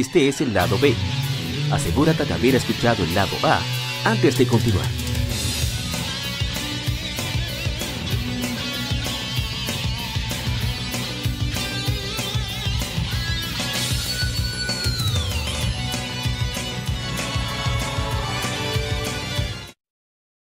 Este 0.00 0.26
es 0.26 0.40
el 0.40 0.54
lado 0.54 0.78
B. 0.78 0.94
Asegúrate 1.70 2.24
de 2.24 2.32
haber 2.32 2.54
escuchado 2.54 3.04
el 3.04 3.14
lado 3.14 3.36
A 3.42 3.60
antes 4.06 4.38
de 4.38 4.46
continuar. 4.46 4.86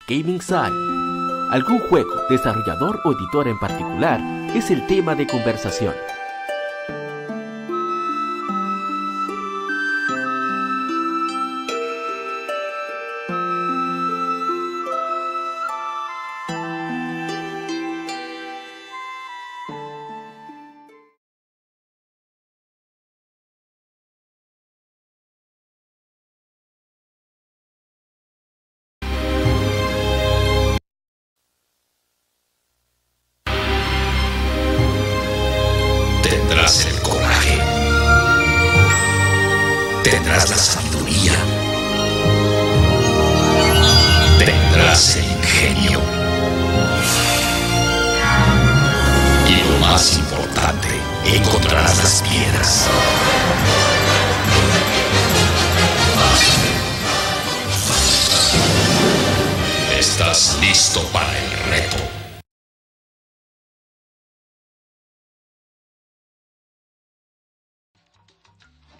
Gaming 0.08 0.40
Side. 0.40 0.60
Algún 1.50 1.80
juego, 1.90 2.12
desarrollador 2.30 3.00
o 3.06 3.14
editor 3.14 3.48
en 3.48 3.58
particular 3.58 4.22
es 4.56 4.70
el 4.70 4.86
tema 4.86 5.16
de 5.16 5.26
conversación. 5.26 5.96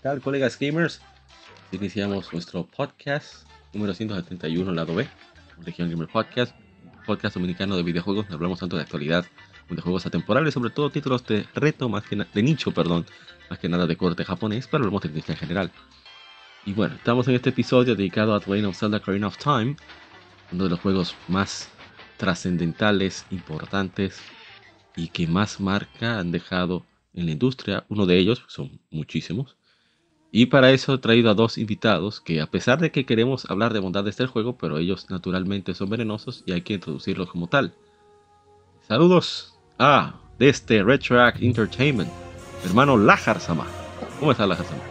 Tal, 0.02 0.20
colegas 0.20 0.58
gamers? 0.60 1.00
Iniciamos 1.72 2.34
nuestro 2.34 2.66
podcast 2.66 3.46
número 3.72 3.94
171, 3.94 4.72
lado 4.72 4.96
B, 4.96 5.08
Región 5.60 5.92
Gamer 5.92 6.08
Podcast, 6.08 6.56
podcast 7.06 7.36
dominicano 7.36 7.78
de 7.78 7.84
videojuegos. 7.84 8.26
Hablamos 8.32 8.60
tanto 8.60 8.78
de 8.78 8.82
actualidad, 8.82 9.26
de 9.70 9.80
juegos 9.80 10.08
atemporales, 10.08 10.56
sobre 10.56 10.72
todo 10.72 10.90
títulos 10.90 11.24
de 11.28 11.46
reto, 11.54 11.88
más 11.88 12.04
que 12.04 12.16
de 12.16 12.44
nicho, 12.44 12.72
perdón, 12.72 13.06
más 13.48 13.60
que 13.60 13.70
nada 13.70 13.86
de 13.86 13.96
corte 13.96 14.26
japonés, 14.26 14.68
pero 14.68 14.84
hablamos 14.84 15.04
de 15.04 15.10
industria 15.10 15.34
en 15.34 15.40
general. 15.40 15.72
Y 16.66 16.74
bueno, 16.74 16.96
estamos 16.96 17.28
en 17.28 17.36
este 17.36 17.52
episodio 17.52 17.96
dedicado 17.96 18.34
a 18.34 18.40
Legend 18.40 18.66
of 18.66 18.78
Zelda 18.80 18.98
Ocarina 18.98 19.28
of 19.28 19.38
Time, 19.38 19.76
uno 20.52 20.64
de 20.64 20.70
los 20.72 20.80
juegos 20.80 21.16
más 21.28 21.70
trascendentales, 22.18 23.28
importantes 23.30 24.20
y 24.96 25.10
que 25.10 25.28
más 25.28 25.60
marca 25.60 26.18
han 26.18 26.32
dejado 26.32 26.88
en 27.14 27.28
la 27.28 27.34
industria. 27.34 27.86
Uno 27.88 28.08
de 28.08 28.18
ellos, 28.18 28.44
son 28.48 28.82
muchísimos, 28.90 29.58
y 30.32 30.46
para 30.46 30.72
eso 30.72 30.94
he 30.94 30.98
traído 30.98 31.30
a 31.30 31.34
dos 31.34 31.58
invitados 31.58 32.22
que 32.22 32.40
a 32.40 32.48
pesar 32.48 32.80
de 32.80 32.92
que 32.92 33.06
queremos 33.06 33.50
hablar 33.50 33.74
de 33.74 33.82
bondades 33.82 34.16
del 34.16 34.28
juego, 34.28 34.58
pero 34.58 34.78
ellos 34.78 35.08
naturalmente 35.10 35.74
son 35.74 35.90
venenosos 35.90 36.44
y 36.46 36.54
hay 36.54 36.62
que 36.62 36.76
introducirlos 36.76 37.30
como 37.30 37.48
tal. 37.48 37.74
Saludos 38.88 39.60
a 39.78 40.16
desde 40.40 40.84
Retroact 40.84 41.42
Entertainment, 41.42 42.10
hermano 42.66 42.98
Lajar 42.98 43.42
Sama. 43.42 43.68
¿Cómo 44.20 44.32
está 44.32 44.48
Lajar 44.48 44.66
Sama? 44.66 44.82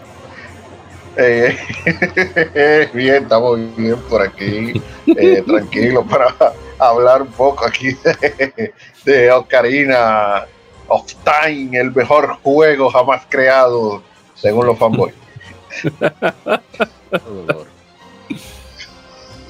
Eh, 1.16 2.88
bien, 2.94 3.22
estamos 3.22 3.58
bien 3.76 3.96
por 4.10 4.20
aquí, 4.20 4.74
eh, 5.06 5.42
tranquilo 5.46 6.04
para 6.04 6.34
hablar 6.78 7.22
un 7.22 7.28
poco 7.28 7.66
aquí 7.66 7.94
de, 8.04 8.74
de 9.04 9.32
Ocarina 9.32 10.46
of 10.88 11.12
Time, 11.24 11.78
el 11.78 11.92
mejor 11.94 12.36
juego 12.42 12.90
jamás 12.90 13.22
creado, 13.28 14.02
según 14.34 14.66
los 14.66 14.78
fanboys. 14.78 15.14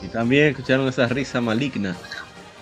Y 0.02 0.08
también 0.08 0.48
escucharon 0.48 0.88
esa 0.88 1.06
risa 1.06 1.40
maligna 1.40 1.96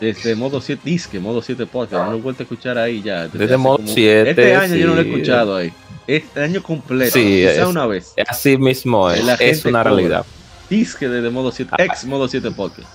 desde 0.01 0.35
modo 0.37 0.61
7 0.61 0.81
disque, 0.85 1.19
modo 1.19 1.43
7 1.43 1.67
podcast. 1.67 2.05
No 2.05 2.13
lo 2.13 2.19
he 2.19 2.21
vuelto 2.21 2.43
a 2.43 2.45
escuchar 2.45 2.79
ahí 2.79 3.03
ya. 3.03 3.27
Desde 3.29 3.57
modo 3.57 3.79
como- 3.79 3.89
7, 3.89 4.31
Este 4.31 4.55
año 4.57 4.75
yo 4.77 4.87
no 4.89 4.95
lo 4.95 5.01
he 5.01 5.05
escuchado 5.11 5.57
ahí. 5.57 5.73
Este 6.07 6.43
año 6.43 6.63
completo. 6.63 7.13
Sí, 7.13 7.43
es- 7.43 7.59
una 7.67 7.87
vez. 7.87 8.15
Así 8.27 8.57
mismo 8.57 9.11
es, 9.11 9.21
es 9.41 9.65
una 9.65 9.81
cobra. 9.83 9.95
realidad. 9.95 10.27
Disque 10.71 11.09
desde 11.09 11.31
modo 11.31 11.51
7, 11.51 11.75
ex 11.79 12.05
modo 12.05 12.29
7 12.29 12.51
podcast. 12.51 12.89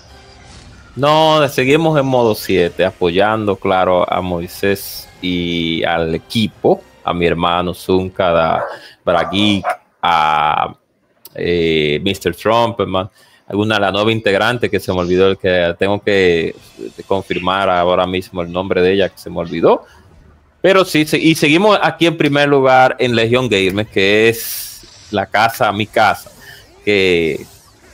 No, 0.96 1.48
seguimos 1.50 2.00
en 2.00 2.06
modo 2.06 2.36
7, 2.36 2.86
apoyando, 2.86 3.56
claro, 3.56 4.12
a 4.12 4.22
Moisés 4.22 5.10
y 5.22 5.84
al 5.84 6.14
equipo, 6.16 6.84
a 7.04 7.14
mi 7.14 7.26
hermano 7.26 7.74
Zunca, 7.74 8.58
a 8.58 8.64
Brageek, 9.04 9.66
a 10.04 10.76
eh, 11.34 12.00
Mr. 12.04 12.36
Trump, 12.36 12.80
hermano. 12.80 13.10
Alguna 13.48 13.80
la 13.80 13.92
nueva 13.92 14.12
integrante 14.12 14.70
que 14.70 14.80
se 14.80 14.94
me 14.94 15.00
olvidó, 15.00 15.30
el 15.30 15.38
que 15.38 15.76
tengo 15.78 16.02
que 16.02 16.56
confirmar 17.08 17.70
ahora 17.70 18.08
mismo 18.08 18.42
el 18.42 18.52
nombre 18.52 18.82
de 18.82 18.94
ella 18.94 19.10
que 19.10 19.18
se 19.18 19.30
me 19.30 19.40
olvidó. 19.40 19.86
Pero 20.62 20.86
sí, 20.86 21.06
y 21.20 21.36
seguimos 21.36 21.78
aquí 21.82 22.06
en 22.06 22.16
primer 22.16 22.48
lugar 22.48 22.96
en 23.00 23.16
Legion 23.16 23.50
Gamer, 23.50 23.86
que 23.86 24.30
es 24.30 25.08
la 25.12 25.26
casa, 25.26 25.72
mi 25.74 25.86
casa, 25.86 26.32
que 26.86 27.46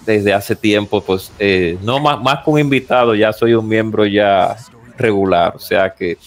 desde 0.05 0.33
hace 0.33 0.55
tiempo, 0.55 1.01
pues, 1.01 1.31
eh, 1.39 1.77
no 1.81 1.99
más, 1.99 2.21
más 2.21 2.39
un 2.45 2.59
invitado, 2.59 3.15
ya 3.15 3.33
soy 3.33 3.53
un 3.53 3.67
miembro 3.67 4.05
ya 4.05 4.55
regular. 4.97 5.55
O 5.55 5.59
sea 5.59 5.89
que 5.89 6.17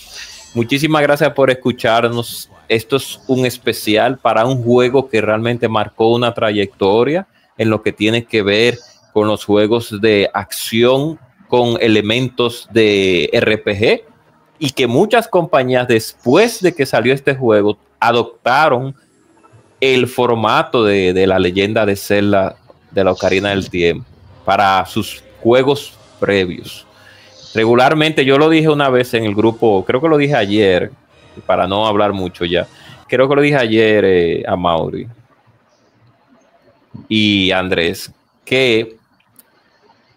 muchísimas 0.54 1.02
gracias 1.02 1.32
por 1.32 1.50
escucharnos. 1.50 2.50
Esto 2.68 2.96
es 2.96 3.20
un 3.26 3.44
especial 3.46 4.18
para 4.18 4.46
un 4.46 4.62
juego 4.62 5.08
que 5.08 5.20
realmente 5.20 5.68
marcó 5.68 6.14
una 6.14 6.32
trayectoria 6.32 7.26
en 7.58 7.70
lo 7.70 7.82
que 7.82 7.92
tiene 7.92 8.24
que 8.24 8.42
ver 8.42 8.78
con 9.12 9.28
los 9.28 9.44
juegos 9.44 10.00
de 10.00 10.30
acción 10.32 11.18
con 11.48 11.76
elementos 11.80 12.68
de 12.72 13.28
RPG 13.32 14.08
y 14.58 14.70
que 14.70 14.86
muchas 14.86 15.28
compañías 15.28 15.86
después 15.86 16.62
de 16.62 16.74
que 16.74 16.86
salió 16.86 17.12
este 17.12 17.34
juego 17.34 17.76
adoptaron 18.00 18.94
el 19.80 20.06
formato 20.06 20.84
de, 20.84 21.12
de 21.12 21.26
la 21.26 21.38
leyenda 21.38 21.84
de 21.84 21.96
Zelda 21.96 22.56
de 22.90 23.04
la 23.04 23.12
Ocarina 23.12 23.50
del 23.50 23.68
Tiempo 23.68 24.06
para 24.44 24.84
sus 24.86 25.22
juegos 25.40 25.92
previos. 26.20 26.86
Regularmente, 27.54 28.24
yo 28.24 28.38
lo 28.38 28.48
dije 28.48 28.68
una 28.68 28.88
vez 28.88 29.12
en 29.14 29.24
el 29.24 29.34
grupo, 29.34 29.84
creo 29.84 30.00
que 30.00 30.08
lo 30.08 30.16
dije 30.16 30.34
ayer, 30.34 30.90
para 31.46 31.66
no 31.66 31.86
hablar 31.86 32.12
mucho 32.12 32.44
ya, 32.44 32.66
creo 33.08 33.28
que 33.28 33.34
lo 33.34 33.42
dije 33.42 33.56
ayer 33.56 34.04
eh, 34.06 34.42
a 34.46 34.56
Mauri 34.56 35.06
y 37.08 37.50
Andrés, 37.50 38.10
que 38.44 38.96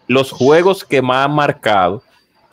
los 0.06 0.30
juegos 0.30 0.84
que 0.84 1.02
más 1.02 1.26
han 1.26 1.34
marcado 1.34 2.02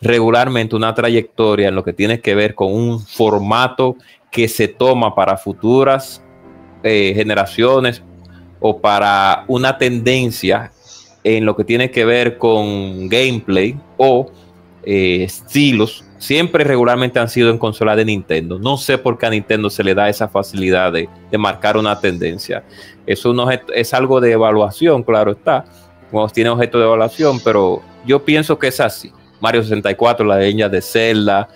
regularmente 0.02 0.75
una 0.75 0.94
trayectoria 0.94 1.69
en 1.69 1.75
lo 1.75 1.84
que 1.84 1.94
tiene 1.94 2.19
que 2.19 2.36
ver 2.36 2.56
con 2.56 2.74
un 2.74 3.00
formato 3.00 3.96
que 4.31 4.50
se 4.50 4.68
toma 4.68 5.16
para 5.16 5.38
futuras 5.38 6.22
eh, 6.84 7.13
generaciones 7.16 8.04
o 8.60 8.81
para 8.81 9.46
una 9.48 9.78
tendencia 9.78 10.72
en 11.24 11.46
lo 11.46 11.56
que 11.56 11.63
tiene 11.63 11.90
que 11.90 12.04
ver 12.04 12.38
con 12.38 13.07
gameplay 13.07 13.78
o 13.96 14.30
eh, 14.85 15.24
estilos, 15.24 16.03
siempre 16.18 16.63
regularmente 16.63 17.19
han 17.19 17.30
sido 17.30 17.50
en 17.50 17.57
consola 17.57 17.95
de 17.95 18.06
Nintendo. 18.06 18.59
No 18.59 18.77
sé 18.77 18.97
por 18.97 19.18
qué 19.18 19.25
a 19.25 19.30
Nintendo 19.30 19.69
se 19.69 19.83
le 19.83 19.94
da 19.94 20.09
esa 20.09 20.27
facilidad 20.27 20.91
de, 20.94 21.09
marcar 21.38 21.77
una 21.77 22.00
tendencia. 22.00 22.63
Eso 23.06 23.33
no 23.33 23.50
es, 23.51 23.94
algo 23.94 24.21
de 24.21 24.31
evaluación, 24.31 25.03
claro 25.03 25.31
está. 25.31 25.65
Cuando 26.12 26.31
tiene 26.31 26.50
objeto 26.50 26.80
de 26.80 26.85
evaluación, 26.85 27.39
pero 27.44 27.81
yo 28.06 28.24
pienso 28.24 28.57
que 28.57 28.68
es 28.68 28.80
así. 28.80 29.12
Mario 29.41 29.63
64, 29.63 30.25
la 30.25 30.38
leña 30.38 30.69
de 30.69 30.81
Zelda, 30.81 31.50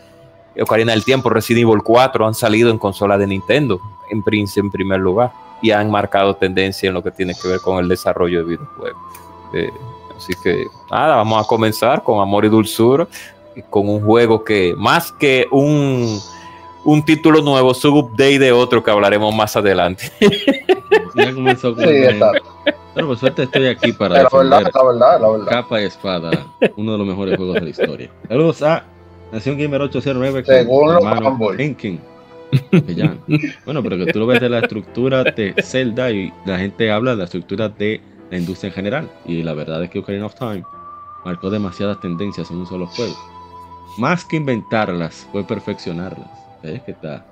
Ocarina 0.60 0.92
del 0.92 1.06
Tiempo, 1.06 1.30
Resident 1.30 1.70
Evil 1.70 1.84
4 1.84 2.28
han 2.28 2.34
salido 2.34 2.70
en 2.70 2.78
consola 2.78 3.18
de 3.18 3.28
Nintendo, 3.28 3.80
en, 4.12 4.24
princ- 4.24 4.58
en 4.58 4.72
primer 4.72 5.00
lugar, 5.00 5.32
y 5.62 5.72
han 5.72 5.90
marcado 5.90 6.36
tendencia 6.36 6.88
en 6.88 6.94
lo 6.94 7.04
que 7.04 7.12
tiene 7.12 7.34
que 7.42 7.48
ver 7.48 7.60
con 7.62 7.80
el 7.80 7.88
desarrollo 7.88 8.40
de 8.40 8.56
videojuegos. 8.56 9.02
Eh, 9.54 9.70
así 10.18 10.34
que 10.44 10.66
nada, 10.92 11.16
vamos 11.18 11.46
a 11.46 11.48
comenzar 11.48 12.04
con 12.04 12.20
Amor 12.20 12.46
y 12.46 12.50
Dulzura, 12.50 13.08
y 13.56 13.62
con 13.62 13.88
un 13.90 14.02
juego 14.02 14.44
que 14.44 14.74
más 14.78 15.12
que 15.12 15.46
un, 15.52 16.20
un 16.84 17.06
título 17.06 17.42
nuevo, 17.42 17.72
es 17.72 17.86
un 17.86 17.98
update 17.98 18.40
de 18.40 18.52
otro 18.52 18.84
que 18.84 18.92
hablaremos 18.92 19.34
más 19.34 19.56
adelante. 19.56 20.12
Ya 21.16 21.34
comenzó 21.34 21.74
con 21.76 21.84
Sí. 21.84 21.92
Pero 22.94 23.08
por 23.08 23.18
suerte 23.18 23.44
estoy 23.44 23.68
aquí 23.68 23.92
para 23.92 24.24
La 24.24 24.30
verdad, 24.32 24.60
defender 24.60 24.74
la 24.74 24.84
verdad, 24.84 25.22
la 25.22 25.30
verdad. 25.30 25.48
capa 25.50 25.82
y 25.82 25.86
espada, 25.86 26.48
uno 26.76 26.92
de 26.94 26.98
los 26.98 27.08
mejores 27.08 27.38
juegos 27.38 27.56
de 27.56 27.62
la 27.62 27.70
historia. 27.70 28.10
Saludos 28.28 28.62
a 28.64 28.84
Nación 29.32 29.58
Gamer 29.58 29.82
809 29.82 30.44
con 30.44 30.56
Según 30.56 30.94
los. 30.94 31.04
Bueno, 33.66 33.84
pero 33.84 33.98
que 33.98 34.12
tú 34.12 34.20
lo 34.20 34.28
ves 34.28 34.40
de 34.40 34.50
la 34.50 34.60
estructura 34.60 35.24
de 35.24 35.54
Zelda 35.62 36.12
y 36.12 36.32
la 36.46 36.58
gente 36.58 36.92
habla 36.92 37.12
de 37.12 37.18
la 37.18 37.24
estructura 37.26 37.70
de 37.70 38.02
la 38.30 38.38
industria 38.38 38.70
en 38.70 38.74
general. 38.74 39.12
Y 39.26 39.44
la 39.44 39.54
verdad 39.54 39.84
es 39.84 39.90
que 39.90 40.00
Ocarina 40.00 40.26
of 40.26 40.36
Time 40.36 40.64
marcó 41.26 41.50
demasiadas 41.50 42.00
tendencias 42.00 42.50
en 42.52 42.58
un 42.58 42.68
solo 42.68 42.88
juego. 42.88 43.16
Más 43.98 44.24
que 44.26 44.38
inventarlas, 44.38 45.28
fue 45.32 45.44
perfeccionarlas. 45.44 46.30
¿Ves 46.64 46.82
que 46.84 46.92
está 46.92 47.26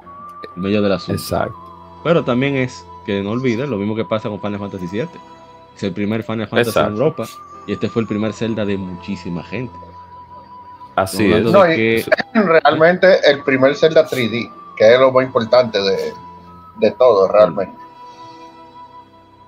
en 0.56 0.62
medio 0.62 0.81
del 0.81 0.94
asunto? 0.94 1.21
Exacto. 1.21 1.56
Pero 2.03 2.24
también 2.24 2.56
es 2.56 2.86
que 3.06 3.21
no 3.21 3.31
olviden 3.31 3.69
lo 3.69 3.77
mismo 3.77 3.95
que 3.95 4.06
pasa 4.06 4.30
con 4.30 4.39
Final 4.42 4.59
Fantasy 4.59 4.88
VII. 4.92 5.07
Es 5.75 5.83
el 5.83 5.92
primer 5.94 6.24
Final 6.24 6.47
Fantasy 6.47 6.69
Exacto. 6.69 6.89
en 6.89 6.94
Europa 6.95 7.25
y 7.68 7.74
este 7.74 7.89
fue 7.89 8.01
el 8.03 8.07
primer 8.07 8.33
Zelda 8.33 8.63
de 8.65 8.77
muchísima 8.77 9.44
gente. 9.44 9.74
Así 10.95 11.31
es. 11.31 11.44
No, 11.44 11.63
que- 11.63 12.06
Realmente 12.33 13.19
el 13.30 13.44
primer 13.44 13.75
Zelda 13.75 14.07
3D, 14.07 14.51
que 14.77 14.94
es 14.94 15.00
lo 15.00 15.12
más 15.12 15.25
importante 15.25 15.80
de, 15.81 16.13
de 16.77 16.92
todo, 16.92 17.27
realmente. 17.27 17.75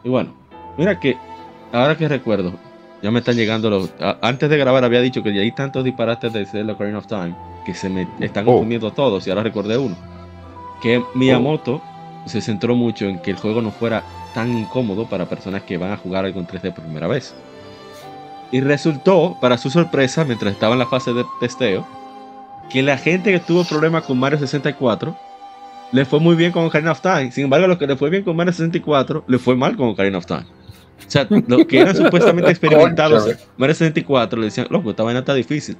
Y 0.03 0.09
bueno, 0.09 0.31
mira 0.77 0.99
que 0.99 1.17
ahora 1.71 1.95
que 1.97 2.07
recuerdo, 2.07 2.53
ya 3.01 3.11
me 3.11 3.19
están 3.19 3.35
llegando 3.35 3.69
los. 3.69 3.91
a- 4.01 4.17
antes 4.21 4.49
de 4.49 4.57
grabar 4.57 4.83
había 4.83 5.01
dicho 5.01 5.21
que 5.23 5.33
ya 5.33 5.41
hay 5.41 5.51
tantos 5.51 5.83
disparates 5.83 6.33
de 6.33 6.45
Zelda 6.45 6.73
Ocarina 6.73 6.97
of 6.99 7.07
Time 7.07 7.35
que 7.65 7.73
se 7.73 7.89
me 7.89 8.07
están 8.19 8.45
Oh. 8.47 8.51
confundiendo 8.53 8.91
todos 8.91 9.25
y 9.27 9.29
ahora 9.29 9.43
recordé 9.43 9.77
uno. 9.77 9.95
Que 10.81 11.03
Miyamoto 11.15 11.81
se 12.25 12.41
centró 12.41 12.75
mucho 12.75 13.05
en 13.05 13.19
que 13.19 13.31
el 13.31 13.37
juego 13.37 13.61
no 13.61 13.71
fuera 13.71 14.03
tan 14.33 14.57
incómodo 14.57 15.05
para 15.05 15.25
personas 15.25 15.63
que 15.63 15.77
van 15.77 15.91
a 15.91 15.97
jugar 15.97 16.25
algo 16.25 16.39
en 16.39 16.47
3D 16.47 16.71
por 16.73 16.83
primera 16.83 17.07
vez. 17.07 17.33
Y 18.51 18.61
resultó, 18.61 19.37
para 19.41 19.57
su 19.57 19.69
sorpresa, 19.69 20.23
mientras 20.23 20.53
estaba 20.53 20.73
en 20.73 20.79
la 20.79 20.85
fase 20.87 21.13
de 21.13 21.25
testeo, 21.39 21.85
que 22.69 22.81
la 22.81 22.97
gente 22.97 23.31
que 23.31 23.39
tuvo 23.39 23.63
problemas 23.65 24.03
con 24.03 24.17
Mario 24.19 24.39
64 24.39 25.15
le 25.91 26.05
fue 26.05 26.19
muy 26.19 26.35
bien 26.35 26.51
con 26.51 26.65
Ocarina 26.65 26.91
of 26.91 27.01
Time. 27.01 27.31
Sin 27.31 27.45
embargo, 27.45 27.67
lo 27.67 27.77
que 27.77 27.87
le 27.87 27.95
fue 27.95 28.09
bien 28.09 28.23
con 28.23 28.35
Mario 28.35 28.53
64 28.53 29.23
le 29.27 29.37
fue 29.39 29.55
mal 29.55 29.75
con 29.75 29.89
Ocarina 29.89 30.17
of 30.17 30.25
Time. 30.25 30.45
O 31.05 31.09
sea, 31.09 31.27
los 31.29 31.65
que 31.65 31.79
eran 31.79 31.95
supuestamente 32.03 32.49
experimentados. 32.51 33.23
Mario 33.57 33.75
64 33.75 34.39
le 34.39 34.45
decían, 34.45 34.67
loco, 34.69 34.89
esta 34.91 35.03
vaina 35.03 35.19
está 35.19 35.33
difícil. 35.33 35.77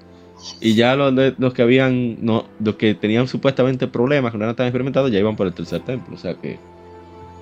Y 0.61 0.75
ya 0.75 0.95
los, 0.95 1.53
que 1.53 1.61
habían, 1.63 2.23
no, 2.23 2.45
los 2.59 2.75
que 2.75 2.93
tenían 2.93 3.27
supuestamente 3.27 3.87
problemas, 3.87 4.31
que 4.31 4.37
no 4.37 4.43
eran 4.43 4.55
tan 4.55 4.67
experimentados, 4.67 5.11
ya 5.11 5.19
iban 5.19 5.35
por 5.35 5.47
el 5.47 5.53
tercer 5.53 5.81
templo. 5.83 6.15
O 6.15 6.17
sea 6.17 6.35
que 6.35 6.53
es 6.53 6.59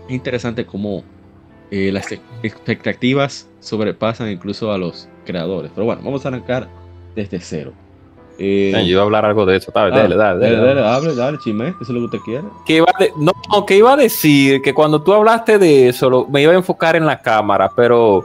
interesante 0.07 0.65
cómo 0.65 1.03
eh, 1.71 1.91
las 1.91 2.11
ex- 2.11 2.21
expectativas 2.43 3.49
sobrepasan 3.59 4.29
incluso 4.31 4.71
a 4.71 4.77
los 4.77 5.09
creadores. 5.25 5.71
Pero 5.75 5.85
bueno, 5.85 6.01
vamos 6.03 6.25
a 6.25 6.29
arrancar 6.29 6.69
desde 7.15 7.39
cero. 7.41 7.73
Eh, 8.37 8.71
Yo 8.73 8.81
iba 8.91 9.01
a 9.01 9.03
hablar 9.05 9.25
algo 9.25 9.45
de 9.45 9.57
eso. 9.57 9.71
Dale, 9.73 9.93
ah, 9.95 9.97
dale, 9.97 10.15
dale, 10.15 10.39
dale, 10.39 10.57
dale, 10.57 10.87
hable, 10.87 11.15
dale, 11.15 11.37
chisme, 11.39 11.69
eso 11.69 11.77
es 11.81 11.89
lo 11.89 11.99
que 12.01 12.05
usted 12.17 12.19
quiere. 12.19 12.43
que 12.65 12.75
iba 12.77 12.87
de- 12.99 13.13
no, 13.17 13.31
no, 13.51 13.65
que 13.65 13.77
iba 13.77 13.93
a 13.93 13.95
decir 13.95 14.61
que 14.61 14.73
cuando 14.73 15.01
tú 15.01 15.13
hablaste 15.13 15.57
de 15.57 15.89
eso, 15.89 16.09
lo- 16.09 16.25
me 16.27 16.41
iba 16.41 16.51
a 16.51 16.55
enfocar 16.55 16.95
en 16.95 17.05
la 17.05 17.21
cámara, 17.21 17.71
pero 17.75 18.23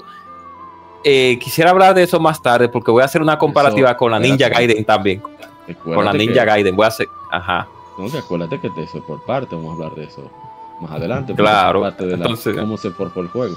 eh, 1.04 1.38
quisiera 1.40 1.70
hablar 1.70 1.94
de 1.94 2.02
eso 2.02 2.18
más 2.20 2.42
tarde 2.42 2.68
porque 2.68 2.90
voy 2.90 3.02
a 3.02 3.06
hacer 3.06 3.22
una 3.22 3.38
comparativa 3.38 3.90
Eso, 3.90 3.98
con 3.98 4.10
la 4.10 4.18
Ninja. 4.18 4.48
Gaiden 4.48 4.84
también. 4.84 5.22
Con 5.84 6.04
la 6.04 6.12
que- 6.12 6.18
Ninja 6.18 6.44
Gaiden, 6.44 6.74
voy 6.76 6.84
a 6.84 6.88
hacer. 6.88 7.08
Ajá. 7.30 7.68
No, 7.96 8.10
que 8.10 8.18
acuérdate 8.18 8.60
que 8.60 8.70
te- 8.70 8.82
eso 8.82 8.98
es 8.98 9.04
por 9.04 9.22
parte, 9.24 9.54
vamos 9.54 9.70
a 9.70 9.74
hablar 9.84 9.94
de 9.96 10.04
eso 10.04 10.22
más 10.80 10.90
adelante. 10.92 11.34
Claro, 11.34 11.82
parte 11.82 12.04
de 12.04 12.10
la- 12.16 12.24
entonces- 12.24 12.56
cómo 12.56 12.76
se 12.76 12.90
forjó 12.90 13.20
el 13.20 13.28
juego. 13.28 13.54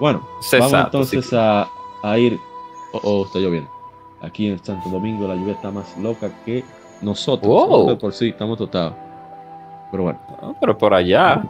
Bueno, 0.00 0.20
vamos 0.22 0.52
exacto, 0.52 0.96
entonces 0.98 1.26
sí. 1.26 1.36
a, 1.38 1.68
a 2.02 2.18
ir. 2.18 2.40
Oh, 2.92 3.00
oh, 3.04 3.24
está 3.26 3.38
lloviendo. 3.38 3.70
Aquí 4.22 4.48
en 4.48 4.62
Santo 4.62 4.88
Domingo 4.90 5.26
la 5.26 5.34
lluvia 5.34 5.54
está 5.54 5.70
más 5.70 5.96
loca 5.98 6.30
que 6.44 6.64
nosotros. 7.00 7.86
De 7.86 7.96
por 7.96 8.12
sí 8.12 8.28
estamos 8.28 8.58
totados. 8.58 8.94
Pero 9.90 10.04
bueno, 10.04 10.18
Ah, 10.42 10.52
Pero 10.60 10.76
por 10.78 10.94
allá. 10.94 11.42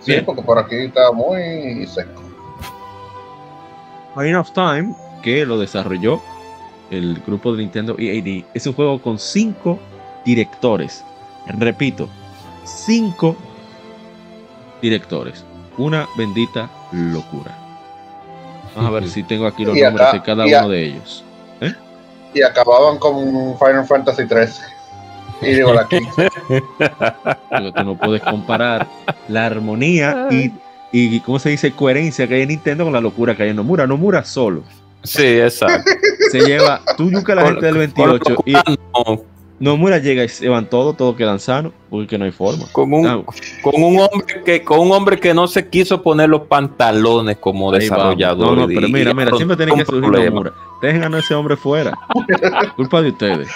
Sí, 0.00 0.12
Bien. 0.12 0.24
porque 0.24 0.42
por 0.42 0.58
aquí 0.58 0.76
está 0.76 1.10
muy 1.12 1.86
seco. 1.86 2.20
Ocarina 4.12 4.40
of 4.40 4.50
Time, 4.52 4.94
que 5.22 5.44
lo 5.46 5.58
desarrolló 5.58 6.20
el 6.90 7.20
grupo 7.26 7.52
de 7.52 7.62
Nintendo 7.62 7.96
EAD, 7.98 8.44
es 8.54 8.66
un 8.66 8.74
juego 8.74 9.00
con 9.00 9.18
cinco 9.18 9.78
directores. 10.24 11.04
Repito, 11.46 12.08
cinco 12.64 13.34
directores. 14.82 15.44
Una 15.78 16.06
bendita 16.16 16.70
locura. 16.92 17.56
Vamos 18.76 18.90
a 18.90 18.94
ver 18.94 19.08
si 19.08 19.22
tengo 19.22 19.46
aquí 19.46 19.64
los 19.64 19.76
Y 19.76 19.82
nombres 19.82 20.06
acá- 20.08 20.12
de 20.18 20.22
cada 20.22 20.44
a- 20.44 20.60
uno 20.64 20.68
de 20.68 20.84
ellos. 20.84 21.23
Y 22.34 22.42
acababan 22.42 22.98
con 22.98 23.56
Final 23.58 23.86
Fantasy 23.86 24.26
13. 24.26 24.62
Y 25.42 25.46
digo 25.54 25.72
la 25.72 25.86
15. 25.88 26.30
Porque 26.48 27.72
tú 27.76 27.84
no 27.84 27.96
puedes 27.96 28.22
comparar 28.22 28.86
la 29.28 29.46
armonía 29.46 30.28
y, 30.30 30.52
y, 30.92 31.20
¿cómo 31.20 31.38
se 31.38 31.50
dice? 31.50 31.72
Coherencia 31.72 32.26
que 32.26 32.34
hay 32.34 32.42
en 32.42 32.48
Nintendo 32.48 32.84
con 32.84 32.92
la 32.92 33.00
locura 33.00 33.36
que 33.36 33.44
hay 33.44 33.50
en 33.50 33.56
Nomura. 33.56 33.86
Nomura 33.86 34.24
solo. 34.24 34.62
Sí, 35.04 35.40
exacto. 35.40 35.90
Se 36.30 36.40
lleva, 36.40 36.80
tú 36.96 37.10
yuca 37.10 37.34
la 37.34 37.44
gente 37.46 37.66
del 37.66 37.92
con 37.92 38.18
28 38.18 38.36
y 38.46 38.54
Nomura 39.60 39.98
llega 39.98 40.24
y 40.24 40.28
se 40.28 40.48
van 40.48 40.68
todos, 40.68 40.96
todos 40.96 41.14
quedan 41.16 41.38
sanos, 41.38 41.72
porque 41.88 42.18
no 42.18 42.24
hay 42.24 42.32
forma. 42.32 42.64
con 42.72 42.92
un, 42.92 43.06
Ah, 43.06 43.22
con 43.62 43.80
un 43.82 44.00
hombre 44.00 44.42
que 44.44 44.64
con 44.64 44.80
un 44.80 44.92
hombre 44.92 45.20
que 45.20 45.32
no 45.32 45.46
se 45.46 45.68
quiso 45.68 46.02
poner 46.02 46.28
los 46.28 46.42
pantalones 46.42 47.36
como 47.38 47.72
ahí 47.72 47.80
desarrollador. 47.80 48.56
No, 48.56 48.62
no, 48.62 48.66
pero 48.66 48.88
mira, 48.88 49.14
mira, 49.14 49.30
siempre 49.36 49.56
tiene 49.56 49.72
un 49.72 49.78
que 49.78 49.84
surgir 49.84 50.02
problema. 50.02 50.30
Nomura. 50.30 50.52
Dejen 50.82 51.14
a 51.14 51.18
ese 51.18 51.34
hombre 51.34 51.56
fuera. 51.56 51.96
Culpa 52.76 53.00
de 53.00 53.10
ustedes. 53.10 53.48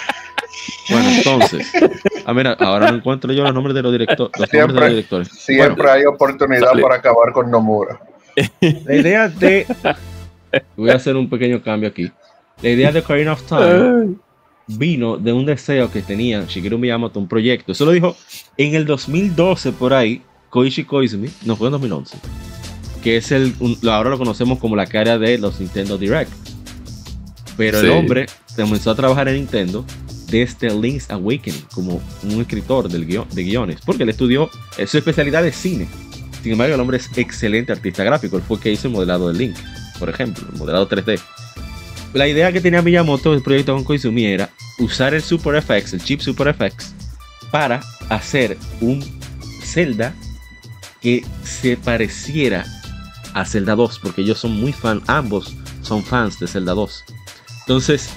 Bueno, 0.89 1.09
entonces, 1.09 1.71
ah, 2.25 2.33
mira, 2.33 2.53
ahora 2.59 2.91
no 2.91 2.97
encuentro 2.97 3.31
yo 3.33 3.43
los 3.43 3.53
nombres 3.53 3.75
de 3.75 3.81
los 3.83 3.91
directores. 3.91 4.31
Los 4.39 4.51
nombres 4.51 4.51
de 4.51 4.57
Siempre. 4.57 4.79
los 4.81 4.89
directores. 4.89 5.27
Siempre 5.29 5.91
hay 5.91 6.05
oportunidad 6.05 6.67
Dale. 6.67 6.81
para 6.81 6.95
acabar 6.95 7.31
con 7.33 7.51
Nomura. 7.51 7.99
La 8.61 8.95
idea 8.95 9.27
de. 9.27 9.65
Voy 10.77 10.89
a 10.89 10.95
hacer 10.95 11.15
un 11.15 11.29
pequeño 11.29 11.61
cambio 11.61 11.89
aquí. 11.89 12.09
La 12.61 12.69
idea 12.69 12.91
de 12.91 12.99
Ocarina 12.99 13.33
of 13.33 13.43
Time 13.43 14.15
vino 14.77 15.17
de 15.17 15.33
un 15.33 15.45
deseo 15.45 15.91
que 15.91 16.01
tenía 16.01 16.45
Shigeru 16.47 16.77
Miyamoto, 16.77 17.19
un 17.19 17.27
proyecto. 17.27 17.71
Eso 17.71 17.85
lo 17.85 17.91
dijo 17.91 18.15
en 18.57 18.75
el 18.75 18.85
2012 18.85 19.71
por 19.73 19.93
ahí, 19.93 20.21
Koichi 20.49 20.83
Koizumi, 20.83 21.29
no 21.45 21.55
fue 21.55 21.67
en 21.67 21.71
2011, 21.73 22.17
que 23.03 23.17
es 23.17 23.31
el, 23.31 23.53
un- 23.59 23.77
ahora 23.89 24.09
lo 24.11 24.17
conocemos 24.17 24.59
como 24.59 24.75
la 24.75 24.85
cara 24.85 25.17
de 25.17 25.37
los 25.37 25.59
Nintendo 25.59 25.97
Direct. 25.97 26.31
Pero 27.57 27.79
el 27.79 27.85
Sí. 27.87 27.91
hombre 27.91 28.25
comenzó 28.55 28.91
a 28.91 28.95
trabajar 28.95 29.27
en 29.27 29.35
Nintendo 29.35 29.85
desde 30.29 30.69
Link's 30.79 31.09
Awakening 31.09 31.61
como 31.73 32.01
un 32.23 32.41
escritor 32.41 32.87
del 32.89 33.07
guion- 33.07 33.27
de 33.29 33.43
guiones, 33.43 33.79
porque 33.85 34.03
él 34.03 34.09
estudió, 34.09 34.49
eh, 34.77 34.85
su 34.87 34.97
especialidad 34.97 35.45
es 35.45 35.55
cine. 35.55 35.87
Sin 36.43 36.53
embargo, 36.53 36.75
el 36.75 36.79
hombre 36.79 36.97
es 36.97 37.09
excelente 37.17 37.71
artista 37.73 38.03
gráfico. 38.03 38.37
Él 38.37 38.43
fue 38.47 38.57
el 38.57 38.63
que 38.63 38.71
hizo 38.71 38.87
el 38.87 38.93
modelado 38.93 39.31
de 39.31 39.37
Link, 39.37 39.55
por 39.97 40.09
ejemplo, 40.09 40.47
el 40.53 40.57
modelado 40.57 40.87
3D. 40.87 41.19
La 42.13 42.27
idea 42.27 42.51
que 42.51 42.61
tenía 42.61 42.81
Miyamoto 42.81 43.31
del 43.31 43.43
proyecto 43.43 43.73
con 43.73 43.83
Koizumi 43.83 44.25
era 44.25 44.49
usar 44.79 45.13
el 45.13 45.21
Super 45.21 45.61
FX, 45.61 45.93
el 45.93 46.03
chip 46.03 46.21
Super 46.21 46.55
FX, 46.55 46.93
para 47.51 47.81
hacer 48.09 48.57
un 48.81 49.03
Zelda 49.61 50.13
que 51.01 51.23
se 51.43 51.77
pareciera 51.77 52.65
a 53.33 53.45
Zelda 53.45 53.75
2, 53.75 53.99
porque 53.99 54.21
ellos 54.21 54.39
son 54.39 54.59
muy 54.59 54.73
fan, 54.73 55.03
ambos 55.05 55.55
son 55.83 56.03
fans 56.03 56.39
de 56.39 56.47
Zelda 56.47 56.73
2. 56.73 57.03
Entonces, 57.61 58.09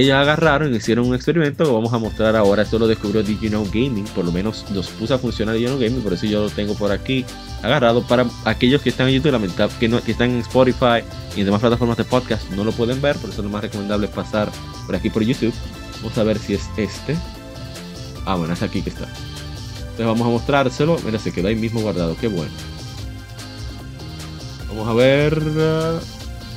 ellos 0.00 0.14
agarraron 0.16 0.74
y 0.74 0.78
hicieron 0.78 1.06
un 1.06 1.14
experimento 1.14 1.64
que 1.64 1.70
vamos 1.70 1.92
a 1.92 1.98
mostrar 1.98 2.34
ahora. 2.34 2.62
Esto 2.62 2.78
lo 2.78 2.88
descubrió 2.88 3.22
DigiKnow 3.22 3.64
Gaming, 3.66 4.04
por 4.14 4.24
lo 4.24 4.32
menos 4.32 4.64
los 4.74 4.88
puse 4.88 5.14
a 5.14 5.18
funcionar 5.18 5.54
DigiKnow 5.54 5.78
Gaming, 5.78 6.02
por 6.02 6.12
eso 6.12 6.26
yo 6.26 6.42
lo 6.42 6.50
tengo 6.50 6.74
por 6.74 6.90
aquí 6.90 7.24
agarrado 7.62 8.02
para 8.02 8.26
aquellos 8.44 8.82
que 8.82 8.90
están 8.90 9.08
en 9.08 9.14
YouTube, 9.14 9.32
lamentable, 9.32 9.72
que, 9.78 9.88
no, 9.88 10.02
que 10.02 10.12
están 10.12 10.30
en 10.30 10.38
Spotify 10.38 11.04
y 11.36 11.40
en 11.40 11.46
demás 11.46 11.60
plataformas 11.60 11.96
de 11.96 12.04
podcast, 12.04 12.50
no 12.50 12.64
lo 12.64 12.72
pueden 12.72 13.00
ver, 13.00 13.16
por 13.16 13.30
eso 13.30 13.42
lo 13.42 13.48
más 13.48 13.62
recomendable 13.62 14.06
es 14.06 14.12
pasar 14.12 14.50
por 14.86 14.96
aquí 14.96 15.10
por 15.10 15.22
YouTube. 15.22 15.54
Vamos 16.02 16.18
a 16.18 16.24
ver 16.24 16.38
si 16.38 16.54
es 16.54 16.68
este. 16.76 17.16
Ah, 18.26 18.34
bueno, 18.34 18.52
es 18.54 18.62
aquí 18.62 18.82
que 18.82 18.90
está. 18.90 19.04
Entonces 19.04 20.06
vamos 20.06 20.26
a 20.26 20.30
mostrárselo. 20.30 20.96
Mira, 21.04 21.18
se 21.18 21.32
quedó 21.32 21.48
ahí 21.48 21.54
mismo 21.54 21.80
guardado, 21.80 22.16
qué 22.20 22.26
bueno. 22.26 22.50
Vamos 24.68 24.88
a 24.88 24.92
ver. 24.92 25.40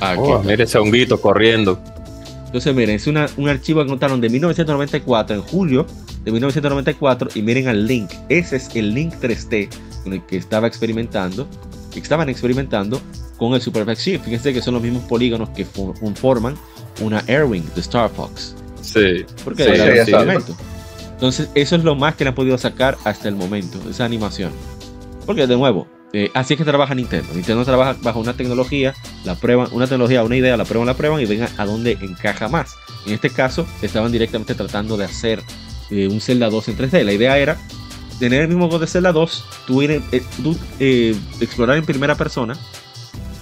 Aquí. 0.00 0.20
Oh, 0.22 0.42
mire 0.42 0.64
ese 0.64 0.78
honguito 0.78 1.20
corriendo. 1.20 1.80
Entonces, 2.48 2.74
miren, 2.74 2.96
es 2.96 3.06
una- 3.06 3.28
un 3.36 3.48
archivo 3.48 3.80
que 3.80 3.86
encontraron 3.86 4.20
de 4.20 4.28
1994, 4.30 5.36
en 5.36 5.42
julio 5.42 5.86
de 6.24 6.32
1994, 6.32 7.28
y 7.34 7.42
miren 7.42 7.68
al 7.68 7.86
link. 7.86 8.10
Ese 8.28 8.56
es 8.56 8.68
el 8.74 8.94
link 8.94 9.14
3D 9.20 9.68
con 10.02 10.14
el 10.14 10.24
que 10.26 10.36
estaba 10.38 10.66
experimentando, 10.66 11.46
que 11.92 12.00
estaban 12.00 12.28
experimentando 12.28 13.00
con 13.36 13.52
el 13.54 13.60
Super 13.60 13.94
Chip. 13.96 14.22
Fíjense 14.24 14.52
que 14.54 14.62
son 14.62 14.74
los 14.74 14.82
mismos 14.82 15.02
polígonos 15.04 15.50
que 15.50 15.66
fo- 15.66 15.94
forman 16.16 16.54
una 17.00 17.22
Airwing 17.28 17.64
de 17.74 17.80
Star 17.82 18.10
Fox. 18.10 18.54
Sí. 18.80 19.24
Porque 19.44 19.64
Sí, 19.64 19.70
era 19.70 20.04
sí. 20.06 20.12
Entonces, 21.12 21.48
eso 21.54 21.76
es 21.76 21.84
lo 21.84 21.94
más 21.96 22.14
que 22.14 22.24
le 22.24 22.28
han 22.28 22.34
podido 22.34 22.56
sacar 22.58 22.96
hasta 23.04 23.28
el 23.28 23.34
momento, 23.36 23.78
esa 23.90 24.04
animación. 24.04 24.52
Porque, 25.26 25.46
de 25.46 25.56
nuevo, 25.56 25.86
eh, 26.12 26.30
así 26.34 26.54
es 26.54 26.58
que 26.58 26.64
trabaja 26.64 26.94
Nintendo. 26.94 27.28
Nintendo 27.34 27.64
trabaja 27.64 27.96
bajo 28.02 28.20
una 28.20 28.34
tecnología, 28.34 28.94
la 29.24 29.34
prueban, 29.34 29.68
una 29.72 29.86
tecnología, 29.86 30.24
una 30.24 30.36
idea, 30.36 30.56
la 30.56 30.64
prueban, 30.64 30.86
la 30.86 30.94
prueban 30.94 31.20
y 31.20 31.26
ven 31.26 31.42
a, 31.42 31.50
a 31.56 31.66
encaja 31.66 32.48
más. 32.48 32.76
En 33.06 33.12
este 33.12 33.30
caso, 33.30 33.66
estaban 33.82 34.12
directamente 34.12 34.54
tratando 34.54 34.96
de 34.96 35.04
hacer 35.04 35.42
eh, 35.90 36.08
un 36.08 36.20
Zelda 36.20 36.50
2 36.50 36.68
en 36.68 36.78
3D. 36.78 37.04
La 37.04 37.12
idea 37.12 37.38
era 37.38 37.58
tener 38.18 38.42
el 38.42 38.48
mismo 38.48 38.66
juego 38.66 38.80
de 38.80 38.86
Zelda 38.86 39.12
2, 39.12 39.44
tú, 39.66 39.82
ir 39.82 40.02
eh, 40.80 41.16
explorar 41.40 41.76
en 41.76 41.84
primera 41.84 42.16
persona 42.16 42.56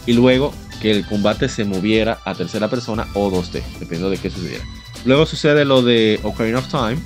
y 0.04 0.12
luego 0.12 0.52
que 0.80 0.90
el 0.90 1.06
combate 1.06 1.48
se 1.48 1.64
moviera 1.64 2.18
a 2.24 2.34
tercera 2.34 2.68
persona 2.68 3.06
o 3.14 3.30
2D, 3.30 3.62
dependiendo 3.80 4.10
de 4.10 4.18
qué 4.18 4.30
sucediera. 4.30 4.64
Luego 5.04 5.24
sucede 5.24 5.64
lo 5.64 5.82
de 5.82 6.20
Ocarina 6.22 6.58
of 6.58 6.68
Time. 6.68 6.98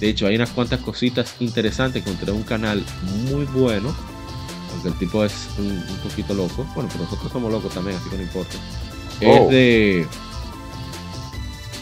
De 0.00 0.08
hecho, 0.08 0.26
hay 0.26 0.36
unas 0.36 0.50
cuantas 0.50 0.80
cositas 0.80 1.34
interesantes. 1.40 2.02
Encontré 2.02 2.32
un 2.32 2.42
canal 2.42 2.84
muy 3.28 3.44
bueno. 3.46 3.94
Aunque 4.74 4.88
el 4.88 4.94
tipo 4.98 5.24
es 5.24 5.32
un, 5.58 5.66
un 5.66 5.96
poquito 6.02 6.34
loco. 6.34 6.66
Bueno, 6.74 6.88
pero 6.92 7.04
nosotros 7.04 7.32
somos 7.32 7.50
locos 7.50 7.72
también, 7.72 7.96
así 7.96 8.10
que 8.10 8.16
no 8.16 8.22
importa. 8.22 8.56
Oh. 9.24 9.34
Es 9.46 9.50
de, 9.50 10.06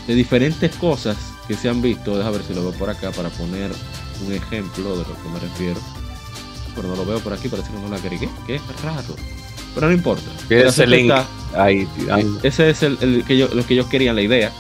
de 0.07 0.15
diferentes 0.15 0.75
cosas 0.77 1.17
que 1.49 1.55
se 1.55 1.69
han 1.69 1.81
visto. 1.83 2.17
Deja 2.17 2.31
ver 2.31 2.43
si 2.43 2.55
lo 2.55 2.63
veo 2.63 2.73
por 2.73 2.91
acá 2.91 3.11
para 3.11 3.29
poner 3.31 3.71
un 4.27 4.33
ejemplo 4.33 4.91
de 4.97 5.05
lo 5.05 5.23
que 5.23 5.29
me 5.33 5.41
refiero. 5.41 5.81
Pero 6.75 6.89
no 6.89 6.97
lo 6.97 7.05
veo 7.05 7.21
por 7.21 7.33
aquí, 7.33 7.49
parece 7.49 7.71
que 7.71 7.79
no 7.79 7.89
lo 7.89 7.97
agregué. 7.97 8.29
Qué 8.47 8.61
raro. 8.83 9.15
Pero 9.75 9.87
no 9.89 9.93
importa. 9.93 10.25
¿Qué 10.49 10.61
El 10.61 10.67
es 10.69 10.79
el 10.79 10.91
link? 10.91 11.11
está- 11.11 11.27
Ahí, 11.55 11.87
tirando. 11.99 12.41
ese 12.43 12.71
es 12.71 12.83
el, 12.83 12.97
el 13.03 13.25
que 13.25 13.37
yo, 13.37 13.49
lo 13.49 13.67
que 13.67 13.75
ellos 13.75 13.87
querían, 13.87 14.17
la 14.17 14.23
idea. 14.23 14.51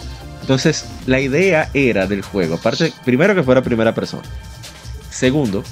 Entonces, 0.42 0.84
la 1.06 1.20
idea 1.20 1.70
era 1.72 2.06
del 2.06 2.20
juego, 2.22 2.56
aparte, 2.56 2.92
primero 3.04 3.34
que 3.34 3.42
fuera 3.42 3.62
primera 3.62 3.94
persona. 3.94 4.22
Segundo, 5.10 5.62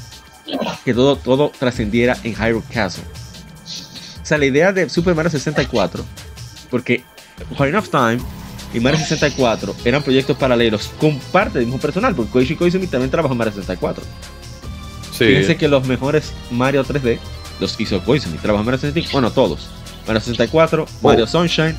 que 0.84 0.94
todo, 0.94 1.16
todo 1.16 1.52
trascendiera 1.58 2.16
en 2.24 2.34
Hyrule 2.34 2.64
Castle. 2.72 3.04
O 4.22 4.24
sea, 4.30 4.38
la 4.38 4.46
idea 4.46 4.72
de 4.72 4.88
Super 4.88 5.14
Mario 5.14 5.30
64, 5.30 6.04
porque 6.70 7.02
Ocarina 7.52 7.78
of 7.80 7.88
Time 7.90 8.18
y 8.72 8.78
Mario 8.80 8.98
64 9.00 9.74
eran 9.84 10.02
proyectos 10.02 10.36
paralelos 10.36 10.90
con 11.00 11.18
parte 11.18 11.58
del 11.58 11.66
mismo 11.66 11.80
personal, 11.80 12.14
porque 12.14 12.30
Koichi 12.30 12.54
Koizumi 12.56 12.86
también 12.86 13.10
trabajó 13.10 13.32
en 13.34 13.38
Mario 13.38 13.52
64. 13.54 14.04
Sí. 15.12 15.24
Fíjense 15.26 15.56
que 15.56 15.68
los 15.68 15.86
mejores 15.86 16.32
Mario 16.50 16.84
3D 16.84 17.18
los 17.58 17.78
hizo 17.80 18.00
Koizumi. 18.04 18.38
Trabajó 18.38 18.60
en 18.60 18.66
Mario 18.66 18.78
64, 18.80 19.12
bueno, 19.12 19.30
todos. 19.32 19.68
Mario 20.06 20.20
64, 20.20 20.86
Mario 21.02 21.26
Sunshine, 21.26 21.76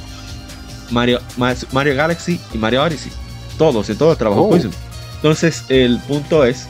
Mario, 0.91 1.22
Ma- 1.38 1.56
Mario 1.72 1.96
Galaxy 1.96 2.39
y 2.53 2.58
Mario 2.58 2.84
Odyssey. 2.84 3.12
Todos, 3.58 3.89
en 3.89 3.98
todos 3.98 4.18
trabajó 4.18 4.44
Oh. 4.44 4.50
Koizumi. 4.50 4.74
Entonces, 5.15 5.63
el 5.70 6.00
punto 6.00 6.44
es 6.46 6.68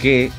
que 0.00 0.30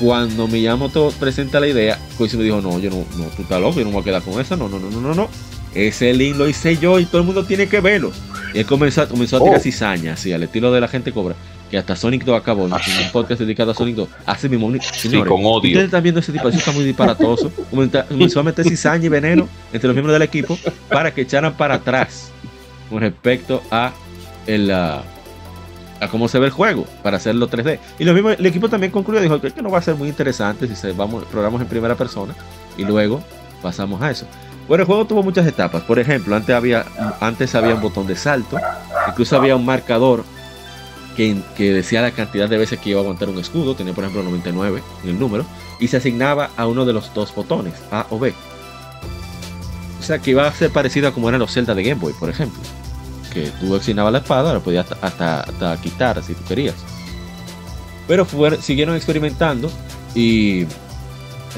cuando 0.00 0.46
Miyamoto 0.48 1.12
presenta 1.18 1.58
la 1.60 1.68
idea, 1.68 1.98
Koizumi 2.18 2.44
dijo, 2.44 2.60
no, 2.60 2.78
yo 2.78 2.90
no, 2.90 2.98
no, 3.16 3.24
tú 3.36 3.42
estás 3.42 3.60
loco, 3.60 3.76
yo 3.78 3.84
no 3.84 3.90
me 3.90 3.94
voy 3.94 4.02
a 4.02 4.04
quedar 4.04 4.22
con 4.22 4.40
esa, 4.40 4.56
no, 4.56 4.68
no, 4.68 4.78
no, 4.78 4.90
no, 4.90 5.00
no, 5.00 5.14
no. 5.14 5.28
Ese 5.74 6.12
link 6.14 6.36
lo 6.36 6.48
hice 6.48 6.76
yo 6.78 6.98
y 6.98 7.04
todo 7.06 7.20
el 7.20 7.26
mundo 7.26 7.44
tiene 7.44 7.66
que 7.68 7.80
verlo. 7.80 8.10
Y 8.54 8.58
él 8.60 8.66
comenzó, 8.66 9.02
a- 9.02 9.08
comenzó 9.08 9.36
a 9.36 9.40
tirar 9.40 9.58
Oh. 9.58 9.62
cizaña, 9.62 10.14
así, 10.14 10.32
al 10.32 10.42
estilo 10.42 10.72
de 10.72 10.80
la 10.80 10.88
gente 10.88 11.12
cobra. 11.12 11.34
Que 11.70 11.76
hasta 11.78 11.96
Sonic 11.96 12.24
2 12.24 12.40
acabó, 12.40 12.66
en 12.66 12.72
un 12.72 12.80
podcast 13.12 13.40
dedicado 13.40 13.72
a 13.72 13.74
Sonic 13.74 13.96
2. 13.96 14.08
Hace 14.24 14.48
mismo, 14.48 14.72
señores, 14.80 15.28
con 15.28 15.40
odio. 15.44 15.56
Ustedes 15.70 15.84
están 15.86 16.02
viendo 16.02 16.20
ese 16.20 16.32
tipo, 16.32 16.48
eso 16.48 16.58
está 16.58 16.70
muy 16.72 16.84
disparatoso. 16.84 17.50
Comenzó 18.08 18.40
a 18.40 18.42
meter 18.44 18.64
cizaña 18.68 19.06
y 19.06 19.08
veneno 19.08 19.48
entre 19.72 19.88
los 19.88 19.94
miembros 19.94 20.12
del 20.14 20.22
equipo 20.22 20.56
para 20.88 21.12
que 21.12 21.22
echaran 21.22 21.56
para 21.56 21.74
atrás 21.74 22.30
con 22.88 23.00
respecto 23.00 23.62
a, 23.70 23.92
el, 24.46 24.70
ah, 24.70 25.02
a 26.00 26.08
cómo 26.08 26.28
se 26.28 26.38
ve 26.38 26.46
el 26.46 26.52
juego, 26.52 26.84
para 27.02 27.16
hacerlo 27.16 27.48
3D. 27.48 27.78
Y 27.98 28.04
lo 28.04 28.12
mismo, 28.12 28.30
el 28.30 28.44
equipo 28.44 28.68
también 28.68 28.92
concluyó, 28.92 29.20
dijo 29.20 29.40
que 29.40 29.62
no 29.62 29.70
va 29.70 29.78
a 29.78 29.82
ser 29.82 29.94
muy 29.94 30.08
interesante 30.08 30.66
si 30.68 30.76
se 30.76 30.92
vamos, 30.92 31.24
programamos 31.24 31.60
en 31.60 31.68
primera 31.68 31.94
persona 31.94 32.34
y 32.76 32.84
luego 32.84 33.22
pasamos 33.62 34.00
a 34.02 34.10
eso. 34.10 34.26
Bueno, 34.68 34.82
el 34.82 34.86
juego 34.86 35.06
tuvo 35.06 35.22
muchas 35.22 35.46
etapas. 35.46 35.82
Por 35.82 35.98
ejemplo, 35.98 36.34
antes 36.34 36.54
había, 36.54 36.84
antes 37.20 37.54
había 37.54 37.74
un 37.74 37.80
botón 37.80 38.06
de 38.06 38.16
salto, 38.16 38.58
incluso 39.08 39.36
había 39.36 39.54
un 39.54 39.64
marcador 39.64 40.24
que, 41.16 41.36
que 41.56 41.72
decía 41.72 42.02
la 42.02 42.10
cantidad 42.10 42.48
de 42.48 42.58
veces 42.58 42.78
que 42.80 42.90
iba 42.90 43.00
a 43.00 43.02
aguantar 43.02 43.28
un 43.28 43.38
escudo, 43.38 43.74
tenía 43.74 43.94
por 43.94 44.04
ejemplo 44.04 44.22
99 44.24 44.82
en 45.04 45.10
el 45.10 45.18
número, 45.18 45.46
y 45.78 45.88
se 45.88 45.96
asignaba 45.98 46.50
a 46.56 46.66
uno 46.66 46.84
de 46.84 46.92
los 46.92 47.14
dos 47.14 47.34
botones, 47.34 47.74
A 47.90 48.06
o 48.10 48.18
B. 48.18 48.34
O 49.98 50.02
sea 50.02 50.18
que 50.18 50.32
iba 50.32 50.46
a 50.46 50.52
ser 50.52 50.70
parecido 50.70 51.08
a 51.08 51.12
como 51.12 51.28
eran 51.28 51.40
los 51.40 51.52
Zelda 51.52 51.74
de 51.74 51.82
Game 51.82 52.00
Boy, 52.00 52.12
por 52.12 52.28
ejemplo. 52.28 52.60
Que 53.36 53.50
tú 53.60 53.74
asignabas 53.76 54.12
la 54.12 54.18
espada, 54.20 54.54
la 54.54 54.60
podías 54.60 54.90
hasta, 54.90 55.06
hasta, 55.06 55.40
hasta 55.40 55.76
quitar 55.82 56.22
si 56.22 56.32
tú 56.34 56.42
querías. 56.44 56.74
Pero 58.08 58.24
fueron- 58.24 58.62
siguieron 58.62 58.96
experimentando 58.96 59.70
y 60.14 60.64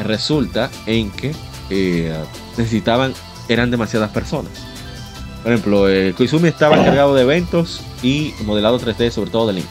resulta 0.03 0.71
en 0.87 1.11
que 1.11 1.33
eh, 1.71 2.13
necesitaban, 2.57 3.13
eran 3.49 3.71
demasiadas 3.71 4.11
personas. 4.11 4.51
Por 5.43 5.53
ejemplo, 5.53 5.89
eh, 5.89 6.15
Koizumi 6.17 6.49
estaba 6.49 6.77
encargado 6.77 7.15
de 7.15 7.23
eventos 7.23 7.81
y 8.03 8.35
modelado 8.45 8.81
3D, 8.81 9.11
sobre 9.11 9.31
todo 9.31 9.47
de 9.47 9.53
Link. 9.55 9.67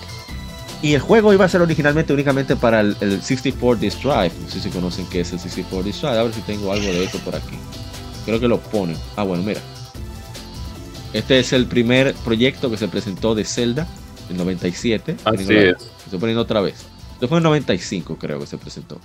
Y 0.81 0.93
el 0.93 1.01
juego 1.01 1.33
iba 1.33 1.43
a 1.43 1.49
ser 1.49 1.61
originalmente 1.61 2.13
únicamente 2.13 2.55
para 2.55 2.79
el, 2.81 2.95
el 3.01 3.21
64 3.21 3.81
Disk 3.81 3.99
Drive. 4.03 4.31
No 4.43 4.49
sé 4.49 4.61
si 4.61 4.69
conocen 4.69 5.07
qué 5.07 5.21
es 5.21 5.31
el 5.33 5.39
64 5.39 5.83
Disk 5.83 6.01
Drive. 6.01 6.19
A 6.19 6.23
ver 6.23 6.33
si 6.33 6.41
tengo 6.41 6.71
algo 6.71 6.85
de 6.85 7.03
eso 7.03 7.17
por 7.19 7.35
aquí. 7.35 7.57
Creo 8.25 8.39
que 8.39 8.47
lo 8.47 8.59
ponen. 8.59 8.95
Ah, 9.15 9.23
bueno, 9.23 9.43
mira. 9.43 9.59
Este 11.13 11.39
es 11.39 11.53
el 11.53 11.65
primer 11.65 12.13
proyecto 12.25 12.69
que 12.69 12.77
se 12.77 12.87
presentó 12.87 13.33
de 13.33 13.43
Zelda 13.45 13.87
en 14.29 14.37
97. 14.37 15.15
Así 15.23 15.53
es. 15.55 15.75
Estoy 16.05 16.19
poniendo 16.19 16.41
otra 16.41 16.61
vez. 16.61 16.85
Esto 17.13 17.27
fue 17.27 17.37
en 17.37 17.43
95, 17.43 18.17
creo 18.17 18.39
que 18.39 18.45
se 18.45 18.57
presentó. 18.57 18.99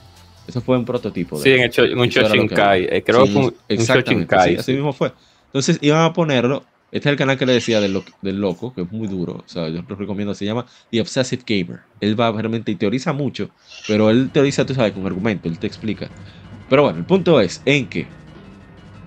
Eso 0.47 0.61
fue 0.61 0.77
un 0.77 0.85
prototipo. 0.85 1.39
de 1.39 1.45
Sí, 1.45 1.51
en, 1.51 1.61
el 1.63 1.71
cho- 1.71 1.85
en 1.85 1.99
un 1.99 2.09
Shoshinkai. 2.09 2.85
eh, 2.91 3.03
creo 3.07 3.27
Sí, 3.27 3.33
que 3.33 3.39
un, 3.39 3.45
un 3.45 3.55
exactamente, 3.69 4.35
Shoshinkai. 4.35 4.55
sí, 4.55 4.61
así 4.61 4.73
mismo 4.73 4.93
fue. 4.93 5.13
Entonces 5.47 5.79
iban 5.81 6.03
a 6.05 6.13
ponerlo. 6.13 6.65
Este 6.91 7.09
es 7.09 7.13
el 7.13 7.17
canal 7.17 7.39
que 7.39 7.47
le 7.47 7.55
decía 7.55 7.81
del, 7.81 7.95
lo- 7.95 8.05
del 8.21 8.39
loco, 8.41 8.75
que 8.75 8.83
es 8.83 8.93
muy 8.93 9.07
duro. 9.09 9.35
O 9.35 9.45
sea, 9.49 9.69
yo 9.71 9.83
lo 9.89 9.97
recomiendo. 9.97 10.35
Se 10.35 10.45
llama 10.45 10.67
The 10.91 11.01
Obsessive 11.01 11.43
Gamer. 11.47 11.81
Él 12.01 12.21
va 12.21 12.31
realmente 12.33 12.71
y 12.73 12.75
teoriza 12.75 13.13
mucho, 13.15 13.49
pero 13.89 14.11
él 14.11 14.29
teoriza, 14.31 14.67
tú 14.67 14.75
sabes, 14.75 14.93
con 14.93 15.07
argumento. 15.07 15.49
Él 15.49 15.59
te 15.59 15.67
explica. 15.69 16.11
Pero 16.69 16.83
bueno, 16.83 16.99
el 16.99 17.05
punto 17.07 17.41
es 17.41 17.63
en 17.65 17.87
que 17.89 18.07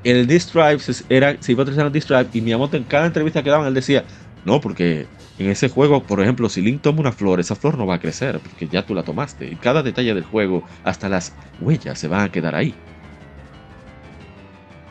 el 0.06 0.28
disk 0.28 0.54
drive 0.54 0.80
se, 0.80 1.04
era, 1.10 1.36
se 1.42 1.52
iba 1.52 1.62
a 1.62 1.64
utilizar 1.64 1.86
el 1.86 1.92
disk 1.92 2.08
drive 2.08 2.30
y 2.34 2.42
Miyamoto 2.42 2.78
en 2.78 2.84
cada 2.84 3.08
entrevista 3.08 3.44
que 3.44 3.50
daban, 3.50 3.68
él 3.68 3.74
decía, 3.74 4.06
no, 4.46 4.62
porque 4.62 5.08
en 5.38 5.50
ese 5.50 5.68
juego, 5.68 6.04
por 6.04 6.22
ejemplo, 6.22 6.48
si 6.48 6.62
Link 6.62 6.82
toma 6.82 7.02
una 7.02 7.12
flor, 7.12 7.40
esa 7.40 7.56
flor 7.56 7.78
no 7.78 7.86
va 7.86 7.96
a 7.96 8.00
crecer, 8.00 8.40
porque 8.40 8.68
ya 8.68 8.86
tú 8.86 8.94
la 8.94 9.04
tomaste. 9.04 9.48
Y 9.48 9.56
cada 9.56 9.84
detalle 9.84 10.14
del 10.14 10.24
juego, 10.24 10.64
hasta 10.84 11.10
las 11.10 11.34
huellas, 11.60 12.00
se 12.00 12.08
van 12.08 12.22
a 12.22 12.32
quedar 12.32 12.56
ahí. 12.56 12.74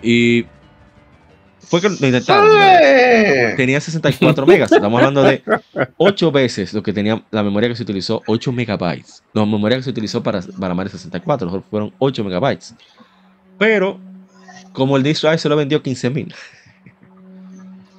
Y 0.03 0.45
fue 1.61 1.81
que 1.81 1.89
lo 1.89 1.95
intentaron. 1.95 2.51
Tenía 3.57 3.81
64 3.81 4.45
megas. 4.47 4.71
Estamos 4.71 4.99
hablando 4.99 5.23
de 5.23 5.43
8 5.97 6.33
veces 6.33 6.75
lo 6.75 6.83
que 6.83 6.93
tenía 6.93 7.25
la 7.31 7.43
memoria 7.43 7.69
que 7.69 7.77
se 7.77 7.83
utilizó, 7.85 8.23
8 8.27 8.53
megabytes. 8.53 9.23
La 9.33 9.47
memoria 9.47 9.79
que 9.79 9.85
se 9.85 9.91
utilizó 9.91 10.23
para, 10.23 10.43
para 10.43 10.75
Mario 10.75 10.91
64 10.91 11.47
mejor 11.47 11.63
fueron 11.71 11.95
8 11.99 12.23
megabytes. 12.23 12.75
Pero, 13.59 13.99
como 14.75 14.99
el 14.99 15.03
disk 15.03 15.23
drive 15.23 15.39
se 15.39 15.49
lo 15.49 15.57
vendió 15.57 15.83
15 15.83 16.11
mil. 16.11 16.35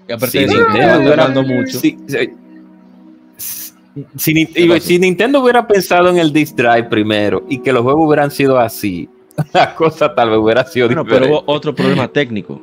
Y 0.08 0.12
aparte 0.12 0.38
de 0.38 0.46
eso, 0.46 0.55
Nintendo 1.00 1.41
mucho. 1.44 1.79
Si, 4.17 5.00
Nintendo 5.00 5.41
hubiera 5.41 5.65
pensado 5.65 6.10
en 6.10 6.17
el 6.17 6.32
disk 6.34 6.55
drive 6.55 6.84
primero 6.84 7.44
y 7.50 7.60
que 7.60 7.72
los 7.74 7.82
juegos 7.84 8.05
hubieran 8.05 8.29
sido 8.29 8.60
así, 8.60 9.10
la 9.53 9.74
cosa 9.74 10.13
tal 10.13 10.29
vez 10.29 10.38
hubiera 10.39 10.63
sido 10.65 10.88
Bueno, 10.88 11.03
pero 11.05 11.15
diferente. 11.25 11.44
hubo 11.46 11.51
otro 11.53 11.74
problema 11.74 12.08
técnico. 12.08 12.62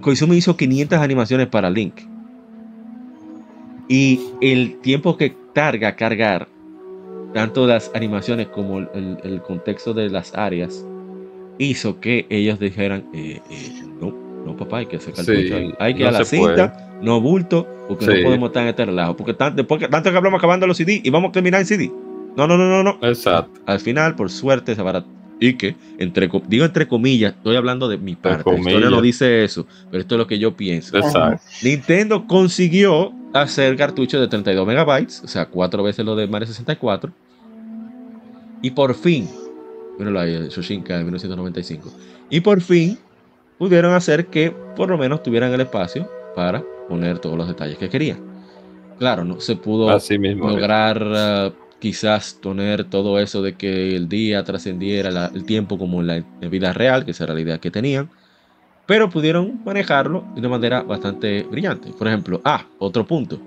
Koizumi 0.00 0.36
hizo 0.36 0.56
500 0.56 0.98
animaciones 0.98 1.46
para 1.48 1.68
Link. 1.70 2.00
Y 3.88 4.20
el 4.40 4.78
tiempo 4.80 5.16
que 5.16 5.36
tarda 5.52 5.94
cargar 5.94 6.48
tanto 7.34 7.66
las 7.66 7.90
animaciones 7.94 8.48
como 8.48 8.78
el, 8.78 8.88
el- 8.94 9.18
el 9.22 9.42
contexto 9.42 9.92
de 9.94 10.08
las 10.08 10.34
áreas 10.34 10.84
hizo 11.58 12.00
que 12.00 12.26
ellos 12.30 12.58
dijeran, 12.58 13.04
eh, 13.14 13.40
eh, 13.50 13.82
no, 14.00 14.14
no 14.44 14.56
papá, 14.56 14.78
hay 14.78 14.86
que 14.86 14.96
hacer 14.96 15.14
Sí, 15.16 15.24
cartucho 15.26 15.56
ahí. 15.56 15.74
Hay 15.78 15.94
que 15.94 16.00
ir 16.00 16.04
no 16.10 16.16
a 16.16 16.18
la 16.18 16.24
cinta, 16.24 16.98
no 17.02 17.20
bulto, 17.20 17.66
porque 17.88 18.04
Sí. 18.04 18.10
no 18.18 18.22
podemos 18.24 18.48
estar 18.48 18.62
en 18.62 18.68
este 18.70 18.84
relajo. 18.86 19.16
Porque 19.16 19.34
tan- 19.34 19.56
después 19.56 19.80
que, 19.80 19.88
tanto 19.88 20.10
que 20.10 20.16
hablamos 20.16 20.38
acabando 20.38 20.66
los 20.66 20.76
CD 20.76 21.00
y 21.02 21.10
vamos 21.10 21.30
a 21.30 21.32
terminar 21.32 21.60
en 21.60 21.66
CD. 21.66 21.90
No, 22.36 22.46
no, 22.46 22.56
no, 22.58 22.68
no, 22.68 22.82
no. 22.82 22.98
Exacto. 23.08 23.60
Al 23.66 23.80
final, 23.80 24.14
por 24.14 24.30
suerte, 24.30 24.74
se 24.74 24.80
abarató. 24.80 25.08
Y 25.38 25.54
que, 25.54 25.76
entre, 25.98 26.30
digo 26.48 26.64
entre 26.64 26.88
comillas, 26.88 27.34
estoy 27.34 27.56
hablando 27.56 27.88
de 27.88 27.98
mi 27.98 28.14
parte. 28.14 28.50
La 28.50 28.58
historia 28.58 28.88
no 28.88 29.02
dice 29.02 29.44
eso, 29.44 29.66
pero 29.90 30.00
esto 30.00 30.14
es 30.14 30.18
lo 30.18 30.26
que 30.26 30.38
yo 30.38 30.56
pienso. 30.56 30.96
Exacto. 30.96 31.42
Nintendo 31.62 32.26
consiguió 32.26 33.12
hacer 33.34 33.76
cartuchos 33.76 34.18
de 34.18 34.28
32 34.28 34.66
megabytes, 34.66 35.22
o 35.22 35.28
sea, 35.28 35.44
cuatro 35.46 35.82
veces 35.82 36.06
lo 36.06 36.16
de 36.16 36.26
Mario 36.26 36.46
64. 36.46 37.12
Y 38.62 38.70
por 38.70 38.94
fin, 38.94 39.28
míralo 39.98 40.20
ahí, 40.20 40.48
Shoshinka 40.48 40.94
de 40.98 41.04
1995. 41.04 41.90
Y 42.30 42.40
por 42.40 42.60
fin 42.60 42.98
pudieron 43.58 43.94
hacer 43.94 44.26
que 44.26 44.50
por 44.76 44.88
lo 44.90 44.98
menos 44.98 45.22
tuvieran 45.22 45.52
el 45.52 45.60
espacio 45.62 46.08
para 46.34 46.62
poner 46.88 47.18
todos 47.18 47.36
los 47.36 47.48
detalles 47.48 47.78
que 47.78 47.88
querían. 47.88 48.18
Claro, 48.98 49.24
no 49.24 49.40
se 49.40 49.56
pudo 49.56 49.90
Así 49.90 50.18
mismo. 50.18 50.48
lograr 50.48 51.02
eh, 51.14 51.52
quizás 51.78 52.38
tener 52.40 52.84
todo 52.84 53.18
eso 53.18 53.42
de 53.42 53.54
que 53.54 53.94
el 53.96 54.08
día 54.08 54.42
trascendiera 54.44 55.10
la- 55.10 55.30
el 55.34 55.44
tiempo 55.44 55.78
como 55.78 56.00
en 56.00 56.06
la 56.06 56.24
vida 56.48 56.72
real, 56.72 57.04
que 57.04 57.10
esa 57.10 57.24
era 57.24 57.34
la 57.34 57.40
idea 57.40 57.58
que 57.58 57.70
tenían, 57.70 58.08
pero 58.86 59.10
pudieron 59.10 59.60
manejarlo 59.64 60.24
de 60.34 60.40
una 60.40 60.48
manera 60.48 60.82
bastante 60.82 61.42
brillante. 61.50 61.90
Por 61.98 62.06
ejemplo, 62.08 62.40
ah, 62.44 62.64
otro 62.78 63.06
punto. 63.06 63.38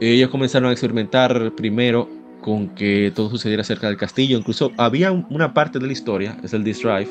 Ellos 0.00 0.30
comenzaron 0.30 0.68
a 0.70 0.72
experimentar 0.72 1.52
primero 1.54 2.08
con 2.42 2.68
que 2.74 3.10
todo 3.14 3.30
sucediera 3.30 3.64
cerca 3.64 3.86
del 3.86 3.96
castillo. 3.96 4.36
Incluso 4.36 4.72
había 4.76 5.10
un- 5.12 5.26
una 5.30 5.54
parte 5.54 5.78
de 5.78 5.86
la 5.86 5.92
historia, 5.92 6.36
es 6.42 6.52
el 6.52 6.62
Disk 6.64 6.82
Drive, 6.82 7.08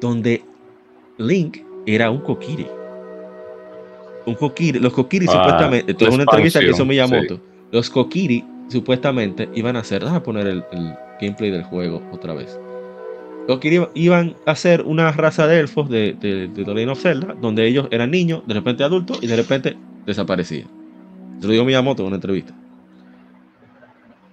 donde 0.00 0.42
Link 1.18 1.58
era 1.84 2.10
un 2.10 2.20
Kokiri. 2.20 2.66
Un 4.24 4.34
Kokiri, 4.34 4.78
los 4.78 4.92
Kokiri 4.92 5.26
Ah, 5.28 5.32
supuestamente, 5.32 5.90
esto 5.92 6.04
es 6.04 6.14
una 6.14 6.22
entrevista 6.22 6.60
que 6.60 6.66
hizo 6.70 6.84
Miyamoto. 6.86 7.40
Los 7.72 7.90
Kokiri 7.90 8.44
supuestamente 8.68 9.48
iban 9.54 9.76
a 9.76 9.80
hacer, 9.80 10.02
déjame 10.02 10.20
poner 10.20 10.46
el, 10.46 10.64
el 10.72 10.94
gameplay 11.20 11.50
del 11.50 11.64
juego 11.64 12.00
otra 12.12 12.32
vez. 12.34 12.58
Los 13.48 13.56
Kokiri 13.56 13.84
iban 13.94 14.36
a 14.46 14.54
ser 14.54 14.82
una 14.82 15.10
raza 15.10 15.48
de 15.48 15.58
elfos 15.58 15.90
de, 15.90 16.12
de, 16.20 16.46
de 16.48 16.64
The 16.64 16.72
Legend 16.72 16.90
of 16.92 17.00
Zelda, 17.02 17.34
donde 17.40 17.66
ellos 17.66 17.88
eran 17.90 18.12
niños, 18.12 18.42
de 18.46 18.54
repente 18.54 18.84
adultos 18.84 19.18
y 19.20 19.26
de 19.26 19.34
repente 19.36 19.76
desaparecían. 20.06 20.68
Se 21.40 21.46
lo 21.48 21.52
digo 21.52 21.64
Miyamoto 21.64 22.02
en 22.02 22.06
una 22.08 22.16
entrevista. 22.16 22.54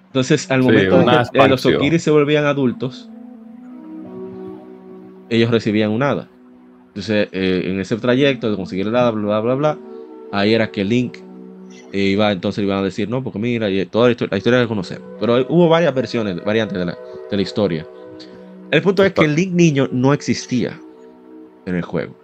Entonces, 0.09 0.49
al 0.49 0.61
Sí, 0.61 0.67
momento 0.67 0.97
de 0.97 1.03
una 1.03 1.23
que 1.31 1.39
eh, 1.39 1.47
los. 1.47 1.61
Kokiri 1.61 1.99
se 1.99 2.11
volvían 2.11 2.45
adultos, 2.45 3.09
ellos 5.29 5.51
recibían 5.51 5.91
un 5.91 6.03
hada. 6.03 6.27
Entonces, 6.87 7.29
eh, 7.31 7.61
en 7.65 7.79
ese 7.79 7.95
trayecto 7.97 8.49
de 8.49 8.57
conseguir 8.57 8.87
el 8.87 8.95
hada, 8.95 9.11
bla, 9.11 9.21
bla, 9.21 9.39
bla, 9.39 9.55
bla, 9.55 9.77
ahí 10.31 10.53
era 10.53 10.71
que 10.71 10.83
Link 10.83 11.17
eh, 11.91 11.99
iba, 12.01 12.31
entonces 12.31 12.63
iban 12.63 12.79
a 12.79 12.83
decir, 12.83 13.07
no, 13.09 13.23
porque 13.23 13.39
mira, 13.39 13.69
y 13.69 13.85
toda 13.85 14.07
la 14.07 14.11
historia, 14.11 14.31
la 14.31 14.37
historia 14.37 14.61
que 14.61 14.67
conocemos. 14.67 15.07
Pero 15.19 15.45
hubo 15.49 15.69
varias 15.69 15.93
versiones, 15.93 16.43
variantes 16.43 16.77
de 16.77 16.85
la, 16.85 16.97
de 17.29 17.37
la 17.37 17.41
historia. 17.41 17.87
El 18.71 18.81
punto 18.81 19.03
es 19.03 19.13
que 19.13 19.25
el 19.25 19.35
Link 19.35 19.53
niño 19.53 19.87
no 19.91 20.13
existía 20.13 20.79
en 21.65 21.75
el 21.75 21.83
juego. 21.83 22.15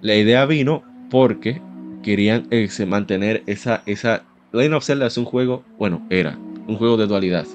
La 0.00 0.16
idea 0.16 0.44
vino 0.46 0.82
porque 1.10 1.60
querían 2.02 2.46
eh, 2.50 2.68
mantener 2.86 3.42
esa, 3.46 3.82
esa... 3.86 4.24
Legend 4.52 4.74
of 4.74 4.84
Zelda 4.84 5.06
es 5.06 5.16
un 5.16 5.24
juego, 5.24 5.62
bueno, 5.78 6.06
era 6.10 6.36
un 6.66 6.76
juego 6.76 6.96
de 6.96 7.06
dualidad. 7.06 7.46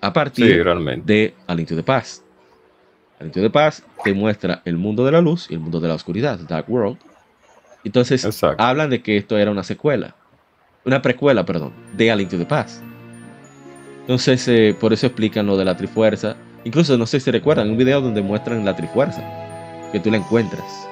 A 0.00 0.12
partir 0.12 0.46
Sí, 0.46 1.00
de 1.04 1.34
A 1.46 1.54
Link 1.54 1.68
to 1.68 1.74
the 1.76 1.82
Past. 1.82 2.22
A 3.20 3.24
Link 3.24 3.34
to 3.34 3.40
the 3.40 3.50
Past 3.50 3.84
te 4.04 4.12
muestra 4.14 4.62
el 4.64 4.76
mundo 4.76 5.04
de 5.04 5.12
la 5.12 5.20
luz 5.20 5.50
y 5.50 5.54
el 5.54 5.60
mundo 5.60 5.80
de 5.80 5.88
la 5.88 5.94
oscuridad, 5.94 6.38
Dark 6.38 6.70
World. 6.70 6.98
Entonces 7.84 8.24
Exacto. 8.24 8.62
hablan 8.62 8.90
de 8.90 9.02
que 9.02 9.16
esto 9.16 9.36
era 9.36 9.50
una 9.50 9.64
secuela, 9.64 10.14
una 10.84 11.02
precuela, 11.02 11.44
perdón, 11.44 11.72
de 11.96 12.10
A 12.10 12.16
Link 12.16 12.30
to 12.30 12.38
the 12.38 12.46
Past. 12.46 12.82
Entonces 14.02 14.46
eh, 14.48 14.76
por 14.78 14.92
eso 14.92 15.06
explican 15.06 15.46
lo 15.46 15.56
de 15.56 15.64
la 15.64 15.76
Trifuerza. 15.76 16.36
Incluso 16.64 16.96
no 16.96 17.06
sé 17.06 17.18
si 17.20 17.30
recuerdan 17.30 17.70
un 17.70 17.76
video 17.76 18.00
donde 18.00 18.22
muestran 18.22 18.64
la 18.64 18.76
Trifuerza, 18.76 19.22
que 19.90 20.00
tú 20.00 20.10
la 20.10 20.18
encuentras 20.18 20.88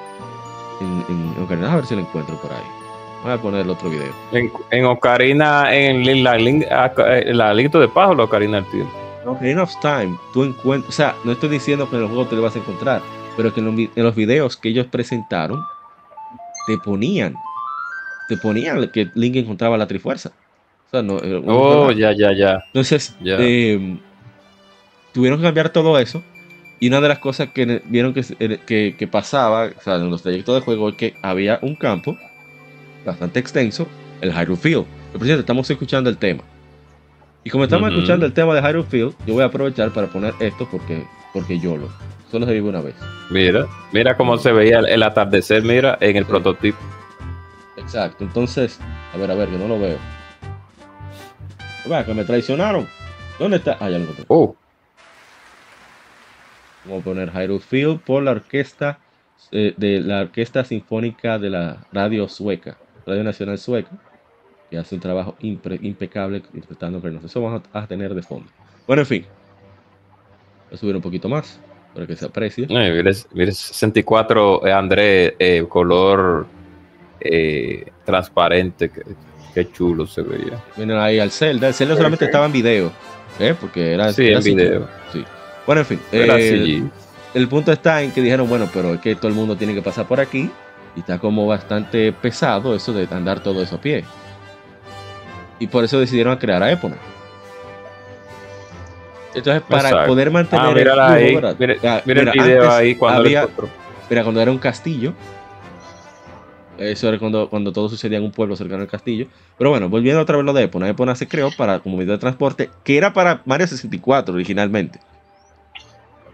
en, 0.81 1.05
en, 1.09 1.63
a 1.63 1.75
ver 1.75 1.85
si 1.85 1.95
la 1.95 2.01
encuentro 2.01 2.39
por 2.41 2.51
ahí. 2.51 2.86
Voy 3.23 3.31
a 3.33 3.37
poner 3.37 3.61
el 3.61 3.69
otro 3.69 3.89
video. 3.89 4.13
En, 4.31 4.51
en 4.71 4.85
Ocarina, 4.85 5.73
en 5.75 6.23
la, 6.23 6.37
aca- 6.71 7.17
eh, 7.19 7.33
la 7.33 7.53
de 7.79 7.87
Paz 7.87 8.09
o 8.09 8.15
la 8.15 8.23
Ocarina 8.23 8.57
del 8.61 8.71
Tiempo. 8.71 8.91
En 9.23 9.29
Ocarina 9.29 9.63
of 9.63 9.73
Time, 9.81 10.17
tú 10.33 10.43
encuentras, 10.43 10.89
o 10.89 10.95
sea, 10.95 11.15
no 11.23 11.31
estoy 11.33 11.49
diciendo 11.49 11.89
que 11.89 11.95
en 11.97 12.03
el 12.03 12.07
juego 12.07 12.25
te 12.27 12.35
lo 12.35 12.41
vas 12.43 12.55
a 12.55 12.59
encontrar, 12.59 13.01
pero 13.35 13.53
que 13.53 13.59
en 13.59 13.65
los, 13.65 13.75
vi- 13.75 13.89
en 13.95 14.03
los 14.03 14.15
videos 14.15 14.55
que 14.55 14.69
ellos 14.69 14.85
presentaron, 14.87 15.61
te 16.67 16.77
ponían, 16.77 17.35
te 18.29 18.37
ponían 18.37 18.89
que 18.91 19.09
Link 19.15 19.35
encontraba 19.35 19.77
la 19.77 19.87
Trifuerza. 19.87 20.29
O 20.87 20.89
sea, 20.89 21.01
no, 21.01 21.17
eh, 21.17 21.41
Oh, 21.45 21.91
ya, 21.91 22.13
ya, 22.13 22.31
ya. 22.33 22.63
Entonces, 22.67 23.15
Ya. 23.21 23.35
eh, 23.39 23.97
tuvieron 25.13 25.39
que 25.39 25.45
cambiar 25.45 25.69
todo 25.69 25.97
eso. 25.99 26.23
Y 26.79 26.87
una 26.89 27.01
de 27.01 27.07
las 27.09 27.19
cosas 27.19 27.49
que 27.49 27.81
vieron 27.85 28.13
que, 28.13 28.95
que 28.97 29.07
pasaba 29.07 29.65
o 29.77 29.81
sea, 29.81 29.95
en 29.95 30.11
los 30.11 30.21
trayectos 30.21 30.53
de 30.55 30.61
juego 30.61 30.89
es 30.89 30.95
que 30.95 31.15
había 31.23 31.57
un 31.63 31.75
campo 31.75 32.15
bastante 33.07 33.39
extenso, 33.39 33.87
el 34.21 34.31
Hyrule 34.31 34.57
Field. 34.57 34.85
Pero, 35.07 35.19
por 35.19 35.23
cierto, 35.23 35.39
estamos 35.41 35.69
escuchando 35.69 36.09
el 36.09 36.17
tema. 36.17 36.43
Y 37.43 37.49
como 37.49 37.63
estamos 37.63 37.91
escuchando 37.91 38.25
el 38.25 38.33
tema 38.33 38.53
de 38.53 38.61
Hyrule 38.61 38.87
Field, 38.87 39.15
yo 39.25 39.33
voy 39.33 39.43
a 39.43 39.47
aprovechar 39.47 39.91
para 39.91 40.07
poner 40.07 40.33
esto 40.39 40.67
porque, 40.69 41.05
porque 41.33 41.59
yo 41.59 41.77
lo. 41.77 41.89
Solo 42.29 42.45
se 42.45 42.53
vive 42.53 42.67
una 42.67 42.81
vez. 42.81 42.95
Mira, 43.31 43.65
mira 43.93 44.17
cómo 44.17 44.37
se 44.37 44.51
veía 44.51 44.79
el, 44.79 44.85
el 44.87 45.03
atardecer, 45.03 45.63
mira, 45.63 45.97
en 46.01 46.17
el 46.17 46.25
prototipo. 46.25 46.77
Exacto. 47.77 48.25
Entonces, 48.25 48.79
a 49.13 49.17
ver, 49.17 49.31
a 49.31 49.35
ver, 49.35 49.47
que 49.47 49.57
no 49.57 49.67
lo 49.67 49.79
veo. 49.79 49.97
Vea, 51.85 52.05
que 52.05 52.13
me 52.13 52.25
traicionaron. 52.25 52.85
¿Dónde 53.39 53.57
está? 53.57 53.77
Ah, 53.79 53.89
ya 53.89 53.97
lo 53.97 54.03
encontré. 54.03 54.25
Oh, 54.27 54.55
Vamos 56.83 57.01
a 57.01 57.03
poner 57.03 57.31
Hyrule 57.31 57.59
Field 57.59 57.99
por 58.01 58.23
la 58.23 58.31
orquesta 58.31 58.99
eh, 59.51 59.73
de 59.77 59.99
la 60.01 60.21
Orquesta 60.21 60.63
Sinfónica 60.63 61.37
de 61.37 61.49
la 61.49 61.85
Radio 61.91 62.27
Sueca, 62.27 62.77
Radio 63.07 63.23
Nacional 63.23 63.57
Sueca, 63.57 63.89
que 64.69 64.77
hace 64.77 64.93
un 64.95 65.01
trabajo 65.01 65.35
impecable 65.39 66.43
interpretando 66.53 67.01
que 67.01 67.25
Eso 67.25 67.41
vamos 67.41 67.61
a, 67.73 67.79
a 67.79 67.87
tener 67.87 68.13
de 68.13 68.21
fondo. 68.21 68.47
Bueno, 68.85 69.01
en 69.01 69.07
fin. 69.07 69.25
Voy 70.69 70.75
a 70.75 70.77
subir 70.77 70.95
un 70.95 71.01
poquito 71.01 71.29
más 71.29 71.59
para 71.93 72.05
que 72.05 72.15
se 72.15 72.25
aprecie. 72.25 72.67
mira, 72.67 73.11
mira, 73.33 73.51
64 73.51 74.67
eh, 74.67 74.73
André, 74.73 75.35
eh, 75.39 75.65
color 75.67 76.45
eh, 77.21 77.91
transparente, 78.05 78.89
que, 78.89 79.01
qué 79.53 79.71
chulo 79.71 80.05
se 80.05 80.21
veía. 80.21 80.63
Vienen 80.75 80.97
ahí 80.97 81.19
al 81.19 81.31
Zelda. 81.31 81.69
El 81.69 81.73
Zelda 81.73 81.95
solamente 81.95 82.25
estaba 82.25 82.45
en 82.45 82.51
video, 82.51 82.91
¿eh? 83.39 83.55
porque 83.59 83.93
era, 83.93 84.11
Sí, 84.11 84.27
era 84.27 84.39
en 84.39 84.43
video. 84.43 84.87
Sí. 85.11 85.23
Bueno, 85.65 85.81
en 85.81 85.87
fin. 85.87 85.99
Era 86.11 86.35
eh, 86.37 86.83
el 87.33 87.47
punto 87.47 87.71
está 87.71 88.01
en 88.03 88.11
que 88.11 88.21
dijeron, 88.21 88.47
bueno, 88.47 88.69
pero 88.73 88.93
es 88.93 88.99
que 88.99 89.15
todo 89.15 89.29
el 89.29 89.33
mundo 89.33 89.55
tiene 89.55 89.73
que 89.73 89.81
pasar 89.81 90.07
por 90.07 90.19
aquí 90.19 90.51
y 90.97 90.99
está 91.01 91.19
como 91.19 91.45
bastante 91.47 92.11
pesado 92.11 92.75
eso 92.75 92.91
de 92.91 93.07
andar 93.11 93.39
todo 93.41 93.61
eso 93.61 93.75
a 93.77 93.81
pie. 93.81 94.03
Y 95.59 95.67
por 95.67 95.83
eso 95.85 95.99
decidieron 95.99 96.35
crear 96.37 96.61
a 96.61 96.71
Epona. 96.71 96.97
Entonces, 99.33 99.61
para 99.69 99.89
Exacto. 99.89 100.07
poder 100.07 100.31
mantener 100.31 100.65
Ah, 100.65 100.69
el 100.71 100.83
flujo, 100.83 101.01
ahí, 101.01 101.35
mira, 101.35 101.49
Ah, 101.51 101.55
mira 101.59 102.01
mira, 102.05 102.21
el 102.21 102.31
video 102.31 102.63
antes 102.63 102.75
ahí 102.75 102.95
cuando 102.95 103.19
había- 103.21 103.39
le 103.41 103.45
encontró. 103.45 103.69
Mira, 104.09 104.23
cuando 104.23 104.41
era 104.41 104.51
un 104.51 104.57
castillo, 104.57 105.13
eso 106.77 107.07
era 107.09 107.19
cuando, 107.19 107.49
cuando 107.49 107.71
todo 107.71 107.89
sucedía 107.89 108.17
en 108.17 108.23
un 108.23 108.31
pueblo 108.31 108.55
cercano 108.55 108.81
al 108.81 108.87
castillo. 108.87 109.27
Pero 109.57 109.69
bueno, 109.69 109.89
volviendo 109.89 110.21
otra 110.21 110.37
vez 110.37 110.45
lo 110.45 110.53
de 110.53 110.63
Epona, 110.63 110.89
Epona 110.89 111.13
se 111.15 111.27
creó 111.27 111.51
para 111.55 111.79
como 111.79 111.97
medio 111.97 112.13
de 112.13 112.17
transporte, 112.17 112.69
que 112.83 112.97
era 112.97 113.13
para 113.13 113.41
Mario 113.45 113.67
64 113.67 114.33
originalmente. 114.33 114.99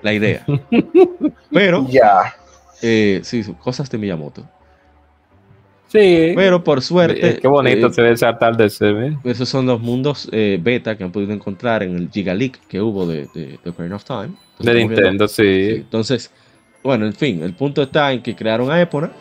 La 0.01 0.13
idea. 0.13 0.45
Pero 1.51 1.85
Ya. 1.89 2.35
Eh, 2.83 3.21
sí, 3.23 3.43
cosas 3.59 3.89
de 3.89 3.97
Miyamoto. 3.97 4.47
Sí, 5.87 6.33
Pero 6.35 6.63
por 6.63 6.81
suerte, 6.81 7.37
qué 7.39 7.47
bonito 7.47 7.87
eh, 7.87 7.93
se 7.93 8.01
ve 8.01 8.11
ese 8.13 8.25
atardecer. 8.25 8.95
¿eh? 8.97 9.17
esos 9.25 9.47
son 9.47 9.67
los 9.67 9.79
mundos 9.79 10.27
eh, 10.31 10.59
beta 10.61 10.97
que 10.97 11.03
han 11.03 11.11
podido 11.11 11.33
encontrar 11.33 11.83
en 11.83 11.95
el 11.95 12.09
Giga 12.09 12.33
Leak 12.33 12.59
que 12.67 12.81
hubo 12.81 13.05
de, 13.05 13.27
de, 13.33 13.59
de 13.63 13.69
Ocarina 13.69 13.95
of 13.97 14.03
Time. 14.03 14.31
Entonces, 14.57 14.65
De 14.65 14.73
Nintendo, 14.73 15.27
sí, 15.27 15.43
sí. 15.43 15.75
Entonces, 15.75 16.31
bueno, 16.83 17.05
en 17.05 17.13
fin, 17.13 17.43
el 17.43 17.53
punto 17.53 17.83
está 17.83 18.11
en 18.11 18.23
que 18.23 18.35
crearon 18.35 18.71
a 18.71 18.81
Epona 18.81 19.11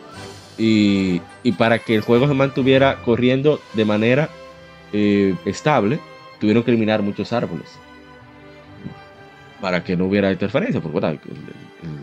y, 0.57 1.21
y 1.43 1.51
para 1.53 1.77
que 1.79 1.93
el 1.95 2.01
juego 2.01 2.27
se 2.27 2.33
mantuviera 2.33 3.01
corriendo 3.05 3.59
de 3.75 3.85
manera 3.85 4.29
eh, 4.93 5.35
estable, 5.45 5.99
tuvieron 6.39 6.63
que 6.63 6.71
eliminar 6.71 7.03
muchos 7.03 7.33
árboles 7.33 7.67
para 9.61 9.83
que 9.83 9.95
no 9.95 10.05
hubiera 10.05 10.31
interferencia, 10.31 10.81
porque 10.81 10.95
¿verdad? 10.99 11.11
El- 11.11 11.31
el- 11.31 11.37
el- 11.37 11.97
de- 11.97 12.02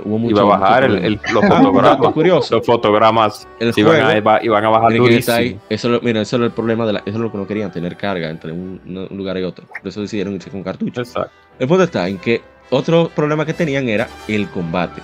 hubo 0.04 0.18
mucho, 0.18 0.36
Iba 0.36 0.42
a 0.42 0.58
bajar 0.58 0.88
mucho 0.88 0.98
el, 0.98 1.04
el- 1.04 1.18
problema. 1.18 1.48
los 1.48 1.62
fotogramas. 1.72 2.12
curioso. 2.12 2.56
Los 2.56 2.66
fotogramas 2.66 3.48
El 3.60 3.72
iban 3.76 3.96
a, 3.96 4.04
juego- 4.04 4.18
iba- 4.18 4.44
iban 4.44 4.64
a 4.64 4.68
bajar 4.70 4.92
ahí. 4.92 4.98
durísimo. 4.98 5.60
Eso, 5.68 6.00
mira, 6.02 6.20
eso 6.22 6.36
era 6.36 6.44
el 6.46 6.52
problema 6.52 6.86
de 6.86 6.92
la, 6.94 6.98
eso 7.00 7.10
es 7.10 7.16
lo 7.16 7.30
que 7.32 7.38
no 7.38 7.46
querían, 7.46 7.70
tener 7.72 7.96
carga 7.96 8.30
entre 8.30 8.52
un, 8.52 8.80
un 9.10 9.16
lugar 9.16 9.36
y 9.38 9.42
otro. 9.44 9.66
Por 9.66 9.86
eso 9.88 10.00
decidieron 10.00 10.34
irse 10.34 10.50
con 10.50 10.62
cartuchos. 10.62 11.08
Exacto. 11.08 11.30
El 11.58 11.68
punto 11.68 11.84
está 11.84 12.08
en 12.08 12.18
que 12.18 12.40
otro 12.70 13.10
problema 13.14 13.44
que 13.44 13.52
tenían 13.54 13.88
era 13.88 14.08
el 14.28 14.48
combate. 14.48 15.00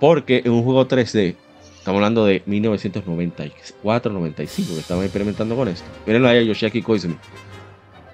Porque 0.00 0.42
en 0.44 0.52
un 0.52 0.62
juego 0.62 0.86
3D, 0.86 1.34
estamos 1.78 1.98
hablando 1.98 2.24
de 2.24 2.44
1994-95, 2.46 4.44
que 4.74 4.78
estaban 4.80 5.02
experimentando 5.04 5.56
con 5.56 5.68
esto. 5.68 5.84
Mírenlo 6.06 6.28
ahí 6.28 6.38
a 6.38 6.42
Yoshiaki 6.42 6.82
Koizumi. 6.82 7.16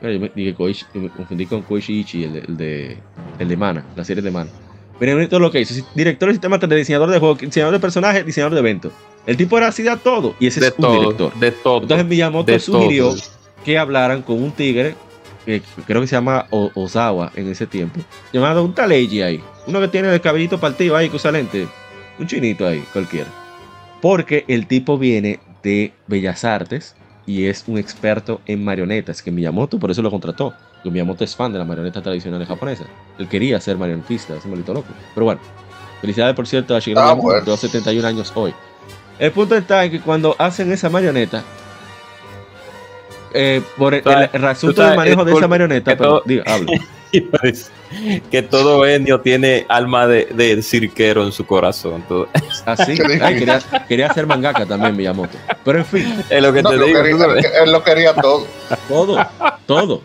Yo 0.02 0.08
me, 0.20 0.30
dije 0.34 0.54
Koichi- 0.54 0.86
me 0.94 1.08
confundí 1.08 1.46
con 1.46 1.62
Koichi 1.62 2.00
Ichi, 2.00 2.24
el 2.24 2.32
de, 2.34 2.38
el 2.40 2.56
de, 2.56 2.98
el 3.38 3.48
de 3.48 3.56
Mana, 3.56 3.84
la 3.96 4.04
serie 4.04 4.22
de 4.22 4.30
Mana. 4.30 4.50
Todo 5.28 5.40
lo 5.40 5.50
que 5.50 5.60
hizo. 5.60 5.74
Director 5.94 6.28
de 6.28 6.34
sistema 6.34 6.58
3D, 6.58 6.76
diseñador 6.76 7.10
de 7.10 7.18
juego, 7.18 7.34
diseñador 7.34 7.72
de 7.74 7.80
personajes, 7.80 8.24
diseñador 8.24 8.54
de 8.54 8.60
eventos. 8.60 8.92
El 9.26 9.36
tipo 9.36 9.56
era 9.58 9.68
así 9.68 9.82
de 9.82 9.96
todo. 9.96 10.34
Y 10.38 10.46
ese 10.46 10.60
De 10.60 10.68
es 10.68 10.74
un 10.76 10.80
todo, 10.82 11.00
director. 11.00 11.34
de 11.34 11.50
todo. 11.50 11.82
Entonces 11.82 12.06
Miyamoto 12.06 12.52
de 12.52 12.58
sugirió 12.60 13.10
todo. 13.10 13.20
que 13.64 13.78
hablaran 13.78 14.22
con 14.22 14.42
un 14.42 14.52
tigre, 14.52 14.94
que 15.44 15.62
creo 15.86 16.00
que 16.00 16.06
se 16.06 16.14
llama 16.16 16.46
O- 16.50 16.70
Ozawa 16.74 17.32
en 17.34 17.48
ese 17.48 17.66
tiempo, 17.66 18.00
llamado 18.32 18.62
un 18.64 18.74
tal 18.74 18.92
Eiji 18.92 19.22
ahí. 19.22 19.40
Uno 19.66 19.80
que 19.80 19.88
tiene 19.88 20.12
el 20.12 20.20
cabellito 20.20 20.58
partido 20.60 20.96
ahí, 20.96 21.08
que 21.08 21.16
usa 21.16 21.32
lente. 21.32 21.66
Un 22.18 22.26
chinito 22.26 22.66
ahí, 22.66 22.84
cualquiera. 22.92 23.28
Porque 24.00 24.44
el 24.48 24.66
tipo 24.66 24.98
viene 24.98 25.40
de 25.62 25.92
Bellas 26.06 26.44
Artes 26.44 26.94
y 27.26 27.46
es 27.46 27.64
un 27.66 27.78
experto 27.78 28.40
en 28.46 28.62
marionetas, 28.62 29.22
que 29.22 29.30
Miyamoto 29.30 29.78
por 29.78 29.90
eso 29.90 30.02
lo 30.02 30.10
contrató. 30.10 30.52
Porque 30.84 30.92
Miyamoto 30.92 31.24
es 31.24 31.34
fan 31.34 31.50
de 31.50 31.58
las 31.58 31.66
marionetas 31.66 32.02
tradicionales 32.02 32.46
japonesas. 32.46 32.86
Él 33.18 33.26
quería 33.26 33.58
ser 33.58 33.78
marionetista, 33.78 34.36
ese 34.36 34.46
maldito 34.48 34.74
loco. 34.74 34.88
Pero 35.14 35.24
bueno, 35.24 35.40
felicidades 36.02 36.36
por 36.36 36.46
cierto 36.46 36.76
a 36.76 36.78
Shigeru 36.78 37.00
Ah, 37.00 37.04
Miyamoto, 37.14 37.22
bueno. 37.22 37.44
de 37.52 37.56
71 37.56 38.06
años 38.06 38.30
hoy. 38.34 38.52
El 39.18 39.32
punto 39.32 39.56
está 39.56 39.82
en 39.82 39.92
que 39.92 40.00
cuando 40.00 40.36
hacen 40.38 40.70
esa 40.72 40.90
marioneta, 40.90 41.42
eh, 43.32 43.62
por 43.78 43.94
el, 43.94 44.02
el 44.30 44.44
asunto 44.44 44.82
del 44.82 44.94
manejo 44.96 45.24
de 45.24 45.32
esa 45.32 45.48
marioneta, 45.48 45.92
que 45.92 45.96
pero, 45.96 46.10
todo- 46.10 46.22
diga, 46.26 46.44
habla. 46.46 46.72
que 48.30 48.42
todo 48.42 48.84
Enio 48.84 49.20
tiene 49.20 49.64
alma 49.68 50.06
de, 50.06 50.26
de 50.26 50.60
cirquero 50.62 51.24
en 51.24 51.32
su 51.32 51.46
corazón. 51.46 52.04
todo. 52.06 52.28
Así, 52.66 52.92
ay, 53.22 53.38
quería, 53.38 53.60
quería 53.88 54.06
hacer 54.08 54.26
mangaka 54.26 54.66
también 54.66 54.94
Miyamoto. 54.96 55.38
Pero 55.64 55.78
en 55.78 55.84
fin, 55.86 56.22
Es 56.28 56.42
lo 56.42 56.52
que 56.52 56.62
No, 56.62 56.70
te 56.70 56.76
lo 56.76 56.84
digo. 56.86 57.02
quería- 57.02 57.62
él 57.62 57.72
lo 57.72 57.82
quería 57.82 58.14
todo. 58.14 58.46
todo, 58.88 59.26
todo. 59.66 60.02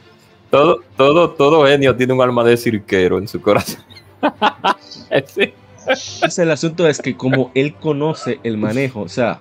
Todo, 0.50 0.82
todo, 0.98 1.30
todo 1.32 1.68
Enio 1.68 1.96
tiene 1.96 2.14
un 2.14 2.22
alma 2.22 2.44
de 2.44 2.58
cirquero 2.58 3.18
en 3.18 3.28
su 3.28 3.42
corazón. 3.42 3.82
Sí. 5.26 5.54
Entonces, 5.88 6.40
el 6.40 6.52
asunto 6.52 6.88
es 6.88 7.00
que 7.02 7.16
como 7.18 7.52
él 7.56 7.74
conoce 7.76 8.40
el 8.44 8.58
manejo, 8.58 9.02
o 9.02 9.10
sea, 9.10 9.40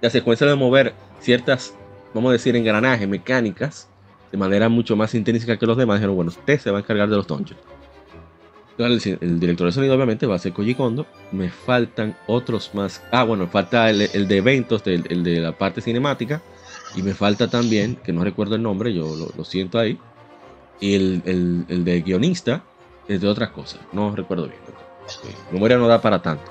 la 0.00 0.08
secuencia 0.08 0.46
de 0.46 0.54
mover 0.54 0.94
ciertas, 1.20 1.74
vamos 2.14 2.30
a 2.30 2.32
decir, 2.32 2.56
engranajes 2.56 3.06
mecánicas 3.08 3.88
de 4.32 4.38
manera 4.38 4.68
mucho 4.68 4.96
más 4.96 5.14
intrínseca 5.14 5.58
que 5.58 5.66
los 5.66 5.76
demás, 5.76 5.98
dijeron, 5.98 6.16
bueno, 6.16 6.30
usted 6.30 6.58
se 6.58 6.70
va 6.70 6.78
a 6.78 6.80
encargar 6.80 7.08
de 7.10 7.16
los. 7.16 7.26
Entonces, 8.76 9.06
el, 9.06 9.18
el 9.20 9.40
director 9.40 9.66
de 9.66 9.72
sonido 9.72 9.94
obviamente 9.94 10.26
va 10.26 10.36
a 10.36 10.38
ser 10.38 10.52
Koji 10.52 10.74
Kondo. 10.74 11.06
Me 11.32 11.50
faltan 11.50 12.16
otros 12.26 12.70
más. 12.74 13.02
Ah, 13.12 13.24
bueno, 13.24 13.46
falta 13.48 13.90
el, 13.90 14.02
el 14.12 14.26
de 14.26 14.36
eventos, 14.38 14.82
del- 14.84 15.04
el, 15.10 15.22
de 15.22 15.40
la 15.40 15.52
parte 15.52 15.80
cinemática. 15.80 16.40
Y 16.96 17.02
me 17.02 17.14
falta 17.14 17.48
también, 17.48 17.96
que 17.96 18.12
no 18.12 18.24
recuerdo 18.24 18.54
el 18.56 18.62
nombre, 18.62 18.92
yo 18.94 19.14
lo, 19.16 19.28
lo 19.36 19.44
siento 19.44 19.78
ahí. 19.78 19.98
Y 20.80 20.94
el, 20.94 21.22
el- 21.24 21.64
el 21.68 21.84
de 21.84 22.00
guionista, 22.02 22.62
entre 23.08 23.28
otras 23.28 23.50
cosas. 23.50 23.80
No 23.92 24.14
recuerdo 24.14 24.44
bien. 24.48 24.58
Memoria 25.52 25.76
no 25.78 25.86
da 25.88 26.00
para 26.00 26.20
tanto. 26.22 26.44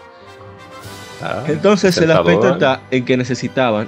Ah, 1.21 1.43
Entonces 1.47 1.95
el 1.97 2.12
aspecto 2.12 2.49
está 2.53 2.81
en 2.91 3.05
que 3.05 3.15
necesitaban 3.17 3.88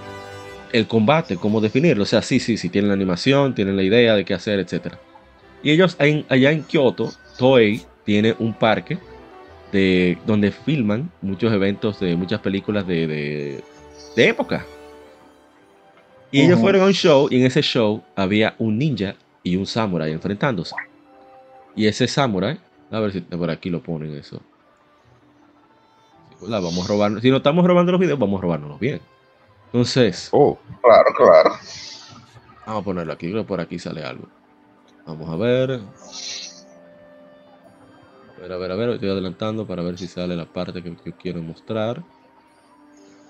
el 0.71 0.87
combate, 0.87 1.37
cómo 1.37 1.61
definirlo. 1.61 2.03
O 2.03 2.05
sea, 2.05 2.21
sí, 2.21 2.39
sí, 2.39 2.57
sí, 2.57 2.69
tienen 2.69 2.89
la 2.89 2.95
animación, 2.95 3.53
tienen 3.55 3.75
la 3.75 3.83
idea 3.83 4.15
de 4.15 4.25
qué 4.25 4.33
hacer, 4.33 4.59
etc. 4.59 4.95
Y 5.63 5.71
ellos 5.71 5.95
en- 5.99 6.25
allá 6.29 6.51
en 6.51 6.63
Kioto, 6.63 7.11
Toei 7.37 7.81
tiene 8.05 8.35
un 8.39 8.53
parque 8.53 8.97
de, 9.71 10.17
donde 10.25 10.51
filman 10.51 11.11
muchos 11.21 11.51
eventos 11.51 11.99
de 11.99 12.15
muchas 12.15 12.39
películas 12.39 12.85
de, 12.87 13.07
de, 13.07 13.63
de 14.15 14.27
época. 14.29 14.65
Y 16.31 16.41
ellos 16.41 16.55
Ujú. 16.55 16.63
fueron 16.63 16.81
a 16.83 16.85
un 16.85 16.93
show 16.93 17.27
y 17.31 17.39
en 17.39 17.45
ese 17.45 17.61
show 17.61 18.03
había 18.15 18.55
un 18.57 18.77
ninja 18.77 19.15
y 19.45 19.55
un 19.55 19.65
samurai 19.65 20.11
enfrentándose. 20.11 20.75
Y 21.75 21.87
ese 21.87 22.07
samurai, 22.07 22.59
a 22.91 22.99
ver 22.99 23.11
si 23.13 23.21
por 23.21 23.49
aquí 23.49 23.69
lo 23.69 23.81
ponen 23.81 24.13
eso. 24.15 24.41
La 26.41 26.59
vamos 26.59 26.83
a 26.85 26.87
robar. 26.89 27.21
Si 27.21 27.29
no 27.31 27.37
estamos 27.37 27.65
robando 27.65 27.91
los 27.93 28.01
videos, 28.01 28.19
vamos 28.19 28.39
a 28.39 28.41
robárnoslos 28.41 28.79
bien. 28.79 28.99
Entonces, 29.67 30.29
Oh, 30.31 30.57
Claro, 30.81 31.13
claro. 31.15 31.51
vamos 32.65 32.81
a 32.81 32.83
ponerlo 32.85 33.13
aquí. 33.13 33.29
Creo 33.31 33.43
que 33.43 33.47
por 33.47 33.61
aquí 33.61 33.77
sale 33.79 34.03
algo. 34.03 34.27
Vamos 35.05 35.29
a 35.29 35.35
ver. 35.37 35.71
A 38.37 38.41
ver, 38.41 38.51
a 38.51 38.57
ver, 38.57 38.71
a 38.71 38.75
ver. 38.75 38.89
Estoy 38.89 39.09
adelantando 39.09 39.65
para 39.67 39.83
ver 39.83 39.97
si 39.97 40.07
sale 40.07 40.35
la 40.35 40.45
parte 40.45 40.81
que, 40.81 40.95
que 40.97 41.13
quiero 41.13 41.41
mostrar. 41.41 42.03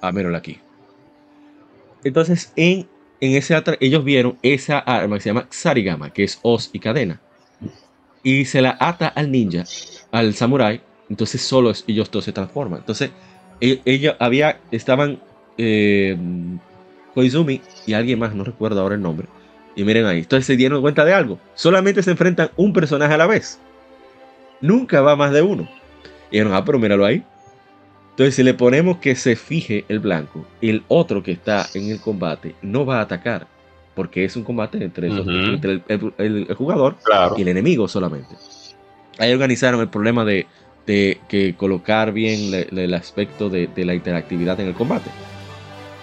Ah, 0.02 0.12
míralo 0.12 0.38
aquí. 0.38 0.60
Entonces, 2.04 2.54
en, 2.56 2.88
en 3.22 3.36
ese 3.36 3.62
ellos 3.80 4.04
vieron 4.04 4.38
esa 4.42 4.80
arma 4.80 5.16
que 5.18 5.22
se 5.22 5.30
llama 5.30 5.48
Sarigama, 5.50 6.12
que 6.12 6.24
es 6.24 6.40
hoz 6.42 6.70
y 6.74 6.80
cadena. 6.80 7.22
Y 8.24 8.46
se 8.46 8.62
la 8.62 8.76
ata 8.80 9.08
al 9.08 9.32
ninja, 9.32 9.64
al 10.12 10.34
samurai. 10.34 10.82
Entonces, 11.10 11.42
solo 11.42 11.72
ellos 11.88 12.10
dos 12.10 12.26
se 12.26 12.32
transforman. 12.32 12.80
Entonces, 12.80 13.12
e- 13.62 13.82
ella 13.86 14.18
había, 14.20 14.60
estaban 14.72 15.20
eh, 15.58 16.18
Koizumi 17.14 17.62
y 17.86 17.94
alguien 17.94 18.20
más, 18.20 18.34
no 18.34 18.44
recuerdo 18.44 18.82
ahora 18.82 18.96
el 18.96 19.02
nombre. 19.02 19.28
Y 19.76 19.84
miren 19.84 20.06
ahí, 20.06 20.20
entonces 20.20 20.46
se 20.46 20.56
dieron 20.56 20.82
cuenta 20.82 21.06
de 21.06 21.14
algo. 21.14 21.40
Solamente 21.54 22.02
se 22.02 22.12
enfrentan 22.12 22.50
un 22.56 22.74
personaje 22.74 23.14
a 23.14 23.18
la 23.18 23.28
vez. 23.28 23.60
Nunca 24.62 25.02
va 25.02 25.16
más 25.16 25.32
de 25.32 25.42
uno. 25.42 25.70
Y 26.32 26.38
dijeron, 26.38 26.54
ah, 26.54 26.64
pero 26.66 26.80
míralo 26.80 27.06
ahí. 27.06 27.24
Entonces, 28.16 28.36
si 28.36 28.44
le 28.44 28.54
ponemos 28.54 28.98
que 29.00 29.14
se 29.16 29.36
fije 29.36 29.84
el 29.90 30.00
blanco, 30.00 30.46
el 30.62 30.84
otro 30.88 31.22
que 31.22 31.34
está 31.34 31.68
en 31.74 31.90
el 31.92 32.00
combate 32.00 32.56
no 32.62 32.86
va 32.86 33.00
a 33.00 33.02
atacar. 33.02 33.48
Porque 33.94 34.24
es 34.26 34.36
un 34.38 34.44
combate 34.44 34.82
entre, 34.84 35.08
el, 35.08 35.62
el- 35.88 36.14
el- 36.18 36.46
el 36.50 36.56
jugador 36.56 36.96
claro. 37.04 37.36
y 37.38 37.42
el 37.42 37.48
enemigo 37.50 37.88
solamente. 37.88 38.36
Ahí 39.20 39.32
organizaron 39.34 39.80
el 39.82 39.88
problema 39.90 40.24
de, 40.26 40.48
de 40.86 41.20
que 41.30 41.56
colocar 41.56 42.12
bien 42.14 42.52
le- 42.52 42.68
le- 42.72 42.86
el 42.86 42.94
aspecto 42.94 43.50
de, 43.50 43.68
de 43.68 43.86
la 43.86 43.94
interactividad 43.96 44.60
en 44.60 44.68
el 44.68 44.74
combate. 44.74 45.10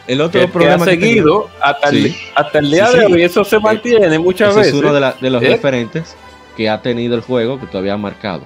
El 0.07 0.21
otro 0.21 0.33
Que, 0.41 0.47
que 0.47 0.51
ha 0.51 0.53
problema 0.53 0.85
que 0.85 0.91
seguido 0.93 1.49
hasta, 1.63 1.89
el, 1.91 2.09
Sí. 2.11 2.17
hasta 2.35 2.59
el 2.59 2.71
día 2.71 2.87
Sí, 2.89 2.99
de 2.99 3.07
sí. 3.07 3.13
hoy. 3.13 3.23
Eso 3.23 3.45
se 3.45 3.59
mantiene 3.59 4.19
muchas 4.19 4.51
Ese 4.51 4.59
veces. 4.59 4.75
es 4.75 4.81
uno 4.81 4.93
de, 4.93 5.01
la- 5.01 5.15
de 5.21 5.31
los 5.31 5.43
¿Eh? 5.43 5.49
referentes 5.49 6.17
que 6.57 6.69
ha 6.69 6.81
tenido 6.83 7.15
el 7.15 7.21
juego 7.23 7.59
que 7.61 7.67
todavía 7.67 7.95
ha 7.95 7.99
marcado. 7.99 8.43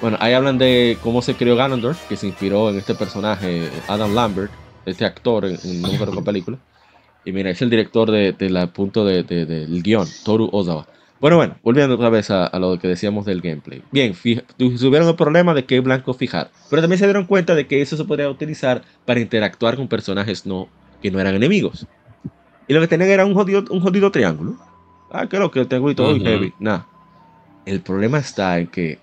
Bueno, 0.00 0.16
ahí 0.20 0.34
hablan 0.34 0.58
de 0.58 0.98
cómo 1.00 1.22
se 1.22 1.36
creó 1.36 1.56
Ganondorf, 1.56 2.06
que 2.06 2.16
se 2.16 2.26
inspiró 2.26 2.68
en 2.70 2.76
este 2.78 2.94
personaje, 2.94 3.70
Adam 3.86 4.12
Lambert, 4.14 4.52
este 4.84 5.04
actor 5.04 5.44
en, 5.46 5.58
en 5.64 5.82
no 5.82 5.88
me 5.88 6.22
película. 6.22 6.58
Y 7.24 7.32
mira, 7.32 7.50
es 7.50 7.60
el 7.62 7.70
director 7.70 8.10
de, 8.10 8.32
de 8.32 8.50
la 8.50 8.68
punto 8.68 9.04
de- 9.04 9.24
de- 9.24 9.46
del 9.46 9.82
guion, 9.82 10.06
Toru 10.22 10.48
Ozawa. 10.52 10.86
Bueno, 11.18 11.36
bueno, 11.38 11.56
volviendo 11.62 11.94
otra 11.94 12.10
vez 12.10 12.30
a, 12.30 12.46
a 12.46 12.58
lo 12.58 12.78
que 12.78 12.88
decíamos 12.88 13.24
del 13.24 13.40
gameplay. 13.40 13.82
Bien, 13.90 14.14
tuvieron 14.56 15.08
el 15.08 15.16
problema 15.16 15.54
de 15.54 15.64
qué 15.64 15.80
blanco 15.80 16.12
fijar, 16.14 16.50
pero 16.68 16.82
también 16.82 16.98
se 16.98 17.06
dieron 17.06 17.24
cuenta 17.26 17.54
de 17.54 17.66
que 17.66 17.80
eso 17.80 17.96
se 17.96 18.04
podría 18.04 18.28
utilizar 18.30 18.82
para 19.04 19.20
interactuar 19.20 19.76
con 19.76 19.88
personajes 19.88 20.46
no, 20.46 20.68
que 21.00 21.10
no 21.10 21.18
eran 21.18 21.34
enemigos. 21.34 21.86
Y 22.68 22.74
lo 22.74 22.80
que 22.80 22.88
tenían 22.88 23.10
era 23.10 23.24
un 23.26 23.34
jodido, 23.34 23.64
un 23.70 23.80
jodido 23.80 24.10
triángulo. 24.10 24.56
Ah, 25.10 25.26
que 25.28 25.38
lo 25.38 25.50
que 25.50 25.60
el 25.60 25.68
triangulito 25.68 26.02
muy 26.04 26.14
Ujú. 26.16 26.24
heavy. 26.24 26.54
Nah. 26.58 26.82
El 27.64 27.82
problema 27.82 28.18
está 28.18 28.58
en 28.58 28.68
que 28.68 28.98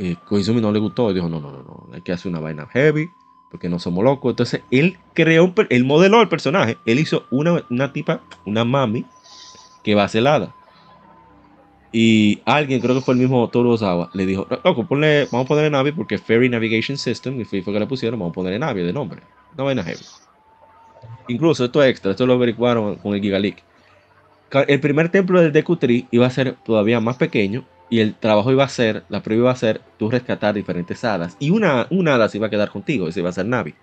eh, 0.00 0.16
Koizumi 0.24 0.60
no 0.60 0.72
le 0.72 0.78
gustó 0.78 1.12
dijo, 1.12 1.28
no, 1.28 1.40
no, 1.40 1.52
no, 1.52 1.62
no, 1.62 1.86
hay 1.94 2.00
que 2.00 2.12
hacer 2.12 2.30
una 2.30 2.40
vaina 2.40 2.66
heavy, 2.72 3.10
porque 3.50 3.68
no 3.68 3.78
somos 3.78 4.02
locos. 4.02 4.32
Entonces 4.32 4.62
él 4.70 4.98
creó, 5.14 5.52
él 5.68 5.84
modeló 5.84 6.22
el 6.22 6.28
personaje, 6.28 6.78
él 6.86 6.98
hizo 6.98 7.24
una, 7.30 7.62
una 7.70 7.92
tipa, 7.92 8.22
una 8.46 8.64
mami, 8.64 9.04
que 9.84 9.94
va 9.94 10.08
celada. 10.08 10.54
Y 11.92 12.40
alguien, 12.44 12.80
creo 12.80 12.94
que 12.94 13.00
fue 13.00 13.14
el 13.14 13.20
mismo 13.20 13.48
Toru 13.48 13.70
Ozawa, 13.72 14.10
le 14.14 14.24
dijo, 14.24 14.46
loco, 14.64 14.86
vamos 14.88 15.44
a 15.44 15.48
ponerle 15.48 15.70
Navi 15.70 15.92
porque 15.92 16.18
Ferry 16.18 16.48
Navigation 16.48 16.96
System, 16.96 17.40
y 17.40 17.44
fue 17.44 17.62
que 17.62 17.80
le 17.80 17.86
pusieron, 17.86 18.18
vamos 18.18 18.32
a 18.32 18.34
ponerle 18.34 18.58
Navi 18.58 18.82
de 18.82 18.92
nombre. 18.92 19.22
Una 19.54 19.64
vaina 19.64 19.82
heavy. 19.82 20.04
Incluso 21.28 21.64
esto 21.64 21.82
es 21.82 21.90
extra, 21.90 22.12
esto 22.12 22.26
lo 22.26 22.34
averiguaron 22.34 22.96
con 22.96 23.14
el 23.14 23.20
Gigaleak. 23.20 23.62
Ca- 24.48 24.62
El 24.62 24.80
primer 24.80 25.10
templo 25.10 25.40
del 25.40 25.52
Deku 25.52 25.76
Tree 25.76 26.06
iba 26.10 26.26
a 26.26 26.30
ser 26.30 26.54
todavía 26.64 27.00
más 27.00 27.16
pequeño 27.16 27.64
y 27.90 28.00
el 28.00 28.14
trabajo 28.14 28.50
iba 28.52 28.64
a 28.64 28.68
ser, 28.68 29.02
la 29.08 29.22
prueba 29.22 29.42
iba 29.42 29.50
a 29.50 29.56
ser 29.56 29.80
tú 29.98 30.08
rescatar 30.10 30.54
diferentes 30.54 31.02
hadas 31.04 31.36
y 31.40 31.50
una, 31.50 31.86
una 31.90 32.14
hada 32.14 32.28
se 32.28 32.38
iba 32.38 32.46
a 32.46 32.50
quedar 32.50 32.70
contigo, 32.70 33.08
ese 33.08 33.20
iba 33.20 33.28
a 33.30 33.32
ser 33.32 33.46
Navi. 33.46 33.74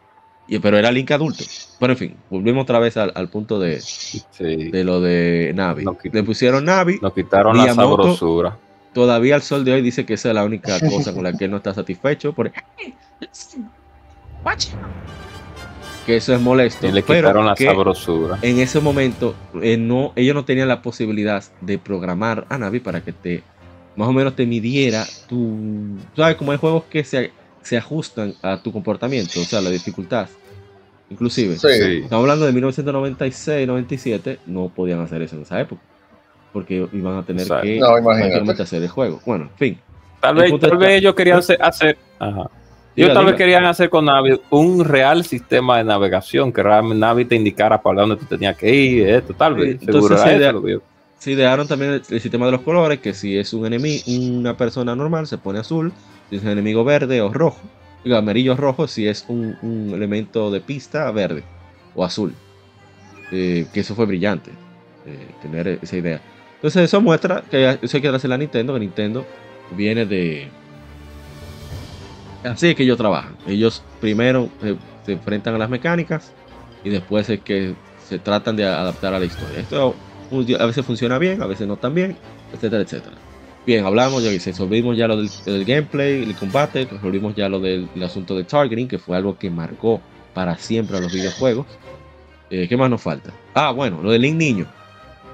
Y, 0.49 0.59
pero 0.59 0.77
era 0.77 0.89
Link 0.93 1.11
adulto. 1.11 1.43
Pero 1.77 1.91
en 1.91 1.97
fin, 1.99 2.15
volvemos 2.29 2.63
otra 2.63 2.79
vez 2.79 2.95
al, 2.95 3.11
al 3.15 3.27
punto 3.27 3.59
de, 3.59 3.81
Sí. 3.81 4.23
de 4.71 4.83
lo 4.85 5.01
de 5.01 5.51
Navi. 5.53 5.83
Le 6.11 6.23
pusieron 6.23 6.63
Navi, 6.63 6.99
Nos 7.01 7.13
quitaron 7.13 7.57
la 7.57 7.73
sabrosura. 7.73 8.57
todavía 8.93 9.35
al 9.35 9.41
sol 9.41 9.65
de 9.65 9.73
hoy 9.73 9.81
dice 9.81 10.05
que 10.05 10.13
esa 10.13 10.29
es 10.29 10.35
la 10.35 10.45
única 10.45 10.79
cosa 10.79 11.13
con 11.13 11.23
la 11.25 11.33
que 11.33 11.45
él 11.45 11.51
no 11.51 11.57
está 11.57 11.73
satisfecho. 11.73 12.31
Por... 12.31 12.51
Que 16.05 16.15
eso 16.15 16.33
es 16.33 16.39
molesto. 16.41 16.87
Y 16.87 16.91
le 16.93 17.03
pero 17.03 17.27
quitaron 17.27 17.45
la 17.45 17.53
que 17.55 17.65
sabrosura. 17.65 18.39
en 18.41 18.59
ese 18.59 18.79
momento 18.79 19.35
eh, 19.61 19.75
no, 19.75 20.13
ellos 20.15 20.33
no 20.33 20.45
tenían 20.45 20.69
la 20.69 20.81
posibilidad 20.81 21.43
de 21.59 21.77
programar 21.77 22.45
a 22.49 22.57
Navi 22.57 22.79
para 22.79 23.01
que 23.01 23.11
te 23.11 23.43
más 23.97 24.07
o 24.07 24.13
menos 24.13 24.35
te 24.35 24.45
midiera 24.45 25.05
tu 25.27 25.97
sabes 26.15 26.35
como 26.37 26.51
hay 26.53 26.57
juegos 26.57 26.83
que 26.85 27.03
se, 27.03 27.31
se 27.63 27.75
ajustan 27.77 28.33
a 28.41 28.61
tu 28.61 28.71
comportamiento 28.71 29.41
o 29.41 29.43
sea 29.43 29.59
la 29.59 29.69
dificultad 29.69 30.29
inclusive 31.09 31.57
Sí. 31.57 31.67
Estamos 32.03 32.23
hablando 32.23 32.45
de 32.45 32.51
1996 32.53 33.67
97 33.67 34.39
no 34.45 34.69
podían 34.69 35.01
hacer 35.01 35.21
eso 35.21 35.35
en 35.35 35.41
esa 35.41 35.59
época 35.59 35.81
porque 36.53 36.87
iban 36.93 37.17
a 37.17 37.23
tener 37.25 37.41
Exacto. 37.43 37.63
que 37.65 37.79
No, 37.79 37.95
hacer 38.63 38.81
el 38.83 38.89
juego 38.89 39.19
bueno 39.25 39.45
en 39.51 39.57
fin 39.57 39.79
Tal 40.19 40.35
vez, 40.35 40.59
tal 40.59 40.77
vez 40.77 40.89
ellos 40.97 41.13
querían 41.13 41.37
hacer, 41.37 41.61
hacer- 41.61 41.97
ajá. 42.17 42.49
Diga, 42.95 43.09
Ellos 43.09 43.13
tal 43.13 43.25
vez 43.27 43.35
querían 43.35 43.65
hacer 43.65 43.87
con 43.91 44.05
Navi 44.05 44.41
un 44.49 44.83
real 44.83 45.23
sistema 45.23 45.77
de 45.77 45.83
navegación, 45.83 46.51
que 46.51 46.63
realmente 46.63 46.99
Navi 46.99 47.25
te 47.25 47.35
indicara 47.35 47.79
para 47.79 48.01
dónde 48.01 48.15
tú 48.15 48.25
tenías 48.25 48.57
que 48.57 48.73
ir, 48.73 49.07
esto, 49.07 49.35
tal 49.35 49.53
vez. 49.53 49.77
Sí, 49.79 49.85
Seguro 49.85 50.07
entonces 50.07 50.11
era 50.17 50.23
se 50.23 50.29
eso 50.31 50.37
idea- 50.39 50.51
lo 50.53 50.63
que 50.63 50.71
yo- 50.71 50.81
se 51.19 51.31
idearon 51.31 51.67
también 51.67 51.93
el, 51.93 52.03
el 52.09 52.21
sistema 52.21 52.45
de 52.45 52.51
los 52.51 52.61
colores 52.61 52.99
que 52.99 53.13
si 53.13 53.37
es 53.37 53.53
un 53.53 53.65
enemigo 53.65 54.03
una 54.07 54.55
persona 54.55 54.95
normal 54.95 55.27
se 55.27 55.37
pone 55.37 55.59
azul 55.59 55.91
si 56.29 56.37
es 56.37 56.43
un 56.43 56.49
enemigo 56.49 56.83
verde 56.83 57.21
o 57.21 57.33
rojo 57.33 57.61
digo, 58.03 58.17
amarillo 58.17 58.55
rojo 58.55 58.87
si 58.87 59.07
es 59.07 59.25
un, 59.27 59.91
elemento 59.93 60.51
de 60.51 60.61
pista 60.61 61.09
verde 61.11 61.43
o 61.95 62.03
azul 62.03 62.33
Eh, 63.31 63.65
que 63.73 63.81
eso 63.81 63.93
fue 63.93 64.05
brillante 64.05 64.51
eh, 65.05 65.27
tener 65.41 65.79
esa 65.81 65.97
idea. 65.97 66.21
Entonces 66.55 66.83
eso 66.83 67.01
muestra 67.01 67.43
que 67.49 67.77
eso 67.81 67.97
hay 67.97 68.01
que 68.01 68.11
darse 68.11 68.31
a 68.31 68.37
Nintendo, 68.37 68.73
que 68.73 68.79
Nintendo 68.79 69.25
viene 69.75 70.05
de... 70.05 70.49
Así 72.43 72.69
es 72.69 72.75
que 72.75 72.83
ellos 72.83 72.97
trabajan. 72.97 73.35
Ellos 73.47 73.83
primero 73.99 74.49
eh, 74.63 74.75
se 75.05 75.13
enfrentan 75.13 75.55
a 75.55 75.57
las 75.57 75.69
mecánicas 75.69 76.31
y 76.83 76.89
después 76.89 77.29
es 77.29 77.41
que 77.41 77.75
se 78.07 78.19
tratan 78.19 78.55
de 78.55 78.65
adaptar 78.65 79.13
a 79.13 79.19
la 79.19 79.25
historia. 79.25 79.59
Esto 79.59 79.95
a 80.31 80.65
veces 80.65 80.85
funciona 80.85 81.17
bien, 81.17 81.41
a 81.41 81.47
veces 81.47 81.67
no 81.67 81.77
tan 81.77 81.93
bien, 81.93 82.17
etcétera, 82.53 82.83
etcétera. 82.83 83.15
Bien, 83.65 83.85
hablamos, 83.85 84.23
ya 84.23 84.31
que 84.31 84.39
resolvimos 84.39 84.95
ya 84.95 85.07
lo 85.07 85.17
del, 85.17 85.65
gameplay, 85.65 86.23
el 86.23 86.35
combate, 86.35 86.87
resolvimos 86.89 87.35
ya 87.35 87.49
lo 87.49 87.59
del 87.59 87.89
asunto 88.01 88.35
de 88.35 88.45
targeting, 88.45 88.87
que 88.87 88.97
fue 88.97 89.17
algo 89.17 89.37
que 89.37 89.49
marcó 89.49 89.99
para 90.33 90.57
siempre 90.57 90.97
a 90.97 91.01
los 91.01 91.11
videojuegos. 91.11 91.65
Eh, 92.49 92.67
¿Qué 92.69 92.77
más 92.77 92.89
nos 92.89 93.01
falta? 93.01 93.33
Ah, 93.53 93.71
bueno, 93.71 94.01
lo 94.01 94.11
del 94.11 94.21
Link 94.21 94.37
Niño. 94.37 94.67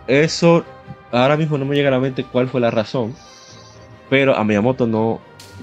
Eso 0.08 0.65
ahora 1.12 1.38
mismo 1.38 1.60
no 1.60 1.65
me 1.65 1.75
llega 1.75 1.89
a 1.89 1.91
la 1.91 1.99
mente 1.99 2.23
cuál 2.23 2.47
fue 2.47 2.60
la 2.60 2.71
razón, 2.71 3.13
pero 4.10 4.36
a 4.36 4.43
Miyamoto 4.43 4.88
no, 4.88 5.21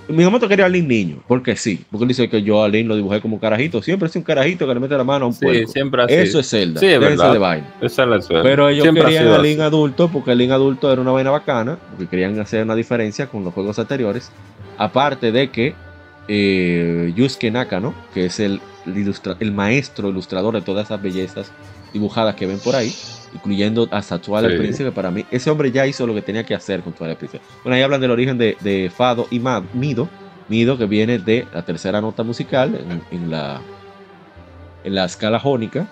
Miyamoto 0.08 0.48
quería 0.48 0.66
a 0.66 0.68
Link 0.68 0.86
niño, 0.88 1.22
porque 1.28 1.56
sí, 1.56 1.84
porque 1.90 2.04
él 2.04 2.08
dice 2.08 2.28
que 2.28 2.42
yo 2.42 2.62
a 2.62 2.68
Link 2.68 2.88
lo 2.88 2.96
dibujé 2.96 3.20
como 3.20 3.36
un 3.36 3.40
carajito, 3.40 3.80
siempre 3.82 4.08
es 4.08 4.16
un 4.16 4.22
carajito 4.22 4.66
que 4.66 4.74
le 4.74 4.80
mete 4.80 4.96
la 4.96 5.04
mano 5.04 5.26
a 5.26 5.28
un 5.28 5.34
pueblo. 5.34 5.66
Sí, 5.66 5.72
siempre 5.72 6.02
así. 6.02 6.14
Eso 6.14 6.40
es 6.40 6.50
Zelda, 6.50 6.80
sí, 6.80 6.86
es 6.86 7.00
verdad. 7.00 7.32
de 7.32 7.38
vaina. 7.38 7.74
Esa 7.80 8.02
es 8.02 8.08
la 8.08 8.20
suerte. 8.20 8.48
Pero 8.48 8.68
ellos 8.68 8.88
querían 8.92 9.28
a 9.28 9.38
Link 9.38 9.60
adulto, 9.60 10.08
porque 10.08 10.32
el 10.32 10.38
Link 10.38 10.50
adulto 10.50 10.92
era 10.92 11.00
una 11.00 11.12
vaina 11.12 11.30
bacana, 11.30 11.78
porque 11.90 12.08
querían 12.08 12.38
hacer 12.40 12.64
una 12.64 12.74
diferencia 12.74 13.26
con 13.26 13.44
los 13.44 13.54
juegos 13.54 13.78
anteriores, 13.78 14.32
aparte 14.78 15.32
de 15.32 15.50
que 15.50 15.74
eh, 16.28 17.12
Yusuke 17.14 17.50
Nakano, 17.50 17.94
que 18.12 18.26
es 18.26 18.40
el, 18.40 18.60
el 19.40 19.52
maestro 19.52 20.08
ilustrador 20.08 20.54
de 20.54 20.62
todas 20.62 20.86
esas 20.86 21.00
bellezas 21.00 21.52
dibujadas 21.92 22.34
que 22.34 22.46
ven 22.46 22.58
por 22.58 22.74
ahí, 22.74 22.92
incluyendo 23.34 23.88
hasta 23.90 24.18
Twilight 24.18 24.52
el 24.52 24.58
Príncipe 24.58 24.92
para 24.92 25.10
mí, 25.10 25.24
ese 25.30 25.50
hombre 25.50 25.70
ya 25.70 25.86
hizo 25.86 26.06
lo 26.06 26.14
que 26.14 26.22
tenía 26.22 26.44
que 26.44 26.54
hacer 26.54 26.80
con 26.82 26.92
Twilight 26.92 27.18
Príncipe. 27.18 27.42
Bueno, 27.62 27.76
ahí 27.76 27.82
hablan 27.82 28.00
del 28.00 28.10
origen 28.10 28.38
de, 28.38 28.92
Fado 28.94 29.26
y 29.30 29.40
Mido, 29.74 30.08
Mido 30.48 30.76
que 30.76 30.86
viene 30.86 31.18
de 31.18 31.46
la 31.52 31.64
tercera 31.64 32.00
nota 32.00 32.22
musical 32.22 32.78
en, 33.10 33.30
la, 33.30 33.60
en 34.84 34.94
la 34.94 35.04
escala 35.04 35.38
jónica, 35.38 35.88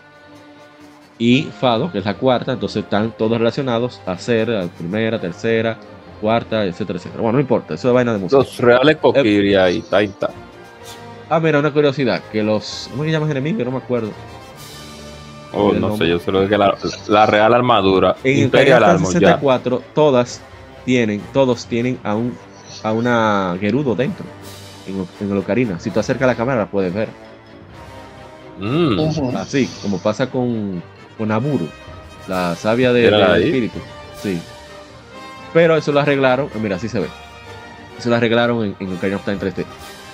y 1.19 1.43
Fado, 1.43 1.91
que 1.91 1.99
es 1.99 2.05
la 2.05 2.15
cuarta, 2.15 2.53
entonces 2.53 2.85
están 2.85 3.13
todos 3.17 3.39
relacionados 3.39 4.01
a 4.07 4.17
ser 4.19 4.49
la 4.49 4.67
primera, 4.69 5.21
tercera, 5.21 5.77
cuarta, 6.21 6.65
etcétera, 6.65 6.99
etcétera. 6.99 7.23
Bueno, 7.23 7.39
no 7.39 7.41
importa, 7.41 7.75
eso 7.75 7.89
es 7.89 7.95
vaina 7.95 8.13
de 8.13 8.19
música. 8.19 8.39
Los 8.39 8.59
reales 8.59 8.97
Kokiri 8.97 9.55
eh, 9.55 9.59
ahí 9.59 9.85
está. 10.05 10.31
Ah, 11.29 11.41
mira, 11.41 11.59
una 11.59 11.73
curiosidad, 11.73 12.23
que 12.33 12.43
los, 12.43 12.89
¿cómo 12.91 13.05
se 13.05 13.11
llama 13.11 13.31
enemigo? 13.31 13.63
No 13.65 13.73
me 13.73 13.79
acuerdo. 13.79 14.11
Oh, 15.53 15.73
no 15.73 15.97
sé, 15.97 16.09
yo 16.09 16.19
solo 16.19 16.47
que 16.49 16.59
la, 16.59 16.77
la 17.09 17.27
Real 17.27 17.55
Armadura. 17.55 18.17
En 18.23 18.39
Imperial 18.45 18.85
Armor 18.85 19.13
64, 19.13 19.83
todas 19.95 20.41
tienen, 20.85 21.23
todos 21.33 21.67
tienen 21.67 21.99
a, 22.05 22.15
un, 22.15 22.37
a 22.83 22.93
una 22.93 23.57
Gerudo 23.59 23.95
dentro. 23.95 24.27
En, 24.87 25.07
en 25.21 25.33
el 25.33 25.39
Ocarina. 25.39 25.79
Si 25.81 25.91
tú 25.91 26.01
acercas 26.01 26.27
la 26.27 26.35
cámara, 26.35 26.59
la 26.59 26.67
puedes 26.67 26.93
ver. 26.93 27.09
Mm. 28.59 29.37
Así, 29.37 29.69
como 29.83 29.99
pasa 29.99 30.31
con, 30.31 30.83
con 31.17 31.31
Aburu, 31.31 31.69
la 32.27 32.55
sabia 32.57 32.93
del 32.93 33.11
de 33.11 33.45
espíritu. 33.47 33.79
Sí. 34.23 34.41
Pero 35.55 35.77
eso 35.77 35.93
lo 35.93 36.01
arreglaron. 36.01 36.51
Mira, 36.61 36.77
así 36.77 36.89
se 36.89 37.01
ve. 37.01 37.07
Eso 37.99 38.11
lo 38.11 38.17
arreglaron 38.17 38.65
en, 38.65 38.77
en 38.81 38.97
Ocarina 38.97 39.17
of 39.17 39.25
Time 39.25 39.39
3D. 39.39 39.65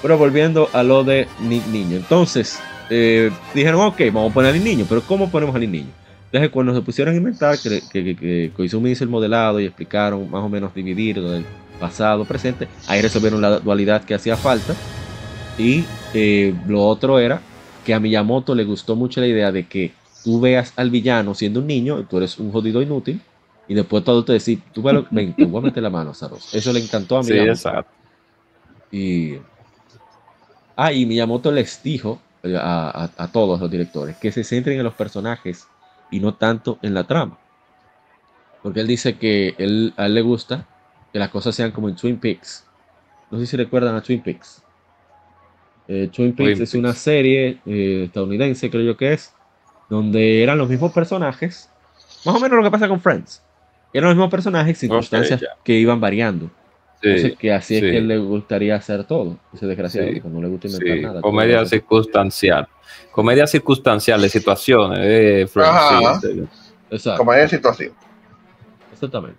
Pero 0.03 0.19
volviendo 0.19 0.69
a 0.73 0.83
lo 0.83 1.03
de 1.03 1.27
Niño. 1.41 1.97
Entonces, 1.97 2.61
eh, 2.91 3.31
dijeron, 3.55 3.81
ok, 3.81 4.01
vamos 4.13 4.31
a 4.31 4.35
poner 4.35 4.55
al 4.55 4.63
niño, 4.63 4.87
pero 4.89 5.03
¿cómo 5.03 5.31
ponemos 5.31 5.55
al 5.55 5.71
niño? 5.71 5.89
Entonces, 6.27 6.51
cuando 6.51 6.75
se 6.75 6.81
pusieron 6.81 7.15
a 7.15 7.17
inventar, 7.17 7.57
que, 7.59 7.81
que, 7.93 8.17
que, 8.17 8.51
Koizumi 8.57 8.91
hizo 8.91 9.05
el 9.05 9.11
modelado 9.11 9.61
y 9.61 9.67
explicaron 9.67 10.29
más 10.29 10.43
o 10.43 10.49
menos 10.49 10.75
dividir 10.75 11.19
el 11.19 11.45
pasado, 11.79 12.25
presente, 12.25 12.67
ahí 12.89 13.01
resolvieron 13.01 13.41
la 13.41 13.61
dualidad 13.61 14.05
que 14.05 14.15
hacía 14.15 14.37
falta. 14.37 14.75
Y 15.57 15.85
eh, 16.13 16.53
lo 16.67 16.85
otro 16.85 17.21
era 17.21 17.41
que 17.85 17.95
a 17.95 18.01
Miyamoto 18.01 18.55
le 18.55 18.65
gustó 18.65 18.97
mucho 18.97 19.21
la 19.21 19.29
idea 19.29 19.53
de 19.53 19.69
que 19.69 19.93
tú 20.25 20.41
veas 20.41 20.73
al 20.75 20.91
villano 20.91 21.35
siendo 21.35 21.61
un 21.61 21.69
niño, 21.69 22.05
tú 22.11 22.17
eres 22.17 22.39
un 22.39 22.51
jodido 22.51 22.83
inútil, 22.83 23.21
y 23.69 23.75
después 23.75 24.03
todo 24.03 24.25
te 24.25 24.33
decís, 24.33 24.59
tú 24.73 24.83
ven, 25.11 25.35
te 25.35 25.45
voy 25.45 25.63
a 25.63 25.67
meter 25.67 25.83
la 25.83 25.91
mano, 25.91 26.15
Saros. 26.15 26.53
Eso 26.53 26.73
le 26.73 26.81
encantó 26.81 27.17
a 27.17 27.23
Miyamoto. 27.23 27.57
Sí, 27.57 27.69
exacto. 27.69 27.91
Y, 28.91 29.35
ah, 30.75 30.93
y 30.93 31.07
Miyamoto 31.07 31.53
les 31.53 31.81
dijo 31.81 32.21
a, 32.45 33.29
todos 33.33 33.61
los 33.61 33.71
directores, 33.71 34.17
que 34.17 34.33
se 34.33 34.45
centren 34.45 34.79
en 34.79 34.85
los 34.85 34.95
personajes 34.95 35.67
y 36.11 36.21
no 36.21 36.35
tanto 36.35 36.79
en 36.83 36.95
la 36.95 37.05
trama. 37.05 37.39
Porque 38.63 38.81
él 38.81 38.87
dice 38.87 39.17
que 39.19 39.55
él, 39.59 39.95
a 39.97 40.07
él 40.07 40.15
le 40.15 40.23
gusta 40.23 40.67
que 41.13 41.19
las 41.19 41.31
cosas 41.31 41.55
sean 41.55 41.71
como 41.71 41.89
en 41.89 41.97
Twin 41.97 42.19
Peaks. 42.19 42.67
No 43.31 43.39
sé 43.39 43.47
si 43.47 43.57
recuerdan 43.57 43.95
a 43.95 44.03
Twin 44.03 44.23
Peaks. 44.23 44.63
Eh, 45.89 46.09
Twin 46.13 46.35
Peaks 46.35 46.61
es 46.61 46.75
una 46.75 46.93
serie 46.93 47.61
eh, 47.67 48.05
estadounidense, 48.07 48.71
creo 48.71 48.83
yo 48.83 48.97
que 48.97 49.13
es, 49.13 49.35
donde 49.89 50.43
eran 50.43 50.57
los 50.59 50.69
mismos 50.69 50.93
personajes, 50.93 51.71
más 52.25 52.37
o 52.37 52.41
menos 52.41 52.57
lo 52.57 52.65
que 52.65 52.71
pasa 52.71 52.89
con 52.89 53.01
Friends. 53.01 53.43
Eran 53.93 54.09
los 54.09 54.17
mismos 54.17 54.31
personajes, 54.31 54.79
circunstancias 54.79 55.43
que 55.63 55.75
iban 55.75 56.01
variando 56.01 56.51
que 57.39 57.53
así 57.53 57.77
es 57.77 57.83
que 57.83 58.01
le 58.01 58.19
gustaría 58.19 58.77
hacer 58.77 59.05
todo, 59.05 59.37
ese 59.53 59.67
desgraciado, 59.67 60.09
no 60.25 60.41
le 60.41 60.49
gusta 60.49 60.69
inventar 60.69 60.99
nada. 60.99 61.21
Comedia 61.21 61.65
circunstancial. 61.67 62.69
Comedia 63.11 63.47
circunstancial 63.47 64.21
de 64.21 64.29
situaciones. 64.29 64.99
Eh, 65.03 65.47
Comedia 67.17 67.43
de 67.43 67.49
situación. 67.49 67.93
Exactamente. 68.93 69.39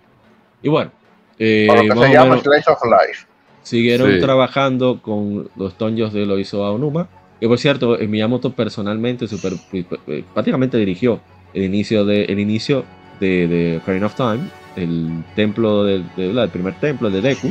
Y 0.62 0.68
bueno. 0.68 0.90
Eh, 1.38 1.66
lo 1.68 1.94
que 1.94 2.00
se 2.06 2.12
llama 2.12 2.38
Slice 2.38 2.70
of 2.70 2.80
Life. 2.84 3.26
Siguieron 3.62 4.20
trabajando 4.20 5.02
con 5.02 5.50
los 5.56 5.76
tonjos 5.76 6.12
de 6.12 6.24
lo 6.24 6.38
hizo 6.38 6.64
Aonuma. 6.64 7.08
Que 7.40 7.48
por 7.48 7.58
cierto, 7.58 7.98
Miyamoto 7.98 8.52
personalmente 8.52 9.28
super, 9.28 9.52
eh, 9.72 10.24
prácticamente 10.32 10.78
dirigió 10.78 11.20
el 11.52 11.64
inicio 11.64 12.06
de 12.06 12.24
el 12.24 12.38
inicio 12.38 12.84
de, 13.20 13.46
de 13.46 13.76
Ocarina 13.82 14.06
of 14.06 14.14
Time 14.14 14.40
el 14.76 15.24
templo 15.34 15.84
del, 15.84 16.04
primer 16.52 16.74
templo 16.78 17.10
de 17.10 17.20
Deku, 17.20 17.50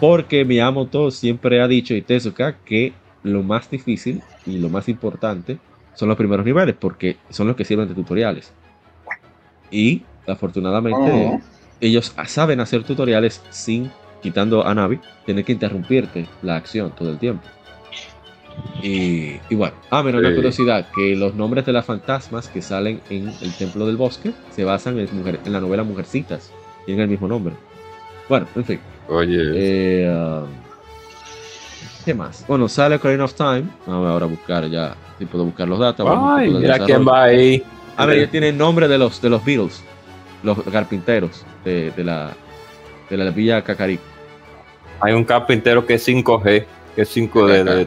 porque 0.00 0.44
Miyamoto 0.44 1.10
siempre 1.10 1.60
ha 1.60 1.68
dicho 1.68 1.94
y 1.94 2.02
Tezuka 2.02 2.56
que 2.64 2.92
lo 3.22 3.42
más 3.42 3.70
difícil 3.70 4.22
y 4.46 4.58
lo 4.58 4.68
más 4.68 4.88
importante 4.88 5.58
son 5.94 6.08
los 6.08 6.16
primeros 6.16 6.44
niveles, 6.44 6.74
porque 6.78 7.16
son 7.30 7.46
los 7.46 7.56
que 7.56 7.64
sirven 7.64 7.88
de 7.88 7.94
tutoriales. 7.94 8.52
Y 9.70 10.02
afortunadamente 10.26 11.40
ellos 11.80 12.14
saben 12.26 12.60
hacer 12.60 12.84
tutoriales 12.84 13.42
sin, 13.50 13.90
quitando 14.22 14.66
a 14.66 14.74
Navi, 14.74 15.00
tener 15.26 15.44
que 15.44 15.52
interrumpirte 15.52 16.26
la 16.42 16.56
acción 16.56 16.92
todo 16.96 17.10
el 17.10 17.18
tiempo. 17.18 17.46
Y, 18.82 19.38
bueno, 19.54 19.74
ah, 19.90 20.02
menos 20.02 20.20
una 20.20 20.34
curiosidad, 20.34 20.88
que 20.94 21.14
los 21.14 21.34
nombres 21.34 21.64
de 21.64 21.72
las 21.72 21.84
fantasmas 21.84 22.48
que 22.48 22.60
salen 22.60 23.00
en 23.10 23.28
el 23.28 23.52
Templo 23.56 23.86
del 23.86 23.96
Bosque 23.96 24.32
se 24.50 24.64
basan 24.64 24.98
en, 24.98 25.08
en 25.44 25.52
la 25.52 25.60
novela 25.60 25.84
Mujercitas, 25.84 26.52
tienen 26.84 27.04
el 27.04 27.10
mismo 27.10 27.28
nombre. 27.28 27.54
Bueno, 28.28 28.46
en 28.56 28.64
fin. 28.64 28.80
Oye. 29.08 29.38
Eh, 29.54 30.10
um, 30.10 30.48
¿Qué 32.04 32.14
más? 32.14 32.44
Bueno, 32.48 32.68
sale 32.68 32.96
Ocarina 32.96 33.24
of 33.24 33.34
Time. 33.34 33.64
Vamos 33.86 34.10
ahora 34.10 34.26
a 34.26 34.28
buscar 34.28 34.68
ya, 34.68 34.96
si 35.18 35.26
puedo 35.26 35.44
buscar 35.44 35.68
los 35.68 35.78
datos. 35.78 36.06
Ay, 36.10 36.50
mira 36.50 36.78
quién 36.80 37.06
va 37.06 37.24
ahí. 37.24 37.62
A 37.96 38.06
ver, 38.06 38.20
ya 38.20 38.30
tiene 38.30 38.48
el 38.48 38.58
nombre 38.58 38.88
de 38.88 38.98
los, 38.98 39.20
de 39.20 39.30
los 39.30 39.44
Beatles, 39.44 39.84
los 40.42 40.60
carpinteros 40.64 41.44
de, 41.64 41.92
la, 41.98 42.32
de 43.08 43.16
la 43.16 43.30
Villa 43.30 43.62
Cacaric. 43.62 44.00
Hay 45.00 45.12
un 45.12 45.24
carpintero 45.24 45.84
que 45.84 45.94
es 45.94 46.08
5G, 46.08 46.64
que 46.94 47.02
es 47.02 47.16
5D. 47.16 47.86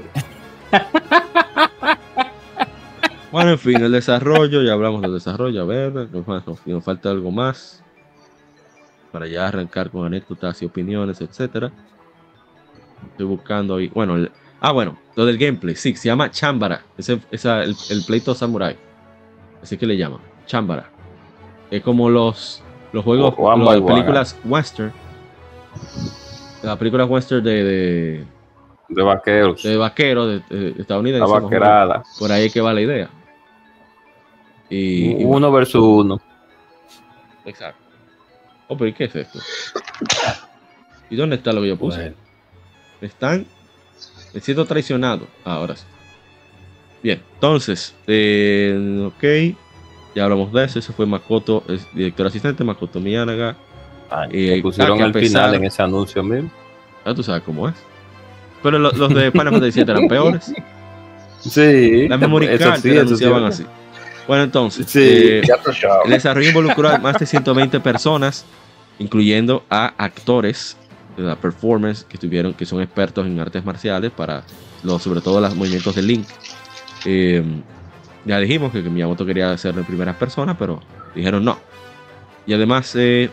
Bueno, 3.31 3.51
en 3.51 3.59
fin, 3.59 3.81
el 3.81 3.91
desarrollo, 3.91 4.61
ya 4.61 4.73
hablamos 4.73 5.01
del 5.01 5.13
desarrollo, 5.13 5.61
a 5.61 5.65
ver, 5.65 5.93
nos, 5.93 6.83
falta 6.83 7.09
algo 7.09 7.31
más 7.31 7.83
para 9.11 9.27
ya 9.27 9.47
arrancar 9.47 9.89
con 9.89 10.05
anécdotas 10.05 10.61
y 10.61 10.65
opiniones, 10.65 11.21
etcétera. 11.21 11.71
Estoy 13.11 13.25
buscando 13.25 13.75
ahí, 13.75 13.89
bueno, 13.89 14.27
ah, 14.59 14.71
bueno, 14.71 14.97
lo 15.15 15.25
del 15.25 15.37
gameplay, 15.37 15.75
sí, 15.75 15.95
se 15.95 16.07
llama 16.07 16.31
Chambara, 16.31 16.83
ese, 16.97 17.21
es 17.31 17.45
el, 17.45 18.03
pleito 18.05 18.33
samurai, 18.35 18.75
así 19.61 19.77
que 19.77 19.85
le 19.85 19.97
llaman, 19.97 20.19
Chambara. 20.45 20.89
Es 21.71 21.81
como 21.81 22.09
los, 22.09 22.61
los 22.93 23.03
juegos, 23.03 23.33
oh, 23.37 23.55
las 23.57 23.81
películas 23.81 24.37
western, 24.43 24.91
las 26.63 26.77
películas 26.77 27.09
western 27.09 27.43
de 27.43 27.63
de 27.63 28.25
vaqueros. 28.89 29.63
De 29.63 29.77
vaqueros 29.77 30.41
de, 30.49 30.75
estadounidenses. 30.77 31.29
La 31.29 31.39
vaquerada. 31.39 32.03
Por 32.19 32.31
ahí 32.31 32.49
que 32.49 32.61
va 32.61 32.73
la 32.73 32.81
idea. 32.81 33.09
Y, 34.69 35.23
uno 35.23 35.51
versus 35.51 35.81
uno. 35.81 36.21
Exacto. 37.45 37.83
Oh, 38.67 38.77
pero 38.77 38.89
¿y 38.89 38.93
qué 38.93 39.05
es 39.05 39.15
esto? 39.15 39.39
¿Y 41.09 41.15
dónde 41.15 41.35
está 41.35 41.53
lo 41.53 41.61
que 41.61 41.67
yo 41.67 41.77
puse? 41.77 42.13
Están. 43.01 43.45
Me 44.33 44.41
siento 44.41 44.65
traicionado. 44.65 45.27
Ah, 45.43 45.55
ahora 45.55 45.75
sí. 45.75 45.85
Bien, 47.03 47.21
entonces, 47.35 47.93
eh, 48.07 49.07
ok. 49.07 49.55
ya 50.15 50.23
hablamos 50.23 50.51
de 50.51 50.63
eso. 50.63 50.79
Eso 50.79 50.91
fue 50.93 51.05
Makoto, 51.05 51.63
es 51.69 51.87
director 51.93 52.25
asistente, 52.25 52.63
Makoto 52.63 52.99
Miyanaga. 52.99 53.55
Eh, 54.31 54.57
lo 54.57 54.63
pusieron 54.63 55.01
al 55.01 55.11
pesar- 55.11 55.27
final 55.27 55.55
en 55.55 55.63
ese 55.65 55.83
anuncio 55.83 56.23
mismo. 56.23 56.49
Ya 57.05 57.13
tú 57.13 57.21
sabes 57.21 57.43
cómo 57.43 57.69
es. 57.69 57.75
Pero 58.65 58.79
lo- 58.79 58.91
los 58.93 59.13
de 59.13 59.29
Final 59.31 59.51
Fantasy 59.53 59.79
VII 59.83 59.91
eran 59.91 60.07
peores. 60.09 60.51
Sí, 61.39 62.07
Las 62.07 62.19
memory 62.19 62.47
eso 62.47 62.63
cards 62.63 62.81
sí, 62.81 62.89
te 62.89 62.95
eso 62.95 63.01
anunciaban 63.03 63.53
sí. 63.53 63.63
así. 63.63 63.71
Bueno, 64.27 64.43
entonces, 64.43 64.87
Sí. 64.89 64.99
eh, 65.03 65.41
el 66.05 66.09
desarrollo 66.11 66.47
involucró 66.47 66.89
a 66.89 66.97
más 66.97 67.19
de 67.19 67.27
120 67.27 67.79
personas, 67.79 68.43
incluyendo 68.97 69.63
a 69.69 69.93
actores 70.03 70.77
de 71.15 71.21
la 71.21 71.35
performance 71.35 72.03
que 72.09 72.17
tuvieron, 72.17 72.55
que 72.55 72.65
son 72.65 72.81
expertos 72.81 73.27
en 73.27 73.39
artes 73.39 73.63
marciales 73.63 74.11
para 74.11 74.41
los, 74.81 75.03
sobre 75.03 75.21
todo 75.21 75.39
los 75.39 75.55
movimientos 75.55 75.93
de 75.93 76.01
Link. 76.01 76.25
Eh, 77.05 77.43
ya 78.25 78.39
dijimos 78.39 78.71
que 78.71 78.81
Miyamoto 78.81 79.27
quería 79.27 79.51
hacerlo 79.51 79.81
en 79.81 79.85
primera 79.85 80.17
persona, 80.17 80.57
pero 80.57 80.81
dijeron 81.13 81.45
no. 81.45 81.59
Y 82.47 82.53
además, 82.55 82.95
eh, 82.95 83.29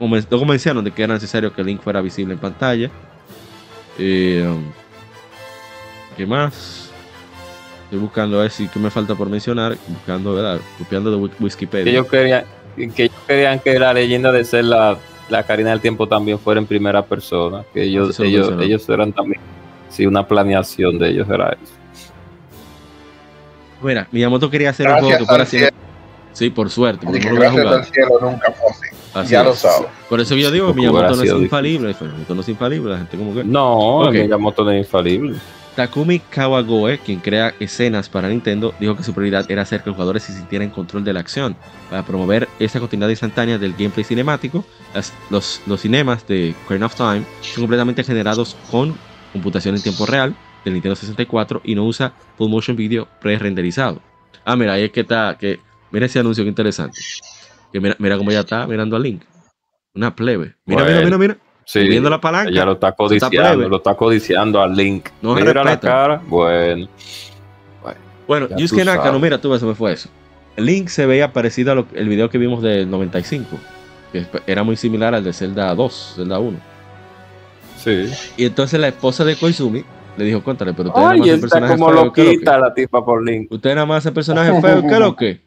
lo 0.00 0.38
convencieron 0.40 0.82
de 0.84 0.90
que 0.90 1.04
era 1.04 1.14
necesario 1.14 1.52
que 1.54 1.62
Link 1.62 1.80
fuera 1.82 2.00
visible 2.00 2.34
en 2.34 2.40
pantalla. 2.40 2.90
Eh, 3.98 4.48
¿Qué 6.16 6.26
más? 6.26 6.90
Estoy 7.84 7.98
buscando 8.00 8.38
a 8.38 8.42
ver 8.42 8.50
si 8.50 8.68
qué 8.68 8.78
me 8.78 8.90
falta 8.90 9.14
por 9.14 9.28
mencionar. 9.28 9.76
Buscando, 9.88 10.34
¿verdad? 10.34 10.60
Copiando 10.78 11.10
de 11.10 11.16
Wik- 11.18 11.40
Wikipedia. 11.40 11.84
Que 11.84 11.90
ellos 11.90 12.06
querían 12.08 12.44
que, 12.94 13.02
ellos 13.04 13.16
querían 13.26 13.58
que 13.60 13.78
la 13.78 13.92
leyenda 13.94 14.32
de 14.32 14.44
ser 14.44 14.64
la, 14.64 14.96
la 15.28 15.42
Karina 15.44 15.70
del 15.70 15.80
Tiempo 15.80 16.08
también 16.08 16.38
fuera 16.38 16.60
en 16.60 16.66
primera 16.66 17.02
persona. 17.04 17.64
Que 17.72 17.84
ellos, 17.84 18.18
lo 18.18 18.24
ellos, 18.24 18.40
mencionó. 18.48 18.62
ellos 18.62 18.88
eran 18.88 19.12
también. 19.12 19.40
Sí, 19.88 20.04
una 20.06 20.26
planeación 20.26 20.98
de 20.98 21.10
ellos 21.10 21.28
era 21.30 21.50
eso. 21.52 21.72
Mira, 23.82 24.08
Miyamoto 24.10 24.50
quería 24.50 24.70
hacer 24.70 24.86
un 24.86 24.92
Gracias 24.94 25.06
juego 25.10 25.18
que 25.24 25.28
fuera 25.28 25.42
así. 25.44 25.58
Sí, 26.32 26.50
por 26.50 26.68
suerte. 26.70 27.06
Así 27.06 27.18
porque 27.20 27.28
que 27.28 27.34
no 27.34 27.40
gracias 27.40 27.60
al 27.60 27.66
jugado. 27.68 27.84
cielo 27.92 28.18
nunca 28.20 28.52
fue 28.52 28.70
así. 28.70 28.96
Así 29.14 29.32
ya 29.32 29.42
lo 29.42 29.52
es. 29.52 29.58
sabes. 29.58 29.88
Por 30.08 30.20
eso 30.20 30.34
yo 30.36 30.50
digo, 30.50 30.72
Miyamoto 30.74 31.16
no 31.16 31.22
es 31.22 31.30
infalible. 31.32 31.94
Miyamoto 32.00 32.34
no 32.34 32.40
es 32.40 32.48
infalible. 32.48 32.90
La 32.92 32.98
gente 32.98 33.16
como 33.16 33.34
que. 33.34 33.44
No, 33.44 33.98
Ok. 34.00 34.12
Miyamoto 34.14 34.64
no 34.64 34.70
es 34.72 34.78
infalible. 34.78 35.36
Takumi 35.74 36.20
Kawagoe, 36.20 36.98
quien 37.00 37.20
crea 37.20 37.52
escenas 37.60 38.08
para 38.08 38.28
Nintendo, 38.30 38.74
dijo 38.80 38.96
que 38.96 39.02
su 39.02 39.12
prioridad 39.12 39.44
era 39.50 39.60
hacer 39.60 39.82
que 39.82 39.90
los 39.90 39.96
jugadores 39.96 40.22
se 40.22 40.32
sintieran 40.32 40.68
en 40.68 40.74
control 40.74 41.04
de 41.04 41.12
la 41.12 41.20
acción. 41.20 41.54
Para 41.90 42.02
promover 42.02 42.48
esa 42.58 42.80
continuidad 42.80 43.10
instantánea 43.10 43.58
del 43.58 43.72
gameplay 43.74 44.02
cinemático, 44.02 44.64
las- 44.94 45.12
los, 45.28 45.60
los 45.66 45.78
cinemas 45.82 46.26
de 46.26 46.54
Ocarina 46.64 46.86
of 46.86 46.94
Time 46.94 47.24
son 47.42 47.64
completamente 47.64 48.02
generados 48.04 48.56
con 48.70 48.96
computación 49.34 49.74
en 49.76 49.82
tiempo 49.82 50.06
real 50.06 50.34
del 50.64 50.72
Nintendo 50.72 50.96
64 50.96 51.60
y 51.62 51.74
no 51.74 51.84
usa 51.84 52.14
full 52.38 52.48
motion 52.48 52.74
video 52.74 53.06
pre-renderizado. 53.20 54.00
Ah, 54.46 54.56
mira, 54.56 54.72
ahí 54.74 54.84
es 54.84 54.92
que 54.92 55.00
está, 55.00 55.36
que 55.38 55.60
mira 55.90 56.06
ese 56.06 56.18
anuncio 56.20 56.42
que 56.42 56.48
interesante. 56.48 56.98
Que 57.76 57.80
mira, 57.80 57.94
mira 57.98 58.16
cómo 58.16 58.30
ya 58.30 58.40
está 58.40 58.66
mirando 58.66 58.96
a 58.96 58.98
Link. 58.98 59.20
Una 59.94 60.16
plebe. 60.16 60.54
Mira, 60.64 60.82
mira, 60.82 60.94
Bueno. 60.94 61.04
mira, 61.04 61.18
mira. 61.18 61.36
Sí, 61.66 61.80
Moviendo 61.80 62.08
la 62.08 62.18
palanca. 62.22 62.48
ella 62.50 62.64
lo 62.64 62.72
está 62.72 62.92
codiciando, 62.92 63.68
lo 63.68 63.76
está 63.76 63.94
codiciando 63.94 64.62
al 64.62 64.74
Link. 64.74 65.08
No 65.20 65.34
mira 65.34 65.62
la 65.62 65.78
cara. 65.78 66.22
Bueno, 66.26 66.88
Bueno, 68.26 68.48
Ya 68.48 68.56
Yusuke 68.56 68.80
tú 68.80 68.86
Naka, 68.86 68.96
sabes. 68.98 69.12
no, 69.12 69.18
mira, 69.18 69.38
tú 69.42 69.50
ves, 69.50 69.60
se 69.60 69.66
me 69.66 69.74
fue 69.74 69.92
eso. 69.92 70.08
El 70.56 70.64
Link 70.64 70.88
se 70.88 71.04
veía 71.04 71.34
parecido 71.34 71.72
al 71.72 72.08
video 72.08 72.30
que 72.30 72.38
vimos 72.38 72.62
del 72.62 72.88
95, 72.90 73.58
que 74.10 74.24
era 74.46 74.62
muy 74.62 74.76
similar 74.76 75.14
al 75.14 75.22
de 75.22 75.34
Zelda 75.34 75.74
2, 75.74 76.12
Zelda 76.16 76.38
1. 76.38 76.58
sí. 77.76 78.06
Y 78.38 78.46
entonces 78.46 78.80
la 78.80 78.88
esposa 78.88 79.22
de 79.26 79.36
Koizumi 79.36 79.84
le 80.16 80.24
dijo, 80.24 80.42
cuéntale, 80.42 80.72
pero 80.72 80.88
usted 80.88 81.00
nada 81.02 81.12
Ay, 81.12 81.18
más 81.20 81.28
hace 81.28 81.34
está 81.34 81.40
personajes 81.48 81.76
como 81.76 81.90
feos, 81.92 82.12
¿qué 82.14 82.20
es 82.22 82.26
lo 82.26 82.32
loquita 82.32 82.54
que? 82.54 82.60
la 82.62 82.74
tipa 82.74 83.04
por 83.04 83.22
Link. 83.22 83.52
Usted 83.52 83.74
nada 83.74 83.86
más 83.86 83.98
hace 83.98 84.12
personajes 84.12 84.62
feos, 84.62 84.82
¿qué 84.82 84.92
es 84.94 84.98
lo 84.98 85.14
que? 85.14 85.45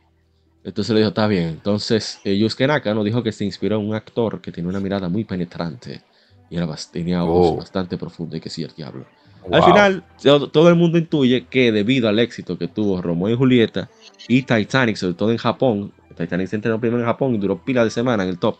Entonces 0.63 0.93
le 0.93 1.00
dijo, 1.00 1.10
está 1.10 1.28
bien. 1.28 1.48
Entonces 1.50 2.19
eh, 2.24 2.38
Yusuke 2.38 2.67
Naka 2.67 2.93
nos 2.93 3.06
dijo 3.06 3.24
que 3.24 3.32
se 3.32 3.45
inspiró 3.45 3.78
en 3.80 3.88
un 3.88 3.95
actor 3.95 4.41
que 4.41 4.52
tenía 4.52 4.69
una 4.69 4.80
mirada 4.80 5.08
muy 5.10 5.24
penetrante 5.24 6.02
y 6.50 6.58
era 6.58 6.67
tenía 6.91 7.22
voz 7.24 7.52
Oh. 7.52 7.58
bastante 7.58 7.98
profunda 7.98 8.38
y 8.38 8.39
que 8.41 8.50
sí, 8.50 8.63
el 8.63 8.74
diablo. 8.74 9.06
Al 9.52 9.62
Wow. 9.62 9.74
final, 9.74 10.04
todo, 10.52 10.69
el 10.69 10.76
mundo 10.76 10.98
intuye 10.98 11.48
que 11.48 11.72
debido 11.72 12.10
al 12.10 12.19
éxito 12.19 12.58
que 12.58 12.67
tuvo 12.67 13.02
Romeo 13.02 13.30
y 13.30 13.36
Julieta 13.38 13.89
y 14.28 14.41
Titanic, 14.43 14.95
sobre 14.95 15.13
todo 15.15 15.32
en 15.32 15.38
Japón, 15.38 15.91
Titanic 16.15 16.48
se 16.48 16.56
entrenó 16.58 16.80
primero 16.80 17.00
en 17.02 17.08
Japón 17.08 17.36
y 17.36 17.38
duró 17.38 17.58
pila 17.63 17.84
de 17.84 17.89
semana 17.89 18.24
en 18.24 18.30
el 18.30 18.39
top, 18.39 18.58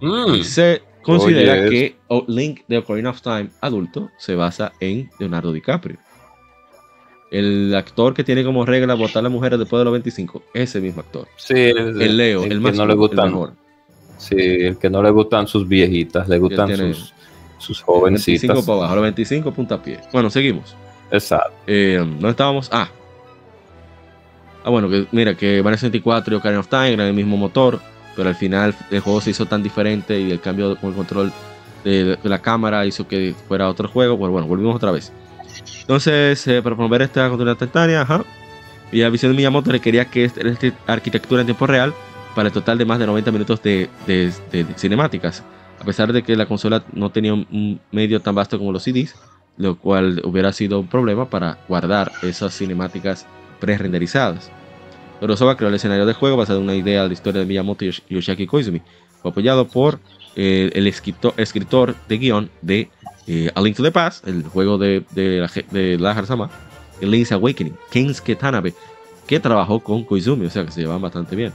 Mm, 0.00 0.42
se 0.42 0.82
considera 1.02 1.52
Oye, 1.54 1.70
que 1.70 1.96
O- 2.08 2.24
Link 2.28 2.60
de 2.66 2.78
Ocarina 2.78 3.10
of 3.10 3.22
Time 3.22 3.50
adulto 3.60 4.10
se 4.18 4.34
basa 4.34 4.72
en 4.80 5.08
Leonardo 5.18 5.52
DiCaprio. 5.52 5.98
El 7.32 7.74
actor 7.74 8.12
que 8.14 8.22
tiene 8.24 8.44
como 8.44 8.64
regla 8.66 8.92
votar 8.94 9.18
a 9.20 9.22
las 9.22 9.32
mujeres 9.32 9.58
después 9.58 9.80
de 9.80 9.84
los 9.86 9.92
25, 9.92 10.42
ese 10.54 10.80
mismo 10.80 11.00
actor. 11.00 11.26
sí, 11.36 11.54
el, 11.54 12.00
El 12.00 12.16
Leo, 12.16 12.44
el 12.44 12.60
más 12.60 12.76
no 12.76 12.84
le 12.86 12.92
el 12.92 12.98
gustan, 12.98 13.30
mejor. 13.30 13.52
sí, 14.18 14.36
el 14.36 14.76
que 14.78 14.90
no 14.90 15.02
le 15.02 15.10
gustan 15.10 15.46
sus 15.48 15.66
viejitas, 15.66 16.28
le 16.28 16.38
gustan 16.38 16.66
tiene- 16.68 16.92
sus, 16.94 17.14
sus 17.58 17.78
25 17.86 17.92
jovencitas. 17.92 18.64
para 18.66 18.78
abajo, 18.78 18.94
los 18.96 19.02
25 19.02 19.50
puntapié. 19.52 19.98
Bueno, 20.12 20.28
seguimos. 20.30 20.76
Exacto. 21.10 21.52
Eh, 21.66 21.96
¿Dónde 21.98 22.28
estábamos? 22.30 22.68
Ah. 22.70 22.88
Ah, 24.64 24.70
bueno, 24.70 24.88
que 24.88 25.06
mira, 25.10 25.34
que 25.34 25.62
Mario 25.62 25.78
64 25.78 26.34
y 26.34 26.36
Ocarina 26.38 26.60
of 26.60 26.68
Time 26.68 26.92
eran 26.92 27.06
el 27.08 27.14
mismo 27.14 27.36
motor, 27.36 27.80
pero 28.14 28.28
al 28.28 28.34
final 28.36 28.74
el 28.90 29.00
juego 29.00 29.20
se 29.20 29.30
hizo 29.30 29.46
tan 29.46 29.62
diferente 29.62 30.20
y 30.20 30.30
el 30.30 30.40
cambio 30.40 30.76
con 30.76 30.90
el 30.90 30.96
control 30.96 31.32
de 31.82 32.16
la 32.22 32.40
cámara 32.40 32.86
hizo 32.86 33.08
que 33.08 33.34
fuera 33.48 33.68
otro 33.68 33.88
juego. 33.88 34.16
Pues 34.18 34.30
bueno, 34.30 34.46
volvimos 34.46 34.76
otra 34.76 34.92
vez. 34.92 35.12
Entonces, 35.82 36.46
eh, 36.46 36.62
para 36.62 36.74
promover 36.76 37.02
esta 37.02 37.28
continuidad 37.28 37.54
instantánea, 37.54 38.06
y 38.90 39.00
la 39.00 39.08
visión 39.10 39.32
de 39.32 39.36
Miyamoto 39.36 39.70
requería 39.70 40.04
que 40.06 40.24
esta, 40.24 40.40
esta 40.42 40.72
arquitectura 40.86 41.40
en 41.40 41.46
tiempo 41.46 41.66
real 41.66 41.94
para 42.34 42.48
el 42.48 42.52
total 42.52 42.78
de 42.78 42.84
más 42.84 42.98
de 42.98 43.06
90 43.06 43.30
minutos 43.32 43.62
de, 43.62 43.88
de- 44.06 44.32
de- 44.50 44.64
de 44.64 44.74
cinemáticas. 44.74 45.42
A 45.80 45.84
pesar 45.84 46.12
de 46.12 46.22
que 46.22 46.36
la 46.36 46.46
consola 46.46 46.84
no 46.92 47.10
tenía 47.10 47.34
un, 47.34 47.80
medio 47.90 48.20
tan 48.20 48.34
vasto 48.34 48.58
como 48.58 48.70
los 48.72 48.82
CDs, 48.84 49.14
lo 49.56 49.76
cual 49.76 50.20
hubiera 50.24 50.52
sido 50.52 50.78
un 50.80 50.86
problema 50.88 51.28
para 51.28 51.58
guardar 51.68 52.12
esas 52.22 52.56
cinemáticas 52.56 53.26
pre-renderizadas. 53.60 54.50
Kurosawa 55.20 55.56
creó 55.56 55.68
el 55.68 55.74
escenario 55.74 56.06
del 56.06 56.14
juego 56.14 56.36
basado 56.36 56.58
en 56.58 56.64
una 56.64 56.74
idea 56.74 57.02
de 57.02 57.08
la 57.08 57.14
historia 57.14 57.40
de 57.40 57.46
Miyamoto 57.46 57.84
y 57.84 57.88
Yosh- 57.88 58.02
Yoshiaki 58.08 58.46
Koizumi. 58.46 58.82
Fue 59.20 59.30
apoyado 59.30 59.68
por 59.68 60.00
eh, 60.36 60.70
el 60.74 60.86
escritor 60.86 61.96
de 62.08 62.18
guion 62.18 62.50
de 62.60 62.90
eh, 63.26 63.50
A 63.54 63.60
Link 63.60 63.76
to 63.76 63.82
the 63.82 63.92
Past, 63.92 64.26
el 64.26 64.42
juego 64.44 64.78
de, 64.78 65.04
de, 65.12 65.38
la, 65.40 65.50
de 65.70 65.98
Lahar 65.98 66.26
Sama, 66.26 66.50
el 67.00 67.10
Link's 67.10 67.32
Awakening, 67.32 67.74
Kensuke 67.90 68.36
Tanabe, 68.36 68.74
que 69.26 69.40
trabajó 69.40 69.80
con 69.80 70.04
Koizumi, 70.04 70.46
o 70.46 70.50
sea 70.50 70.64
que 70.64 70.72
se 70.72 70.80
llevaban 70.80 71.02
bastante 71.02 71.36
bien. 71.36 71.52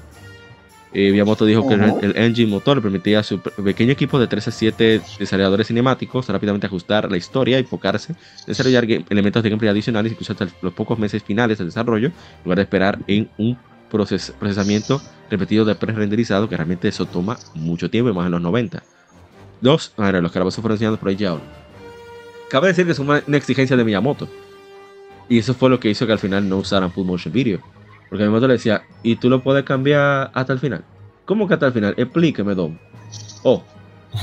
Eh, 0.94 1.12
Miyamoto 1.12 1.46
dijo 1.46 1.68
que 1.68 1.74
el, 1.74 1.82
el 2.02 2.18
engine 2.18 2.50
motor 2.50 2.82
permitía 2.82 3.20
a 3.20 3.24
su 3.24 3.40
pe- 3.42 3.52
pequeño 3.62 3.92
equipo 3.92 4.18
de 4.20 4.26
3 4.28 4.48
a 4.48 4.52
7 4.52 5.02
desarrolladores 5.20 5.68
cinemáticos 5.68 6.28
rápidamente 6.30 6.66
ajustar 6.66 7.12
la 7.12 7.18
historia 7.18 7.58
y 7.58 7.62
enfocarse 7.62 8.14
en 8.14 8.18
desarrollar 8.48 8.86
elementos 9.10 9.44
de 9.44 9.50
gameplay 9.50 9.70
adicionales 9.70 10.14
incluso 10.14 10.32
hasta 10.32 10.48
los 10.62 10.74
pocos 10.74 10.98
meses 10.98 11.22
finales 11.22 11.58
del 11.58 11.68
desarrollo, 11.68 12.08
en 12.08 12.14
lugar 12.46 12.56
de 12.58 12.64
esperar 12.64 13.00
en 13.08 13.30
un 13.38 13.58
proces- 13.92 14.32
procesamiento 14.40 15.02
repetido 15.30 15.66
de 15.66 15.76
pre-renderizado, 15.76 16.48
que 16.48 16.56
realmente 16.56 16.88
eso 16.88 17.06
toma 17.06 17.38
mucho 17.54 17.90
tiempo, 17.90 18.10
y 18.10 18.14
más 18.14 18.26
en 18.28 18.32
los 18.32 18.42
90. 18.42 18.82
Dos, 19.62 19.94
a 19.98 20.12
ver, 20.12 20.22
los 20.22 20.32
calabozos 20.32 20.62
fueron 20.62 20.76
enseñados 20.76 21.00
por 21.00 21.12
Yaol. 21.12 21.42
Cabe 22.50 22.68
decir 22.68 22.86
que 22.86 22.92
es 22.92 23.00
una, 23.00 23.22
una 23.28 23.38
exigencia 23.38 23.76
de 23.76 23.84
Miyamoto. 23.84 24.28
Y 25.30 25.40
eso 25.40 25.54
fue 25.54 25.70
lo 25.70 25.80
que 25.80 25.90
hizo 25.90 26.06
que 26.06 26.14
al 26.14 26.20
final 26.20 26.48
no 26.48 26.58
usaran 26.58 26.92
full 26.92 27.06
motion 27.06 27.34
video. 27.34 27.60
Porque 28.10 28.24
Miyamoto 28.24 28.48
le 28.48 28.54
decía, 28.54 28.84
¿y 29.04 29.16
tú 29.18 29.30
lo 29.30 29.42
puedes 29.44 29.64
cambiar 29.66 30.32
hasta 30.34 30.54
el 30.54 30.60
final? 30.60 30.84
¿Cómo 31.26 31.48
que 31.48 31.56
hasta 31.56 31.68
el 31.68 31.74
final? 31.74 31.94
Explíqueme, 31.98 32.56
Dom. 32.56 32.78
Oh, 33.44 33.64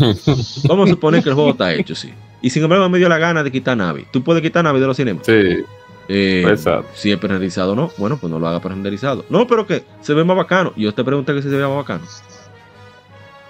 vamos 0.69 0.89
a 0.89 0.93
suponer 0.93 1.23
que 1.23 1.29
el 1.29 1.35
juego 1.35 1.51
está 1.51 1.73
hecho, 1.75 1.95
sí. 1.95 2.13
Y 2.41 2.51
sin 2.51 2.63
embargo 2.63 2.89
me 2.89 2.99
dio 2.99 3.09
la 3.09 3.19
gana 3.19 3.43
de 3.43 3.51
quitar 3.53 3.77
Navi. 3.77 4.07
¿Tú 4.13 4.23
puedes 4.23 4.43
quitar 4.43 4.65
Navi 4.65 4.81
de 4.81 4.87
los 4.87 4.97
cinemas? 4.97 5.25
Sí, 5.27 5.65
Eh, 6.09 6.45
Exacto. 6.47 6.89
si 6.95 7.13
es 7.13 7.21
renderizado 7.21 7.73
o 7.73 7.75
no, 7.75 7.91
bueno, 7.97 8.19
pues 8.19 8.31
no 8.31 8.39
lo 8.39 8.47
haga 8.49 8.59
renderizado. 8.59 9.25
No, 9.31 9.47
pero 9.47 9.67
que 9.67 9.85
se 10.03 10.13
ve 10.15 10.25
más 10.25 10.37
bacano. 10.37 10.73
Y 10.77 10.83
yo 10.85 10.93
te 10.95 11.03
pregunté 11.05 11.33
que 11.35 11.43
si 11.43 11.49
se 11.49 11.57
ve 11.57 11.67
más 11.67 11.77
bacano. 11.77 12.05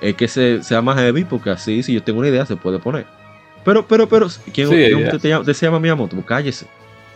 Es 0.08 0.14
que 0.16 0.28
se, 0.28 0.62
sea 0.62 0.82
más 0.82 0.96
heavy, 0.98 1.24
porque 1.24 1.50
así, 1.50 1.82
si 1.82 1.94
yo 1.94 2.02
tengo 2.02 2.18
una 2.20 2.28
idea, 2.28 2.44
se 2.46 2.56
puede 2.56 2.78
poner. 2.78 3.06
Pero, 3.64 3.86
pero, 3.86 4.08
pero, 4.08 4.28
¿quién, 4.52 4.68
Sí, 4.68 4.74
quién 4.74 4.98
ya. 5.00 5.04
usted 5.06 5.20
te 5.20 5.28
llama, 5.28 5.40
usted 5.40 5.52
se 5.54 5.66
llama 5.66 5.80
Miyamoto? 5.80 6.14
Pues 6.16 6.26
cállese. 6.26 6.66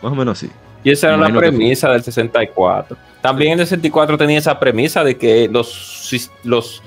Más 0.03 0.13
o 0.13 0.15
menos 0.15 0.39
así. 0.39 0.51
Y 0.85 0.91
esa 0.91 1.09
era 1.09 1.17
la 1.17 1.29
premisa 1.33 1.91
del 1.91 2.03
64. 2.03 2.97
También 3.21 3.53
el 3.59 3.67
64 3.67 4.17
tenía 4.17 4.39
esa 4.39 4.59
premisa 4.59 5.03
de 5.05 5.17
que 5.17 5.49
los, 5.53 6.11
los 6.45 6.83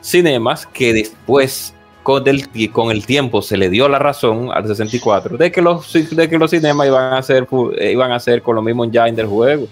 cinemas 0.00 0.66
que 0.66 0.92
después 0.92 1.72
con 2.02 2.26
el, 2.28 2.48
con 2.72 2.90
el 2.90 3.06
tiempo 3.06 3.40
se 3.42 3.56
le 3.56 3.70
dio 3.70 3.88
la 3.88 3.98
razón 3.98 4.50
al 4.52 4.66
64 4.66 5.36
de 5.38 5.50
que 5.50 5.60
los, 5.62 5.92
de 5.92 6.28
que 6.28 6.38
los 6.38 6.50
cinemas 6.50 6.86
iban 6.86 7.14
a 7.14 7.22
ser 7.22 7.48
eh, 7.78 7.90
iban 7.92 8.12
a 8.12 8.20
ser 8.20 8.42
con 8.42 8.54
lo 8.56 8.62
mismo 8.62 8.84
engine 8.84 9.12
del 9.12 9.26
juego. 9.26 9.66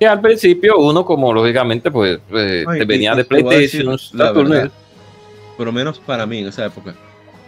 Que 0.00 0.06
al 0.06 0.20
principio 0.20 0.78
uno 0.78 1.04
como 1.04 1.32
lógicamente 1.32 1.90
pues 1.90 2.18
eh, 2.32 2.64
Ay, 2.66 2.84
venía 2.84 3.12
y- 3.14 3.16
de 3.16 3.24
PlayStation, 3.24 3.96
la 4.12 4.32
verdad. 4.32 4.70
Por 5.58 5.66
lo 5.66 5.72
menos 5.72 5.98
para 5.98 6.24
mí 6.24 6.38
en 6.38 6.46
esa 6.46 6.64
época, 6.64 6.94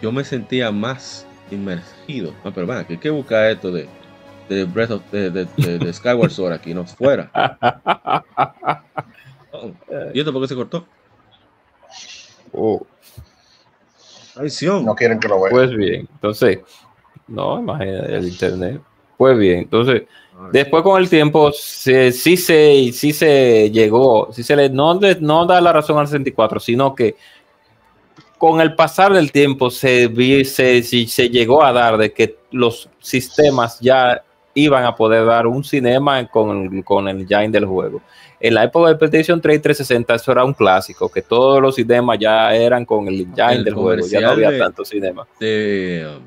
yo 0.01 0.11
me 0.11 0.23
sentía 0.23 0.71
más 0.71 1.25
inmergido. 1.49 2.33
Ah, 2.43 2.51
pero 2.53 2.67
bueno, 2.67 2.85
que 2.85 2.93
hay 2.93 2.99
que 2.99 3.09
buscar 3.09 3.49
esto 3.49 3.71
de, 3.71 3.87
de 4.49 4.65
Breath 4.65 4.91
of 4.91 5.01
de, 5.11 5.31
de, 5.31 5.47
de- 5.57 5.79
de 5.79 5.93
Skyward 5.93 6.29
Sword 6.29 6.53
aquí, 6.53 6.73
no 6.75 6.85
fuera. 6.85 7.31
Oh, 9.53 9.69
¿Y 10.13 10.19
esto 10.19 10.31
por 10.31 10.41
qué 10.41 10.47
se 10.47 10.55
cortó? 10.55 10.85
Oh, 12.53 12.85
Traición. 14.33 14.85
No 14.85 14.95
quieren 14.95 15.19
que 15.19 15.27
lo 15.27 15.41
vean. 15.41 15.51
pues 15.51 15.75
bien, 15.75 16.07
entonces, 16.13 16.59
no, 17.27 17.59
imagínate 17.59 18.15
el 18.15 18.27
internet. 18.29 18.81
Pues 19.17 19.37
bien, 19.37 19.59
entonces, 19.59 20.03
después 20.53 20.83
con 20.83 21.01
el 21.01 21.09
tiempo, 21.09 21.51
se- 21.51 22.13
sí, 22.13 22.37
se, 22.37 22.91
sí 22.93 23.11
se 23.11 23.69
llegó, 23.71 24.31
sí 24.31 24.41
se 24.41 24.55
le, 24.55 24.69
no, 24.69 24.97
no 25.19 25.45
da 25.45 25.59
la 25.59 25.73
razón 25.73 25.99
al 25.99 26.07
64, 26.07 26.59
sino 26.61 26.95
que 26.95 27.17
con 28.41 28.59
el 28.59 28.73
pasar 28.73 29.13
del 29.13 29.31
tiempo 29.31 29.69
se, 29.69 30.09
se, 30.45 30.81
se 30.81 31.29
llegó 31.29 31.63
a 31.63 31.71
dar 31.71 31.95
de 31.99 32.11
que 32.11 32.37
los 32.49 32.89
sistemas 32.99 33.79
ya 33.79 34.23
iban 34.55 34.83
a 34.83 34.95
poder 34.95 35.27
dar 35.27 35.45
un 35.45 35.63
cinema 35.63 36.25
con, 36.27 36.81
con 36.81 37.07
el 37.07 37.19
engine 37.21 37.49
del 37.49 37.65
juego. 37.65 38.01
En 38.39 38.55
la 38.55 38.63
época 38.63 38.89
de 38.89 38.95
PlayStation 38.95 39.39
3 39.39 39.57
y 39.57 39.59
360 39.59 40.15
eso 40.15 40.31
era 40.31 40.43
un 40.43 40.55
clásico, 40.55 41.07
que 41.07 41.21
todos 41.21 41.61
los 41.61 41.75
cinemas 41.75 42.17
ya 42.17 42.51
eran 42.55 42.83
con 42.83 43.07
el 43.07 43.27
El 43.37 43.63
del 43.63 43.75
juego, 43.75 44.07
ya 44.07 44.21
no 44.21 44.29
había 44.31 44.49
de- 44.49 44.57
tanto 44.57 44.83
cinema. 44.83 45.27
de 45.39 46.17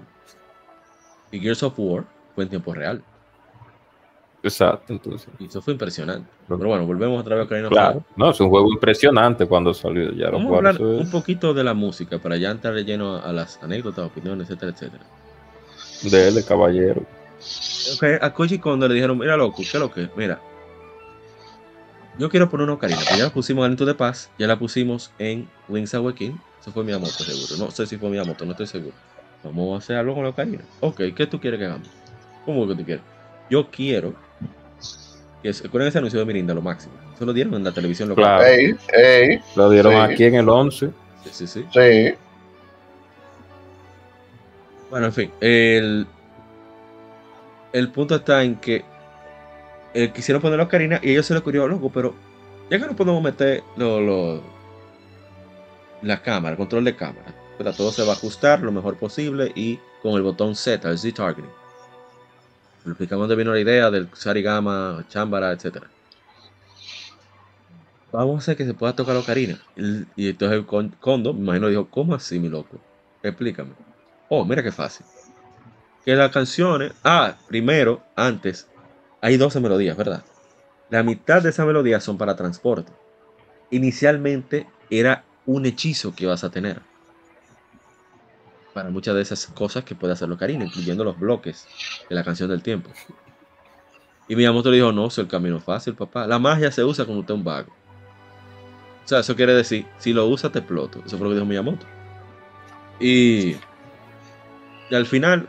um, 1.33 1.41
Gears 1.41 1.65
of 1.65 1.75
War 1.77 2.05
fue 2.37 2.45
en 2.45 2.51
tiempo 2.51 2.73
real. 2.73 3.03
Exacto, 4.45 4.93
entonces. 4.93 5.29
Y 5.39 5.47
eso 5.47 5.63
fue 5.63 5.73
impresionante. 5.73 6.29
Pero 6.47 6.69
bueno, 6.69 6.87
volvemos 6.87 7.19
otra 7.19 7.35
vez 7.35 7.45
a 7.45 7.47
Ocarina 7.47 7.69
Claro, 7.71 8.05
no, 8.15 8.31
es 8.31 8.39
un 8.41 8.51
juego 8.51 8.71
impresionante 8.71 9.47
cuando 9.47 9.73
salió. 9.73 10.13
Ya 10.13 10.27
lo 10.27 10.33
Vamos 10.33 10.53
a 10.53 10.57
hablar 10.59 10.75
es 10.75 10.81
un 10.81 11.11
poquito 11.11 11.55
de 11.55 11.65
la 11.65 11.73
música 11.73 12.19
para 12.19 12.37
ya 12.37 12.51
entrar 12.51 12.75
lleno 12.75 13.17
a 13.17 13.33
las 13.33 13.59
anécdotas, 13.63 14.05
opiniones, 14.05 14.51
etcétera, 14.51 14.73
etcétera. 14.73 15.05
de 16.03 16.29
él, 16.29 16.35
de 16.35 16.45
caballero. 16.45 17.07
Ok, 17.95 18.05
a 18.21 18.35
Koji 18.35 18.59
Kondo 18.59 18.87
le 18.87 18.95
dijeron, 18.95 19.17
mira 19.17 19.35
loco, 19.37 19.57
¿qué 19.57 19.63
es 19.63 19.75
lo 19.75 19.91
que? 19.91 20.11
Mira, 20.15 20.39
yo 22.19 22.29
quiero 22.29 22.51
poner 22.51 22.65
una 22.65 22.75
ocarina, 22.75 23.01
que 23.01 23.17
ya 23.17 23.25
la 23.25 23.33
pusimos 23.33 23.65
en 23.65 23.73
Into 23.73 23.87
de 23.87 23.95
Paz, 23.95 24.31
ya 24.39 24.47
la 24.47 24.59
pusimos 24.59 25.11
en 25.19 25.49
Link's 25.69 25.95
Awakening, 25.95 26.39
eso 26.61 26.71
fue 26.71 26.85
Miyamoto 26.85 27.13
seguro, 27.13 27.65
no 27.65 27.71
sé 27.71 27.87
si 27.87 27.97
fue 27.97 28.11
Miyamoto, 28.11 28.45
no 28.45 28.53
estoy 28.53 28.67
seguro. 28.67 28.95
Vamos 29.43 29.75
a 29.75 29.79
hacer 29.79 29.97
algo 29.97 30.15
con 30.15 30.25
la 30.25 30.31
ocarina. 30.31 30.65
Ok, 30.81 31.01
¿qué 31.15 31.27
tú 31.27 31.41
quieres 31.41 31.59
que 31.59 31.67
hagamos? 31.67 31.89
¿Cómo 32.45 32.67
que 32.69 32.75
tú 32.75 32.85
quieres? 32.85 33.05
Yo 33.51 33.71
quiero 33.71 34.15
acuerdan 35.51 35.89
ese 35.89 35.99
anuncio 35.99 36.19
de 36.21 36.27
Mirinda, 36.27 36.55
lo 36.55 36.63
máximo. 36.63 36.95
Eso 37.15 37.25
lo 37.25 37.33
dieron 37.33 37.55
en 37.55 37.65
la 37.65 37.73
televisión 37.73 38.09
local. 38.09 38.25
Claro. 38.25 38.45
Ey, 38.45 38.75
ey, 38.93 39.41
Lo 39.57 39.69
dieron 39.71 39.93
Sí. 39.93 39.99
aquí 39.99 40.25
en 40.25 40.35
el 40.37 40.49
11. 40.49 40.91
Sí, 41.25 41.31
sí, 41.33 41.47
sí. 41.47 41.65
sí. 41.73 42.15
Bueno, 44.91 45.07
en 45.07 45.13
fin, 45.13 45.31
el, 45.41 46.07
el 47.73 47.91
punto 47.91 48.15
está 48.17 48.43
en 48.45 48.57
que 48.57 48.85
eh, 49.95 50.13
quisieron 50.15 50.41
poner 50.41 50.59
la 50.59 50.65
ocarina 50.65 51.01
y 51.03 51.11
ellos 51.13 51.27
se 51.27 51.35
les 51.35 51.41
ocurrió, 51.41 51.67
loco, 51.67 51.91
pero 51.93 52.15
ya 52.71 52.79
que 52.79 52.87
no 52.87 52.95
podemos 52.97 53.23
meter 53.23 53.63
lo, 53.77 54.01
lo- 54.01 54.43
la 56.03 56.21
cámara, 56.23 56.53
el 56.53 56.59
control 56.59 56.85
de 56.85 56.95
cámara, 56.95 57.35
¿verdad? 57.59 57.75
todo 57.77 57.91
se 57.91 58.03
va 58.05 58.11
a 58.11 58.17
ajustar 58.17 58.61
lo 58.61 58.71
mejor 58.73 58.97
posible 58.97 59.51
y 59.55 59.79
con 60.03 60.13
el 60.15 60.23
botón 60.23 60.55
Z, 60.55 60.89
el 60.89 60.99
Z-Targeting. 60.99 61.51
Explicamos 62.87 63.23
dónde 63.23 63.37
vino 63.37 63.53
la 63.53 63.61
idea 63.61 63.91
del 63.91 64.09
Sarigama, 64.13 65.05
Chambara, 65.09 65.53
etc. 65.53 65.85
Vamos 68.13 68.35
a 68.35 68.39
hacer 68.39 68.57
que 68.57 68.67
se 68.67 68.75
pueda 68.75 68.95
tocar 68.95 69.15
la 69.15 69.21
ocarina. 69.21 69.59
Y 70.17 70.29
entonces 70.29 70.59
el 70.59 70.67
Kondo, 71.01 71.33
me 71.33 71.41
imagino, 71.41 71.69
dijo, 71.69 71.89
¿cómo 71.91 72.15
así, 72.15 72.39
mi 72.39 72.49
loco? 72.49 72.79
Explícame. 73.23 73.73
Oh, 74.29 74.45
mira 74.45 74.63
qué 74.63 74.71
fácil. 74.71 75.07
Que 76.05 76.15
las 76.15 76.31
canciones. 76.31 76.93
Ah, 77.03 77.37
primero, 77.49 78.03
antes, 78.15 78.69
hay 79.23 79.39
12 79.39 79.61
melodías, 79.61 79.97
¿verdad? 79.97 80.23
La 80.91 81.03
mitad 81.03 81.43
de 81.43 81.49
esas 81.49 81.67
melodías 81.67 82.05
son 82.05 82.19
para 82.19 82.37
transporte. 82.37 82.93
Inicialmente 83.71 84.67
era 84.91 85.25
un 85.47 85.65
hechizo 85.65 86.15
que 86.15 86.27
vas 86.27 86.45
a 86.45 86.51
tener. 86.51 86.83
Para 88.75 88.91
muchas 88.91 89.15
de 89.15 89.23
esas 89.23 89.47
cosas 89.47 89.85
que 89.85 89.95
puede 89.95 90.13
hacer 90.13 90.31
Ocarina, 90.31 90.65
incluyendo 90.65 91.05
los 91.05 91.19
bloques 91.19 91.67
de 92.09 92.15
la 92.15 92.25
canción 92.25 92.51
del 92.51 92.63
tiempo. 92.63 92.91
Y 94.29 94.37
Miyamoto 94.37 94.71
le 94.71 94.77
dijo, 94.77 94.93
no, 94.93 95.07
es 95.07 95.19
el 95.19 95.29
camino 95.29 95.61
fácil, 95.61 95.95
papá. 95.95 96.27
La 96.27 96.39
magia 96.39 96.71
se 96.73 96.83
usa 96.83 97.05
cuando 97.05 97.21
usted 97.21 97.35
es 97.35 97.39
un 97.39 97.45
vago. 97.45 97.73
O 99.05 99.09
sea, 99.09 99.21
eso 99.21 99.37
quiere 99.37 99.55
decir, 99.55 99.87
si 99.99 100.13
lo 100.13 100.27
usas 100.27 100.51
te 100.51 100.59
exploto. 100.59 101.01
Eso 101.07 101.17
fue 101.17 101.25
lo 101.25 101.31
que 101.31 101.35
dijo 101.37 101.47
Miyamoto. 101.47 101.87
Y 102.99 103.57
y 104.91 104.95
al 104.95 105.07
final 105.07 105.49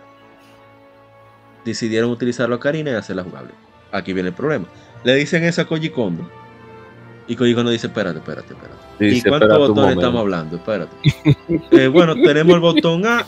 decidieron 1.66 2.10
utilizar 2.10 2.50
la 2.50 2.56
ocarina 2.56 2.92
y 2.92 2.94
hacerla 2.94 3.24
jugable. 3.24 3.52
Aquí 3.92 4.14
viene 4.14 4.30
el 4.30 4.36
problema. 4.36 4.66
Le 5.04 5.16
dicen 5.16 5.44
eso 5.44 5.62
a 5.62 5.66
Koji 5.66 5.90
Kondo. 5.90 6.30
Y 7.28 7.36
Koji 7.36 7.56
Kondo 7.56 7.72
dice, 7.72 7.88
espérate, 7.88 8.20
espérate, 8.20 8.54
espérate. 8.54 8.80
Dice, 9.00 9.18
¿Y 9.18 9.22
cuántos 9.30 9.50
"Espérate 9.50 9.54
un 9.62 9.68
botones 9.68 9.82
momento". 9.84 10.02
estamos 10.02 10.22
hablando? 10.22 10.56
Espérate. 10.58 10.96
Eh, 11.72 11.88
bueno, 11.88 12.14
tenemos 12.16 12.54
el 12.54 12.60
botón 12.60 13.06
A, 13.06 13.26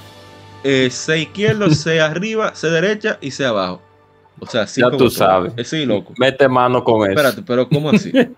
eh, 0.64 0.90
C 0.92 1.20
izquierdo, 1.22 1.70
C 1.72 2.00
arriba, 2.02 2.54
C 2.56 2.70
derecha 2.70 3.18
y 3.22 3.32
C 3.32 3.46
abajo. 3.46 3.82
O 4.40 4.46
sea, 4.46 4.68
cinco 4.68 4.90
tú 4.92 4.94
botones. 4.96 5.14
sabes. 5.16 5.54
Eh, 5.58 5.64
sí, 5.64 5.86
loco. 5.86 6.14
Mete 6.18 6.48
mano 6.48 6.84
con 6.84 7.02
eso. 7.04 7.12
Espérate, 7.12 7.42
pero 7.42 7.68
¿cómo 7.70 7.90
así? 7.90 8.12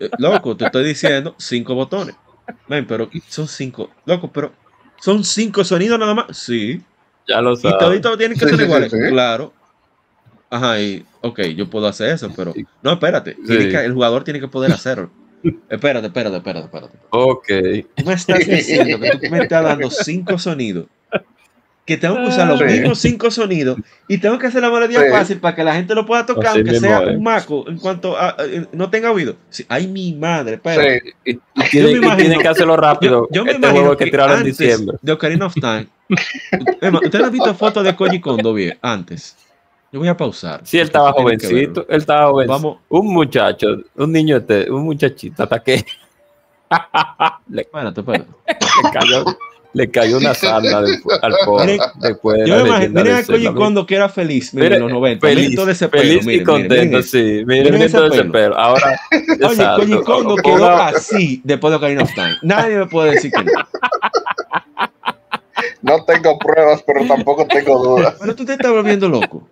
Eh, 0.00 0.10
loco, 0.18 0.56
te 0.56 0.64
estoy 0.64 0.82
diciendo 0.84 1.36
cinco 1.38 1.76
botones. 1.76 2.16
Ven, 2.68 2.84
pero 2.84 3.08
son 3.28 3.46
cinco. 3.46 3.90
Loco, 4.04 4.28
pero 4.32 4.50
son 5.00 5.22
cinco 5.22 5.62
sonidos 5.62 6.00
nada 6.00 6.14
más. 6.14 6.36
Sí. 6.36 6.82
Ya 7.28 7.40
lo 7.40 7.52
Y 7.52 7.56
sabes. 7.58 7.78
toditos 7.78 8.18
tienen 8.18 8.36
que 8.36 8.44
Sí, 8.44 8.50
ser 8.50 8.58
sí, 8.58 8.64
iguales. 8.64 8.90
sí, 8.90 8.98
sí. 9.00 9.08
Claro. 9.10 9.52
Ajá, 10.54 10.80
y 10.80 11.04
ok, 11.20 11.40
yo 11.56 11.68
puedo 11.68 11.86
hacer 11.88 12.10
eso, 12.10 12.30
pero. 12.36 12.54
No, 12.82 12.92
espérate. 12.92 13.34
tiene 13.46 13.64
Sí. 13.64 13.68
que- 13.70 13.84
el 13.84 13.92
jugador 13.92 14.22
tiene 14.22 14.38
que 14.40 14.46
poder 14.48 14.70
hacerlo. 14.72 15.10
espérate, 15.68 16.06
espérate, 16.06 16.36
espérate, 16.36 16.66
espérate. 16.66 16.96
Ok. 17.10 17.46
Tú 17.96 18.04
me 18.04 18.12
estás 18.14 18.38
diciendo 18.46 18.98
que 19.00 19.10
tú 19.18 19.30
me 19.30 19.38
estás 19.42 19.64
dando 19.64 19.90
cinco 19.90 20.38
sonidos. 20.38 20.86
Que 21.86 21.98
tengo 21.98 22.16
que 22.16 22.28
usar 22.28 22.48
los 22.48 22.58
Sí. 22.60 22.64
mismos 22.64 22.98
cinco 22.98 23.30
sonidos 23.30 23.76
y 24.08 24.16
tengo 24.16 24.38
que 24.38 24.46
hacer 24.46 24.62
la 24.62 24.70
melodía 24.70 25.00
Sí. 25.00 25.10
fácil 25.10 25.38
para 25.38 25.54
que 25.54 25.62
la 25.64 25.74
gente 25.74 25.94
lo 25.94 26.06
pueda 26.06 26.24
tocar, 26.24 26.46
Así 26.46 26.60
aunque 26.60 26.80
sea 26.80 27.00
un 27.00 27.22
maco 27.22 27.66
en 27.68 27.76
cuanto 27.76 28.16
a, 28.16 28.30
a- 28.30 28.36
no 28.72 28.88
tenga 28.88 29.10
oído. 29.10 29.36
Ay, 29.68 29.86
mi 29.88 30.14
madre, 30.14 30.54
espérate. 30.54 31.12
Y, 31.26 31.38
tiene, 31.70 31.90
imagino- 31.90 32.38
que 32.38 32.48
hacerlo 32.48 32.76
rápido. 32.78 33.28
Yo, 33.30 33.40
yo 33.40 33.44
me 33.44 33.50
este 33.50 33.58
imagino 33.58 33.80
juego 33.82 33.96
que 33.98 34.04
que 34.06 34.10
tirarlo 34.12 34.36
en 34.38 34.44
diciembre. 34.44 34.96
de 35.02 35.12
Ocarina 35.12 35.44
of 35.46 35.54
Time. 35.54 35.88
¿Ustedes 37.04 37.24
han 37.26 37.32
visto 37.32 37.54
fotos 37.54 37.84
de 37.84 37.94
Koji 37.94 38.18
Kondo 38.20 38.54
bien? 38.54 38.78
Antes. 38.80 39.36
Yo 39.94 40.00
voy 40.00 40.08
a 40.08 40.16
pausar. 40.16 40.60
Sí, 40.64 40.76
él 40.80 40.86
estaba 40.86 41.12
jovencito. 41.12 41.86
Él 41.88 41.98
estaba 42.00 42.28
jovencito. 42.28 42.52
Vamos, 42.52 42.78
Un 42.88 43.14
muchacho, 43.14 43.68
un 43.94 44.10
niño, 44.10 44.38
este, 44.38 44.68
un 44.68 44.82
muchachito, 44.82 45.44
hasta 45.44 45.62
que 45.62 45.84
le, 47.48 47.62
espérate, 47.62 48.00
espérate. 48.00 48.30
le 48.48 48.90
cayó, 48.92 49.24
le 49.72 49.90
cayó 49.92 50.18
una 50.18 50.34
sarna 50.34 50.82
después, 50.82 51.16
al 51.22 51.34
pobre. 51.44 51.78
Después 52.00 52.40
de 52.40 52.48
Yo 52.48 52.56
me 52.56 52.68
imagino, 52.70 53.02
miren 53.02 53.16
a 53.18 53.22
Koji. 53.22 53.54
Kondo 53.54 53.86
que 53.86 53.94
era 53.94 54.08
feliz, 54.08 54.52
miren, 54.52 54.70
Mire, 54.70 54.76
en 54.78 54.82
los 54.82 54.90
90. 54.90 55.26
miren 55.28 55.44
Feliz, 55.44 55.56
todo 55.56 55.70
ese 55.70 55.88
pelo, 55.88 56.02
feliz 56.02 56.26
miren, 56.26 56.40
y 56.40 56.44
contento, 56.44 57.02
sí. 57.02 57.44
Miren, 57.46 57.74
Miren 57.74 57.92
todo 57.92 58.06
ese 58.06 58.24
pelo. 58.24 58.58
Ahora, 58.58 58.98
Oye. 59.48 59.64
Koji 59.76 60.04
Kondo 60.04 60.34
quedó 60.34 60.72
así 60.72 61.40
después 61.44 61.70
de 61.70 61.76
Ocarina 61.76 62.02
of 62.02 62.12
Time. 62.16 62.36
Nadie 62.42 62.78
me 62.78 62.86
puede 62.86 63.12
decir 63.12 63.30
que 63.30 63.44
no. 63.44 63.52
No 65.82 66.04
tengo 66.04 66.38
pruebas, 66.38 66.82
pero 66.86 67.06
tampoco 67.06 67.46
tengo 67.46 67.82
dudas. 67.82 68.16
Pero 68.20 68.34
tú 68.34 68.44
te 68.44 68.52
estás 68.52 68.70
volviendo 68.72 69.08
loco. 69.08 69.48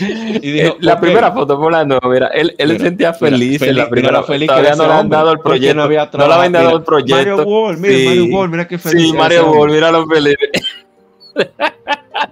Y 0.00 0.52
dijo, 0.52 0.68
Eh, 0.74 0.76
la 0.80 0.98
primera 0.98 1.30
foto 1.30 1.58
por 1.60 1.70
la 1.70 1.84
no, 1.84 1.98
mira, 2.04 2.28
él, 2.28 2.54
él 2.56 2.68
Mira, 2.72 2.84
sentía 2.84 3.08
mira, 3.08 3.18
feliz 3.18 3.60
en 3.62 3.76
la 3.76 3.90
primera 3.90 4.18
mira, 4.20 4.26
feliz 4.26 4.48
Todavía 4.48 4.70
que 4.70 4.76
no 4.78 4.86
le 4.86 4.92
han 4.94 5.08
dado 5.10 5.32
el 5.32 5.38
proyecto. 5.38 5.74
no 5.74 5.80
No, 5.80 5.84
había 5.84 6.04
le 6.04 6.10
trabajo. 6.10 6.32
habían 6.32 6.52
dado 6.52 6.64
Mira, 6.66 6.76
el 6.78 6.82
proyecto. 6.84 7.16
Mario 7.16 7.42
Wall, 7.44 7.76
mira, 7.78 7.94
Sí. 7.94 8.06
Mario 8.06 8.24
Wall, 8.36 8.48
mira 8.48 8.68
qué 8.68 8.78
feliz. 8.78 9.02
Sí, 9.02 9.12
Mario 9.12 9.44
Ball, 9.46 9.56
hombre. 9.58 9.72
mira 9.74 9.90
lo 9.92 10.06
feliz. 10.06 10.36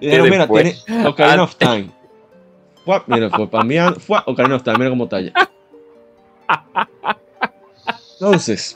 Que 0.01 0.23
mira, 0.23 0.47
tiene 0.49 0.77
Ocarina 1.07 1.43
of 1.43 1.57
Time. 1.57 1.91
Fue, 2.85 3.03
mira, 3.07 3.29
fue 3.31 3.47
para 3.49 3.65
mí, 3.65 3.77
fue 3.99 4.19
Ocarina 4.27 4.57
of 4.57 4.63
Time, 4.63 4.79
mira 4.79 4.91
cómo 4.91 5.09
ya. 5.11 5.33
Entonces, 8.15 8.73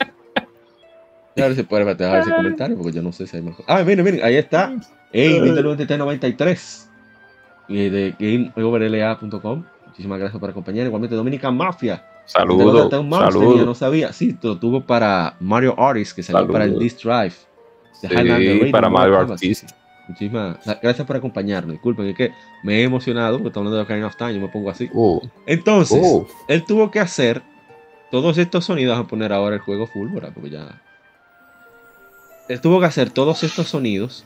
a 1.41 1.47
ver 1.47 1.55
si 1.55 1.63
puede 1.63 1.83
ver 1.83 2.01
ese 2.19 2.31
comentario, 2.35 2.77
porque 2.77 2.91
yo 2.93 3.01
no 3.01 3.11
sé 3.11 3.27
si 3.27 3.37
hay 3.37 3.43
mejor. 3.43 3.65
Ah, 3.67 3.83
miren, 3.83 4.03
miren, 4.05 4.23
ahí 4.23 4.35
está. 4.35 4.75
Ey, 5.11 5.39
Nintendo 5.39 6.05
93. 6.05 6.89
Y 7.69 7.89
de 7.89 8.15
GameOverLA.com. 8.19 9.63
Muchísimas 9.87 10.19
gracias 10.19 10.39
por 10.39 10.49
acompañar. 10.49 10.85
Igualmente, 10.85 11.15
Dominican 11.15 11.55
Mafia. 11.57 12.03
Saludos, 12.25 12.89
tenía, 12.89 13.19
saludos. 13.19 13.65
no 13.65 13.73
sabía. 13.73 14.11
Sí, 14.13 14.37
lo 14.41 14.57
tuvo 14.57 14.81
para 14.85 15.35
Mario 15.39 15.79
Artist, 15.79 16.15
que 16.15 16.23
salió 16.23 16.51
para 16.51 16.65
el. 16.65 16.77
Disk 16.77 17.03
Drive. 17.03 17.33
de 18.01 18.07
Sí, 18.09 18.15
Radio, 18.15 18.71
para 18.71 18.89
Mario. 18.89 19.19
Artist. 19.19 19.69
Muchísimas 20.07 20.57
gracias 20.81 21.05
por 21.05 21.15
acompañarnos. 21.17 21.73
Disculpen, 21.73 22.05
es 22.07 22.15
que 22.15 22.31
me 22.63 22.79
he 22.79 22.83
emocionado 22.83 23.37
porque 23.37 23.49
estamos 23.49 23.67
hablando 23.67 23.77
de 23.77 23.83
Ocarina 23.83 24.07
of 24.07 24.15
Time. 24.15 24.35
Yo 24.35 24.39
me 24.41 24.47
pongo 24.47 24.69
así. 24.69 24.89
Uh, 24.93 25.19
Entonces, 25.45 25.99
uh, 26.01 26.25
él 26.47 26.63
tuvo 26.65 26.91
que 26.91 26.99
hacer 26.99 27.41
todos 28.11 28.37
estos 28.37 28.65
sonidos. 28.65 28.97
A 28.97 29.03
poner 29.05 29.33
ahora 29.33 29.55
el 29.55 29.61
juego 29.61 29.87
full, 29.87 30.09
¿verdad? 30.11 30.31
Porque 30.33 30.49
ya. 30.49 30.81
Él 32.49 32.61
tuvo 32.61 32.79
que 32.79 32.85
hacer 32.85 33.09
todos 33.11 33.43
estos 33.43 33.67
sonidos. 33.67 34.23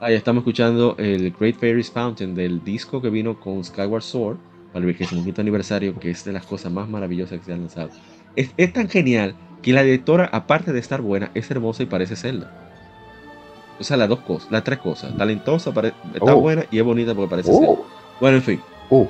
Ahí 0.00 0.14
estamos 0.14 0.42
escuchando 0.42 0.94
el 0.98 1.32
Great 1.38 1.56
Fairies 1.58 1.90
Fountain 1.90 2.34
del 2.34 2.62
disco 2.62 3.00
que 3.02 3.10
vino 3.10 3.38
con 3.40 3.64
Skyward 3.64 4.02
Sword. 4.02 4.36
para 4.72 4.80
el 4.80 4.86
25 4.86 5.40
aniversario, 5.40 5.98
que 5.98 6.10
es 6.10 6.24
de 6.24 6.32
las 6.32 6.44
cosas 6.44 6.70
más 6.70 6.88
maravillosas 6.88 7.38
que 7.40 7.44
se 7.46 7.52
han 7.54 7.60
lanzado. 7.60 7.88
Es, 8.36 8.50
es 8.56 8.72
tan 8.72 8.88
genial 8.88 9.34
que 9.62 9.72
la 9.72 9.82
directora, 9.82 10.28
aparte 10.30 10.72
de 10.72 10.78
estar 10.78 11.00
buena, 11.00 11.30
es 11.34 11.50
hermosa 11.50 11.82
y 11.82 11.86
parece 11.86 12.14
Zelda. 12.16 12.52
O 13.80 13.84
sea, 13.84 13.96
las 13.96 14.08
dos 14.08 14.20
cosas, 14.20 14.50
las 14.52 14.62
tres 14.62 14.78
cosas. 14.78 15.16
Talentosa, 15.16 15.70
está 15.70 16.34
Oh. 16.34 16.40
buena 16.40 16.64
y 16.70 16.78
es 16.78 16.84
bonita 16.84 17.14
porque 17.14 17.30
parece 17.30 17.50
Zelda. 17.52 17.66
Oh, 17.68 17.86
Bueno, 18.20 18.36
en 18.36 18.42
fin. 18.42 18.60
oh, 18.90 19.08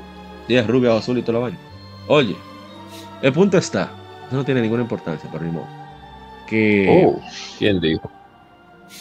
es 0.49 0.67
rubia 0.67 0.95
o 0.95 0.99
azul 0.99 1.19
y 1.19 1.23
todo 1.23 1.33
lo 1.35 1.41
baño. 1.43 1.59
Oye, 2.07 2.37
el 3.21 3.33
punto 3.33 3.59
está, 3.59 3.91
eso 4.29 4.37
no 4.37 4.45
tiene 4.45 4.63
ninguna 4.63 4.83
importancia, 4.83 5.29
pero 5.31 5.45
ni 5.45 5.51
modo. 5.51 5.67
Que 6.49 7.05
oh. 7.07 7.21
¿Quién 7.59 7.81
dijo? 7.81 8.11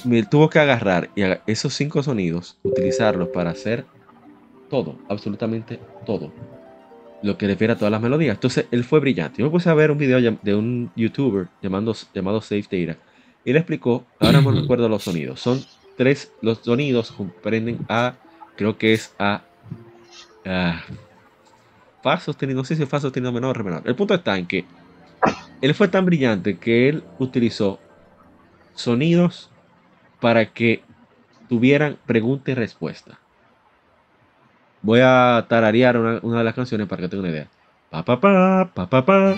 me 0.04 0.22
tuvo 0.24 0.50
que 0.50 0.60
agarrar 0.60 1.10
y 1.16 1.22
aga- 1.22 1.42
esos 1.48 1.74
cinco 1.74 2.04
sonidos, 2.04 2.58
utilizarlos 2.64 3.30
para 3.30 3.52
hacer 3.52 3.86
todo, 4.70 4.98
absolutamente 5.10 5.80
todo. 6.06 6.32
Lo 7.24 7.38
que 7.38 7.48
refiere 7.48 7.74
a 7.74 7.78
todas 7.78 7.92
las 7.92 8.02
melodías. 8.02 8.36
Entonces, 8.36 8.66
él 8.70 8.84
fue 8.84 9.00
brillante. 9.00 9.40
Yo 9.40 9.46
me 9.46 9.52
puse 9.52 9.70
a 9.70 9.74
ver 9.74 9.90
un 9.90 9.98
video 9.98 10.20
de 10.42 10.56
un 10.56 10.92
youtuber 10.96 11.48
llamando, 11.62 11.96
llamado 12.14 12.42
Safe 12.42 12.66
Data. 12.70 13.00
Le 13.46 13.58
explicó, 13.58 14.06
ahora 14.20 14.42
no 14.42 14.52
recuerdo 14.52 14.88
los 14.90 15.04
sonidos. 15.04 15.40
Son 15.40 15.60
tres, 15.96 16.32
los 16.42 16.60
sonidos 16.60 17.12
comprenden 17.12 17.80
a, 17.90 18.14
creo 18.58 18.78
que 18.78 18.94
es 18.94 19.16
a, 19.18 19.42
a 20.46 20.82
fa 22.04 22.20
sostenido, 22.20 22.58
no 22.60 22.66
sé 22.66 22.76
si 22.76 22.84
es 22.84 22.90
fa 22.90 23.00
sostenido 23.00 23.32
menor 23.32 23.52
o 23.52 23.54
re 23.54 23.64
menor. 23.64 23.82
El 23.86 23.96
punto 23.96 24.14
está 24.14 24.38
en 24.38 24.46
que 24.46 24.66
él 25.62 25.74
fue 25.74 25.88
tan 25.88 26.06
brillante 26.06 26.58
que 26.58 26.90
él 26.90 27.04
utilizó 27.20 27.80
sonidos 28.76 29.50
para 30.20 30.54
que 30.54 30.84
tuvieran 31.50 31.98
pregunta 32.06 32.52
y 32.52 32.54
respuesta. 32.54 33.20
Voy 34.82 35.00
a 35.04 35.46
tararear 35.50 35.98
una, 35.98 36.20
una 36.22 36.40
de 36.40 36.44
las 36.44 36.54
canciones 36.54 36.88
para 36.88 37.02
que 37.02 37.10
tenga 37.10 37.24
una 37.24 37.32
idea. 37.32 37.48
Pa, 37.90 38.04
pa, 38.04 38.20
pa, 38.20 38.72
pa, 38.74 38.90
pa, 38.90 39.06
pa. 39.06 39.36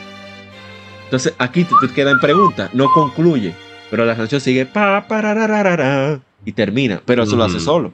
Entonces 1.06 1.34
aquí 1.38 1.64
te, 1.64 1.74
te 1.88 1.94
queda 1.94 2.12
en 2.12 2.20
pregunta, 2.20 2.70
no 2.74 2.92
concluye, 2.92 3.54
pero 3.90 4.06
la 4.06 4.16
canción 4.16 4.42
sigue 4.42 4.66
pa, 4.66 5.08
pararararara, 5.08 6.22
y 6.46 6.52
termina, 6.52 7.02
pero 7.06 7.24
eso 7.24 7.36
lo 7.36 7.44
hace 7.44 7.60
solo. 7.60 7.94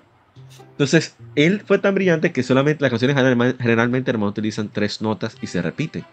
Entonces, 0.72 1.16
él 1.36 1.62
fue 1.66 1.80
tan 1.80 1.96
brillante 1.96 2.34
que 2.34 2.44
solamente 2.44 2.82
las 2.82 2.90
canciones 2.90 3.16
generalmente, 3.16 3.64
generalmente 3.64 4.12
hermano, 4.12 4.30
utilizan 4.30 4.70
tres 4.70 5.02
notas 5.02 5.38
y 5.42 5.48
se 5.48 5.62
repiten. 5.62 6.04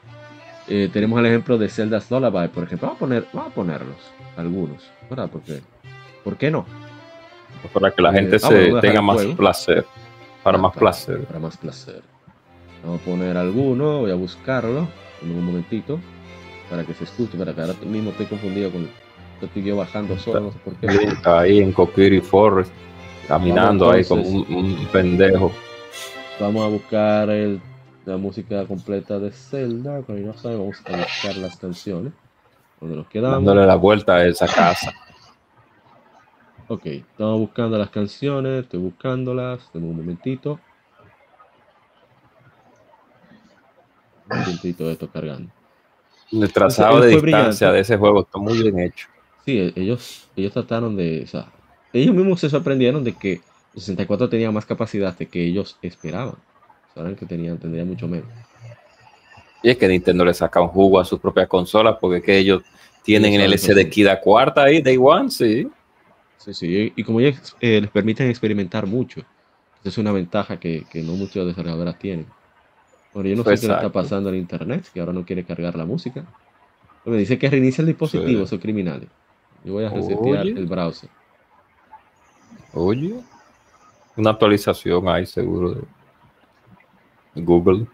Eh, 0.69 0.89
tenemos 0.93 1.19
el 1.19 1.27
ejemplo 1.27 1.59
de 1.59 1.69
Zelda's 1.69 2.11
Lullaby, 2.11 2.49
por 2.49 2.65
ejemplo. 2.65 2.89
Vamos 2.89 2.97
a, 2.97 3.01
poner, 3.01 3.27
vamos 3.33 3.51
a 3.53 3.55
ponerlos, 3.55 3.97
algunos, 4.37 4.91
¿verdad? 5.11 5.29
Porque, 5.31 5.61
¿Por 6.25 6.37
qué 6.37 6.51
no? 6.51 6.65
Para 7.73 7.91
que 7.91 8.01
la 8.03 8.11
Eh, 8.11 8.15
gente 8.15 8.39
se 8.39 8.73
tenga 8.81 9.03
más 9.03 9.25
placer. 9.37 9.85
Para 10.43 10.57
Ah, 10.59 10.61
más 10.61 10.71
para- 10.73 10.81
placer. 10.81 11.21
Para 11.25 11.39
más 11.41 11.57
placer. 11.57 12.03
Vamos 12.85 13.01
a 13.01 13.05
poner 13.05 13.37
alguno, 13.37 14.01
voy 14.01 14.11
a 14.11 14.15
buscarlo 14.15 14.89
en 15.23 15.31
un 15.31 15.45
momentito 15.45 16.01
para 16.71 16.85
que 16.85 16.95
se 16.95 17.05
escuche, 17.05 17.37
para 17.39 17.53
que 17.53 17.61
ahora 17.61 17.75
mismo 17.85 18.11
estoy 18.11 18.27
confundido 18.27 18.71
con 18.71 18.89
estoy 19.41 19.63
yo 19.65 19.77
bajando 19.77 20.17
solo, 20.19 20.41
no 20.41 20.53
sé 20.53 20.59
por 20.65 20.75
qué. 20.77 20.89
Ahí 21.25 21.59
en 21.59 21.73
Coquiri 21.73 22.21
Forest, 22.21 22.73
caminando 23.29 23.87
Vamos, 23.87 23.97
ahí 23.97 24.05
como 24.05 24.23
un 24.23 24.87
pendejo. 24.93 25.51
Vamos 26.41 26.65
a 26.65 26.69
buscar 26.69 27.29
el- 27.31 27.61
la 28.05 28.17
música 28.17 28.67
completa 28.67 29.19
de 29.19 29.31
Zelda, 29.31 30.03
pero 30.07 30.19
no 30.19 30.35
sabe, 30.35 30.57
vamos 30.57 30.83
a 30.87 30.97
buscar 30.97 31.37
las 31.37 31.57
canciones. 31.57 32.13
Donde 32.81 32.97
nos 32.97 33.07
quedamos. 33.07 33.37
dándole 33.45 33.67
la 33.67 33.77
vuelta 33.77 34.17
a 34.17 34.27
esa 34.27 34.47
casa. 34.47 34.93
Ok, 36.69 36.87
estamos 36.87 37.39
buscando 37.39 37.79
las 37.79 37.91
canciones, 37.91 38.65
estoy 38.65 38.81
buscándolas, 38.81 39.71
tengo 39.73 39.89
un 39.89 39.97
momentito. 39.97 40.59
Un 44.31 44.39
momentito 44.39 44.87
de 44.87 44.93
esto 44.93 45.09
cargando. 45.11 45.53
El 46.33 46.53
trazado 46.53 47.01
de 47.01 47.09
distancia 47.09 47.21
brillante. 47.21 47.67
de 47.67 47.81
ese 47.81 47.97
juego 47.99 48.23
está 48.23 48.39
muy 48.39 48.61
bien 48.63 48.79
hecho. 48.81 49.07
Sí, 49.45 49.59
e- 49.59 49.73
ellos, 49.77 50.29
ellos 50.35 50.53
trataron 50.53 50.97
de, 50.97 51.23
o 51.25 51.27
sea, 51.27 51.53
ellos 51.93 52.15
mismos 52.15 52.41
se 52.41 52.49
sorprendieron 52.49 53.05
de 53.05 53.13
que 53.13 53.35
el 53.75 53.81
64 53.81 54.29
tenía 54.29 54.51
más 54.51 54.65
capacidad 54.65 55.17
de 55.17 55.27
que 55.27 55.45
ellos 55.45 55.79
esperaban. 55.83 56.37
Saben 56.95 57.16
que 57.16 57.26
tenían, 57.26 57.59
tendría 57.59 57.84
mucho 57.84 58.07
menos. 58.07 58.28
Y 59.62 59.70
es 59.70 59.76
que 59.78 59.86
Nintendo 59.88 60.24
le 60.24 60.34
saca 60.34 60.61
un 60.61 60.68
jugo 60.68 60.99
a 60.99 61.05
sus 61.05 61.20
propias 61.20 61.49
consolas 61.49 61.97
porque 62.01 62.18
es 62.18 62.24
que 62.24 62.36
ellos 62.38 62.62
tienen 63.03 63.34
el 63.40 63.57
SD. 63.59 63.88
Kida 63.88 64.20
cuarta 64.20 64.64
ahí, 64.64 64.82
Day 64.82 64.99
One, 65.01 65.30
sí. 65.30 65.68
Sí, 66.38 66.53
sí, 66.55 66.93
y 66.97 67.05
como 67.05 67.20
ellos 67.20 67.57
eh, 67.61 67.80
les 67.80 67.90
permiten 67.90 68.28
experimentar 68.28 68.84
mucho, 68.86 69.22
es 69.84 69.97
una 69.99 70.11
ventaja 70.11 70.59
que, 70.59 70.84
que 70.90 71.01
no 71.01 71.12
muchos 71.12 71.47
desarrolladores 71.47 71.97
tienen. 72.01 72.26
Bueno, 73.14 73.28
yo 73.28 73.36
no 73.36 73.45
sé 73.45 73.61
qué 73.61 73.68
le 73.68 73.74
está 73.74 73.93
pasando 73.93 74.28
al 74.28 74.34
internet, 74.36 74.86
que 74.93 74.99
ahora 74.99 75.12
no 75.12 75.24
quiere 75.24 75.45
cargar 75.45 75.76
la 75.76 75.84
música. 75.84 76.24
Me 77.05 77.16
dice 77.16 77.38
que 77.38 77.49
reinicia 77.49 77.82
el 77.82 77.86
dispositivo, 77.88 78.43
Sí. 78.43 78.47
son 78.51 78.59
criminales. 78.59 79.09
Yo 79.64 79.74
voy 79.74 79.84
a 79.84 79.90
resetear 79.90 80.43
Oye. 80.43 80.51
el 80.51 80.66
browser. 80.66 81.09
Oye, 82.74 83.14
una 84.16 84.30
actualización 84.30 85.09
ahí 85.09 85.26
seguro 85.26 85.74
de 85.74 85.82
Google. 87.35 87.87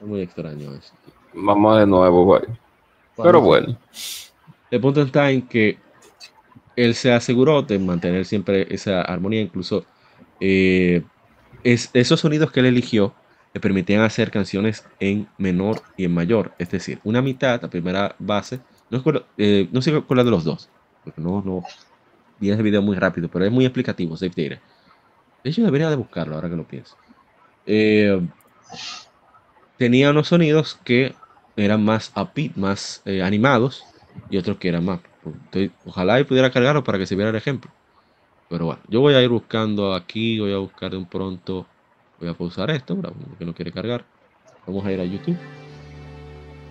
Es 0.00 0.06
muy 0.06 0.20
extraño 0.20 0.74
eso. 0.74 0.94
Vamos 1.34 1.78
de 1.78 1.86
nuevo, 1.86 2.24
güey. 2.24 2.42
Pero 3.16 3.40
bueno, 3.40 3.76
El 4.70 4.80
punto 4.80 5.02
está 5.02 5.30
en 5.30 5.42
que 5.42 5.78
él 6.76 6.94
se 6.94 7.12
aseguró 7.12 7.62
de 7.62 7.78
mantener 7.78 8.24
siempre 8.24 8.66
esa 8.72 9.02
armonía, 9.02 9.40
incluso 9.40 9.84
eh, 10.40 11.02
es, 11.64 11.90
esos 11.92 12.20
sonidos 12.20 12.52
que 12.52 12.60
él 12.60 12.66
eligió 12.66 13.12
le 13.52 13.60
permitían 13.60 14.02
hacer 14.02 14.30
canciones 14.30 14.86
en 15.00 15.26
menor 15.38 15.82
y 15.96 16.04
en 16.04 16.14
mayor, 16.14 16.52
es 16.58 16.70
decir, 16.70 17.00
una 17.02 17.22
mitad, 17.22 17.60
la 17.60 17.68
primera 17.68 18.14
base, 18.18 18.60
no, 18.90 18.98
recuerdo, 18.98 19.26
eh, 19.36 19.68
no 19.72 19.82
sé 19.82 20.00
cuál 20.02 20.24
de 20.24 20.30
los 20.30 20.44
dos, 20.44 20.68
porque 21.02 21.20
no, 21.20 21.42
no 21.44 21.64
vi 22.38 22.50
ese 22.50 22.62
video 22.62 22.82
muy 22.82 22.96
rápido, 22.96 23.28
pero 23.28 23.44
es 23.44 23.50
muy 23.50 23.64
explicativo, 23.64 24.16
Safe 24.16 24.48
Data. 24.48 24.62
De 25.42 25.50
hecho, 25.50 25.62
debería 25.62 25.90
de 25.90 25.96
buscarlo 25.96 26.36
ahora 26.36 26.48
que 26.48 26.56
lo 26.56 26.66
pienso. 26.66 26.96
Eh, 27.66 28.20
tenía 29.76 30.10
unos 30.10 30.28
sonidos 30.28 30.78
que 30.84 31.14
eran 31.56 31.84
más 31.84 32.12
upbeat, 32.16 32.56
más 32.56 33.02
eh, 33.04 33.22
animados, 33.22 33.84
y 34.30 34.36
otros 34.36 34.56
que 34.58 34.68
eran 34.68 34.84
más. 34.84 35.00
Estoy- 35.46 35.72
ojalá 35.84 36.20
y 36.20 36.24
pudiera 36.24 36.50
cargarlo 36.50 36.84
para 36.84 36.98
que 36.98 37.06
se 37.06 37.14
viera 37.16 37.30
el 37.30 37.36
ejemplo. 37.36 37.70
Pero 38.48 38.66
bueno, 38.66 38.80
yo 38.88 39.00
voy 39.00 39.14
a 39.14 39.22
ir 39.22 39.28
buscando 39.28 39.94
aquí, 39.94 40.38
voy 40.38 40.52
a 40.52 40.58
buscar 40.58 40.90
de 40.90 40.96
un 40.96 41.04
pronto. 41.06 41.66
Voy 42.18 42.28
a 42.28 42.34
pausar 42.34 42.70
esto, 42.70 42.96
porque 42.96 43.44
no 43.44 43.54
quiere 43.54 43.70
cargar. 43.72 44.04
Vamos 44.66 44.84
a 44.86 44.92
ir 44.92 45.00
a 45.00 45.04
YouTube. 45.04 45.36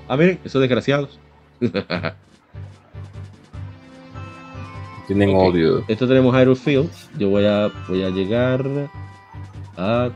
Ah, 0.10 0.18
miren, 0.18 0.40
esos 0.44 0.60
desgraciados. 0.62 1.20
tienen 5.08 5.30
Ok. 5.30 5.44
odio. 5.54 5.86
Esto 5.88 6.08
tenemos 6.08 6.36
Hyrule 6.36 6.56
Field. 6.56 6.90
Yo 7.18 7.30
voy 7.30 7.46
a, 7.46 7.72
voy 7.88 8.04
a 8.04 8.10
llegar 8.10 8.66
a. 9.78 10.10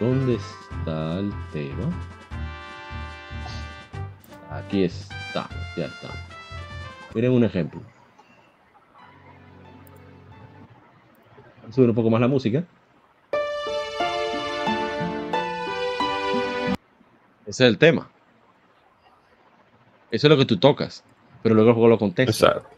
¿Dónde 0.00 0.38
tema? 0.84 1.90
Aquí 4.50 4.84
está, 4.84 5.48
ya 5.76 5.86
está. 5.86 6.08
Miren 7.14 7.32
un 7.32 7.44
ejemplo. 7.44 7.80
Subir 11.70 11.88
un 11.88 11.94
poco 11.94 12.10
más 12.10 12.20
la 12.20 12.28
música. 12.28 12.64
Ese 17.46 17.64
es 17.64 17.68
el 17.68 17.78
tema. 17.78 18.08
Eso 20.10 20.26
es 20.28 20.30
lo 20.30 20.36
que 20.36 20.44
tú 20.44 20.56
tocas. 20.58 21.02
Pero 21.42 21.54
luego 21.54 21.70
el 21.70 21.74
juego 21.74 21.88
lo 21.88 21.98
contesta. 21.98 22.46
Exacto. 22.46 22.68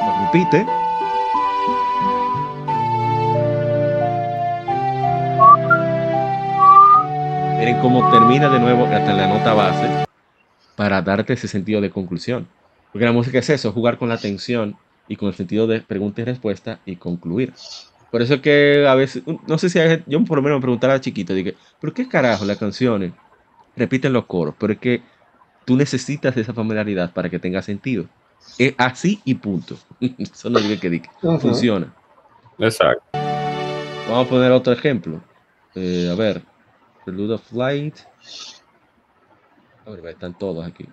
Lo 0.00 0.32
repite. 0.32 0.85
Miren 7.66 7.82
cómo 7.82 8.08
termina 8.12 8.48
de 8.48 8.60
nuevo 8.60 8.84
hasta 8.84 9.12
la 9.12 9.26
nota 9.26 9.52
base 9.52 10.06
para 10.76 11.02
darte 11.02 11.32
ese 11.32 11.48
sentido 11.48 11.80
de 11.80 11.90
conclusión. 11.90 12.46
Porque 12.92 13.04
la 13.04 13.10
música 13.10 13.40
es 13.40 13.50
eso, 13.50 13.72
jugar 13.72 13.98
con 13.98 14.08
la 14.08 14.18
tensión 14.18 14.76
y 15.08 15.16
con 15.16 15.30
el 15.30 15.34
sentido 15.34 15.66
de 15.66 15.80
pregunta 15.80 16.20
y 16.20 16.26
respuesta 16.26 16.78
y 16.86 16.94
concluir. 16.94 17.54
Por 18.12 18.22
eso 18.22 18.40
que 18.40 18.86
a 18.86 18.94
veces, 18.94 19.24
no 19.48 19.58
sé 19.58 19.68
si 19.68 19.80
hay 19.80 20.04
yo 20.06 20.24
por 20.24 20.38
lo 20.38 20.42
menos 20.42 20.58
me 20.58 20.62
preguntaba 20.62 20.94
a 20.94 21.00
chiquito, 21.00 21.34
dije, 21.34 21.56
¿pero 21.80 21.92
qué 21.92 22.06
carajo 22.06 22.44
las 22.44 22.56
canciones 22.56 23.10
repiten 23.74 24.12
los 24.12 24.26
coros? 24.26 24.54
Pero 24.60 24.74
es 24.74 24.78
que 24.78 25.02
tú 25.64 25.76
necesitas 25.76 26.36
esa 26.36 26.54
familiaridad 26.54 27.12
para 27.12 27.28
que 27.28 27.40
tenga 27.40 27.62
sentido. 27.62 28.04
Es 28.58 28.76
así 28.78 29.20
y 29.24 29.34
punto. 29.34 29.76
Eso 30.18 30.50
no 30.50 30.60
digo 30.60 30.80
que 30.80 30.88
diga. 30.88 31.10
Ujú. 31.20 31.40
Funciona. 31.40 31.92
Exacto. 32.58 33.02
Vamos 33.12 34.28
a 34.28 34.30
poner 34.30 34.52
otro 34.52 34.72
ejemplo. 34.72 35.20
Eh, 35.74 36.08
a 36.12 36.14
ver. 36.14 36.42
Prelude 37.06 37.34
of 37.34 37.52
Light. 37.52 37.94
A 39.86 39.90
ver, 39.90 40.04
están 40.06 40.36
todos 40.36 40.66
aquí. 40.66 40.84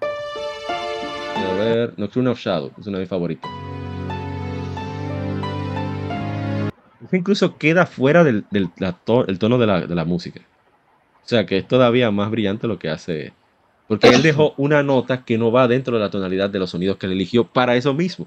A 0.00 1.52
ver. 1.58 1.94
Nocturne 1.98 2.30
of 2.30 2.38
Shadow. 2.40 2.72
Es 2.78 2.86
uno 2.86 2.96
de 2.96 3.02
mis 3.02 3.08
favoritos. 3.10 3.50
Eso 7.04 7.16
incluso 7.16 7.58
queda 7.58 7.84
fuera 7.86 8.24
del, 8.24 8.46
del 8.50 8.70
la 8.78 8.92
to- 8.92 9.26
el 9.28 9.38
tono 9.38 9.58
de 9.58 9.66
la, 9.66 9.82
de 9.86 9.94
la 9.94 10.04
música. 10.06 10.40
O 11.22 11.28
sea 11.28 11.44
que 11.44 11.58
es 11.58 11.68
todavía 11.68 12.10
más 12.10 12.30
brillante 12.30 12.66
lo 12.66 12.78
que 12.78 12.88
hace. 12.88 13.34
Porque 13.86 14.08
él 14.08 14.22
dejó 14.22 14.54
una 14.56 14.82
nota 14.82 15.22
que 15.26 15.36
no 15.36 15.52
va 15.52 15.68
dentro 15.68 15.94
de 15.98 16.00
la 16.02 16.10
tonalidad 16.10 16.48
de 16.48 16.58
los 16.60 16.70
sonidos 16.70 16.96
que 16.96 17.04
él 17.04 17.12
eligió 17.12 17.44
para 17.44 17.76
eso 17.76 17.92
mismo. 17.92 18.26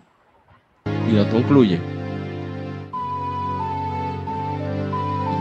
Y 1.09 1.13
lo 1.15 1.27
concluye. 1.29 1.79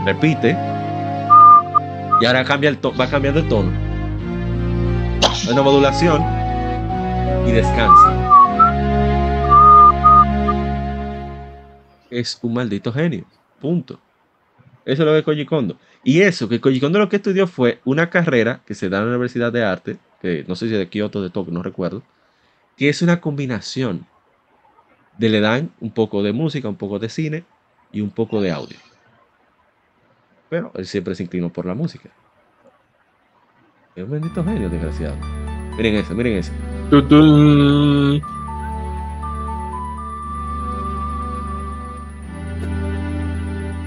Repite. 0.07 0.57
Y 2.21 2.27
ahora 2.27 2.45
cambia 2.45 2.69
el 2.71 2.79
to- 2.79 2.95
va 2.97 3.09
cambiando 3.09 3.41
el 3.41 3.49
tono. 3.49 3.71
Una 5.51 5.63
modulación. 5.63 6.23
Y 7.47 7.53
descansa. 7.53 8.17
Es 12.11 12.39
un 12.43 12.55
maldito 12.55 12.93
genio. 12.93 13.25
Punto. 13.61 13.99
Eso 14.85 15.03
es 15.03 15.07
lo 15.07 15.13
que 15.13 15.19
es 15.19 15.25
Koji 15.25 15.47
Kondo. 15.47 15.77
Y 16.03 16.21
eso, 16.23 16.49
que 16.49 16.61
Koji 16.61 16.81
Kondo 16.81 16.99
lo 16.99 17.09
que 17.09 17.17
estudió 17.17 17.47
fue 17.47 17.81
una 17.85 18.11
carrera 18.11 18.61
que 18.67 18.75
se 18.75 18.89
da 18.89 18.99
en 18.99 19.05
la 19.05 19.11
Universidad 19.11 19.53
de 19.53 19.65
Arte, 19.65 19.97
que 20.21 20.45
no 20.49 20.57
sé 20.57 20.69
si 20.69 20.75
de 20.75 20.89
Kioto 20.89 21.21
o 21.21 21.23
de 21.23 21.31
Tokio, 21.31 21.53
no 21.53 21.63
recuerdo, 21.63 22.03
que 22.77 22.89
es 22.89 23.03
una 23.03 23.21
combinación 23.21 24.07
de 25.19 25.29
le 25.29 25.41
dan 25.41 25.71
un 25.81 25.91
poco 25.91 26.23
de 26.23 26.33
música, 26.33 26.69
un 26.69 26.77
poco 26.77 26.99
de 26.99 27.09
cine 27.11 27.45
y 27.93 28.01
un 28.01 28.11
poco 28.11 28.41
de 28.41 28.51
audio. 28.51 28.77
Pero 30.51 30.73
él 30.75 30.85
siempre 30.85 31.15
se 31.15 31.23
inclinó 31.23 31.51
por 31.51 31.65
la 31.65 31.75
música. 31.75 32.11
Es 33.95 34.05
un 34.05 34.11
bendito 34.11 34.45
genio, 34.45 34.69
desgraciado. 34.69 35.17
Miren 35.77 35.95
ese, 35.95 36.13
miren. 36.13 36.43
Tutun. 36.91 38.21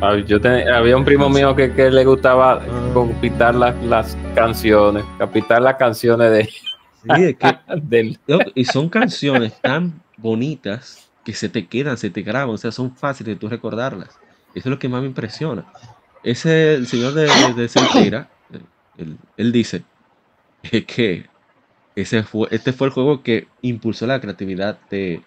Ay, 0.02 0.24
Yo 0.26 0.40
te- 0.42 0.70
había 0.70 0.98
un 0.98 1.06
primo 1.06 1.30
mío 1.30 1.56
que, 1.56 1.72
que 1.74 1.90
le 1.90 2.04
gustaba 2.04 2.62
copitar 2.94 3.56
las, 3.56 3.76
las 3.84 4.18
canciones, 4.36 5.06
capitar 5.18 5.62
las 5.62 5.76
canciones 5.76 6.32
de, 6.32 6.44
Sí, 6.46 7.24
es 7.24 7.38
que 7.38 7.58
del 7.82 8.20
Y 8.56 8.66
son 8.66 8.90
canciones 8.90 9.54
tan 9.62 10.02
bonitas 10.18 11.10
que 11.26 11.34
se 11.34 11.48
te 11.50 11.68
quedan, 11.68 11.98
se 11.98 12.10
te 12.10 12.22
graban, 12.22 12.50
o 12.50 12.58
sea, 12.58 12.72
son 12.72 12.96
fáciles 12.96 13.36
de 13.36 13.40
tú 13.40 13.48
recordarlas. 13.50 14.10
Eso 14.50 14.60
es 14.60 14.66
lo 14.68 14.80
que 14.80 14.90
más 14.90 15.02
me 15.02 15.08
impresiona. 15.08 15.66
Ese, 16.24 16.76
el 16.76 16.88
señor 16.88 17.14
de, 17.14 17.24
de, 17.24 17.68
de 17.68 18.26
él, 18.98 19.18
él 19.38 19.52
dice 19.52 19.84
que 20.88 21.26
ese 21.96 22.24
fue, 22.24 22.48
este 22.52 22.72
fue 22.74 22.88
el 22.88 22.94
juego 22.94 23.22
que 23.24 23.48
impulsó 23.62 24.08
la 24.08 24.22
creatividad 24.22 24.80
de, 24.90 25.22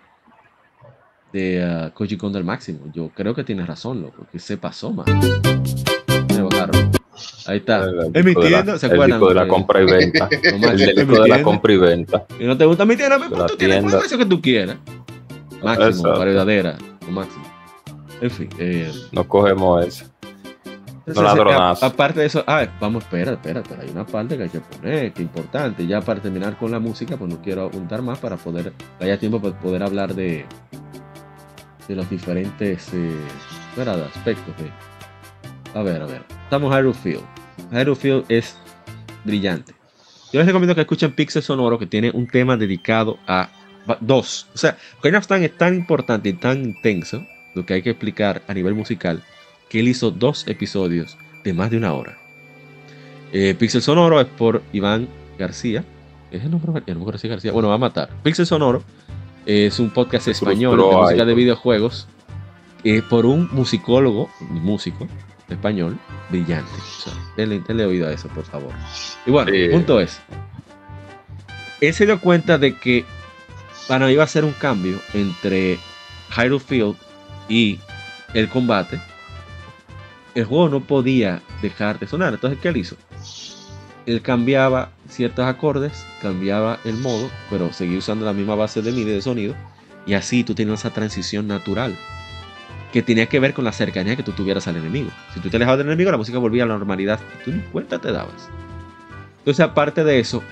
de 1.33 1.63
ah, 1.63 1.91
Koji 1.93 2.17
Kondo 2.17 2.39
al 2.39 2.45
máximo. 2.45 2.91
Yo 2.95 3.11
creo 3.15 3.35
que 3.35 3.45
tiene 3.45 3.67
razón, 3.67 4.03
loco, 4.03 4.27
que 4.33 4.39
se 4.39 4.57
pasó 4.57 4.93
más. 4.93 5.07
Ahí 7.47 7.59
está. 7.59 7.85
el 7.85 8.11
Emitiendo, 8.15 8.41
disco 8.41 8.43
de 8.43 8.51
la- 8.51 8.79
¿se 8.79 8.87
el 8.87 8.93
acuerdan? 8.93 9.21
disco 9.21 9.29
de 9.29 9.35
la 9.35 9.49
compra 9.49 9.83
y 9.83 9.87
venta. 9.87 10.29
no 10.59 10.71
el 10.71 10.77
disco 10.79 11.23
de 11.23 11.29
la 11.29 11.43
compra 11.43 11.73
y 11.73 11.77
venta. 11.77 12.27
Y 12.41 12.45
no 12.45 12.57
te 12.57 12.65
gusta 12.65 12.85
mi 12.85 12.97
tienda, 12.97 13.19
pues 13.19 13.31
tú 13.47 13.57
tienes 13.57 13.79
tienda. 13.79 13.97
el 13.97 14.01
precio 14.01 14.19
que 14.19 14.27
tú 14.27 14.41
quieras. 14.41 14.77
Máximo, 15.63 16.19
verdadera, 16.19 16.77
lo 17.03 17.11
máximo. 17.13 17.45
En 18.21 18.31
fin, 18.31 18.49
eh, 18.59 18.91
No 19.13 19.27
cogemos 19.29 19.87
eso. 19.87 20.05
Entonces, 21.07 21.55
a- 21.55 21.87
aparte 21.87 22.21
de 22.21 22.27
eso, 22.27 22.43
ah, 22.47 22.67
vamos, 22.81 23.05
espera, 23.05 23.33
espera, 23.33 23.61
espera, 23.61 23.83
hay 23.83 23.91
una 23.91 24.05
parte 24.05 24.37
que 24.37 24.43
hay 24.45 24.49
que 24.49 24.61
poner, 24.61 25.13
que 25.13 25.23
importante. 25.23 25.87
Ya 25.87 26.01
para 26.01 26.21
terminar 26.21 26.57
con 26.59 26.71
la 26.73 26.81
música, 26.81 27.17
pues 27.17 27.31
no 27.33 27.41
quiero 27.41 27.67
apuntar 27.67 28.03
más 28.03 28.19
para 28.19 28.37
poder, 28.37 28.73
haya 29.01 29.19
tiempo 29.19 29.41
para 29.41 29.59
poder 29.59 29.83
hablar 29.83 30.15
de, 30.15 30.45
de 31.87 31.95
los 31.95 32.09
diferentes 32.11 32.89
eh, 32.93 33.13
aspectos 34.15 34.55
de. 34.57 34.71
A 35.79 35.83
ver, 35.83 36.03
a 36.03 36.07
ver. 36.07 36.23
Estamos 36.45 36.75
Hyrule 36.75 36.95
Field. 36.95 37.23
Hyrule 37.71 37.97
Field 37.97 38.25
es 38.29 38.57
brillante. 39.25 39.75
Yo 40.33 40.41
les 40.41 40.47
recomiendo 40.47 40.75
que 40.75 40.81
escuchen 40.81 41.13
Pixel 41.15 41.43
Sonoro, 41.43 41.79
que 41.79 41.87
tiene 41.87 42.11
un 42.11 42.27
tema 42.27 42.57
dedicado 42.57 43.19
a 43.29 43.49
dos. 44.01 44.49
O 44.55 44.59
sea, 44.59 44.77
Ocarina 44.99 45.19
of 45.19 45.27
Time 45.27 45.45
es 45.45 45.57
tan 45.57 45.75
importante 45.75 46.31
y 46.31 46.33
tan 46.33 46.65
intenso, 46.65 47.25
lo 47.55 47.65
que 47.65 47.75
hay 47.75 47.83
que 47.83 47.91
explicar 47.91 48.43
a 48.49 48.55
nivel 48.55 48.75
musical, 48.75 49.23
que 49.69 49.81
él 49.81 49.89
hizo 49.89 50.11
dos 50.11 50.47
episodios 50.49 51.17
de 51.45 51.53
más 51.53 51.71
de 51.71 51.77
una 51.77 51.93
hora. 51.95 52.19
Eh, 53.33 53.55
Pixel 53.59 53.83
Sonoro 53.83 54.21
es 54.21 54.27
por 54.27 54.63
Iván 54.73 55.09
García. 55.39 55.85
¿Es 56.31 56.45
el 56.45 56.51
nombre? 56.51 56.83
El 56.87 56.95
nombre 56.95 57.13
García 57.13 57.31
García. 57.31 57.53
Bueno, 57.53 57.69
va 57.69 57.75
a 57.75 57.79
matar. 57.79 58.11
Pixel 58.23 58.47
Sonoro 58.47 58.83
es 59.45 59.79
un 59.79 59.91
podcast 59.91 60.29
español 60.29 60.79
de 60.79 60.85
música 60.85 61.25
de 61.25 61.35
videojuegos 61.35 62.09
eh, 62.85 63.03
por 63.09 63.27
un 63.27 63.49
musicólogo, 63.53 64.29
músico 64.41 65.07
español 65.49 65.99
brillante. 66.31 66.71
O 66.73 67.03
sea, 67.03 67.13
denle, 67.37 67.63
denle 67.67 67.87
oído 67.87 68.09
a 68.09 68.13
eso, 68.13 68.29
por 68.29 68.45
favor. 68.45 68.73
Y 69.27 69.31
bueno, 69.31 69.53
el 69.53 69.71
punto 69.71 70.01
es, 70.01 70.21
él 71.81 71.95
se 71.95 72.07
dio 72.07 72.21
cuenta 72.21 72.59
de 72.59 72.77
que 72.77 73.05
bueno, 73.89 74.11
iba 74.11 74.25
a 74.25 74.27
ser 74.27 74.45
un 74.45 74.53
cambio 74.53 74.99
entre 75.15 75.79
Hyrule 76.37 76.61
Field 76.61 76.97
y 77.49 77.79
el 78.35 78.49
combate. 78.49 79.01
El 80.37 80.45
juego 80.45 80.69
no 80.69 80.81
podía 80.81 81.41
dejar 81.63 81.99
de 81.99 82.07
sonar. 82.07 82.35
Entonces, 82.35 82.59
¿qué 82.61 82.69
él 82.69 82.77
hizo? 82.77 82.95
Él 84.05 84.21
cambiaba 84.21 84.91
ciertos 85.09 85.47
acordes, 85.47 86.07
cambiaba 86.21 86.79
el 86.85 86.99
modo, 86.99 87.31
pero 87.49 87.73
seguía 87.73 87.97
usando 87.97 88.27
la 88.27 88.35
misma 88.35 88.55
base 88.55 88.83
de 88.83 88.93
MIDI 88.93 89.13
de 89.13 89.23
sonido. 89.23 89.55
Y 90.07 90.13
así 90.13 90.45
tú 90.45 90.55
tenías 90.55 90.81
esa 90.81 90.91
transición 90.93 91.49
natural 91.49 91.97
que 92.93 93.01
tenía 93.01 93.25
que 93.27 93.41
ver 93.41 93.55
con 93.55 93.65
la 93.65 93.73
cercanía 93.73 94.15
que 94.15 94.23
tú 94.23 94.33
tuvieras 94.33 94.69
al 94.69 94.77
enemigo. 94.77 95.09
Si 95.33 95.41
tú 95.41 95.49
te 95.49 95.57
alejabas 95.57 95.79
del 95.79 95.87
enemigo, 95.87 96.11
la 96.11 96.19
música 96.19 96.37
volvía 96.37 96.65
a 96.65 96.67
la 96.67 96.77
normalidad 96.77 97.19
y 97.41 97.45
tú 97.45 97.57
ni 97.57 97.63
cuenta 97.63 97.99
te 97.99 98.13
dabas. 98.13 98.51
Entonces, 99.39 99.65
aparte 99.65 100.05
de 100.05 100.21
eso, 100.21 100.43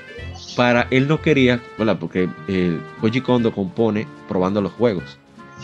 para 0.57 0.87
él 0.91 1.09
no 1.09 1.21
quería, 1.21 1.61
¿verdad? 1.77 1.99
porque 2.01 2.31
eh, 2.49 2.81
Koji 3.03 3.21
Kondo 3.21 3.53
compone 3.53 4.07
probando 4.29 4.63
los 4.63 4.73
juegos. 4.73 5.19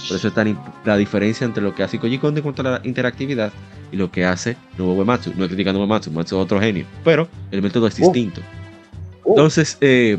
Por 0.08 0.18
eso 0.18 0.28
está 0.28 0.44
la 0.84 0.96
diferencia 0.98 1.46
entre 1.46 1.62
lo 1.62 1.74
que 1.74 1.84
hace 1.84 1.98
Koji 1.98 2.18
Kondo 2.18 2.40
en 2.40 2.42
cuanto 2.42 2.60
a 2.60 2.72
la 2.72 2.80
interactividad 2.84 3.50
y 3.92 3.96
lo 3.96 4.10
que 4.10 4.24
hace 4.24 4.56
Nobuo 4.78 4.94
Uematsu. 4.94 5.32
No 5.36 5.44
es 5.44 5.48
criticando 5.48 5.80
a 5.80 5.84
Uematsu, 5.84 6.10
Uematsu 6.10 6.36
es 6.36 6.42
otro 6.42 6.60
genio, 6.60 6.84
pero 7.04 7.28
el 7.50 7.62
método 7.62 7.86
es 7.86 7.98
Uh. 7.98 8.02
distinto. 8.04 8.40
Uh. 9.24 9.30
Entonces, 9.30 9.76
eh, 9.80 10.18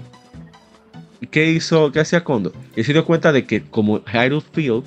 ¿qué 1.30 1.52
hizo, 1.52 1.92
qué 1.92 2.00
hacía 2.00 2.24
Kondo? 2.24 2.52
Él 2.76 2.86
se 2.86 2.94
dio 2.94 3.06
cuenta 3.06 3.32
de 3.32 3.46
que 3.46 3.64
como 3.64 4.02
Hyrule 4.06 4.44
Field, 4.54 4.84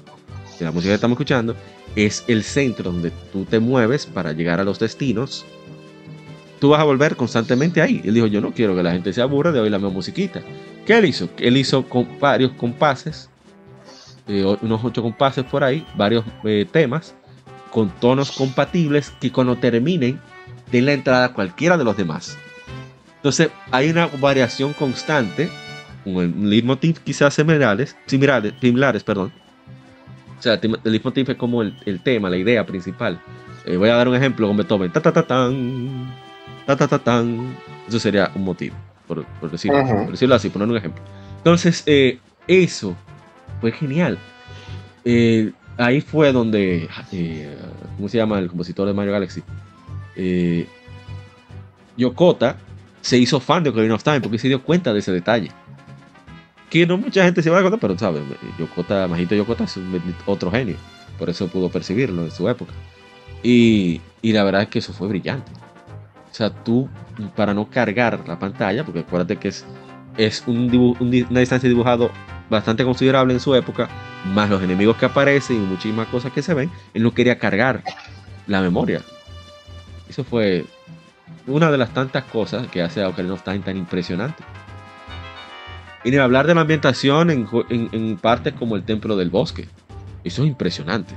que 0.59 0.65
la 0.65 0.73
música 0.73 0.91
que 0.91 0.95
estamos 0.95 1.17
escuchando, 1.17 1.57
es 1.97 2.25
el 2.27 2.43
centro 2.43 2.91
donde 2.91 3.13
tú 3.33 3.45
te 3.45 3.61
mueves 3.61 4.07
para 4.07 4.33
llegar 4.33 4.61
a 4.61 4.65
los 4.65 4.79
destinos, 4.79 5.45
tú 6.61 6.71
vas 6.71 6.81
a 6.81 6.85
volver 6.85 7.15
constantemente 7.17 7.81
ahí. 7.81 8.01
Él 8.05 8.15
dijo, 8.15 8.27
yo 8.27 8.41
no 8.41 8.53
quiero 8.53 8.75
que 8.75 8.83
la 8.83 8.93
gente 8.93 9.13
se 9.13 9.21
aburra 9.23 9.53
de 9.53 9.61
oír 9.61 9.71
la 9.71 9.79
misma 9.79 9.93
musiquita. 9.93 10.43
¿Qué 10.87 10.99
él 10.99 11.05
hizo? 11.05 11.29
Él 11.39 11.57
hizo 11.57 11.85
con 11.89 12.19
varios 12.19 12.53
compases, 12.53 13.31
eh, 14.27 14.45
unos 14.63 14.85
ocho 14.85 15.03
compases 15.03 15.45
por 15.45 15.63
ahí, 15.63 15.87
varios 15.97 16.25
eh, 16.45 16.67
temas, 16.71 17.15
con 17.75 17.91
tonos 17.91 18.31
compatibles 18.31 19.13
que 19.21 19.33
cuando 19.33 19.57
terminen 19.57 20.21
den 20.71 20.87
la 20.87 20.93
entrada 20.93 21.25
a 21.27 21.33
cualquiera 21.33 21.77
de 21.77 21.83
los 21.83 21.97
demás. 21.97 22.39
Entonces 23.17 23.51
hay 23.73 23.91
una 23.91 24.07
variación 24.07 24.75
constante, 24.75 25.51
con 26.05 26.19
el 26.19 26.51
leitmotiv 26.51 27.01
quizás 27.01 27.35
similares, 27.35 27.97
similares, 28.07 28.55
similares 28.61 29.03
perdón. 29.03 29.33
O 30.39 30.43
sea, 30.43 30.55
el 30.55 30.79
leitmotiv 30.85 31.31
es 31.31 31.37
como 31.37 31.63
el, 31.63 31.77
el 31.85 32.01
tema, 32.01 32.31
la 32.31 32.37
idea 32.37 32.65
principal. 32.65 33.21
Eh, 33.65 33.77
voy 33.77 33.89
a 33.89 33.97
dar 33.97 34.07
un 34.07 34.15
ejemplo 34.15 34.47
con 34.47 34.57
Beethoven. 34.57 34.93
Ta, 34.93 35.01
ta, 35.01 35.13
ta, 35.13 35.27
tan, 35.27 36.15
ta, 36.67 36.77
ta, 36.77 36.87
ta, 36.87 36.99
tan. 37.01 37.57
Eso 37.89 37.99
sería 37.99 38.31
un 38.37 38.45
motivo, 38.45 38.77
por, 39.09 39.25
por 39.41 39.51
decirlo, 39.51 39.83
Ujú. 39.83 40.03
por 40.05 40.11
decirlo 40.13 40.37
así, 40.37 40.49
poner 40.49 40.69
un 40.69 40.77
ejemplo. 40.77 41.03
Entonces, 41.39 41.83
eh, 41.87 42.21
eso 42.47 42.95
fue 43.61 43.73
genial. 43.73 44.17
Eh, 45.05 45.51
ahí 45.77 46.01
fue 46.01 46.33
donde, 46.33 46.89
eh, 47.13 47.57
¿cómo 47.97 48.09
se 48.09 48.19
llama 48.19 48.39
el 48.39 48.49
compositor 48.49 48.87
de 48.87 48.95
Mario 48.95 49.13
Galaxy? 49.13 49.43
Eh, 50.17 50.67
Yokota 51.97 52.57
se 53.01 53.19
hizo 53.19 53.41
fan 53.41 53.63
de 53.63 53.71
Ocarina 53.71 53.95
of 53.95 54.03
Time 54.03 54.21
porque 54.21 54.39
se 54.39 54.49
dio 54.49 54.63
cuenta 54.63 54.93
de 54.93 55.01
ese 55.01 55.13
detalle. 55.13 55.51
Que 56.71 56.87
no 56.87 56.99
mucha 56.99 57.25
gente 57.25 57.43
se 57.43 57.51
va 57.51 57.59
a 57.59 57.61
cuenta, 57.61 57.79
pero 57.79 57.99
sabes, 57.99 58.23
Yokota, 58.59 59.07
Majito 59.07 59.35
Yokota 59.35 59.65
es 59.65 59.79
otro 60.27 60.51
genio. 60.51 60.77
Por 61.19 61.31
eso 61.31 61.47
pudo 61.49 61.69
percibirlo 61.69 62.25
en 62.25 62.31
su 62.31 62.49
época. 62.49 62.73
Y, 63.43 64.01
y 64.23 64.33
la 64.33 64.43
verdad 64.43 64.63
es 64.63 64.69
que 64.69 64.79
eso 64.81 64.93
fue 64.93 65.09
brillante. 65.09 65.53
O 66.31 66.35
sea, 66.35 66.51
tú, 66.51 66.89
para 67.37 67.55
no 67.55 67.71
cargar 67.71 68.25
la 68.27 68.39
pantalla, 68.39 68.85
porque 68.85 69.01
acuérdate 69.01 69.37
que 69.37 69.49
es, 69.49 69.65
es 70.17 70.43
un 70.47 70.97
una 70.99 71.41
distancia 71.41 71.69
dibujado 71.69 72.11
bastante 72.51 72.85
considerable 72.85 73.33
en 73.35 73.41
su 73.41 73.55
época, 73.55 73.89
más 74.33 74.49
los 74.51 74.63
enemigos 74.63 74.97
que 74.97 75.07
aparecen 75.07 75.57
y 75.57 75.61
muchísimas 75.67 76.07
cosas 76.09 76.33
que 76.33 76.43
se 76.43 76.55
ven, 76.55 76.71
él 76.93 77.03
no 77.03 77.13
quería 77.15 77.39
cargar 77.39 77.83
la 78.47 78.61
memoria. 78.61 79.01
Eso 80.09 80.25
fue 80.25 80.65
una 81.47 81.71
de 81.71 81.79
las 81.79 81.91
tantas 81.95 82.25
cosas 82.25 82.67
que 82.69 82.83
hace 82.83 83.03
a 83.03 83.09
Ocarina 83.09 83.35
of 83.35 83.43
Time 83.43 83.61
tan 83.61 83.77
impresionante. 83.77 84.43
Y 86.05 86.11
ni 86.11 86.19
hablar 86.19 86.47
de 86.47 86.55
la 86.55 86.61
ambientación 86.61 87.31
en, 87.31 87.49
en, 87.71 88.17
partes 88.19 88.53
como 88.53 88.77
el 88.77 88.85
Templo 88.85 89.17
del 89.17 89.31
Bosque. 89.31 89.67
Eso 90.23 90.43
es 90.43 90.49
impresionante. 90.49 91.15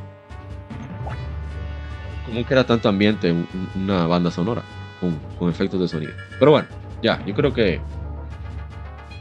Como 2.25 2.45
que 2.45 2.53
era 2.53 2.65
tanto 2.65 2.89
ambiente 2.89 3.31
un- 3.31 3.47
un- 3.75 3.83
una 3.83 4.05
banda 4.07 4.31
sonora 4.31 4.61
con, 4.99 5.17
con 5.37 5.49
efectos 5.49 5.79
de 5.81 5.87
sonido. 5.87 6.13
Pero 6.39 6.51
bueno, 6.51 6.67
ya, 7.01 7.23
yo 7.25 7.33
creo 7.33 7.53
que 7.53 7.81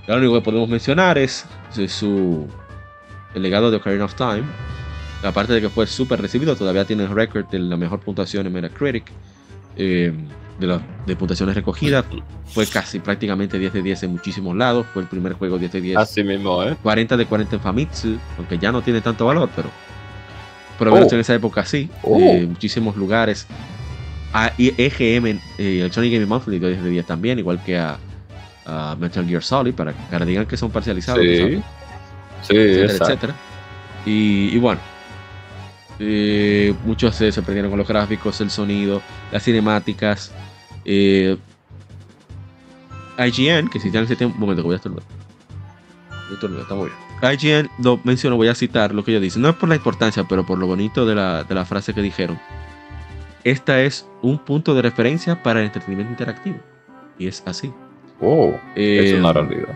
lo 0.06 0.16
único 0.16 0.34
que 0.34 0.40
podemos 0.42 0.68
mencionar 0.68 1.18
es, 1.18 1.44
su 1.88 2.46
el 3.34 3.42
legado 3.42 3.70
de 3.70 3.76
Ocarina 3.76 4.04
of 4.04 4.14
Time. 4.14 4.44
Aparte 5.22 5.52
de 5.52 5.60
que 5.60 5.68
fue 5.68 5.86
súper 5.86 6.20
recibido, 6.20 6.56
todavía 6.56 6.84
tiene 6.84 7.04
el 7.04 7.10
récord 7.10 7.46
de 7.46 7.58
la 7.58 7.76
mejor 7.76 8.00
puntuación 8.00 8.46
en 8.46 8.52
Metacritic. 8.52 9.04
eh, 9.76 10.12
de, 10.58 10.66
las 10.66 10.80
de 11.06 11.16
puntuaciones 11.16 11.54
recogidas. 11.54 12.04
Fue 12.46 12.66
casi 12.66 12.98
prácticamente 12.98 13.58
10 13.58 13.74
de 13.74 13.82
10 13.82 14.04
en 14.04 14.12
muchísimos 14.12 14.56
lados. 14.56 14.86
Fue 14.94 15.02
el 15.02 15.08
primer 15.08 15.34
juego 15.34 15.58
10 15.58 15.70
de 15.72 15.80
10. 15.82 15.96
Así 15.98 16.24
mismo, 16.24 16.62
¿eh? 16.62 16.74
40 16.82 17.14
de 17.16 17.26
40 17.26 17.56
en 17.56 17.60
Famitsu, 17.62 18.16
aunque 18.38 18.58
ya 18.58 18.72
no 18.72 18.80
tiene 18.80 19.02
tanto 19.02 19.26
valor, 19.26 19.50
pero 19.54 19.70
pero 20.78 20.92
Oh. 20.94 20.98
en 20.98 21.20
esa 21.20 21.34
época 21.34 21.64
sí, 21.66 21.90
Oh. 22.02 22.18
eh, 22.18 22.46
muchísimos 22.48 22.96
lugares. 22.96 23.46
A 24.32 24.52
y 24.56 24.72
EGM, 24.80 25.26
eh, 25.58 25.80
Electronic 25.80 26.12
Gaming 26.12 26.28
Monthly 26.28 26.58
dio 26.58 26.68
10 26.68 26.82
de 26.84 26.90
10 26.90 27.06
también, 27.06 27.38
igual 27.38 27.62
que 27.62 27.76
a, 27.78 27.98
a 28.66 28.96
Metal 28.98 29.26
Gear 29.26 29.42
Solid, 29.42 29.74
para, 29.74 29.92
que 29.94 30.24
digan 30.24 30.46
que 30.46 30.56
son 30.56 30.70
parcializados, 30.70 31.20
Sí. 31.22 31.38
¿sabes? 31.38 31.64
Sí, 32.42 32.56
etcétera, 32.56 32.82
exacto. 32.84 33.04
etcétera. 33.04 33.34
Y, 34.04 34.48
y 34.54 34.58
bueno, 34.58 34.80
eh, 35.98 36.74
muchos 36.84 37.14
se 37.16 37.32
sorprendieron 37.32 37.70
con 37.70 37.78
los 37.78 37.88
gráficos, 37.88 38.40
el 38.40 38.50
sonido, 38.50 39.02
las 39.32 39.42
cinemáticas. 39.42 40.32
eh, 40.84 41.36
IGN, 43.18 43.68
que 43.70 43.80
si 43.80 43.90
ya 43.90 44.00
en 44.00 44.04
ese 44.04 44.16
tiempo. 44.16 44.34
Un 44.34 44.40
momento, 44.40 44.62
que 44.62 44.66
voy 44.66 44.74
a 44.74 44.76
estornudar. 44.76 45.04
Voy 46.10 46.30
a 46.30 46.34
estornudar, 46.34 46.62
está 46.62 46.74
muy 46.74 46.90
bien. 46.90 47.32
IGN 47.32 47.70
lo 47.82 47.98
menciono, 48.04 48.36
voy 48.36 48.48
a 48.48 48.54
citar 48.54 48.94
lo 48.94 49.02
que 49.04 49.12
ellos 49.12 49.22
dicen. 49.22 49.40
No 49.42 49.48
es 49.48 49.56
por 49.56 49.68
la 49.70 49.76
importancia, 49.76 50.24
pero 50.28 50.44
por 50.44 50.58
lo 50.58 50.66
bonito 50.66 51.06
de 51.06 51.14
la, 51.14 51.44
de 51.44 51.54
la 51.54 51.64
frase 51.64 51.94
que 51.94 52.02
dijeron. 52.02 52.38
Esta 53.42 53.80
es 53.80 54.06
un 54.22 54.38
punto 54.38 54.74
de 54.74 54.82
referencia 54.82 55.42
para 55.42 55.60
el 55.60 55.66
entretenimiento 55.66 56.12
interactivo. 56.12 56.58
Y 57.18 57.26
es 57.28 57.42
así. 57.46 57.72
Wow, 58.20 58.54
es 58.74 59.12
Eh, 59.12 59.16
una 59.18 59.32
realidad. 59.32 59.68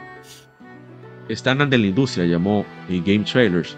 estándar 1.28 1.68
de 1.68 1.78
la 1.78 1.86
industria 1.86 2.24
llamó 2.26 2.64
eh, 2.88 3.02
Game 3.04 3.24
Trailers. 3.24 3.76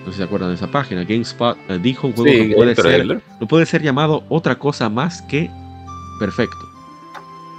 No 0.00 0.06
sé 0.06 0.12
si 0.12 0.16
se 0.18 0.24
acuerdan 0.24 0.48
de 0.50 0.54
esa 0.56 0.66
página. 0.70 1.04
GameSpot 1.04 1.56
eh, 1.68 1.78
dijo 1.80 2.06
un 2.08 2.14
juego 2.14 2.30
Sí, 2.30 2.48
no, 2.50 2.56
puede 2.56 2.74
ser, 2.74 3.06
no 3.40 3.48
puede 3.48 3.66
ser 3.66 3.82
llamado 3.82 4.24
otra 4.28 4.58
cosa 4.58 4.88
más 4.88 5.22
que 5.22 5.50
perfecto. 6.18 6.56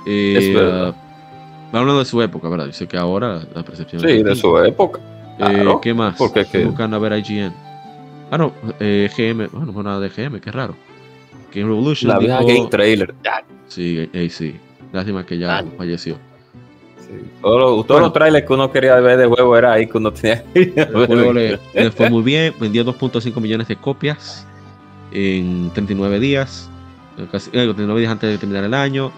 Eh, 0.07 0.35
Es 0.37 0.53
verdad. 0.53 0.95
va 1.73 1.79
hablando 1.79 1.99
de 1.99 2.05
su 2.05 2.21
época, 2.21 2.49
¿verdad? 2.49 2.65
Dice 2.67 2.87
que 2.87 2.97
ahora 2.97 3.41
la 3.55 3.63
percepción 3.63 4.03
es 4.03 4.11
Sí, 4.17 4.23
de 4.23 4.35
su 4.35 4.57
época. 4.59 4.99
Eh, 4.99 5.35
claro. 5.37 5.79
¿Qué 5.81 5.93
más? 5.93 6.15
Porque 6.17 6.41
es 6.41 6.45
Estoy 6.47 6.61
que- 6.61 6.67
buscando 6.67 6.97
a 6.97 6.99
ver 6.99 7.13
IGN. 7.19 7.53
Ah, 8.31 8.37
no, 8.37 8.53
eh, 8.79 9.09
GM. 9.15 9.47
Bueno, 9.47 9.67
no 9.67 9.73
fue 9.73 9.83
nada 9.83 9.99
de 9.99 10.09
GM, 10.09 10.39
qué 10.41 10.51
raro. 10.51 10.75
Game 11.53 11.67
Revolution. 11.67 12.09
La 12.11 12.17
vieja 12.19 12.39
dijo- 12.39 12.47
Game 12.55 12.69
Trailer. 12.69 13.13
Sí, 13.67 14.09
eh, 14.13 14.29
sí. 14.29 14.55
Lástima 14.93 15.25
que 15.25 15.37
ya 15.37 15.59
Ah. 15.59 15.63
falleció. 15.77 16.17
Todos 17.41 17.59
los, 17.59 17.69
todos 17.71 17.87
Bueno. 17.87 17.99
los 18.07 18.13
trailers 18.13 18.45
que 18.47 18.53
uno 18.53 18.71
quería 18.71 18.95
ver 18.99 19.17
de 19.17 19.25
juego 19.25 19.57
era 19.57 19.73
ahí 19.73 19.87
que 19.87 19.97
uno 19.97 20.11
tenía 20.13 20.43
que 20.53 20.59
ir 20.61 20.73
a 20.79 20.83
El 20.83 20.93
juego 21.07 21.33
ver. 21.33 21.59
le, 21.73 21.83
le 21.83 21.91
fue 21.91 22.09
muy 22.09 22.23
bien, 22.23 22.53
vendió 22.59 22.85
2.5 22.85 23.39
millones 23.41 23.67
de 23.67 23.75
copias 23.75 24.45
en 25.11 25.69
39 25.73 26.19
días, 26.19 26.69
eh, 27.17 27.27
casi, 27.31 27.49
eh, 27.49 27.63
39 27.65 27.99
días 27.99 28.11
antes 28.11 28.29
de 28.29 28.37
terminar 28.37 28.63
el 28.63 28.73
año. 28.73 29.11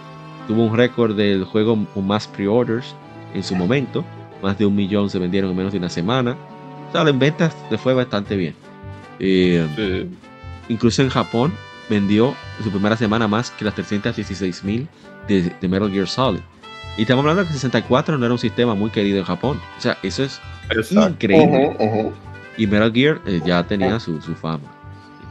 Tuvo 0.48 0.64
un 0.66 0.76
récord 0.76 1.16
del 1.16 1.44
juego 1.46 1.78
con 1.94 2.08
más 2.08 2.28
pre-orders 2.28 2.96
en 3.34 3.44
su 3.44 3.56
momento, 3.56 4.04
más 4.42 4.58
de 4.58 4.66
un 4.66 4.76
millón 4.76 5.10
se 5.10 5.20
vendieron 5.20 5.52
en 5.52 5.58
menos 5.58 5.72
de 5.72 5.80
una 5.80 5.90
semana. 5.90 6.36
O 6.90 6.92
sea, 6.92 7.02
en 7.10 7.18
ventas 7.20 7.56
le 7.72 7.78
fue 7.78 7.94
bastante 7.94 8.36
bien. 8.36 8.56
Eh, 9.20 9.66
Sí. 9.76 10.10
incluso 10.70 11.02
en 11.02 11.10
Japón 11.10 11.54
vendió 11.90 12.34
en 12.58 12.64
su 12.64 12.72
primera 12.72 12.98
semana 12.98 13.28
más 13.28 13.52
que 13.52 13.66
las 13.66 13.76
316 13.76 14.64
mil 14.64 14.88
de, 15.28 15.52
de 15.62 15.68
Metal 15.68 15.90
Gear 15.92 16.08
Solid. 16.08 16.40
Y 16.98 17.02
estamos 17.04 17.24
hablando 17.24 17.46
que 17.48 17.54
64 17.54 18.18
no 18.18 18.26
era 18.26 18.34
un 18.34 18.40
sistema 18.40 18.76
muy 18.76 18.92
querido 18.92 19.18
en 19.18 19.26
Japón. 19.26 19.60
O 19.78 19.82
sea, 19.82 19.98
eso 20.04 20.24
es 20.24 20.40
Exacto. 20.70 21.10
increíble. 21.10 22.12
Y 22.58 22.68
Metal 22.68 22.92
Gear 22.94 23.20
eh, 23.26 23.42
ya 23.44 23.64
tenía 23.64 24.00
su, 24.00 24.22
su 24.22 24.36
fama 24.36 24.64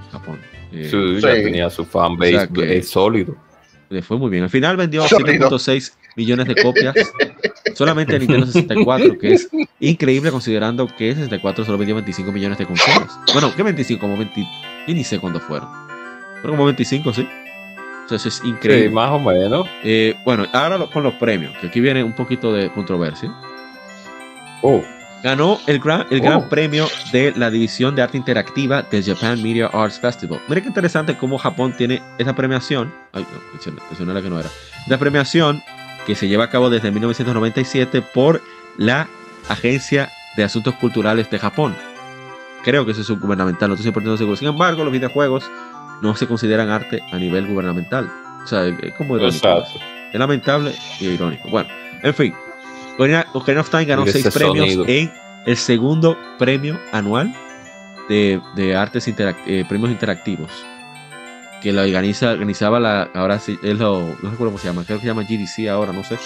en 0.04 0.10
Japón. 0.10 0.38
Eh, 0.72 0.88
Sí, 0.90 1.20
ya 1.20 1.34
Sí. 1.36 1.42
tenía 1.44 1.70
su 1.70 1.84
fanbase 1.84 2.34
O 2.34 2.38
sea 2.38 2.46
que- 2.48 2.78
eh, 2.78 2.82
sólido. 2.82 3.36
Le 3.90 4.02
fue 4.02 4.16
muy 4.16 4.30
bien. 4.30 4.42
Al 4.42 4.50
final 4.50 4.76
vendió 4.76 5.06
Sólido. 5.06 5.50
7.6 5.50 5.92
millones 6.16 6.48
de 6.48 6.54
copias 6.62 6.94
solamente 7.74 8.14
en 8.16 8.20
Nintendo 8.20 8.46
64, 8.46 9.18
que 9.18 9.34
es 9.34 9.48
increíble 9.80 10.30
considerando 10.30 10.86
que 10.86 11.10
el 11.10 11.14
64 11.16 11.64
solo 11.66 11.76
vendió 11.78 11.94
25 11.94 12.32
millones 12.32 12.56
de 12.58 12.66
consolas. 12.66 13.18
Bueno, 13.34 13.52
¿qué 13.54 13.62
25? 13.62 14.00
Como 14.00 14.16
20. 14.16 14.40
Yo 14.88 14.94
ni 14.94 15.04
sé 15.04 15.18
cuándo 15.20 15.38
fueron. 15.40 15.68
Pero 16.40 16.54
como 16.54 16.64
25, 16.64 17.12
sí. 17.12 17.28
Eso 18.16 18.28
es 18.28 18.34
Sí, 18.34 18.48
increíble. 18.48 18.90
más 18.90 19.10
o 19.10 19.18
menos. 19.18 19.66
Eh, 19.84 20.14
bueno, 20.24 20.46
ahora 20.52 20.78
lo- 20.78 20.90
con 20.90 21.02
los 21.02 21.14
premios, 21.14 21.56
que 21.60 21.66
aquí 21.68 21.80
viene 21.80 22.02
un 22.04 22.12
poquito 22.12 22.52
de 22.52 22.70
controversia. 22.70 23.32
Oh, 24.62 24.82
Ganó 25.24 25.60
el 25.68 25.78
gran, 25.78 26.04
el 26.10 26.20
gran 26.20 26.38
Oh. 26.38 26.48
premio 26.48 26.88
de 27.12 27.32
la 27.36 27.48
división 27.48 27.94
de 27.94 28.02
arte 28.02 28.16
interactiva 28.18 28.82
del 28.82 29.04
Japan 29.04 29.40
Media 29.40 29.68
Arts 29.72 30.00
Festival. 30.00 30.40
Mira 30.48 30.60
qué 30.60 30.66
interesante 30.66 31.16
cómo 31.16 31.38
Japón 31.38 31.74
tiene 31.78 32.02
esa 32.18 32.34
premiación. 32.34 32.92
Ay, 33.12 33.24
no, 33.32 33.38
mencioné, 33.52 33.80
mencioné 33.88 34.14
la 34.14 34.20
que 34.22 34.28
no 34.28 34.40
era. 34.40 34.48
La 34.88 34.98
premiación 34.98 35.62
que 36.08 36.16
se 36.16 36.26
lleva 36.26 36.42
a 36.44 36.50
cabo 36.50 36.70
desde 36.70 36.90
1997 36.90 38.02
por 38.02 38.42
la 38.76 39.06
Agencia 39.48 40.10
de 40.36 40.42
Asuntos 40.42 40.74
Culturales 40.74 41.30
de 41.30 41.38
Japón. 41.38 41.76
Creo 42.64 42.84
que 42.84 42.90
eso 42.90 43.02
es 43.02 43.10
gubernamental, 43.10 43.68
no 43.68 43.76
estoy 43.76 43.92
100% 43.92 44.16
seguro. 44.18 44.36
Sin 44.36 44.48
embargo, 44.48 44.82
los 44.82 44.92
videojuegos 44.92 45.48
no 46.02 46.14
se 46.16 46.26
consideran 46.26 46.68
arte 46.70 47.02
a 47.12 47.16
nivel 47.16 47.46
gubernamental. 47.46 48.10
O 48.44 48.46
sea, 48.46 48.66
es 48.66 48.92
como 48.94 49.16
irónico. 49.16 49.36
exacto. 49.48 49.80
Es 50.12 50.18
lamentable 50.18 50.74
y 51.00 51.06
irónico. 51.06 51.48
Bueno, 51.48 51.68
en 52.02 52.14
fin. 52.14 52.34
Ocarina 52.96 53.24
Ocarina 53.32 53.60
of 53.62 53.70
Time 53.70 53.84
ganó 53.86 54.06
seis 54.06 54.28
premios 54.34 54.66
sonido. 54.66 54.84
en 54.86 55.10
el 55.46 55.56
segundo 55.56 56.18
premio 56.38 56.78
anual 56.92 57.34
de, 58.08 58.40
de 58.56 58.76
artes 58.76 59.08
interac- 59.08 59.36
eh, 59.46 59.64
premios 59.66 59.90
interactivos. 59.90 60.50
Que 61.62 61.72
lo 61.72 61.80
organiza, 61.82 62.30
organizaba 62.32 62.80
la. 62.80 63.08
Ahora 63.14 63.38
sí, 63.38 63.56
es 63.62 63.78
lo. 63.78 64.00
No 64.22 64.30
recuerdo 64.30 64.46
cómo 64.46 64.58
se 64.58 64.66
llama. 64.66 64.82
Creo 64.84 64.98
que 64.98 65.02
se 65.02 65.08
llama 65.08 65.22
GDC 65.22 65.68
ahora, 65.70 65.92
no 65.92 66.02
sé. 66.04 66.18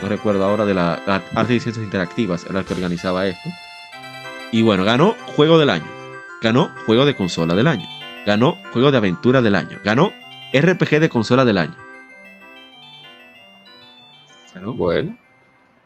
No 0.00 0.08
recuerdo 0.08 0.44
ahora 0.44 0.64
de 0.64 0.72
la 0.74 1.02
la 1.06 1.22
Arte 1.34 1.54
y 1.56 1.60
Ciencias 1.60 1.84
Interactivas. 1.84 2.46
Era 2.48 2.60
el 2.60 2.64
que 2.64 2.74
organizaba 2.74 3.26
esto. 3.26 3.48
Y 4.52 4.62
bueno, 4.62 4.84
ganó 4.84 5.16
Juego 5.36 5.58
del 5.58 5.70
Año. 5.70 5.86
Ganó 6.40 6.70
Juego 6.86 7.04
de 7.04 7.14
Consola 7.16 7.54
del 7.54 7.66
Año. 7.66 7.86
Ganó 8.30 8.56
Juego 8.72 8.92
de 8.92 8.98
Aventura 8.98 9.42
del 9.42 9.56
Año. 9.56 9.78
Ganó 9.82 10.12
RPG 10.54 11.00
de 11.00 11.08
Consola 11.08 11.44
del 11.44 11.58
Año. 11.58 11.74
Ganó 14.54 14.72
Bueno. 14.72 15.18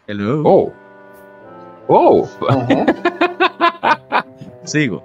el 0.07 0.19
nuevo. 0.19 0.71
Oh. 1.89 1.89
Oh. 1.89 2.29
Sigo. 4.65 5.03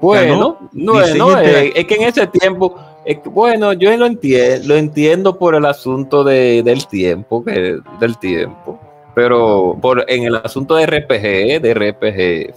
Bueno, 0.00 0.70
no, 0.72 1.14
no, 1.16 1.40
eh, 1.40 1.72
es 1.74 1.84
que 1.84 1.96
en 1.96 2.02
ese 2.02 2.28
tiempo, 2.28 2.78
es 3.04 3.18
que, 3.18 3.28
bueno, 3.28 3.72
yo 3.72 3.96
lo 3.96 4.06
entiendo, 4.06 4.68
lo 4.68 4.76
entiendo 4.76 5.38
por 5.40 5.56
el 5.56 5.64
asunto 5.64 6.22
de, 6.22 6.62
del 6.62 6.86
tiempo, 6.86 7.44
que, 7.44 7.80
del 7.98 8.16
tiempo, 8.18 8.78
pero 9.14 9.76
por 9.80 10.04
en 10.08 10.24
el 10.24 10.36
asunto 10.36 10.76
de 10.76 10.86
RPG, 10.86 11.60
de 11.60 11.74
RPG, 11.74 12.54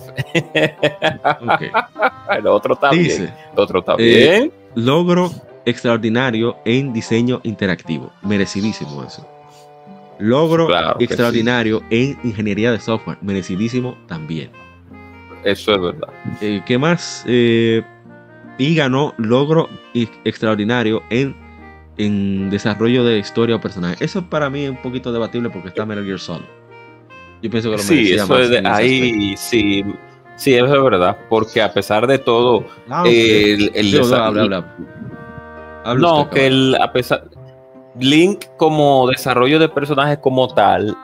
Ok. 1.52 1.62
el 2.38 2.48
otro 2.48 2.78
Dice, 2.92 3.24
el 3.24 3.60
otro 3.60 3.80
está 3.80 3.96
eh, 3.98 4.50
logro 4.76 5.32
extraordinario 5.66 6.58
en 6.66 6.94
diseño 6.94 7.42
interactivo. 7.44 8.12
Merecidísimo 8.22 9.04
eso. 9.04 9.28
Logro 10.20 10.68
Claro 10.68 10.96
extraordinario 11.00 11.82
en 11.90 12.18
ingeniería 12.24 12.72
de 12.72 12.80
software. 12.80 13.18
Merecidísimo 13.22 13.98
también. 14.08 14.50
eso 15.44 15.74
es 15.74 15.82
verdad. 15.82 16.10
Eh, 16.42 16.62
¿Qué 16.66 16.78
más? 16.78 17.24
Eh, 17.28 17.84
y 18.58 18.76
ganó 18.76 19.14
logro 19.18 19.68
extraordinario 20.24 21.04
en, 21.10 21.36
en 21.98 22.50
desarrollo 22.50 23.04
de 23.04 23.20
historia 23.20 23.56
o 23.56 23.62
personaje. 23.62 24.04
Eso 24.04 24.24
para 24.30 24.50
mí 24.50 24.64
es 24.66 24.70
un 24.72 24.82
poquito 24.82 25.12
debatible 25.12 25.50
porque 25.50 25.70
está 25.70 25.86
Metal 25.86 26.06
Gear. 26.06 26.20
Yo 27.42 27.50
pienso 27.50 27.70
que 27.70 27.78
lo 27.78 27.84
Sí, 27.84 28.12
eso 28.14 28.28
más 28.28 28.42
es 28.42 28.50
de- 28.50 28.58
aspecto. 28.58 28.76
ahí, 28.78 29.36
sí, 29.38 29.84
sí, 30.36 30.54
eso 30.56 30.66
es 30.66 30.84
verdad, 30.84 31.18
porque 31.30 31.62
a 31.62 31.72
pesar 31.74 32.08
de 32.08 32.18
todo, 32.18 32.66
Ah, 32.90 33.04
ok. 33.04 33.08
el, 33.10 33.72
el 33.76 33.86
Sí, 33.86 33.98
habla, 33.98 34.26
habla. 34.26 34.66
Habla 35.86 36.02
no, 36.02 36.22
usted, 36.24 36.34
que 36.36 36.48
el, 36.48 36.76
a 36.82 36.92
pesar. 36.92 37.24
Link 38.00 38.46
como 38.58 39.08
desarrollo 39.08 39.58
de 39.58 39.70
personaje 39.70 40.20
como 40.20 40.48
tal 40.54 40.98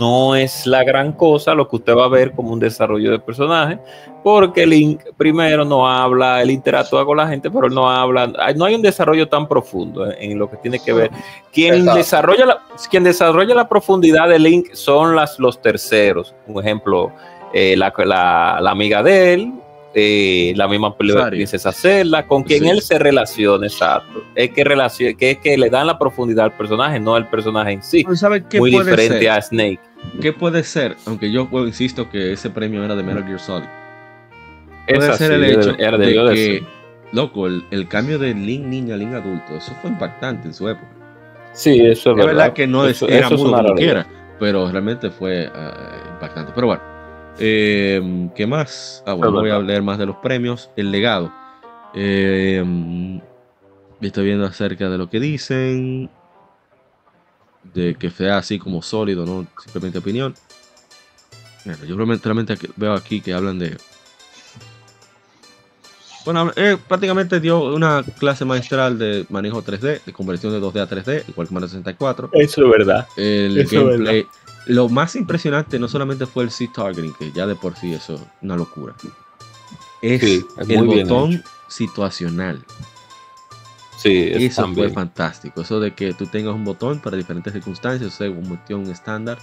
no 0.00 0.34
es 0.34 0.66
la 0.66 0.84
gran 0.84 1.12
cosa 1.12 1.54
lo 1.54 1.68
que 1.68 1.76
usted 1.76 1.94
va 1.96 2.04
a 2.04 2.08
ver 2.08 2.32
como 2.32 2.52
un 2.52 2.60
desarrollo 2.60 3.10
de 3.10 3.18
personaje, 3.18 3.78
porque 4.22 4.64
Link 4.66 5.02
primero 5.16 5.64
no 5.64 5.88
habla, 5.88 6.40
él 6.42 6.50
interactúa 6.50 7.04
con 7.04 7.16
la 7.16 7.26
gente, 7.28 7.50
pero 7.50 7.66
él 7.66 7.74
no 7.74 7.90
habla, 7.90 8.28
no 8.56 8.64
hay 8.64 8.74
un 8.74 8.82
desarrollo 8.82 9.28
tan 9.28 9.48
profundo 9.48 10.06
en, 10.10 10.32
en 10.32 10.38
lo 10.38 10.48
que 10.48 10.56
tiene 10.58 10.78
que 10.78 10.92
ver. 10.92 11.10
Quien 11.52 11.74
Exacto. 11.74 11.98
desarrolla, 11.98 12.46
la, 12.46 12.58
quien 12.90 13.02
desarrolla 13.04 13.54
la 13.54 13.68
profundidad 13.68 14.28
de 14.28 14.38
Link 14.38 14.72
son 14.74 15.16
las, 15.16 15.38
los 15.40 15.60
terceros. 15.60 16.34
Un 16.46 16.60
ejemplo, 16.62 17.10
eh, 17.52 17.76
la, 17.76 17.92
la- 18.04 18.58
la 18.60 18.70
amiga 18.70 19.02
de 19.02 19.34
él, 19.34 19.52
eh, 19.94 20.52
la 20.56 20.66
misma 20.68 20.96
peli- 20.96 21.12
Rosario. 21.12 21.38
princesa 21.38 21.70
Zelda, 21.72 22.26
con 22.26 22.42
quien 22.44 22.64
Sí. 22.64 22.70
él 22.70 22.80
se 22.80 22.98
relaciona, 22.98 23.66
exacto. 23.66 24.22
Es 24.34 24.50
que, 24.50 24.64
relaciona, 24.64 25.14
que 25.16 25.32
es 25.32 25.38
que 25.38 25.58
le 25.58 25.68
dan 25.68 25.86
la 25.86 25.98
profundidad 25.98 26.46
al 26.46 26.56
personaje, 26.56 26.98
no 26.98 27.14
al 27.14 27.28
personaje 27.28 27.72
en 27.72 27.82
sí. 27.82 28.04
¿Sabes 28.14 28.44
qué 28.48 28.58
Muy 28.58 28.70
puede 28.72 28.84
diferente 28.90 29.18
ser? 29.20 29.30
a 29.30 29.42
Snake. 29.42 29.80
¿Qué 30.20 30.32
puede 30.32 30.62
ser? 30.64 30.96
Aunque 31.06 31.30
yo 31.30 31.48
pues, 31.48 31.66
insisto 31.66 32.08
que 32.10 32.32
ese 32.32 32.48
premio 32.50 32.82
era 32.84 32.96
de 32.96 33.02
Metal 33.02 33.24
Gear 33.24 33.38
Solid. 33.40 33.68
Puede 34.88 34.98
Esa 34.98 35.16
ser 35.16 35.28
sí, 35.28 35.34
el 35.34 35.44
hecho 35.44 35.74
era 35.78 35.96
de 35.98 36.06
de 36.06 36.34
que, 36.34 36.66
loco, 37.12 37.46
el, 37.46 37.64
el 37.70 37.86
cambio 37.86 38.18
de 38.18 38.34
Link 38.34 38.64
niña 38.64 38.94
a 38.94 38.98
Link 38.98 39.12
adulto, 39.14 39.56
eso 39.56 39.72
fue 39.80 39.90
impactante 39.90 40.48
en 40.48 40.54
su 40.54 40.68
época. 40.68 40.88
Sí, 41.52 41.80
eso 41.86 42.12
es 42.12 42.18
Es 42.18 42.26
verdad 42.26 42.52
que 42.54 42.66
no 42.66 42.86
es- 42.86 42.96
Eso- 42.96 43.08
era 43.08 43.26
eso 43.26 43.34
es 43.36 43.40
mudo 43.42 43.56
como 43.62 43.74
quiera, 43.74 44.06
pero 44.40 44.70
realmente 44.70 45.10
fue 45.10 45.48
ah, 45.54 45.98
impactante. 46.14 46.52
Pero 46.54 46.66
bueno, 46.68 46.82
eh, 47.38 48.30
¿qué 48.34 48.46
más? 48.46 49.02
Ah, 49.06 49.14
bueno, 49.14 49.32
voy 49.32 49.50
a 49.50 49.54
verdad. 49.54 49.66
leer 49.66 49.82
más 49.82 49.98
de 49.98 50.06
los 50.06 50.16
premios. 50.16 50.70
El 50.76 50.90
legado. 50.90 51.32
Eh, 51.94 52.64
estoy 54.00 54.24
viendo 54.26 54.46
acerca 54.46 54.88
de 54.88 54.98
lo 54.98 55.08
que 55.08 55.20
dicen. 55.20 56.10
De 57.74 57.94
que 57.94 58.10
sea 58.10 58.38
así 58.38 58.58
como 58.58 58.82
sólido, 58.82 59.24
no 59.24 59.46
simplemente 59.62 59.98
opinión. 59.98 60.34
Bueno, 61.64 61.84
yo 61.84 61.96
realmente, 61.96 62.56
veo 62.76 62.92
aquí 62.92 63.20
que 63.20 63.32
hablan 63.32 63.58
de. 63.58 63.76
Bueno, 66.24 66.52
eh, 66.54 66.76
prácticamente 66.88 67.40
dio 67.40 67.74
una 67.74 68.04
clase 68.18 68.44
magistral 68.44 68.98
de 68.98 69.26
manejo 69.28 69.62
3D, 69.62 70.04
de 70.04 70.12
conversión 70.12 70.52
de 70.52 70.60
2D 70.60 70.80
a 70.80 70.88
3D, 70.88 71.24
igual 71.28 71.48
que 71.48 71.54
Mario 71.54 71.68
64. 71.68 72.30
Eso 72.32 72.64
es 72.64 72.70
verdad. 72.70 73.06
El 73.16 73.58
Eso 73.58 73.90
es 73.90 73.98
gameplay. 73.98 74.26
Lo 74.66 74.88
más 74.88 75.16
impresionante 75.16 75.78
no 75.78 75.88
solamente 75.88 76.26
fue 76.26 76.44
el 76.44 76.50
seat 76.50 76.72
targeting, 76.74 77.12
que 77.14 77.32
ya 77.32 77.46
de 77.46 77.54
por 77.56 77.76
sí 77.76 77.92
eso 77.94 78.14
es 78.14 78.20
una 78.42 78.56
locura. 78.56 78.94
Es, 80.00 80.20
Sí, 80.20 80.44
es 80.58 80.68
el 80.68 80.84
botón 80.86 81.42
situacional. 81.68 82.64
Sí, 83.98 84.30
es 84.32 84.42
Eso 84.52 84.62
también. 84.62 84.88
fue 84.88 84.94
fantástico. 84.94 85.60
Eso 85.62 85.78
de 85.78 85.94
que 85.94 86.12
tú 86.12 86.26
tengas 86.26 86.54
un 86.54 86.64
botón 86.64 86.98
para 87.00 87.16
diferentes 87.16 87.52
circunstancias, 87.52 88.12
se 88.14 88.26
convirtió 88.34 88.76
en 88.76 88.82
un 88.86 88.90
estándar 88.90 89.38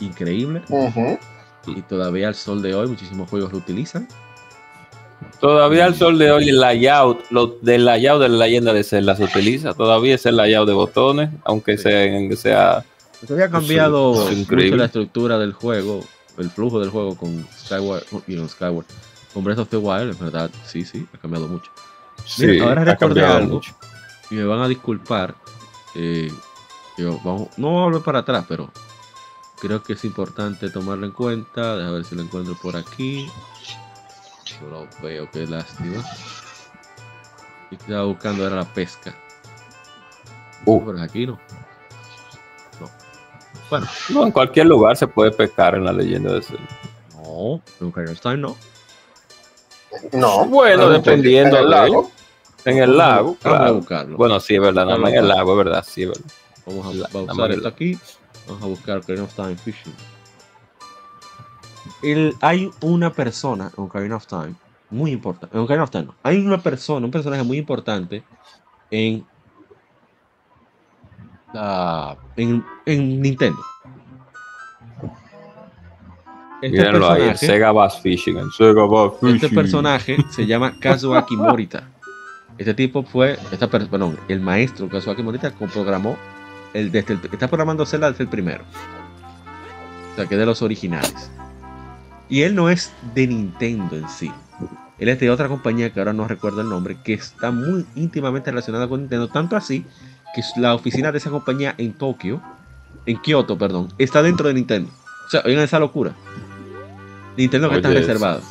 increíble. 0.00 0.62
Ujú. 0.68 1.18
Y 1.66 1.82
todavía 1.82 2.28
al 2.28 2.34
sol 2.34 2.62
de 2.62 2.74
hoy 2.74 2.88
muchísimos 2.88 3.28
juegos 3.28 3.52
lo 3.52 3.58
utilizan. 3.58 4.08
Todavía 5.40 5.84
al 5.86 5.94
sol 5.94 6.18
de 6.18 6.30
hoy 6.32 6.48
el 6.48 6.58
layout, 6.60 7.24
lo 7.30 7.46
del 7.62 7.84
layout 7.84 8.20
de 8.22 8.28
la 8.28 8.46
leyenda 8.46 8.72
de 8.72 8.82
Zelda 8.84 9.14
se 9.16 9.24
utiliza. 9.24 9.74
Todavía 9.74 10.14
es 10.14 10.24
el 10.26 10.36
layout 10.36 10.66
de 10.68 10.72
botones, 10.74 11.30
aunque 11.44 11.76
Sí. 11.76 11.84
sea, 11.84 12.36
sea 12.36 12.84
Todavía 13.26 13.46
ha 13.46 13.50
cambiado 13.50 14.28
es 14.30 14.38
mucho 14.50 14.76
la 14.76 14.86
estructura 14.86 15.38
del 15.38 15.52
juego, 15.52 16.04
el 16.38 16.50
flujo 16.50 16.80
del 16.80 16.90
juego 16.90 17.16
con 17.16 17.46
Skyward, 17.56 18.04
you 18.26 18.36
know, 18.36 18.48
Skyward. 18.48 18.86
Con 19.32 19.44
Breath 19.44 19.60
of 19.60 19.68
the 19.68 19.76
Wild, 19.76 20.12
en 20.12 20.18
verdad, 20.18 20.50
sí, 20.66 20.84
sí, 20.84 21.06
ha 21.14 21.18
cambiado 21.18 21.48
mucho. 21.48 21.70
Sí, 22.26 22.58
ahora 22.58 22.84
recordé 22.84 23.24
algo. 23.24 23.54
mucho. 23.54 23.74
y 24.30 24.34
me 24.34 24.44
van 24.44 24.60
a 24.60 24.68
disculpar. 24.68 25.34
eh, 25.94 26.30
yo, 26.98 27.18
vamos, 27.24 27.48
no 27.56 27.70
voy 27.70 27.80
a 27.80 27.84
volver 27.84 28.02
para 28.02 28.18
atrás, 28.18 28.44
pero 28.48 28.70
creo 29.60 29.82
que 29.82 29.94
es 29.94 30.04
importante 30.04 30.68
tomarlo 30.70 31.06
en 31.06 31.12
cuenta. 31.12 31.76
Déjame 31.76 31.94
ver 31.94 32.04
si 32.04 32.14
lo 32.14 32.22
encuentro 32.22 32.54
por 32.60 32.76
aquí. 32.76 33.28
Yo 34.44 34.68
lo 34.68 34.88
veo, 35.02 35.30
qué 35.30 35.46
lástima. 35.46 36.04
Y 37.70 37.76
estaba 37.76 38.04
buscando 38.04 38.46
era 38.46 38.56
la 38.56 38.74
pesca. 38.74 39.14
Uh. 40.66 40.84
Pero 40.84 41.02
aquí 41.02 41.26
no. 41.26 41.32
No. 41.32 41.61
Bueno, 43.72 43.86
No, 44.10 44.24
en 44.26 44.32
cualquier 44.32 44.66
lugar 44.66 44.98
se 44.98 45.06
puede 45.06 45.30
pescar 45.30 45.74
en 45.74 45.84
la 45.86 45.92
leyenda 45.94 46.30
de 46.34 46.42
Zelda. 46.42 46.62
no, 47.14 47.62
en 47.80 48.16
Time 48.16 48.36
no. 48.36 48.54
No. 50.12 50.44
Bueno, 50.44 50.82
no, 50.84 50.90
dependiendo 50.90 51.56
en 51.56 51.64
el 51.64 51.70
de- 51.70 51.76
lago. 51.76 52.10
En 52.66 52.78
el 52.78 52.98
lago, 52.98 53.36
Vamos 53.42 53.56
a 53.56 53.58
claro. 53.58 53.74
buscarlo. 53.76 54.16
Bueno, 54.18 54.40
sí, 54.40 54.54
es 54.56 54.60
verdad, 54.60 54.84
nada 54.84 54.98
más 54.98 55.10
en 55.12 55.18
el 55.20 55.28
lago, 55.28 55.52
es 55.52 55.64
verdad, 55.64 55.84
sí, 55.88 56.02
es 56.02 56.08
verdad. 56.10 56.24
Vamos 56.66 56.86
a, 56.86 56.94
La- 56.98 57.08
a 57.30 57.32
usar 57.32 57.50
esto 57.50 57.68
aquí. 57.68 57.98
Vamos 58.46 58.62
a 58.62 58.66
buscar 58.66 58.98
Ocarina 58.98 59.24
of 59.24 59.34
Time 59.34 59.56
Fishing. 59.56 59.94
El- 62.02 62.36
hay 62.42 62.70
una 62.82 63.10
persona 63.10 63.72
en 63.74 63.84
Ocarina 63.84 64.16
of 64.16 64.26
Time 64.26 64.54
muy 64.90 65.12
importante. 65.12 65.56
En 65.56 65.62
Ocarina 65.62 65.84
of 65.84 65.90
Time 65.90 66.04
no. 66.04 66.14
Hay 66.22 66.44
una 66.44 66.58
persona, 66.62 67.06
un 67.06 67.10
personaje 67.10 67.42
muy 67.42 67.56
importante 67.56 68.22
en 68.90 69.24
la 71.52 72.16
en, 72.36 72.64
en 72.86 73.20
Nintendo. 73.20 73.60
Este 76.62 76.78
Mírenlo 76.78 77.10
ahí, 77.10 77.22
el 77.22 77.28
personaje, 77.30 77.46
Sega 77.46 77.72
Bass 77.72 78.00
Fishing, 78.00 78.36
el 78.38 78.52
Sega 78.52 78.86
Bass 78.86 79.12
Fishing. 79.20 79.34
este 79.34 79.48
personaje 79.48 80.16
se 80.30 80.46
llama 80.46 80.78
Kazuaki 80.78 81.36
Morita. 81.36 81.88
Este 82.56 82.74
tipo 82.74 83.02
fue, 83.02 83.38
esta 83.50 83.68
perdón, 83.68 84.16
el 84.28 84.40
maestro 84.40 84.88
Kazuaki 84.88 85.22
Morita 85.22 85.52
programó 85.52 86.16
el, 86.72 86.92
desde 86.92 87.14
el, 87.14 87.20
está 87.32 87.48
programando 87.48 87.84
Zelda 87.84 88.10
desde 88.10 88.24
el 88.24 88.30
primero. 88.30 88.62
O 90.12 90.14
sea, 90.14 90.26
que 90.26 90.34
es 90.34 90.38
de 90.38 90.46
los 90.46 90.62
originales. 90.62 91.30
Y 92.28 92.42
él 92.42 92.54
no 92.54 92.70
es 92.70 92.92
de 93.14 93.26
Nintendo 93.26 93.96
en 93.96 94.08
sí. 94.08 94.30
Él 94.98 95.08
es 95.08 95.18
de 95.18 95.30
otra 95.30 95.48
compañía 95.48 95.92
que 95.92 95.98
ahora 95.98 96.12
no 96.12 96.28
recuerdo 96.28 96.60
el 96.60 96.68
nombre, 96.68 96.96
que 97.02 97.14
está 97.14 97.50
muy 97.50 97.84
íntimamente 97.96 98.50
relacionada 98.50 98.88
con 98.88 99.00
Nintendo, 99.00 99.28
tanto 99.28 99.56
así 99.56 99.84
que 100.34 100.42
la 100.56 100.74
oficina 100.74 101.12
de 101.12 101.18
esa 101.18 101.30
compañía 101.30 101.74
en 101.78 101.92
Tokio, 101.92 102.42
en 103.06 103.20
Kioto, 103.20 103.58
perdón, 103.58 103.92
está 103.98 104.22
dentro 104.22 104.48
de 104.48 104.54
Nintendo. 104.54 104.90
O 105.26 105.30
sea, 105.30 105.42
oigan 105.44 105.64
esa 105.64 105.78
locura. 105.78 106.14
Nintendo 107.36 107.70
que 107.70 107.76
está 107.76 107.90
reservado. 107.90 108.42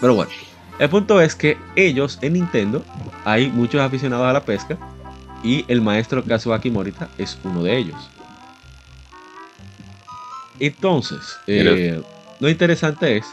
Pero 0.00 0.14
bueno, 0.14 0.30
el 0.78 0.88
punto 0.90 1.20
es 1.20 1.34
que 1.34 1.56
ellos 1.76 2.18
en 2.20 2.34
Nintendo 2.34 2.84
hay 3.24 3.48
muchos 3.48 3.80
aficionados 3.80 4.26
a 4.26 4.32
la 4.32 4.44
pesca 4.44 4.76
y 5.42 5.64
el 5.68 5.80
maestro 5.80 6.24
Kazuaki 6.24 6.70
Morita 6.70 7.08
es 7.18 7.38
uno 7.44 7.62
de 7.62 7.76
ellos. 7.76 8.10
Entonces, 10.58 11.20
eh, 11.46 12.02
lo 12.40 12.48
interesante 12.48 13.18
es 13.18 13.26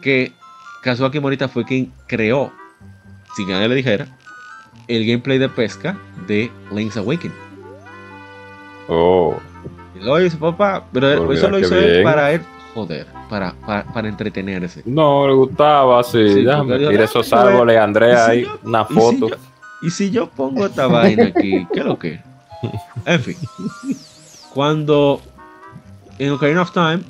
que 0.00 0.32
Kazuaki 0.82 1.20
Morita 1.20 1.48
fue 1.48 1.64
quien 1.64 1.92
creó, 2.06 2.52
sin 3.36 3.46
que 3.46 3.52
nadie 3.52 3.68
le 3.68 3.74
dijera, 3.76 4.17
el 4.88 5.06
gameplay 5.06 5.38
de 5.38 5.48
pesca 5.48 5.98
de 6.26 6.50
Link's 6.72 6.96
Awakening. 6.96 7.36
Oh, 8.88 9.36
Y 9.94 9.98
Lo 10.04 10.20
hizo 10.24 10.38
papá, 10.38 10.84
pero 10.92 11.22
Oh, 11.24 11.32
eso 11.32 11.48
lo 11.50 11.58
hizo 11.58 11.74
él 11.76 12.02
para 12.02 12.32
él, 12.32 12.40
joder, 12.74 13.06
para, 13.28 13.52
para, 13.66 13.84
para 13.92 14.08
entretenerse. 14.08 14.82
no, 14.86 15.26
le 15.28 15.34
gustaba, 15.34 16.02
sí. 16.02 16.28
Sí, 16.34 16.42
Déjame 16.44 16.74
"Ah, 16.86 16.92
esos 17.04 17.32
árboles, 17.32 17.76
Andrea, 17.78 18.14
¿y 18.14 18.16
si 18.24 18.30
ahí, 18.30 18.42
yo- 18.44 18.58
una 18.64 18.82
¿Y 18.82 18.86
si 18.88 18.94
foto. 18.94 19.28
yo- 19.28 19.36
Y 19.82 19.90
si 19.90 20.10
yo 20.10 20.28
pongo 20.28 20.66
esta 20.66 20.86
vaina 20.88 21.26
aquí, 21.26 21.66
¿qué 21.72 21.80
es 21.80 21.86
lo 21.86 21.98
que? 21.98 22.20
En 23.04 23.20
fin, 23.20 23.36
cuando 24.52 25.20
en 26.18 26.32
Ocarina 26.32 26.62
of 26.62 26.72
Time, 26.72 27.00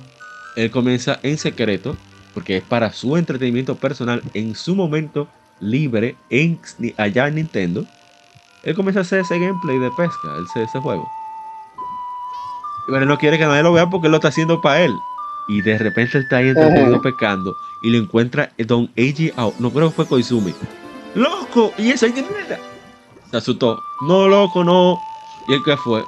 él 0.56 0.70
comienza 0.70 1.18
en 1.22 1.38
secreto, 1.38 1.96
porque 2.34 2.58
es 2.58 2.62
para 2.62 2.92
su 2.92 3.16
entretenimiento 3.16 3.74
personal 3.76 4.22
en 4.34 4.54
su 4.54 4.74
momento 4.74 5.28
libre 5.61 6.16
en, 6.30 6.61
allá 6.96 7.28
en 7.28 7.36
Nintendo. 7.36 7.84
Él 8.64 8.74
comienza 8.74 9.00
a 9.00 9.02
hacer 9.02 9.20
ese 9.20 9.38
gameplay 9.38 9.78
de 9.78 9.90
pesca, 9.92 10.28
ese, 10.44 10.64
ese 10.64 10.78
juego. 10.80 11.09
Pero 12.86 13.02
él 13.02 13.09
no 13.09 13.18
quiere 13.18 13.38
que 13.38 13.44
nadie 13.46 13.62
lo 13.62 13.72
vea 13.72 13.88
porque 13.88 14.06
él 14.06 14.12
lo 14.12 14.16
está 14.16 14.28
haciendo 14.28 14.61
para 14.61 14.82
él. 14.82 14.92
Y 15.48 15.62
de 15.62 15.78
repente 15.78 16.18
él 16.18 16.24
está 16.24 16.38
ahí 16.38 16.48
entretenido 16.48 17.00
pescando 17.00 17.54
y 17.82 17.90
lo 17.90 17.98
encuentra 17.98 18.52
Don 18.59 18.90
Eiji 18.96 19.32
No 19.59 19.70
creo 19.70 19.88
que 19.88 19.94
fue 19.94 20.06
Koizumi. 20.06 20.54
¡Loco! 21.14 21.72
¿Y 21.78 21.90
eso? 21.90 22.06
¿Y 22.06 22.12
qué 22.12 22.22
mierda? 22.22 22.59
Se 23.30 23.36
asustó. 23.36 23.82
No, 24.06 24.28
loco, 24.28 24.64
no. 24.64 24.98
¿Y 25.48 25.54
el 25.54 25.62
qué 25.64 25.76
fue? 25.76 26.04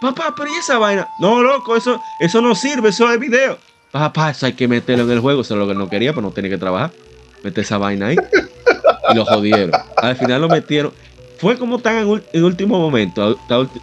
Papá, 0.00 0.34
pero 0.36 0.48
¿y 0.48 0.56
esa 0.56 0.78
vaina? 0.78 1.08
No, 1.20 1.42
loco, 1.42 1.76
eso, 1.76 2.00
eso 2.18 2.40
no 2.40 2.54
sirve, 2.54 2.88
eso 2.88 3.10
es 3.10 3.20
video. 3.20 3.58
Papá, 3.92 4.30
eso 4.30 4.46
hay 4.46 4.54
que 4.54 4.66
meterlo 4.66 5.04
en 5.04 5.10
el 5.10 5.20
juego. 5.20 5.42
Eso 5.42 5.54
es 5.54 5.60
lo 5.60 5.68
que 5.68 5.74
no 5.74 5.88
quería, 5.88 6.12
pero 6.12 6.22
no 6.22 6.32
tenía 6.32 6.50
que 6.50 6.58
trabajar. 6.58 6.90
Mete 7.42 7.62
esa 7.62 7.78
vaina 7.78 8.08
ahí. 8.08 8.16
Y 9.10 9.14
lo 9.14 9.24
jodieron. 9.24 9.72
Al 9.96 10.16
final 10.16 10.40
lo 10.40 10.48
metieron. 10.48 10.92
Fue 11.38 11.58
como 11.58 11.78
tan 11.78 11.96
en, 12.32 12.44
último 12.44 12.78
momento. 12.78 13.36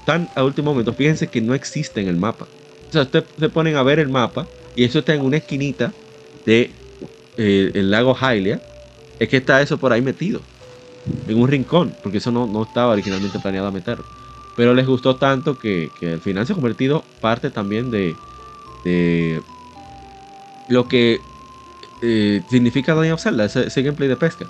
Tan 0.06 0.30
a 0.36 0.44
último 0.44 0.72
momento. 0.72 0.94
Fíjense 0.94 1.28
que 1.28 1.42
no 1.42 1.54
existe 1.54 2.02
en 2.02 2.08
el 2.08 2.16
mapa. 2.16 2.48
O 2.88 2.92
sea, 2.92 3.02
ustedes 3.04 3.26
se 3.38 3.50
ponen 3.50 3.76
a 3.76 3.84
ver 3.84 4.00
el 4.00 4.10
mapa. 4.10 4.48
Y 4.76 4.86
eso 4.86 5.00
está 5.00 5.14
en 5.14 5.22
una 5.22 5.38
esquinita 5.38 5.92
de 6.46 6.72
eh, 7.38 7.72
el 7.74 7.92
lago 7.92 8.16
Hylia. 8.16 8.62
Es 9.20 9.28
que 9.28 9.38
está 9.38 9.62
eso 9.62 9.78
por 9.78 9.92
ahí 9.92 10.02
metido. 10.02 10.42
En 11.28 11.40
un 11.40 11.48
rincón. 11.48 11.94
Porque 12.02 12.20
eso 12.20 12.32
no, 12.32 12.48
no 12.48 12.64
estaba 12.64 12.94
originalmente 12.94 13.40
planeado 13.40 13.72
meterlo. 13.72 14.06
Pero 14.56 14.74
les 14.74 14.88
gustó 14.88 15.16
tanto 15.18 15.58
que, 15.58 15.90
que 16.00 16.14
al 16.14 16.22
final 16.22 16.46
se 16.46 16.54
ha 16.54 16.56
convertido 16.56 17.04
parte 17.22 17.50
también 17.50 17.92
de, 17.92 18.16
de 18.84 19.42
lo 20.70 20.88
que 20.88 21.20
eh, 22.02 22.42
significa 22.50 22.94
Legend 22.96 23.14
of 23.14 23.22
Zelda, 23.22 23.46
ese, 23.46 23.68
ese 23.68 23.82
gameplay 23.82 24.08
de 24.10 24.16
pesca. 24.16 24.46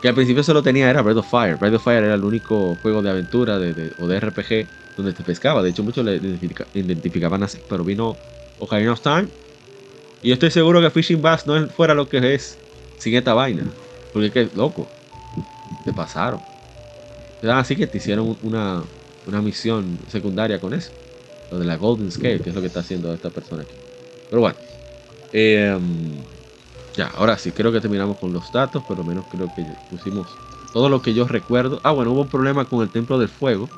Que 0.00 0.08
al 0.08 0.14
principio 0.14 0.42
solo 0.42 0.62
tenía 0.62 0.88
era 0.88 1.02
Breath 1.02 1.18
of 1.18 1.30
Fire. 1.30 1.56
Breath 1.56 1.74
of 1.74 1.84
Fire 1.84 2.02
era 2.04 2.14
el 2.14 2.24
único 2.24 2.74
juego 2.82 3.02
de 3.02 3.10
aventura 3.10 3.56
o 3.98 4.06
de 4.06 4.20
RPG 4.20 4.66
donde 4.96 5.12
te 5.12 5.22
pescaba. 5.22 5.62
De 5.62 5.70
hecho, 5.70 5.82
muchos 5.82 6.04
le 6.04 6.16
identifica- 6.16 6.66
identificaban 6.72 7.42
así. 7.42 7.58
Pero 7.68 7.84
vino 7.84 8.16
Ocarina 8.58 8.92
of 8.92 9.00
Time. 9.02 9.28
Y 10.22 10.28
yo 10.28 10.34
estoy 10.34 10.50
seguro 10.50 10.80
que 10.80 10.90
Fishing 10.90 11.20
Bass 11.20 11.46
no 11.46 11.66
fuera 11.68 11.92
lo 11.94 12.08
que 12.08 12.34
es 12.34 12.56
sin 12.98 13.14
esta 13.14 13.34
vaina. 13.34 13.64
Porque 14.12 14.26
es 14.28 14.32
que, 14.32 14.48
loco, 14.56 14.88
te 15.84 15.92
pasaron. 15.92 16.40
Así 17.42 17.76
que 17.76 17.86
te 17.86 17.98
hicieron 17.98 18.36
una, 18.42 18.82
una 19.26 19.42
misión 19.42 19.98
secundaria 20.08 20.58
con 20.58 20.72
eso. 20.72 20.90
Lo 21.50 21.58
de 21.58 21.64
la 21.66 21.76
Golden 21.76 22.10
Scale, 22.10 22.40
que 22.40 22.48
es 22.50 22.54
lo 22.54 22.60
que 22.62 22.68
está 22.68 22.80
haciendo 22.80 23.12
esta 23.12 23.28
persona 23.30 23.62
aquí. 23.62 23.72
Pero 24.30 24.40
bueno. 24.40 24.56
em, 25.32 26.14
ahora 27.02 27.38
sí, 27.38 27.52
creo 27.52 27.72
que 27.72 27.80
terminamos 27.80 28.18
con 28.18 28.32
los 28.32 28.50
datos, 28.52 28.82
pero 28.88 29.04
menos 29.04 29.24
creo 29.30 29.52
que 29.54 29.64
pusimos 29.90 30.36
todo 30.72 30.88
lo 30.88 31.02
que 31.02 31.14
yo 31.14 31.26
recuerdo. 31.26 31.80
Ah, 31.82 31.92
bueno, 31.92 32.12
hubo 32.12 32.22
un 32.22 32.28
problema 32.28 32.64
con 32.64 32.82
el 32.82 32.90
Templo 32.90 33.18
del 33.18 33.28
Fuego. 33.28 33.68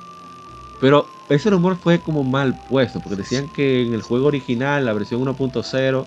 Pero 0.81 1.07
ese 1.29 1.51
rumor 1.51 1.77
fue 1.77 2.01
como 2.01 2.25
mal 2.25 2.55
puesto, 2.69 3.01
porque 3.01 3.17
decían 3.17 3.49
que 3.55 3.83
en 3.83 3.95
el 3.95 4.03
juego 4.03 4.27
original, 4.27 4.85
la 4.85 4.93
versión 4.93 5.21
1.0, 5.21 6.07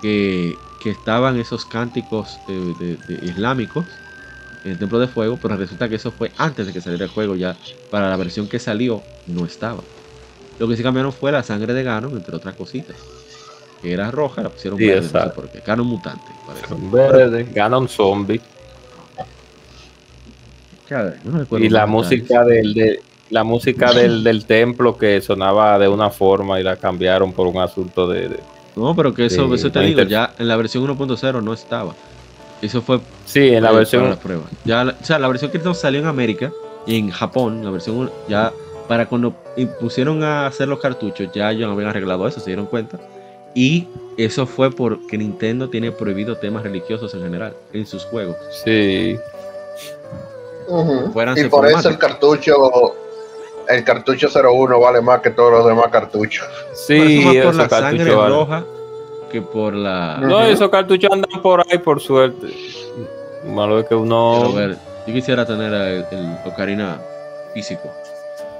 que, 0.00 0.56
que 0.80 0.90
estaban 0.90 1.36
esos 1.38 1.66
cánticos 1.66 2.40
de 2.46 2.98
islámicos 3.22 3.84
en 4.64 4.72
el 4.72 4.78
Templo 4.78 4.98
de 4.98 5.08
Fuego, 5.08 5.38
pero 5.40 5.56
resulta 5.56 5.88
que 5.88 5.96
eso 5.96 6.10
fue 6.10 6.32
antes 6.38 6.66
de 6.66 6.72
que 6.72 6.80
saliera 6.80 7.04
el 7.04 7.10
juego, 7.10 7.36
ya 7.36 7.56
para 7.90 8.08
la 8.08 8.16
versión 8.16 8.48
que 8.48 8.58
salió 8.58 9.02
no 9.26 9.44
estaba. 9.44 9.82
Lo 10.58 10.66
que 10.66 10.76
sí 10.76 10.82
cambiaron 10.82 11.12
fue 11.12 11.30
la 11.30 11.42
sangre 11.42 11.72
de 11.72 11.82
Ganon, 11.82 12.16
entre 12.16 12.34
otras 12.34 12.54
cositas. 12.54 12.96
Que 13.82 13.92
era 13.92 14.10
roja, 14.10 14.42
la 14.42 14.48
pusieron 14.48 14.78
Sí, 14.78 14.86
verde, 14.86 15.00
no 15.02 15.02
sé 15.08 15.16
exacto. 15.16 15.34
por 15.40 15.50
qué. 15.50 15.62
Ganon 15.64 15.86
mutante, 15.86 16.32
parece. 16.46 16.66
Verde, 16.90 17.48
gana 17.52 17.78
un 17.78 17.88
zombie. 17.88 18.40
No 21.24 21.58
Y 21.58 21.68
la 21.68 21.86
música 21.86 22.44
del, 22.44 22.72
de, 22.74 23.00
la 23.30 23.44
música 23.44 23.92
del, 23.92 24.24
del 24.24 24.46
templo 24.46 24.96
que 24.96 25.20
sonaba 25.20 25.78
de 25.78 25.86
una 25.88 26.10
forma 26.10 26.58
y 26.60 26.62
la 26.62 26.76
cambiaron 26.76 27.32
por 27.32 27.46
un 27.46 27.58
asunto 27.58 28.08
de, 28.08 28.28
de- 28.28 28.40
No, 28.74 28.96
pero 28.96 29.12
que 29.12 29.26
eso, 29.26 29.46
Sí, 29.48 29.54
eso 29.54 29.70
te 29.70 29.80
digo, 29.80 30.02
ya 30.02 30.32
en 30.38 30.48
la 30.48 30.56
versión 30.56 30.86
1.0 30.86 31.42
no 31.42 31.52
estaba. 31.52 31.94
Eso 32.62 32.80
fue 32.82 33.00
sí 33.26 33.50
en 33.54 33.62
la 33.62 33.70
versión 33.70 34.02
para 34.02 34.14
las 34.14 34.18
pruebas. 34.22 34.46
Ya, 34.64 34.82
la- 34.84 34.96
o 35.00 35.04
sea, 35.04 35.18
la 35.18 35.28
versión 35.28 35.50
que 35.50 35.58
no 35.58 35.74
salió 35.74 36.00
en 36.00 36.06
América 36.06 36.52
y 36.86 36.96
en 36.98 37.10
Japón, 37.10 37.62
la 37.64 37.70
versión 37.70 38.10
ya 38.28 38.52
para 38.88 39.06
cuando 39.06 39.34
pusieron 39.78 40.24
a 40.24 40.46
hacer 40.46 40.66
los 40.68 40.80
cartuchos, 40.80 41.28
ya 41.34 41.50
ellos 41.52 41.70
habían 41.70 41.90
arreglado 41.90 42.26
eso, 42.26 42.40
se 42.40 42.46
dieron 42.46 42.64
cuenta. 42.66 42.98
Y 43.54 43.88
eso 44.16 44.46
fue 44.46 44.70
porque 44.70 45.16
Nintendo 45.16 45.68
tiene 45.68 45.92
prohibido 45.92 46.36
temas 46.36 46.62
religiosos 46.62 47.14
en 47.14 47.22
general 47.22 47.54
en 47.72 47.86
sus 47.86 48.04
juegos. 48.04 48.36
sí 48.64 49.18
Y 51.36 51.44
por 51.48 51.66
eso 51.66 51.88
el 51.88 51.98
cartucho, 51.98 52.94
el 53.68 53.84
cartucho 53.84 54.28
01 54.28 54.80
vale 54.80 55.00
más 55.00 55.20
que 55.20 55.30
todos 55.30 55.52
los 55.52 55.66
demás 55.66 55.88
cartuchos. 55.90 56.46
Sí 56.74 57.20
eso 57.36 57.52
más 57.52 57.54
por 57.54 57.54
la 57.54 57.68
sangre 57.68 58.14
roja 58.14 58.64
que 59.30 59.42
por 59.42 59.74
la. 59.74 60.18
no 60.20 60.42
esos 60.42 60.70
cartuchos 60.70 61.10
andan 61.12 61.42
por 61.42 61.62
ahí 61.70 61.78
por 61.78 62.00
suerte 62.00 62.46
malo 63.44 63.78
es 63.78 63.86
que 63.86 63.94
uno 63.94 64.52
ver, 64.52 64.76
yo 65.06 65.12
quisiera 65.12 65.44
tener 65.46 65.72
el, 65.72 66.06
el 66.10 66.38
Ocarina 66.44 66.98
físico 67.54 67.90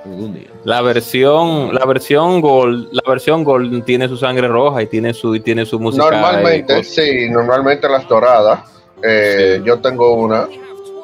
algún 0.04 0.34
día. 0.34 0.48
la 0.64 0.80
versión 0.82 1.74
la 1.74 1.84
versión 1.84 2.40
gold 2.40 2.88
la 2.92 3.02
versión 3.06 3.44
gold 3.44 3.84
tiene 3.84 4.08
su 4.08 4.16
sangre 4.16 4.48
roja 4.48 4.82
y 4.82 4.86
tiene 4.86 5.12
su 5.14 5.34
y 5.34 5.40
tiene 5.40 5.64
su 5.66 5.78
música 5.78 6.04
Normalmente, 6.10 6.84
sí, 6.84 7.28
normalmente 7.30 7.88
las 7.88 8.06
doradas. 8.08 8.60
eh, 9.02 9.56
Sí. 9.58 9.64
Yo 9.64 9.78
tengo 9.80 10.12
una 10.14 10.48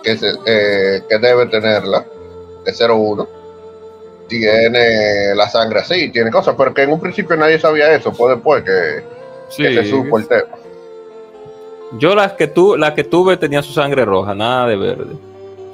que, 0.03 0.17
se, 0.17 0.29
eh, 0.47 1.03
que 1.09 1.19
debe 1.19 1.47
tenerla, 1.47 2.05
de 2.65 2.73
01. 2.89 3.27
Tiene 4.29 5.35
la 5.35 5.49
sangre 5.49 5.81
así, 5.81 6.11
tiene 6.11 6.31
cosas, 6.31 6.55
pero 6.57 6.73
que 6.73 6.83
en 6.83 6.93
un 6.93 7.01
principio 7.01 7.37
nadie 7.37 7.59
sabía 7.59 7.95
eso, 7.95 8.11
fue 8.13 8.35
después 8.35 8.65
que, 8.65 9.03
sí. 9.49 9.63
que 9.63 9.75
se 9.83 9.91
supo 9.91 10.19
el 10.19 10.27
tema. 10.27 10.49
Yo 11.99 12.15
las 12.15 12.33
que 12.33 12.49
tu, 12.49 12.77
la 12.77 12.95
que 12.95 13.05
tuve 13.05 13.37
tenía 13.37 13.63
su 13.63 13.73
sangre 13.73 14.05
roja, 14.05 14.35
nada 14.35 14.67
de 14.69 14.77
verde. 14.77 15.15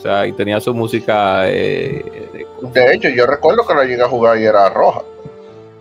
O 0.01 0.03
sea, 0.03 0.27
y 0.27 0.33
tenía 0.33 0.59
su 0.63 0.73
música. 0.73 1.43
Eh, 1.47 2.03
de- 2.33 2.47
De 2.73 2.95
hecho, 2.95 3.11
yo 3.11 3.27
recuerdo 3.27 3.67
que 3.67 3.75
la 3.75 3.85
llegué 3.85 4.01
a 4.03 4.09
jugar 4.09 4.39
y 4.39 4.47
era 4.47 4.67
roja. 4.71 5.03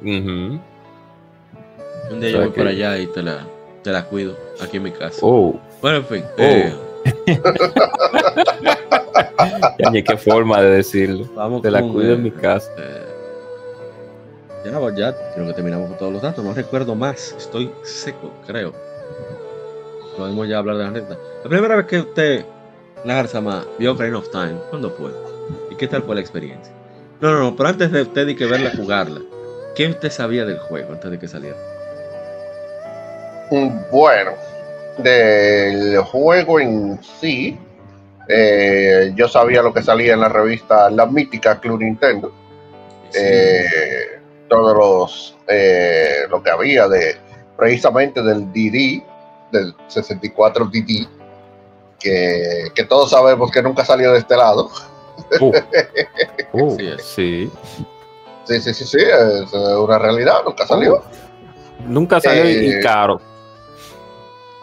Ujú. 0.01 0.59
Un 2.11 2.19
día 2.19 2.29
yo 2.31 2.39
voy 2.39 2.47
por 2.49 2.63
que- 2.65 2.69
allá 2.69 2.97
y 2.97 3.07
te 3.07 3.23
la, 3.23 3.47
te 3.81 3.91
la 3.91 4.03
cuido 4.03 4.35
aquí 4.61 4.75
en 4.77 4.83
mi 4.83 4.91
casa. 4.91 5.19
Oh, 5.21 5.55
Bueno, 5.81 5.97
en 5.99 6.05
fin. 6.05 6.23
Oh. 6.37 6.41
eh, 6.41 6.73
ya 9.79 9.89
ni 9.91 10.03
qué 10.03 10.17
forma 10.17 10.61
de 10.61 10.69
decirlo. 10.69 11.25
vamos 11.35 11.61
Te 11.61 11.71
la 11.71 11.81
cuido 11.81 12.11
eh, 12.11 12.15
en 12.15 12.23
mi 12.23 12.31
casa. 12.31 12.71
eh, 12.77 13.05
ya, 14.65 14.71
ya 14.95 15.33
creo 15.33 15.47
que 15.47 15.53
terminamos 15.53 15.87
con 15.89 15.97
todos 15.97 16.13
los 16.13 16.21
datos. 16.21 16.43
No 16.43 16.53
recuerdo 16.53 16.95
más. 16.95 17.35
Estoy 17.37 17.71
seco, 17.83 18.31
creo. 18.45 18.73
Podemos 20.17 20.47
ya 20.47 20.57
hablar 20.57 20.77
de 20.77 20.83
la 20.83 20.91
neta. 20.91 21.17
La 21.43 21.49
primera 21.49 21.75
vez 21.77 21.85
que 21.85 21.99
usted, 21.99 22.45
la 23.05 23.15
Garzama, 23.15 23.65
vio 23.77 23.93
Ocarina 23.93 24.17
of 24.17 24.29
Time, 24.31 24.57
¿cuándo 24.69 24.91
fue? 24.91 25.11
¿Y 25.71 25.75
qué 25.75 25.87
tal 25.87 26.03
fue 26.03 26.15
la 26.15 26.21
experiencia? 26.21 26.73
No, 27.21 27.31
no, 27.31 27.39
no, 27.39 27.55
pero 27.55 27.69
antes 27.69 27.91
de 27.91 28.01
usted 28.01 28.27
y 28.27 28.35
que 28.35 28.45
verla 28.45 28.71
jugarla, 28.75 29.21
¿qué 29.75 29.87
usted 29.87 30.09
sabía 30.09 30.45
del 30.45 30.59
juego 30.59 30.93
antes 30.93 31.09
de 31.11 31.19
que 31.19 31.27
saliera? 31.27 31.57
Mm, 33.51 33.69
Bueno, 33.91 34.31
del 34.97 35.97
juego 35.99 36.59
en 36.59 36.99
sí, 37.19 37.57
eh, 38.27 39.11
yo 39.15 39.27
sabía 39.27 39.61
lo 39.61 39.73
que 39.73 39.81
salía 39.81 40.13
en 40.13 40.21
la 40.21 40.29
revista 40.29 40.89
La 40.89 41.05
Mítica 41.05 41.59
Club 41.59 41.79
Nintendo. 41.79 42.31
eh, 43.15 44.19
todos 44.47 44.75
los 44.77 45.37
eh, 45.47 46.25
lo 46.29 46.41
que 46.43 46.49
había 46.51 46.87
de 46.87 47.15
precisamente 47.57 48.21
del 48.21 48.45
DD 48.51 49.03
del 49.51 49.73
64 49.87 50.65
DD 50.65 51.07
que, 51.99 52.69
que 52.73 52.83
todos 52.85 53.09
sabemos 53.11 53.51
que 53.51 53.61
nunca 53.61 53.83
salió 53.85 54.11
de 54.13 54.19
este 54.19 54.35
lado 54.37 54.69
Uh. 55.39 55.51
Uh, 56.53 56.77
sí. 56.97 57.51
sí 58.45 58.59
sí 58.61 58.73
sí 58.73 58.85
sí 58.85 58.97
es 58.97 59.53
eh, 59.53 59.75
una 59.77 59.99
realidad 59.99 60.37
nunca 60.45 60.65
salió 60.65 61.03
Nunca 61.85 62.19
salió 62.19 62.49
y- 62.49 62.53
y 62.67 62.71
Eh, 62.71 62.79
caro. 62.81 63.19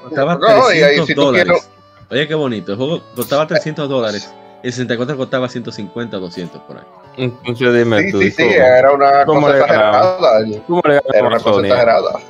Costaba 0.03 0.35
No, 0.37 0.73
y 0.73 0.77
ahí 0.83 0.97
300 0.97 1.07
si 1.07 1.15
dólares. 1.15 1.45
quieres- 1.47 1.71
Oye, 2.11 2.29
qué 2.29 2.35
bonito. 2.35 2.73
El 2.73 2.79
juego 2.79 3.01
costaba 3.15 3.47
300 3.47 3.89
dólares. 3.89 4.33
El 4.63 4.73
64 4.73 5.17
costaba 5.17 5.49
150, 5.49 6.17
200 6.19 6.61
por 6.63 6.79
ahí. 6.79 6.85
Entonces 7.17 7.73
dime 7.75 8.03
sí 8.03 8.13
tú. 8.13 8.19
sí 8.21 8.27
¿y 8.27 8.31
sí 8.31 8.43
era 8.55 8.93
una 8.93 9.25
¿Cómo 9.25 9.47
cosa 9.47 9.59
exagerada 9.59 10.19
¿Cómo 10.67 10.83
le 10.85 10.95
ganamos 10.95 11.15
era 11.15 11.27
una 11.29 11.39
cosa 11.41 11.61
exagerada 11.67 12.21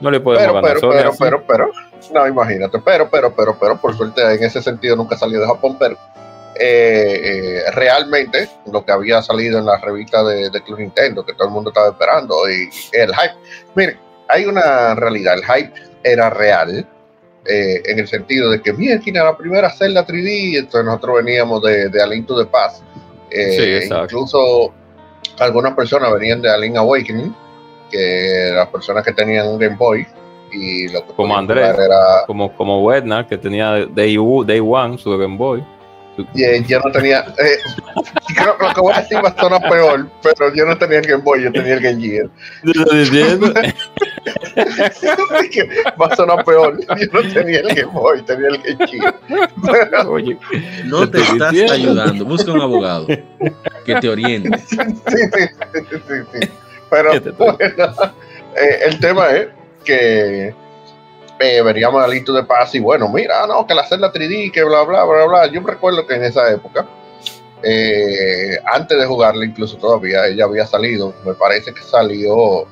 No 0.00 0.10
le 0.10 0.20
podemos 0.20 0.42
pero, 0.42 0.54
ganar 0.54 0.68
pero, 0.74 0.80
Sony 0.80 0.90
pero, 0.96 1.08
así. 1.10 1.18
pero, 1.18 1.42
pero, 1.46 1.70
no, 2.12 2.26
imagínate, 2.26 2.78
pero, 2.78 3.08
pero, 3.10 3.34
pero, 3.34 3.56
pero, 3.58 3.76
por 3.80 3.96
suerte 3.96 4.22
en 4.22 4.42
ese 4.42 4.62
sentido 4.62 4.96
nunca 4.96 5.16
salió 5.16 5.40
de 5.40 5.46
Japón, 5.46 5.76
pero 5.78 5.96
eh, 6.54 7.20
eh, 7.22 7.70
realmente 7.72 8.48
lo 8.72 8.84
que 8.84 8.92
había 8.92 9.22
salido 9.22 9.58
en 9.58 9.66
la 9.66 9.78
revista 9.78 10.24
de, 10.24 10.50
de 10.50 10.62
Club 10.62 10.80
Nintendo, 10.80 11.24
que 11.24 11.34
todo 11.34 11.48
el 11.48 11.54
mundo 11.54 11.70
estaba 11.70 11.88
esperando, 11.88 12.48
y 12.50 12.68
el 12.92 13.14
hype, 13.14 13.34
miren, 13.74 13.98
hay 14.28 14.44
una 14.44 14.94
realidad, 14.94 15.34
el 15.34 15.44
hype 15.44 15.72
era 16.02 16.30
real, 16.30 16.86
eh, 17.44 17.82
en 17.86 17.98
el 17.98 18.06
sentido 18.06 18.50
de 18.50 18.60
que, 18.60 18.72
mira, 18.72 18.98
¿quién 18.98 19.16
era 19.16 19.26
la 19.26 19.36
primera 19.36 19.70
Zelda 19.70 20.06
3D? 20.06 20.58
Entonces 20.58 20.84
nosotros 20.84 21.24
veníamos 21.24 21.62
de, 21.62 21.88
de 21.88 22.02
A 22.02 22.06
Link 22.06 22.26
to 22.26 22.38
the 22.38 22.50
Past, 22.50 22.82
eh, 23.30 23.52
Sí, 23.56 23.74
exacto. 23.84 24.04
incluso 24.04 24.74
algunas 25.38 25.74
personas 25.74 26.12
venían 26.12 26.42
de 26.42 26.50
A 26.50 26.58
Link 26.58 26.76
Awakening, 26.76 27.34
que 27.90 28.50
las 28.54 28.68
personas 28.68 29.04
que 29.04 29.12
tenían 29.12 29.48
un 29.48 29.58
Game 29.58 29.76
Boy, 29.76 30.06
y 30.52 30.88
lo 30.88 31.06
que 31.06 31.12
Como 31.14 31.36
Andrés. 31.36 31.76
era 31.78 32.24
Como, 32.26 32.52
como 32.56 32.82
Wedna, 32.84 33.26
que 33.26 33.36
tenía 33.38 33.86
Day, 33.86 34.16
Day 34.46 34.60
One, 34.64 34.98
su 34.98 35.16
Game 35.18 35.36
Boy. 35.36 35.62
y, 36.34 36.42
eh, 36.42 36.64
yo 36.66 36.80
no 36.80 36.90
tenía 36.90 37.20
eh, 37.38 37.58
creo 38.36 38.56
que 38.58 38.64
lo 38.66 38.74
que 38.74 38.80
voy 38.80 38.92
a 38.92 39.00
decir 39.02 39.18
va 39.24 39.28
a 39.28 39.40
sonar 39.40 39.68
peor 39.68 40.08
pero 40.20 40.52
yo 40.52 40.66
no 40.66 40.76
tenía 40.76 40.98
el 40.98 41.06
Game 41.06 41.22
Boy 41.22 41.44
yo 41.44 41.52
tenía 41.52 41.74
el 41.74 41.80
Game 41.80 42.00
Gear 42.02 42.28
¿Te 42.64 42.72
va 46.00 46.06
a 46.06 46.16
sonar 46.16 46.44
peor 46.44 46.78
yo 46.80 47.06
no 47.12 47.32
tenía 47.32 47.60
el 47.60 47.68
Game 47.68 47.92
Boy 47.92 48.22
tenía 48.22 48.48
el 48.48 48.58
Game 48.62 48.86
Gear 48.88 49.14
Oye, 50.08 50.36
No 50.86 51.08
te 51.08 51.18
estoy 51.20 51.34
estás 51.36 51.50
diciendo. 51.52 51.72
ayudando. 51.74 52.24
Busca 52.24 52.52
un 52.52 52.60
abogado 52.62 53.06
que 53.84 53.94
te 54.00 54.08
oriente. 54.08 54.58
sí, 54.58 54.76
sí, 54.76 55.16
sí, 55.32 55.80
sí, 55.90 55.96
sí, 56.08 56.14
sí. 56.40 56.48
pero 56.90 57.10
¿Qué 57.12 57.20
te 57.20 57.30
estoy- 57.30 57.56
bueno, 57.56 57.92
eh, 58.56 58.78
el 58.86 58.98
tema 59.00 59.30
es 59.30 59.48
que 59.88 60.54
eh, 61.38 61.62
veníamos 61.62 62.04
a 62.04 62.08
Lito 62.08 62.34
de 62.34 62.42
Paz 62.42 62.74
y 62.74 62.80
bueno, 62.80 63.08
mira, 63.08 63.46
no, 63.46 63.66
que 63.66 63.74
la 63.74 63.86
celda 63.86 64.12
3D, 64.12 64.52
que 64.52 64.62
bla, 64.62 64.82
bla, 64.82 65.04
bla, 65.04 65.24
bla. 65.24 65.46
Yo 65.46 65.62
recuerdo 65.62 66.06
que 66.06 66.16
en 66.16 66.24
esa 66.24 66.50
época, 66.50 66.86
eh, 67.62 68.58
antes 68.66 68.98
de 68.98 69.06
jugarla, 69.06 69.46
incluso 69.46 69.78
todavía, 69.78 70.26
ella 70.26 70.44
había 70.44 70.66
salido, 70.66 71.14
me 71.24 71.32
parece 71.32 71.72
que 71.72 71.80
salió 71.80 72.66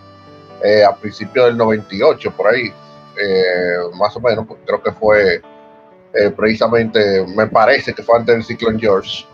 eh, 0.62 0.84
a 0.84 0.94
principios 0.94 1.46
del 1.46 1.56
98, 1.56 2.30
por 2.36 2.48
ahí, 2.48 2.70
más 3.94 4.14
o 4.14 4.20
menos, 4.20 4.46
pues, 4.46 4.60
creo 4.66 4.82
que 4.82 4.92
fue 4.92 5.40
precisamente, 6.36 7.24
me 7.34 7.46
parece 7.46 7.94
que 7.94 8.02
fue 8.02 8.18
antes 8.18 8.34
del 8.34 8.44
Cyclone 8.44 8.78
George. 8.78 9.26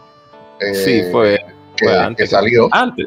sí, 0.73 1.03
fue, 1.11 1.37
que, 1.77 1.85
fue 1.85 1.93
que 1.93 1.99
antes. 1.99 2.31
salió. 2.31 2.69
antes. 2.71 3.07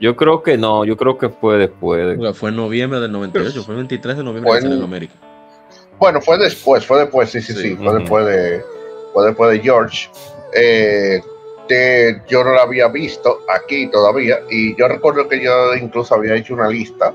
Yo 0.00 0.16
creo 0.16 0.42
que 0.42 0.56
no, 0.58 0.84
yo 0.84 0.96
creo 0.96 1.16
que 1.18 1.28
fue 1.28 1.56
después. 1.58 2.18
de- 2.18 2.34
Fue 2.34 2.50
en 2.50 2.56
noviembre 2.56 3.00
del 3.00 3.12
98, 3.12 3.62
fue 3.64 3.74
el 3.74 3.78
23 3.78 4.16
de 4.16 4.24
noviembre 4.24 4.50
Fue 4.50 4.60
en 4.60 4.72
en- 4.72 4.82
América. 4.82 5.14
Bueno, 5.98 6.20
fue 6.20 6.36
después, 6.38 6.84
fue 6.84 6.98
después, 7.00 7.30
sí, 7.30 7.40
sí, 7.40 7.52
sí, 7.52 7.62
Sí, 7.62 7.76
fue, 7.76 7.94
después 8.00 8.26
de, 8.26 8.62
fue 9.12 9.26
después 9.26 9.50
de 9.52 9.60
George. 9.60 10.08
Eh, 10.54 11.20
que 11.68 12.20
yo 12.28 12.44
no 12.44 12.52
la 12.52 12.62
había 12.62 12.88
visto 12.88 13.38
aquí 13.48 13.86
todavía 13.90 14.40
y 14.50 14.76
yo 14.76 14.86
recuerdo 14.86 15.26
que 15.28 15.42
yo 15.42 15.74
incluso 15.74 16.14
había 16.14 16.34
hecho 16.34 16.52
una 16.52 16.68
lista 16.68 17.10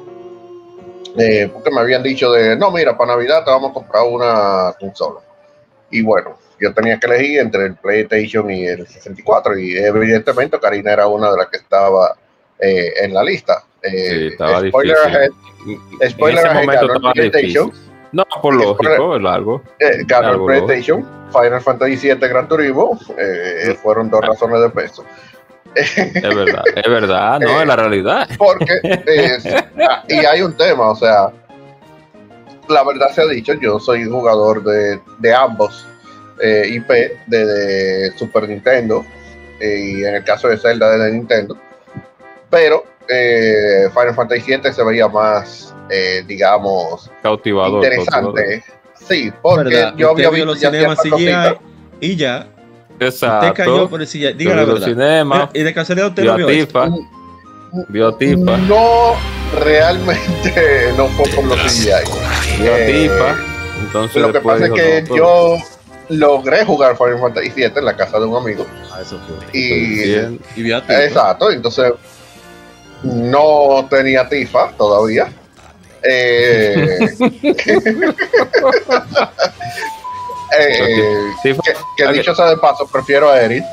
eh, 1.17 1.49
porque 1.53 1.69
me 1.69 1.79
habían 1.81 2.01
dicho 2.01 2.31
de 2.31 2.55
no 2.55 2.71
mira 2.71 2.97
para 2.97 3.13
navidad 3.13 3.43
te 3.45 3.51
vamos 3.51 3.69
a 3.69 3.73
comprar 3.75 4.03
una 4.09 4.73
consola 4.79 5.19
y 5.91 6.01
bueno 6.01 6.35
yo 6.59 6.73
tenía 6.73 6.99
que 6.99 7.05
elegir 7.05 7.39
entre 7.41 7.65
el 7.67 7.75
PlayStation 7.75 8.49
y 8.49 8.65
el 8.65 8.87
64 8.87 9.57
y 9.59 9.77
evidentemente 9.77 10.59
Karina 10.59 10.93
era 10.93 11.05
una 11.07 11.29
de 11.31 11.37
las 11.37 11.47
que 11.47 11.57
estaba 11.57 12.15
eh, 12.59 12.93
en 13.01 13.13
la 13.13 13.23
lista 13.23 13.63
Sí, 13.81 13.89
Eh, 13.95 14.27
estaba 14.27 14.59
spoiler 14.67 14.97
ahead, 15.05 15.29
spoiler 16.09 16.45
en 16.45 16.51
ese 16.51 16.57
ahead, 16.69 16.87
ganó 16.87 17.07
el 17.13 17.13
PlayStation. 17.31 17.71
No, 18.11 18.25
por 18.41 18.53
lógico, 18.55 19.15
es 19.17 19.25
algo. 19.25 19.61
eh, 19.79 20.03
ganó 20.05 20.27
el 20.27 20.33
Algo 20.33 20.45
PlayStation 20.47 21.07
Final 21.31 21.61
Fantasy 21.61 21.95
VII 21.95 22.15
Gran 22.27 22.47
Turismo 22.47 22.99
eh, 23.17 23.77
fueron 23.81 24.09
dos 24.09 24.21
razones 24.21 24.59
de 24.61 24.69
peso 24.71 25.05
Es 25.75 26.35
verdad, 26.35 26.63
es 26.75 26.89
verdad, 26.91 27.39
no, 27.39 27.47
Eh, 27.59 27.61
es 27.61 27.67
la 27.67 27.75
realidad. 27.75 28.27
porque 28.37 28.79
ah, 29.87 30.03
y 30.09 30.13
hay 30.25 30.41
un 30.41 30.57
tema, 30.57 30.89
o 30.89 30.95
sea, 30.95 31.31
la 32.67 32.83
verdad 32.83 33.11
se 33.13 33.21
ha 33.21 33.25
dicho, 33.27 33.53
yo 33.53 33.79
soy 33.79 34.03
jugador 34.05 34.63
de, 34.63 34.99
de 35.19 35.33
ambos 35.33 35.87
eh, 36.41 36.63
IP, 36.67 36.87
de, 37.27 37.45
de 37.45 38.11
Super 38.17 38.49
Nintendo 38.49 39.05
eh, 39.59 39.77
y 39.79 40.03
en 40.03 40.15
el 40.15 40.23
caso 40.23 40.47
de 40.47 40.57
Zelda 40.57 40.97
de 40.97 41.11
Nintendo, 41.11 41.55
pero 42.49 42.83
eh, 43.07 43.89
Final 43.93 44.15
Fantasy 44.15 44.41
VII 44.55 44.73
se 44.73 44.83
veía 44.83 45.07
más, 45.07 45.73
eh, 45.89 46.23
digamos, 46.27 47.09
Cautivador. 47.21 47.81
cautivador. 47.81 47.85
interesante. 47.85 48.63
Sí, 49.07 49.31
porque 49.41 49.75
¿Verdad? 49.75 49.93
yo 49.97 50.11
había 50.11 50.29
vio 50.29 50.45
visto 50.45 50.45
los 50.45 50.59
ya 50.59 50.69
cinemas 50.71 50.99
y 51.99 52.15
ya. 52.15 52.47
Exacto. 52.99 53.47
Usted 53.47 53.63
cayó 53.63 53.89
por 53.89 54.01
el 54.01 54.07
CGI. 54.07 54.33
Diga 54.33 54.55
la 54.55 54.65
verdad. 54.65 54.87
cinema, 54.87 55.49
Y 55.53 55.63
de 55.63 55.73
casualidad 55.73 56.09
usted 56.09 56.27
a 56.27 56.35
vio. 56.35 56.47
Tifa, 56.47 56.89
vio 57.87 58.07
a 58.09 58.17
Tifa, 58.17 58.57
No, 58.57 59.13
realmente 59.63 60.91
no 60.97 61.07
fue 61.07 61.25
por 61.31 61.45
los 61.45 61.57
CGI. 61.61 62.61
vio 62.61 62.73
a 62.73 62.79
eh, 62.79 62.91
Tifa. 63.03 63.35
Entonces 63.81 64.21
Lo 64.21 64.33
que 64.33 64.39
pasa 64.41 64.65
es 64.65 64.71
que 64.73 65.01
todo 65.07 65.15
yo 65.17 65.57
logré 66.09 66.65
jugar 66.65 66.97
Final 66.97 67.19
Fantasy 67.19 67.49
VII 67.55 67.71
en 67.77 67.85
la 67.85 67.95
casa 67.95 68.19
de 68.19 68.25
un 68.25 68.35
amigo. 68.35 68.65
Ah, 68.91 68.99
eso 69.01 69.17
fue. 69.27 69.59
Y. 69.59 70.39
Y 70.57 70.63
vio 70.63 70.77
a 70.77 70.81
Tifa. 70.81 71.03
exacto, 71.05 71.51
entonces 71.51 71.93
no 73.03 73.87
tenía 73.89 74.27
Tifa 74.27 74.71
todavía. 74.77 75.31
Eh, 76.01 77.09
eh, 80.57 81.33
que, 81.43 81.55
que 81.97 82.11
dicho 82.13 82.33
sea 82.33 82.47
de 82.47 82.57
paso, 82.57 82.87
prefiero 82.87 83.29
a 83.29 83.41
Erin, 83.41 83.63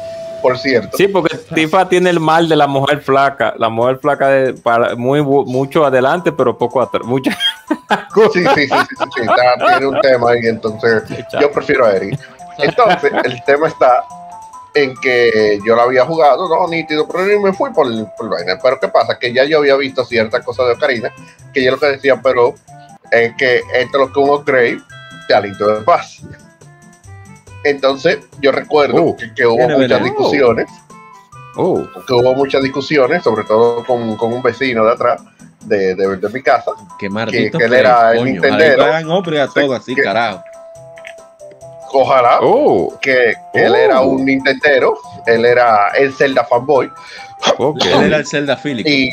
por 0.43 0.59
cierto. 0.59 0.97
Sí, 0.97 1.09
porque 1.09 1.37
Tifa 1.55 1.89
tiene 1.89 2.11
el 2.11 2.20
mal 2.20 2.49
de 2.49 2.57
la 2.57 2.66
mujer 2.66 3.01
flaca. 3.01 3.55
La 3.59 3.68
mujer 3.68 3.99
flaca 3.99 4.29
de, 4.29 4.55
para, 4.55 4.97
muy 4.97 5.22
mucho 5.22 5.85
adelante, 5.85 6.33
pero 6.33 6.59
poco 6.59 6.81
atrás. 6.81 7.05
Mucha, 7.05 7.31
Sí, 8.33 8.41
sí, 8.43 8.45
sí, 8.55 8.68
sí, 8.68 8.97
sí, 8.99 9.22
tiene 9.68 9.87
un 9.87 10.01
tema 10.01 10.31
ahí, 10.31 10.41
entonces 10.45 11.05
yo 11.41 11.51
prefiero 11.53 11.87
a 11.87 11.93
Eric. 11.93 12.18
Entonces, 12.59 13.12
el 13.24 13.45
tema 13.45 13.68
está 13.68 14.03
en 14.77 14.95
que 14.97 15.59
yo 15.66 15.74
lo 15.74 15.83
había 15.83 16.05
jugado, 16.05 16.49
no, 16.49 16.68
nítido, 16.68 17.09
pero 17.09 17.24
me 17.41 17.53
fui 17.53 17.70
por, 17.72 17.87
por 18.16 18.29
vaina. 18.29 18.59
Pero 18.62 18.79
¿qué 18.79 18.89
pasa? 18.89 19.18
Que 19.18 19.33
ya 19.33 19.45
yo 19.45 19.59
había 19.59 19.74
visto 19.77 20.05
ciertas 20.05 20.45
cosas 20.45 20.66
de 20.66 20.72
Ocarina, 20.74 21.12
que 21.53 21.64
yo 21.64 21.70
lo 21.72 21.79
que 21.79 21.87
decía, 21.87 22.20
pero 22.22 22.55
es 23.11 23.35
que 23.37 23.57
esto 23.59 23.70
es 23.74 23.93
lo 24.09 24.12
que 24.12 24.20
un 24.20 24.31
upgrade 24.31 24.79
de 25.29 25.35
Aliento 25.35 25.66
de 25.66 25.81
Paz. 25.83 26.20
Entonces, 27.64 28.18
yo 28.41 28.53
recuerdo 28.53 29.03
Uh, 29.03 29.16
que, 29.16 29.35
que 29.35 29.47
hubo 29.47 29.68
muchas 29.68 30.03
discusiones, 30.05 30.66
Oh, 31.59 31.83
que 32.07 32.12
hubo 32.12 32.35
muchas 32.35 32.62
discusiones, 32.62 33.22
sobre 33.22 33.43
todo 33.45 33.83
con, 33.85 34.14
con 34.16 34.31
un 34.33 34.43
vecino 34.43 34.85
de 34.85 34.93
atrás 34.93 35.22
de, 35.62 35.95
de- 35.95 36.16
de 36.18 36.29
mi 36.29 36.43
casa, 36.43 36.70
Qué 36.99 37.09
que 37.09 37.47
él 37.64 37.68
fue, 37.68 37.79
era 37.79 38.12
el 38.12 38.81
hagan 38.81 39.11
hombre 39.11 39.41
a 39.41 39.49
todo 39.49 39.72
así, 39.74 39.95
Que- 39.95 40.03
carajo. 40.03 40.43
Ojalá 42.01 42.38
oh, 42.42 42.97
que, 43.01 43.34
él 43.55 43.72
Oh. 43.72 43.76
era 43.76 44.01
un 44.01 44.24
Nintendero, 44.24 44.97
él 45.26 45.44
era 45.44 45.88
el 45.97 46.12
Zelda 46.14 46.44
fanboy. 46.44 46.90
Él 47.84 48.03
era 48.05 48.16
el 48.18 48.26
Zelda 48.26 48.57
Philip. 48.57 48.86
y 48.86 49.11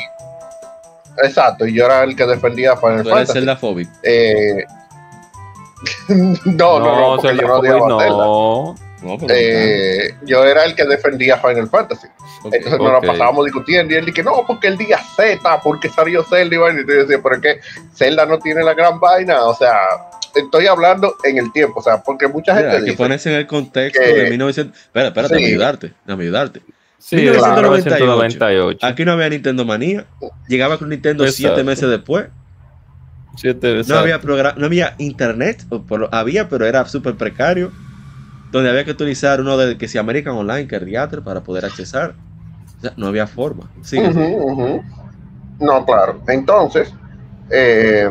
exacto, 1.24 1.66
y 1.68 1.74
yo 1.74 1.86
era 1.86 2.04
el 2.04 2.16
que 2.16 2.26
defendía 2.26 2.74
a 2.74 2.78
Final 2.78 3.04
Tú 3.04 3.10
eres 3.10 3.10
el 3.10 3.14
Fantasy. 3.14 3.34
Zelda 3.34 3.56
Phobic. 3.58 3.90
Eh, 4.04 4.66
no, 6.10 6.80
no, 6.80 6.96
no, 6.96 7.16
porque 7.16 7.28
Zelda 7.30 7.42
yo 7.42 7.48
no 7.48 7.58
odiaba 7.58 7.78
a 7.78 8.00
Zelda. 8.04 8.26
no. 8.26 8.76
No, 9.04 9.18
pero 9.18 9.34
Eh, 9.36 10.16
yo 10.24 10.46
era 10.46 10.64
el 10.64 10.76
que 10.76 10.86
defendía 10.86 11.38
Final 11.38 11.68
Fantasy. 11.68 12.08
Entonces 12.46 12.80
nos 12.80 12.92
la 12.94 13.02
pasábamos 13.02 13.46
discutiendo 13.46 13.94
y 13.94 13.98
él 13.98 14.06
dije, 14.06 14.24
no, 14.24 14.46
porque 14.48 14.68
el 14.68 14.78
día 14.78 14.98
Z, 15.16 15.62
porque 15.62 15.90
salió 15.90 16.24
Zelda 16.24 16.56
y 16.56 16.58
vaina. 16.58 16.82
Y 16.82 16.88
yo 16.88 16.94
decía, 17.00 17.20
pero 17.22 17.36
es 17.36 17.42
que 17.42 17.60
Zelda 17.94 18.26
no 18.26 18.40
tiene 18.40 18.64
la 18.64 18.74
gran 18.74 19.02
vaina. 19.02 19.44
O 19.44 19.54
sea, 19.56 19.78
estoy 20.36 20.68
hablando 20.68 21.16
en 21.24 21.38
el 21.38 21.52
tiempo. 21.52 21.80
O 21.80 21.84
sea, 21.84 22.02
porque 22.02 22.28
mucha 22.28 22.54
Mira, 22.54 22.72
gente 22.72 22.86
hay 22.86 22.92
que 22.92 22.98
ponerse 22.98 23.32
en 23.32 23.40
el 23.40 23.48
contexto 23.48 24.02
que- 24.04 24.14
de 24.14 24.30
1900. 24.30 24.78
Espera, 24.80 25.08
espérate, 25.08 25.38
Sí. 25.38 25.44
ayudarte. 25.46 25.94
Déjame 26.06 26.24
ayudarte. 26.24 26.62
Sí, 26.98 27.16
1998. 27.18 28.00
1998. 28.00 28.86
Aquí 28.88 29.04
no 29.06 29.12
había 29.12 29.30
Nintendo 29.30 29.66
Manía. 29.66 30.06
Llegaba 30.48 30.78
con 30.78 30.90
Nintendo 30.90 31.24
Exacto. 31.26 31.38
siete 31.50 31.64
meses 31.64 31.90
después. 31.90 32.28
Siete, 33.36 33.74
No 33.74 33.80
exacto. 33.80 34.00
había 34.02 34.22
programa, 34.22 34.56
no 34.58 34.68
había 34.68 34.94
internet, 35.00 35.66
o 35.70 35.82
por 35.82 36.02
lo- 36.02 36.10
había, 36.14 36.48
pero 36.50 36.66
era 36.66 36.86
súper 36.86 37.16
precario. 37.16 37.72
Donde 38.52 38.70
había 38.70 38.86
que 38.86 38.92
utilizar 38.92 39.42
uno 39.42 39.58
de 39.58 39.78
que 39.78 39.88
si 39.88 39.98
American 39.98 40.36
Online, 40.36 40.68
que 40.68 40.76
es 40.76 40.86
Theater, 40.86 41.22
para 41.24 41.42
poder 41.42 41.66
accesar. 41.66 42.14
O 42.78 42.82
sea, 42.82 42.94
no 42.98 43.08
había 43.08 43.26
forma. 43.26 43.70
Sí. 43.82 44.00
No, 45.60 45.86
claro. 45.86 46.22
Entonces, 46.28 46.94
eh, 47.50 48.10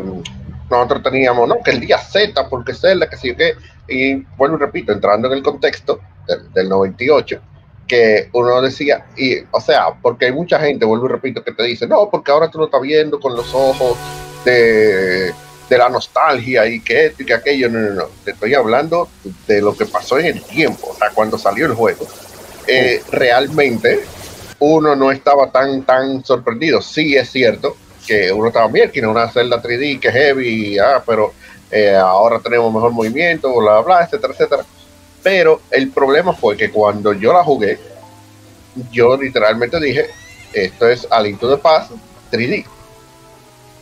nosotros 0.77 1.03
teníamos, 1.03 1.47
¿no? 1.47 1.61
Que 1.63 1.71
el 1.71 1.79
día 1.79 1.97
Z, 1.97 2.49
porque 2.49 2.73
Zelda, 2.73 3.09
que 3.09 3.17
sí 3.17 3.31
o 3.31 3.35
qué. 3.35 3.53
Y 3.87 4.11
y 4.13 4.25
repito, 4.57 4.91
entrando 4.91 5.27
en 5.27 5.33
el 5.33 5.43
contexto 5.43 5.99
del, 6.27 6.51
del 6.53 6.69
98, 6.69 7.39
que 7.87 8.29
uno 8.33 8.61
decía, 8.61 9.05
y, 9.17 9.37
o 9.51 9.59
sea, 9.59 9.87
porque 10.01 10.25
hay 10.25 10.31
mucha 10.31 10.59
gente, 10.59 10.85
vuelvo 10.85 11.05
y 11.05 11.09
repito, 11.09 11.43
que 11.43 11.51
te 11.51 11.63
dice, 11.63 11.87
no, 11.87 12.09
porque 12.09 12.31
ahora 12.31 12.49
tú 12.49 12.59
lo 12.59 12.65
estás 12.65 12.81
viendo 12.81 13.19
con 13.19 13.35
los 13.35 13.53
ojos 13.53 13.97
de, 14.45 15.33
de 15.69 15.77
la 15.77 15.89
nostalgia 15.89 16.65
y 16.67 16.79
que 16.79 17.07
esto 17.07 17.23
y 17.23 17.25
que 17.25 17.33
aquello. 17.33 17.69
No, 17.69 17.79
no, 17.79 17.89
no. 17.91 18.03
Te 18.23 18.31
estoy 18.31 18.53
hablando 18.53 19.09
de 19.47 19.61
lo 19.61 19.75
que 19.75 19.85
pasó 19.85 20.19
en 20.19 20.27
el 20.27 20.41
tiempo, 20.43 20.89
o 20.91 20.95
sea, 20.95 21.09
cuando 21.09 21.37
salió 21.37 21.65
el 21.65 21.73
juego. 21.73 22.07
Eh, 22.67 23.03
realmente 23.11 24.05
uno 24.59 24.95
no 24.95 25.11
estaba 25.11 25.51
tan 25.51 25.83
tan 25.83 26.23
sorprendido. 26.23 26.81
Sí 26.81 27.15
es 27.15 27.29
cierto 27.29 27.75
que 28.05 28.31
uno 28.31 28.47
estaba 28.47 28.67
bien, 28.67 28.91
que 28.91 29.05
una 29.05 29.29
celda 29.31 29.61
3D 29.61 29.99
que 29.99 30.07
es 30.09 30.13
heavy, 30.13 30.77
ah, 30.79 31.03
pero 31.05 31.33
eh, 31.71 31.95
ahora 31.95 32.39
tenemos 32.39 32.73
mejor 32.73 32.91
movimiento, 32.91 33.53
bla, 33.59 33.73
bla, 33.73 33.81
bla, 33.81 34.03
etcétera, 34.03 34.33
etcétera. 34.33 34.65
Pero 35.21 35.61
el 35.71 35.89
problema 35.91 36.33
fue 36.33 36.57
que 36.57 36.69
cuando 36.69 37.13
yo 37.13 37.31
la 37.33 37.43
jugué, 37.43 37.79
yo 38.91 39.15
literalmente 39.17 39.79
dije, 39.79 40.07
esto 40.51 40.87
es 40.87 41.07
Aliento 41.09 41.47
de 41.49 41.57
Paz 41.57 41.89
3D. 42.31 42.65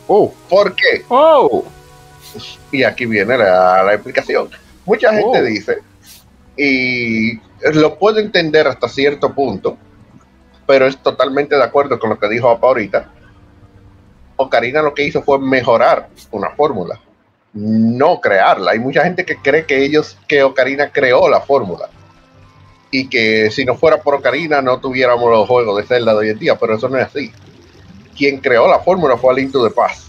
Oh, 0.08 0.32
¿Por 0.48 0.74
qué? 0.74 1.04
oh. 1.08 1.64
Y 2.70 2.82
aquí 2.82 3.04
viene 3.06 3.36
la, 3.36 3.82
la 3.82 3.94
explicación. 3.94 4.48
Mucha 4.86 5.12
gente 5.12 5.40
Oh. 5.40 5.44
dice, 5.44 5.78
y 6.56 7.38
lo 7.74 7.98
puedo 7.98 8.18
entender 8.18 8.66
hasta 8.66 8.88
cierto 8.88 9.34
punto, 9.34 9.76
pero 10.66 10.86
es 10.86 10.96
totalmente 10.98 11.56
de 11.56 11.62
acuerdo 11.62 11.98
con 11.98 12.10
lo 12.10 12.18
que 12.18 12.28
dijo 12.28 12.48
Apa 12.48 12.68
ahorita. 12.68 13.10
Ocarina 14.42 14.82
lo 14.82 14.94
que 14.94 15.04
hizo 15.04 15.22
fue 15.22 15.38
mejorar 15.38 16.08
una 16.30 16.50
fórmula, 16.50 17.00
no 17.54 18.20
crearla. 18.20 18.72
Hay 18.72 18.78
mucha 18.78 19.04
gente 19.04 19.24
que 19.24 19.36
cree 19.36 19.64
que 19.64 19.84
ellos, 19.84 20.16
que 20.26 20.42
Ocarina 20.42 20.90
creó 20.90 21.28
la 21.28 21.40
fórmula. 21.40 21.88
Y 22.90 23.08
que 23.08 23.50
si 23.50 23.64
no 23.64 23.74
fuera 23.74 24.02
por 24.02 24.16
Ocarina 24.16 24.60
no 24.60 24.78
tuviéramos 24.78 25.30
los 25.30 25.48
juegos 25.48 25.78
de 25.78 25.84
Zelda 25.84 26.12
de 26.12 26.18
hoy 26.18 26.28
en 26.30 26.38
día, 26.38 26.56
pero 26.56 26.76
eso 26.76 26.88
no 26.88 26.98
es 26.98 27.06
así. 27.06 27.32
Quien 28.16 28.38
creó 28.38 28.68
la 28.68 28.80
fórmula 28.80 29.16
fue 29.16 29.32
Alinto 29.32 29.64
de 29.64 29.70
Paz. 29.70 30.08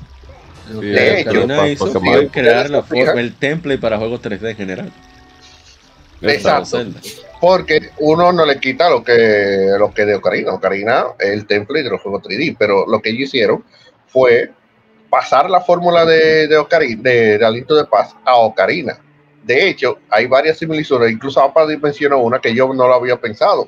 Que 0.67 0.85
de 0.85 1.21
hecho, 1.21 1.29
Ocarina 1.29 1.67
hizo 1.67 1.91
crear 2.31 2.69
la 2.69 2.83
Fija. 2.83 3.05
forma, 3.05 3.21
el 3.21 3.35
template 3.35 3.79
para 3.79 3.97
juegos 3.97 4.21
3D 4.21 4.49
en 4.49 4.57
general. 4.57 4.91
Exacto. 6.21 6.85
Porque 7.39 7.89
uno 7.99 8.31
no 8.31 8.45
le 8.45 8.59
quita 8.59 8.89
lo 8.89 9.03
que 9.03 9.75
lo 9.77 9.93
que 9.93 10.05
de 10.05 10.15
Ocarina. 10.15 10.53
Ocarina 10.53 11.05
es 11.19 11.29
el 11.29 11.45
template 11.45 11.83
de 11.83 11.89
los 11.89 12.01
juegos 12.01 12.23
3D, 12.23 12.55
pero 12.57 12.85
lo 12.87 13.01
que 13.01 13.09
ellos 13.09 13.27
hicieron 13.27 13.63
fue 14.13 14.51
pasar 15.09 15.49
la 15.49 15.59
fórmula 15.61 16.05
de, 16.05 16.47
de 16.47 16.55
Ocarina, 16.57 17.01
de, 17.01 17.37
de 17.39 17.45
Aliento 17.45 17.75
de 17.75 17.85
Paz 17.85 18.15
a 18.23 18.37
Ocarina. 18.37 18.97
De 19.43 19.67
hecho, 19.67 19.97
hay 20.09 20.27
varias 20.27 20.57
similitudes, 20.59 21.11
incluso 21.11 21.41
APA 21.41 21.65
mencionó 21.81 22.19
una 22.19 22.39
que 22.39 22.53
yo 22.55 22.67
no 22.73 22.87
lo 22.87 22.93
había 22.93 23.17
pensado 23.19 23.67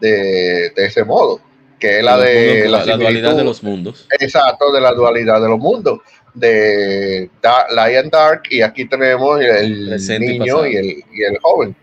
de, 0.00 0.70
de 0.76 0.86
ese 0.86 1.02
modo. 1.04 1.40
que 1.80 1.98
es 1.98 2.04
la 2.04 2.16
de 2.18 2.68
la, 2.68 2.84
dualidad 2.96 3.34
de 3.36 3.42
los 3.44 3.62
mundos. 3.62 4.06
Exacto, 4.20 4.70
de 4.72 4.80
la 4.80 4.92
dualidad 4.92 5.40
de 5.40 5.48
los 5.48 5.58
mundos. 5.58 5.98
De 6.32 7.28
Da- 7.42 7.66
Lion 7.70 8.08
Dark, 8.10 8.42
y 8.50 8.60
aquí 8.62 8.84
tenemos 8.86 9.40
el 9.40 9.88
Presente 9.88 10.26
niño 10.38 10.66
y 10.66 10.76
el, 10.76 10.86
y 10.86 11.22
el 11.24 11.38
joven, 11.42 11.74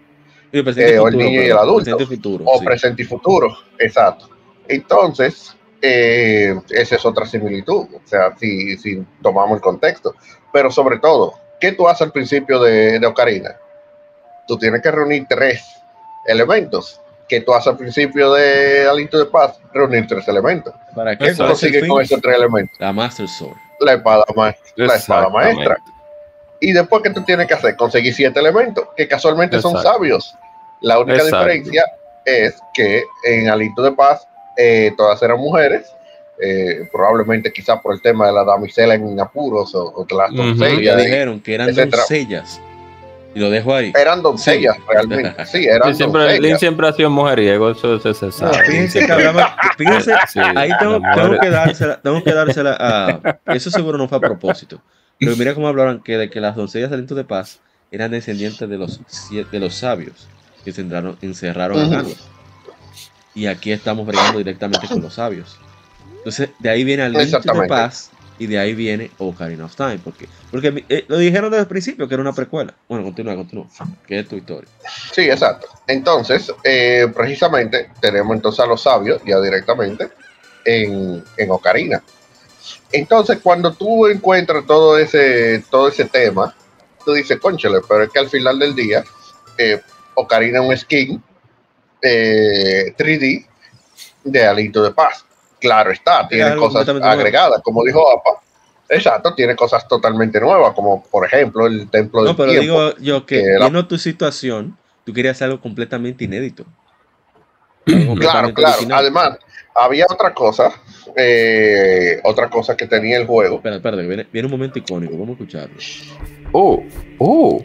Y 0.52 0.60
el 0.60 0.80
Eh, 0.80 1.00
o 1.00 1.08
el 1.08 1.18
niño 1.18 1.42
y 1.42 1.46
el 1.46 1.58
adulto. 1.58 1.98
Presente 1.98 2.04
y 2.04 2.16
futuro. 2.18 2.46
o 2.46 2.60
sí. 2.60 2.66
presente 2.66 3.02
y 3.02 3.06
futuro. 3.06 3.58
Exacto. 3.80 4.30
Entonces, 4.68 5.56
eh, 5.86 6.58
esa 6.70 6.96
es 6.96 7.06
otra 7.06 7.26
similitud, 7.26 7.88
o 7.94 8.02
sea, 8.06 8.34
si, 8.38 8.78
si 8.78 9.06
tomamos 9.22 9.58
el 9.58 9.62
contexto. 9.62 10.16
Pero 10.54 10.72
sobre 10.72 10.98
todo, 11.00 11.34
¿qué 11.60 11.74
tú 11.74 11.88
haces 11.90 12.04
al 12.04 12.12
principio 12.14 12.60
de, 12.62 13.00
de 13.00 13.06
Ocarina? 13.06 13.58
Tú 14.48 14.58
tienes 14.58 14.82
que 14.82 14.92
reunir 14.92 15.26
tres 15.30 15.62
elementos. 16.26 17.02
¿Qué 17.28 17.42
tú 17.42 17.54
haces 17.54 17.68
al 17.68 17.78
principio 17.78 18.34
de 18.34 18.88
Aliento 18.88 19.18
de 19.18 19.26
Paz? 19.26 19.60
Reunir 19.74 20.08
tres 20.08 20.26
elementos. 20.28 20.74
¿Para 20.96 21.18
¿Qué 21.18 21.32
tú 21.32 21.38
¿Cuál 21.38 21.52
es 21.52 21.64
el 21.64 21.70
consigues 21.72 21.90
con 21.90 22.02
esos 22.02 22.22
tres 22.22 22.36
elementos? 22.38 22.76
La 22.80 22.94
Master 22.94 23.28
Sword. 23.28 23.58
La 23.80 23.94
espada, 23.94 24.24
ma- 24.36 24.56
la 24.76 24.96
espada 24.96 25.30
maestra. 25.30 25.78
Y 26.62 26.72
después, 26.72 27.04
¿qué 27.04 27.10
tú 27.10 27.24
tienes 27.24 27.46
que 27.48 27.56
hacer? 27.56 27.76
Conseguir 27.76 28.14
siete 28.14 28.40
elementos, 28.40 28.88
que 28.96 29.06
casualmente 29.08 29.60
son 29.62 29.82
sabios. 29.82 30.34
La 30.80 31.00
única 31.00 31.16
Exacto. 31.24 31.40
diferencia 31.40 31.84
es 32.24 32.56
que 32.74 33.04
en 33.26 33.50
Aliento 33.50 33.82
de 33.82 33.92
Paz 33.92 34.26
eh, 34.58 34.92
todas 34.98 35.22
eran 35.24 35.38
mujeres, 35.40 35.92
eh, 36.42 36.88
probablemente 36.92 37.52
quizás 37.54 37.80
por 37.82 37.94
el 37.94 38.02
tema 38.02 38.28
de 38.28 38.34
la 38.34 38.44
damisela 38.44 38.96
en 38.96 39.20
apuros 39.20 39.74
o, 39.76 39.84
o 39.86 40.06
que 40.06 40.16
las 40.16 40.34
doncellas 40.34 40.98
ya 40.98 41.02
y- 41.02 41.06
dijeron 41.06 41.40
que 41.40 41.54
eran 41.56 41.70
etcétera. 41.70 41.98
doncellas. 41.98 42.62
Y 43.36 43.40
lo 43.40 43.50
dejo 43.50 43.74
ahí. 43.74 43.92
eran 44.00 44.22
doncellas 44.22 44.78
realmente. 44.88 45.34
Sí, 45.46 45.66
eran 45.66 45.90
Sí, 45.90 45.96
siempre, 45.98 46.22
Link 46.24 46.36
doncellas. 46.36 46.60
siempre 46.60 46.88
ha 46.88 46.94
sido 46.94 47.10
mujeriego, 47.10 47.72
eso 47.72 48.00
se, 48.00 48.14
se 48.14 48.26
No, 48.28 48.32
sabe. 48.32 48.64
fíjense 48.66 49.06
que 49.06 49.12
hablaba, 49.12 49.56
fíjense, 49.78 50.14
Sí, 50.32 50.40
ahí 50.56 50.70
tengo, 50.80 51.00
tengo 51.16 51.40
que 51.40 51.50
dársela, 51.50 52.00
tengo 52.02 52.24
que 52.24 52.32
dársela 52.34 52.78
a, 52.80 53.40
eso 53.56 53.72
seguro 53.72 53.98
no 53.98 54.08
fue 54.08 54.20
a 54.20 54.22
propósito, 54.22 54.82
pero 55.20 55.36
mira 55.36 55.56
cómo 55.56 55.68
hablaban 55.68 56.02
que 56.04 56.18
de 56.18 56.30
que 56.30 56.40
las 56.42 56.56
doncellas 56.56 56.92
del 56.92 56.98
Aliento 57.00 57.16
de 57.16 57.24
Paz 57.24 57.60
eran 57.92 58.12
descendientes 58.12 58.70
de 58.70 58.78
los, 58.78 59.02
de 59.52 59.60
los 59.60 59.74
sabios 59.74 60.28
que 60.64 60.72
se 60.72 60.82
encerraron, 60.82 61.18
encerraron 61.24 61.80
a 61.94 62.02
Ujú. 62.02 62.14
Y 63.36 63.48
aquí 63.48 63.72
estamos 63.72 64.06
bregando 64.06 64.38
directamente 64.38 64.88
con 64.88 65.02
los 65.02 65.16
sabios. 65.16 65.58
Entonces, 66.18 66.50
de 66.60 66.70
ahí 66.70 66.84
viene 66.84 67.04
Aliento 67.04 67.20
de 67.20 67.26
Exactamente. 67.26 67.70
Paz 67.70 68.12
y 68.40 68.48
de 68.48 68.60
ahí 68.60 68.74
viene 68.74 69.12
Ocarina 69.18 69.66
of 69.66 69.76
Time, 69.76 70.00
porque, 70.04 70.28
porque 70.52 70.84
eh, 70.90 71.06
lo 71.08 71.18
dijeron 71.18 71.52
desde 71.52 71.62
el 71.62 71.68
principio 71.68 72.08
que 72.08 72.14
era 72.16 72.22
una 72.22 72.34
precuela. 72.34 72.74
Bueno, 72.88 73.04
continúa, 73.04 73.36
continúa, 73.36 73.68
que 74.08 74.20
es 74.20 74.28
tu 74.28 74.36
historia. 74.36 74.70
Sí, 75.12 75.30
exacto. 75.30 75.68
Entonces, 75.88 76.52
eh, 76.64 77.08
precisamente 77.16 77.90
tenemos 78.00 78.36
entonces 78.36 78.60
a 78.60 78.68
los 78.68 78.82
sabios 78.82 79.22
ya 79.26 79.40
directamente 79.40 80.10
en, 80.66 81.24
en 81.38 81.52
Ocarina. 81.52 82.02
Entonces, 82.92 83.40
cuando 83.42 83.74
tú 83.74 84.08
encuentras 84.08 84.66
todo 84.66 84.98
ese, 84.98 85.64
todo 85.70 85.88
ese 85.88 86.06
tema, 86.06 86.56
tú 87.06 87.14
dices, 87.14 87.40
conchale, 87.40 87.80
pero 87.88 88.04
es 88.04 88.10
que 88.10 88.20
al 88.20 88.30
final 88.30 88.60
del 88.60 88.76
día, 88.76 89.04
eh, 89.58 89.82
Ocarina 90.16 90.62
es 90.62 90.70
un 90.70 90.78
skin 90.78 91.24
eh, 92.04 92.94
3D 92.98 93.48
de 94.26 94.46
Alito 94.46 94.84
de 94.84 94.92
Paz. 94.92 95.26
Claro 95.60 95.92
está, 95.92 96.28
tiene 96.28 96.56
cosas 96.58 96.86
nuevo. 96.88 97.06
agregadas, 97.06 97.62
como 97.64 97.84
dijo 97.84 98.02
APA. 98.12 98.42
Exacto, 98.90 99.34
tiene 99.34 99.56
cosas 99.56 99.88
totalmente 99.88 100.40
nuevas, 100.40 100.74
como 100.74 101.02
por 101.04 101.26
ejemplo 101.26 101.66
el 101.68 101.90
templo 101.90 102.20
del 102.22 102.32
No, 102.32 102.36
pero 102.38 102.52
tiempo. 102.52 102.64
digo 102.90 102.98
yo 103.00 103.26
que 103.26 103.42
que 103.42 103.58
viendo 103.58 103.88
tu 103.88 103.98
situación, 103.98 104.78
tú 105.06 105.14
querías 105.14 105.42
algo 105.42 105.62
completamente 105.62 106.26
inédito. 106.26 106.66
Algo 107.88 108.16
Claro, 108.16 108.54
claro. 108.54 108.76
original. 108.76 109.00
Además, 109.00 109.38
había 109.74 110.06
otra 110.10 110.34
cosa, 110.34 110.72
eh, 111.16 112.20
otra 112.24 112.50
cosa 112.50 112.76
que 112.78 112.86
tenía 112.88 113.18
el 113.18 113.26
juego. 113.26 113.56
Espera, 113.56 113.78
espera, 113.78 113.96
viene 113.98 114.46
un 114.46 114.52
momento 114.52 114.80
icónico, 114.80 115.14
vamos 115.14 115.30
a 115.30 115.32
escucharlo. 115.32 115.78
Oh, 116.52 116.84
oh. 117.20 117.64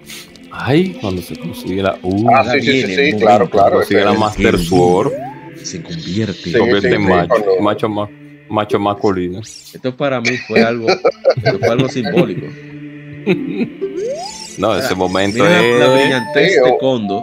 Ay, 0.61 0.99
cuando 1.01 1.23
se 1.23 1.37
consigue 1.37 1.83
la. 1.83 1.97
Uh, 2.03 2.29
Ah, 2.35 2.45
sí, 2.53 2.61
sí, 2.61 2.83
sí, 2.83 2.95
sí, 2.95 3.13
claro, 3.19 3.39
momento, 3.45 3.51
claro. 3.51 3.77
consigue 3.77 4.05
la 4.05 4.13
Master 4.15 4.59
Sword. 4.59 5.13
Se 5.63 5.83
convierte. 5.83 6.33
Sí, 6.35 6.53
convierte 6.53 6.89
sí, 6.89 6.95
en 6.95 7.03
sí, 7.03 7.09
macho, 7.09 7.29
cuando- 7.29 7.61
macho, 7.61 7.89
ma- 7.89 8.11
macho 8.49 8.79
masculino. 8.79 9.41
Esto 9.41 9.97
para 9.97 10.21
mí 10.21 10.37
fue 10.49 10.63
algo, 10.63 10.87
fue 11.61 11.69
algo 11.69 11.89
simbólico. 11.89 12.47
No, 14.59 14.75
ese 14.77 14.93
momento 14.97 15.45
Mira 15.45 15.51
la, 15.51 15.63
la 15.63 15.87
es. 15.87 16.01
brillantez 16.03 16.63
de 16.65 16.79
Kondo, 16.79 17.23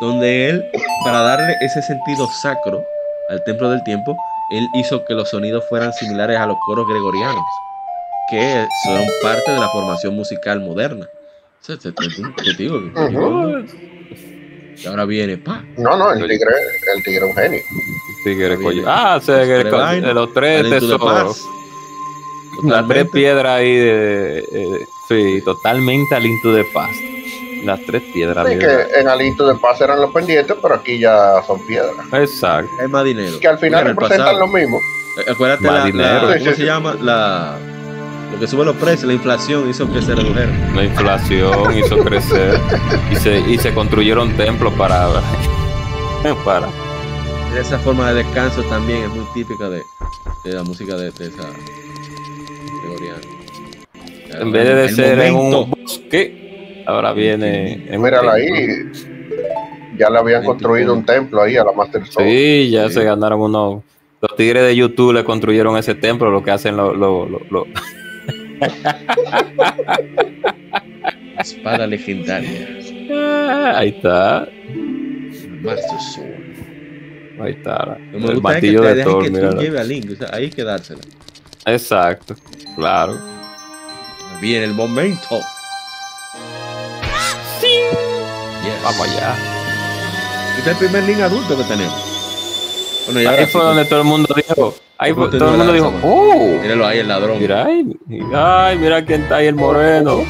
donde 0.00 0.50
él, 0.50 0.64
para 1.02 1.20
darle 1.22 1.52
ese 1.62 1.82
sentido 1.82 2.28
sacro 2.42 2.80
al 3.28 3.42
templo 3.42 3.70
del 3.70 3.82
tiempo, 3.82 4.16
él 4.52 4.68
hizo 4.74 5.04
que 5.04 5.14
los 5.14 5.30
sonidos 5.30 5.64
fueran 5.68 5.92
similares 5.94 6.36
a 6.38 6.46
los 6.46 6.56
coros 6.66 6.86
gregorianos, 6.88 7.42
que 8.30 8.64
son 8.84 9.02
parte 9.20 9.50
de 9.50 9.58
la 9.58 9.68
formación 9.70 10.14
musical 10.14 10.60
moderna. 10.60 11.08
Sea, 11.60 11.76
te, 11.76 11.92
te- 11.92 12.08
te 12.08 12.54
digo, 12.56 12.76
Ujú. 12.78 13.64
y 14.76 14.86
ahora 14.86 15.04
viene, 15.04 15.36
pa, 15.36 15.62
No, 15.76 15.96
no, 15.96 16.12
el 16.12 16.26
tigre, 16.26 16.50
el 16.96 17.02
tigre 17.04 17.26
es 17.26 17.36
un 17.36 17.42
genio. 17.42 17.60
Tigre, 18.24 18.56
coño. 18.56 18.82
Ah, 18.86 19.16
o 19.16 19.20
sea, 19.20 19.44
Los 19.44 19.60
tres 19.60 19.72
vainas, 19.72 20.08
de 20.08 20.14
los 20.14 20.32
tres 20.34 20.60
Aliento 20.60 20.86
de 20.86 20.92
tesoros. 20.92 21.46
Las 22.64 22.88
tres 22.88 23.06
piedras 23.10 23.52
ahí 23.58 23.76
de. 23.76 24.38
eh, 24.52 24.86
sí, 25.08 25.42
totalmente 25.44 26.14
aliento 26.14 26.52
de 26.52 26.64
paz. 26.72 26.90
Las 27.64 27.80
tres 27.86 28.02
piedras. 28.14 28.46
Sí, 28.48 28.58
que 28.58 28.98
en 28.98 29.06
Aliento 29.06 29.46
de 29.46 29.54
Paz 29.56 29.78
eran 29.82 30.00
los 30.00 30.10
pendientes, 30.14 30.56
pero 30.62 30.76
aquí 30.76 30.98
ya 30.98 31.42
son 31.46 31.60
piedras. 31.66 31.92
Exacto. 32.10 32.70
Hay 32.80 32.88
más 32.88 33.04
dinero. 33.04 33.38
Que 33.38 33.48
al 33.48 33.58
final 33.58 33.80
el 33.82 33.88
representan 33.88 34.26
pasado- 34.28 34.40
lo 34.40 34.46
mismo. 34.48 34.78
Eh, 35.18 35.30
Acuérdate 35.30 35.64
Más 35.64 35.72
la, 35.74 35.78
la- 35.80 35.84
dinero. 35.84 36.20
¿cómo 36.22 36.32
Sí, 36.32 36.38
sí, 36.38 36.44
se 36.46 36.54
sí. 36.56 36.62
llama? 36.64 36.94
La, 37.02 37.58
lo 38.32 38.38
que 38.38 38.46
sube 38.46 38.64
los 38.64 38.76
precios, 38.76 39.04
la 39.04 39.14
inflación 39.14 39.68
hizo 39.68 39.92
que 39.92 40.00
se 40.02 40.14
redujeran. 40.14 40.74
La 40.76 40.84
inflación 40.84 41.76
hizo 41.76 41.98
crecer 41.98 42.58
y 43.10 43.16
se, 43.16 43.40
y 43.40 43.58
se 43.58 43.72
construyeron 43.74 44.32
templos 44.36 44.72
para. 44.74 45.08
para. 46.44 46.68
Esa 47.58 47.78
forma 47.80 48.12
de 48.12 48.22
descanso 48.22 48.62
también 48.64 49.02
es 49.04 49.08
muy 49.10 49.24
típica 49.34 49.68
de, 49.68 49.82
de 50.44 50.52
la 50.52 50.62
música 50.62 50.94
de, 50.96 51.10
de 51.10 51.26
esa 51.26 51.48
gregoriana. 52.82 53.18
En 54.40 54.52
vez 54.52 54.64
de 54.66 54.88
ser 54.94 55.18
en 55.20 55.34
un 55.34 55.70
bosque, 55.70 56.84
ahora 56.86 57.12
viene 57.12 57.86
en 57.92 58.00
Mírala 58.00 58.34
ahí. 58.34 58.46
Ya 59.98 60.08
le 60.08 60.18
habían 60.18 60.40
24. 60.42 60.44
construido 60.46 60.94
un 60.94 61.04
templo 61.04 61.42
ahí 61.42 61.56
a 61.56 61.64
la 61.64 61.72
Master 61.72 62.06
Sword. 62.06 62.24
Sí, 62.24 62.70
ya 62.70 62.86
Sí. 62.88 62.94
se 62.94 63.04
ganaron 63.04 63.40
unos. 63.40 63.82
Los 64.22 64.36
tigres 64.36 64.62
de 64.62 64.76
YouTube 64.76 65.12
le 65.14 65.24
construyeron 65.24 65.76
ese 65.76 65.94
templo, 65.94 66.30
lo 66.30 66.42
que 66.44 66.52
hacen 66.52 66.76
los. 66.76 66.96
los- 66.96 67.28
los- 67.28 67.50
los- 67.50 67.66
Espada 71.40 71.86
legendaria. 71.86 72.68
Ah, 73.12 73.72
Ahí 73.76 73.88
está. 73.90 74.48
Master 75.62 76.00
Sword. 76.14 77.40
Ahí 77.40 77.52
está. 77.52 77.96
El 78.12 78.20
gusta 78.20 78.32
es 78.32 78.34
que 78.34 78.40
martillo 78.40 78.82
de 78.82 79.04
Thor, 79.04 79.24
que 79.24 79.30
tú 79.30 79.58
lleve 79.58 79.80
a 79.80 79.84
Link. 79.84 80.10
O 80.12 80.16
sea, 80.16 80.28
ahí 80.32 80.44
hay 80.44 80.50
que 80.50 80.62
dársela. 80.62 81.00
Exacto, 81.66 82.34
claro. 82.76 83.18
Viene 84.40 84.64
el 84.66 84.74
momento. 84.74 85.40
Yes. 87.60 88.82
Vamos 88.82 89.00
allá. 89.00 89.34
Este 90.58 90.70
es 90.70 90.80
el 90.80 90.86
primer 90.88 91.04
Link 91.04 91.20
adulto 91.20 91.56
que 91.56 91.64
tenemos. 91.64 92.09
Bueno, 93.12 93.20
y 93.22 93.26
ahora 93.26 93.38
Ahí 93.40 93.46
sí, 93.46 93.52
fue 93.52 93.62
donde 93.64 93.84
todo 93.86 94.00
el 94.00 94.06
mundo 94.06 94.34
dijo. 94.36 94.74
Ahí 94.98 95.12
fue- 95.14 95.28
todo 95.30 95.50
el 95.50 95.56
mundo 95.56 95.72
dijo, 95.72 95.90
danza, 95.90 96.06
¡oh! 96.06 96.58
Míralo 96.62 96.86
ahí, 96.86 96.98
el 97.00 97.08
ladrón. 97.08 97.38
Mira, 97.40 97.64
ay, 97.64 97.96
ay, 98.34 98.78
mira 98.78 99.04
quién 99.04 99.22
está 99.22 99.36
ahí 99.36 99.46
el 99.46 99.54
moreno. 99.56 100.20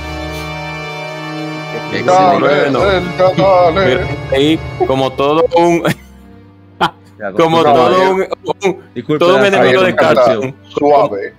Excelente. 1.92 2.10
Dale. 2.12 3.86
Mira, 3.86 4.08
ahí, 4.32 4.58
como 4.86 5.12
todo 5.12 5.44
un, 5.56 5.82
como 7.36 7.62
todo 7.64 8.10
un, 8.12 8.26
un- 8.64 8.78
Disculpe 8.94 9.18
todo 9.24 9.36
un 9.36 9.44
enemigo 9.44 9.82
de 9.82 9.94
cartoon. 9.94 10.54
Suave. 10.68 11.34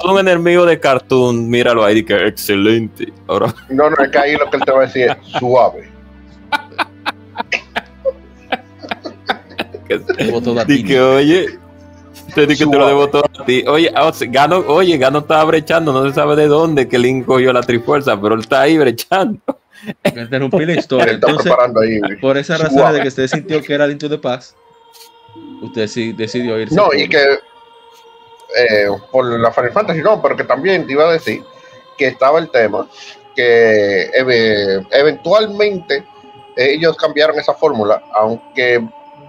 todo 0.00 0.12
un 0.14 0.20
enemigo 0.20 0.64
de 0.64 0.78
cartoon, 0.80 1.50
míralo 1.50 1.84
ahí, 1.84 2.02
que 2.04 2.14
excelente. 2.26 3.12
Ahora, 3.26 3.52
No, 3.68 3.90
no, 3.90 3.96
es 4.02 4.10
que 4.10 4.18
ahí 4.18 4.36
lo 4.36 4.48
que 4.48 4.56
él 4.56 4.62
te 4.64 4.72
va 4.72 4.78
a 4.78 4.86
decir 4.86 5.10
es 5.10 5.16
suave. 5.38 5.90
que, 9.86 9.98
Debo 10.24 10.40
todo 10.40 10.60
a 10.60 10.64
di 10.64 10.78
ti. 10.78 10.84
que 10.84 11.00
oye, 11.00 11.46
te 12.34 12.46
di 12.46 12.56
que 12.56 12.66
te 12.66 12.76
lo 12.76 12.86
debo 12.86 13.08
todo 13.08 13.24
a 13.24 13.44
ti. 13.44 13.64
Oye, 13.66 13.90
ah, 13.94 14.06
o 14.06 14.12
sea, 14.12 14.28
Gano, 14.30 14.58
oye, 14.68 14.96
Gano 14.98 15.20
estaba 15.20 15.44
brechando, 15.44 15.92
no 15.92 16.06
se 16.08 16.14
sabe 16.14 16.36
de 16.36 16.46
dónde 16.48 16.88
que 16.88 16.98
Link 16.98 17.26
cogió 17.26 17.52
la 17.52 17.62
trifuerza, 17.62 18.20
pero 18.20 18.34
él 18.34 18.40
está 18.40 18.62
ahí 18.62 18.76
brechando. 18.78 19.38
Me 20.14 20.22
interrumpí 20.22 20.64
la 20.66 20.72
historia. 20.78 21.12
Entonces, 21.14 21.52
ahí. 21.52 22.00
por 22.20 22.36
esa 22.38 22.56
razón 22.56 22.78
Suave. 22.78 22.96
de 22.96 23.02
que 23.02 23.08
usted 23.08 23.26
sintió 23.28 23.62
que 23.62 23.74
era 23.74 23.86
Link 23.86 24.00
to 24.00 24.08
the 24.08 24.18
Paz, 24.18 24.54
usted 25.62 25.86
sí 25.86 26.12
decidió 26.12 26.58
irse. 26.60 26.74
No, 26.74 26.86
por- 26.86 26.98
y 26.98 27.08
que 27.08 27.18
eh, 28.56 28.86
por 29.12 29.24
la 29.38 29.52
Final 29.52 29.72
Fantasy 29.72 30.00
no, 30.02 30.20
pero 30.22 30.36
que 30.36 30.44
también 30.44 30.86
te 30.86 30.92
iba 30.92 31.08
a 31.08 31.12
decir 31.12 31.42
que 31.98 32.06
estaba 32.08 32.38
el 32.38 32.50
tema 32.50 32.88
que 33.34 34.10
eve- 34.14 34.86
eventualmente 34.90 36.04
ellos 36.56 36.96
cambiaron 36.96 37.38
esa 37.38 37.52
fórmula, 37.52 38.02
aunque 38.14 38.82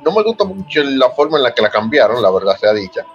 no 0.09 0.15
me 0.15 0.23
gusta 0.23 0.43
mucho 0.45 0.81
la 0.83 1.09
forma 1.11 1.37
en 1.37 1.43
la 1.43 1.53
que 1.53 1.61
la 1.61 1.69
cambiaron, 1.69 2.21
la 2.21 2.31
verdad 2.31 2.57
sea 2.57 2.73
dicha. 2.73 3.05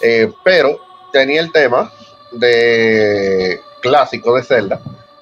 Eh, 0.00 0.30
pero 0.42 0.78
tenía 1.12 1.40
el 1.40 1.52
tema 1.52 1.92
de 2.32 3.60
clásico 3.80 4.34
de 4.36 4.42
Zelda, 4.42 4.80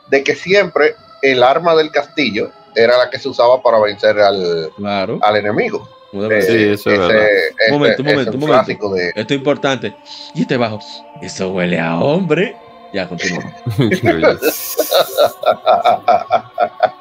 de 0.08 0.22
que 0.24 0.34
siempre 0.34 0.96
el 1.22 1.42
arma 1.42 1.74
del 1.74 1.90
castillo 1.90 2.50
era 2.74 2.96
la 2.96 3.10
que 3.10 3.18
se 3.18 3.28
usaba 3.28 3.62
para 3.62 3.78
vencer 3.80 4.18
al, 4.20 4.70
Claro. 4.76 5.18
al 5.22 5.36
enemigo. 5.36 5.88
Eh. 6.12 6.42
Sí, 6.42 6.64
eso 6.72 6.90
es 6.90 6.96
ese- 6.98 6.98
verdad. 6.98 7.28
ese- 7.28 7.54
Un 7.72 7.78
momento, 7.78 8.02
un 8.02 8.08
ese 8.08 8.16
momento, 8.16 8.38
momento. 8.38 8.94
de 8.94 9.08
Esto 9.08 9.20
es 9.34 9.38
importante. 9.38 9.96
Y 10.34 10.42
este 10.42 10.56
bajo. 10.56 10.78
Eso 11.22 11.50
huele 11.50 11.78
a 11.78 12.00
hombre. 12.00 12.56
Ya, 12.92 13.08
continúa. 13.08 13.44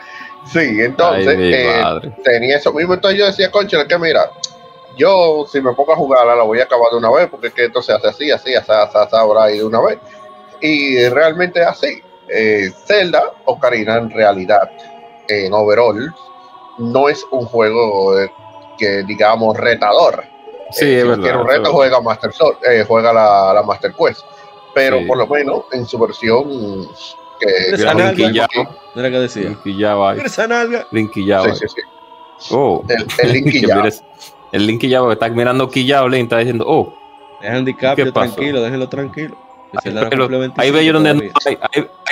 sí, 0.51 0.81
entonces 0.81 1.27
Ay, 1.37 1.53
eh, 1.53 2.13
tenía 2.23 2.57
eso 2.57 2.73
mismo. 2.73 2.93
Entonces 2.93 3.19
yo 3.19 3.25
decía, 3.25 3.51
concha, 3.51 3.85
que 3.87 3.97
mira, 3.97 4.29
yo 4.97 5.45
si 5.51 5.61
me 5.61 5.73
pongo 5.73 5.93
a 5.93 5.95
jugarla 5.95 6.35
la 6.35 6.43
voy 6.43 6.59
a 6.59 6.63
acabar 6.63 6.91
de 6.91 6.97
una 6.97 7.11
vez, 7.11 7.27
porque 7.29 7.47
es 7.47 7.53
que 7.53 7.65
esto 7.65 7.81
se 7.81 7.93
hace 7.93 8.07
así, 8.07 8.31
así, 8.31 8.53
así, 8.55 8.71
así, 8.71 8.97
así, 8.97 9.15
ahora 9.15 9.51
y 9.51 9.59
de 9.59 9.65
una 9.65 9.79
vez. 9.81 9.97
Y 10.61 11.07
realmente 11.09 11.61
es 11.61 11.67
así. 11.67 12.01
Eh, 12.27 12.69
Zelda, 12.85 13.23
Ocarina, 13.45 13.95
en 13.97 14.09
realidad, 14.11 14.69
en 15.27 15.53
overall, 15.53 16.13
no 16.77 17.09
es 17.09 17.23
un 17.31 17.45
juego 17.45 18.19
eh, 18.19 18.31
que 18.77 19.03
digamos 19.03 19.57
retador. 19.57 20.23
Sí, 20.71 20.85
Eh, 20.85 20.97
es 20.97 21.01
si 21.01 21.07
verdad. 21.07 21.23
quiere 21.23 21.37
un 21.37 21.47
reto, 21.47 21.61
verdad. 21.61 21.71
juega 21.71 22.01
Master 22.01 22.31
Sword, 22.33 22.57
eh, 22.69 22.85
juega 22.87 23.11
la, 23.13 23.53
la 23.53 23.63
Master 23.63 23.93
Quest. 23.93 24.21
Pero 24.75 24.99
Sí. 24.99 25.05
por 25.05 25.17
lo 25.17 25.25
menos 25.27 25.63
en 25.71 25.85
su 25.87 25.97
versión 25.97 26.87
que, 27.39 27.47
decía. 29.19 29.55
Linkillaba. 30.91 31.53
Sí, 31.55 31.67
sí, 31.67 31.75
sí. 31.75 32.53
Oh. 32.55 32.83
El, 32.87 33.05
el 33.19 33.93
El 34.51 34.65
Linkillaba 34.67 35.13
está 35.13 35.29
mirando 35.29 35.69
Quillao, 35.69 36.09
Link 36.09 36.23
está 36.23 36.39
diciendo, 36.39 36.65
oh, 36.67 36.93
Es 37.41 37.49
handicap, 37.51 37.95
¿Qué 37.95 38.05
yo 38.05 38.13
pasó? 38.13 38.33
tranquilo, 38.33 38.61
déjenlo 38.63 38.89
tranquilo. 38.89 39.37
Ahí 39.73 39.79
Zelda 39.83 40.01
no 40.01 40.09
bello- 40.09 40.21
cumple 40.23 40.37
25 40.39 40.61
ahí 40.61 40.71
bello 40.71 40.93
donde 40.93 41.13
no 41.13 41.21
hay, 41.21 41.31
ahí, 41.45 41.57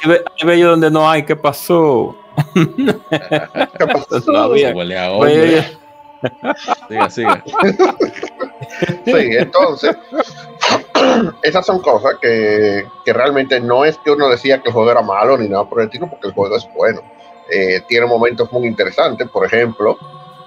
ahí 0.04 0.10
ve- 0.10 0.24
ahí 0.40 0.48
bello 0.48 0.70
donde 0.70 0.91
no 0.91 1.10
hay, 1.10 1.24
¿qué 1.24 1.36
pasó? 1.36 2.16
¿Qué 2.54 3.88
pasó? 3.88 4.22
Todavía. 4.26 4.76
Huele 4.76 4.98
a 4.99 5.10
Bello- 5.10 5.16
hombre. 5.18 5.66
Siga, 6.88 7.10
siga. 7.10 7.44
Sí, 9.06 9.12
entonces, 9.16 9.95
esas 11.44 11.66
son 11.66 11.82
cosas 11.82 12.16
que, 12.22 12.86
que 13.06 13.14
realmente 13.14 13.60
no 13.60 13.86
es 13.86 13.98
que 13.98 14.12
uno 14.12 14.30
decía 14.30 14.62
que 14.62 14.70
el 14.70 14.74
juego 14.74 14.92
era 14.92 15.02
malo 15.02 15.38
ni 15.38 15.48
nada 15.48 15.68
por 15.68 15.80
el 15.80 15.88
estilo, 15.88 16.10
porque 16.10 16.28
el 16.28 16.34
juego 16.34 16.56
es 16.56 16.68
bueno. 16.76 17.02
Eh, 17.50 17.82
tiene 17.88 18.06
momentos 18.06 18.52
muy 18.52 18.68
interesantes, 18.68 19.30
por 19.30 19.46
ejemplo, 19.46 19.98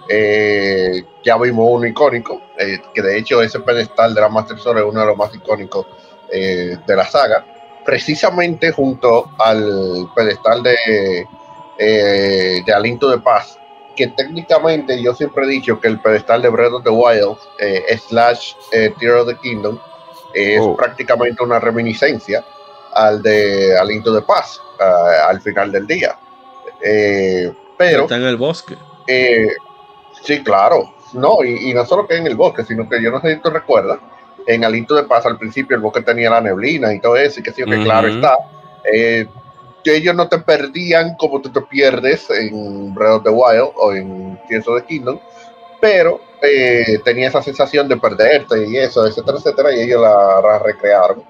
eh, 0.08 1.02
ya 1.24 1.38
vimos 1.38 1.66
uno 1.70 1.86
icónico, 1.86 2.42
eh, 2.58 2.78
que 2.92 3.00
de 3.00 3.18
hecho 3.18 3.40
ese 3.42 3.60
pedestal 3.60 4.14
de 4.14 4.20
la 4.20 4.28
Master 4.28 4.58
Sword 4.58 4.78
es 4.78 4.84
uno 4.84 5.00
de 5.00 5.06
los 5.06 5.16
más 5.16 5.34
icónicos 5.34 5.86
de 6.30 6.94
la 6.94 7.04
saga, 7.06 7.44
precisamente 7.84 8.70
junto 8.70 9.32
al 9.38 10.08
pedestal 10.14 10.62
de, 10.62 11.26
de 11.76 12.72
Aliento 12.72 13.10
de 13.10 13.18
Paz, 13.18 13.58
que 13.96 14.06
técnicamente 14.06 15.02
yo 15.02 15.12
siempre 15.12 15.44
he 15.44 15.48
dicho 15.48 15.80
que 15.80 15.88
el 15.88 15.98
pedestal 15.98 16.40
de 16.40 16.50
Breath 16.50 16.74
of 16.74 16.84
the 16.84 16.90
Wild 16.90 17.36
slash 18.08 18.52
Tear 18.70 19.16
of 19.16 19.26
the 19.26 19.34
Kingdom 19.38 19.80
es 20.34 20.60
Oh. 20.60 20.76
prácticamente 20.76 21.42
una 21.42 21.58
reminiscencia 21.58 22.44
al 22.94 23.22
de 23.22 23.76
Aliento 23.78 24.12
de 24.12 24.22
Paz 24.22 24.60
ah, 24.80 25.26
al 25.28 25.40
final 25.40 25.70
del 25.72 25.86
día. 25.86 26.16
Eh, 26.82 27.52
pero 27.76 28.02
Está 28.02 28.16
en 28.16 28.24
el 28.24 28.36
bosque. 28.36 28.76
eh, 29.06 29.48
sí, 30.22 30.42
claro. 30.42 30.94
No, 31.12 31.42
y, 31.42 31.70
y 31.70 31.74
no 31.74 31.84
solo 31.84 32.06
que 32.06 32.16
en 32.16 32.26
el 32.26 32.36
bosque, 32.36 32.64
sino 32.64 32.88
que 32.88 33.02
yo 33.02 33.10
no 33.10 33.20
sé 33.20 33.34
si 33.34 33.40
tú 33.40 33.50
recuerdas, 33.50 33.98
en 34.46 34.64
Aliento 34.64 34.94
de 34.94 35.02
Paz 35.04 35.26
al 35.26 35.38
principio 35.38 35.76
el 35.76 35.82
bosque 35.82 36.02
tenía 36.02 36.30
la 36.30 36.40
neblina 36.40 36.92
y 36.94 37.00
todo 37.00 37.16
eso, 37.16 37.40
y 37.40 37.42
que 37.42 37.52
sí, 37.52 37.64
que 37.64 37.82
claro 37.82 38.08
está. 38.08 38.36
eh, 38.92 39.26
ellos 39.84 40.14
no 40.14 40.28
te 40.28 40.38
perdían 40.38 41.16
como 41.16 41.40
tú 41.40 41.50
te 41.50 41.60
pierdes 41.62 42.28
en 42.30 42.94
Breath 42.94 43.12
of 43.18 43.22
the 43.24 43.30
Wild 43.30 43.70
o 43.76 43.92
en 43.92 44.38
Tears 44.48 44.68
of 44.68 44.78
the 44.80 44.86
Kingdom, 44.86 45.18
pero 45.80 46.20
eh, 46.42 46.98
tenía 47.04 47.28
esa 47.28 47.42
sensación 47.42 47.88
de 47.88 47.96
perderte 47.96 48.66
y 48.66 48.76
eso, 48.76 49.06
etcétera, 49.06 49.38
etcétera, 49.38 49.72
y 49.74 49.80
ellos 49.80 50.00
la, 50.02 50.40
la 50.42 50.58
recrearon 50.58 51.22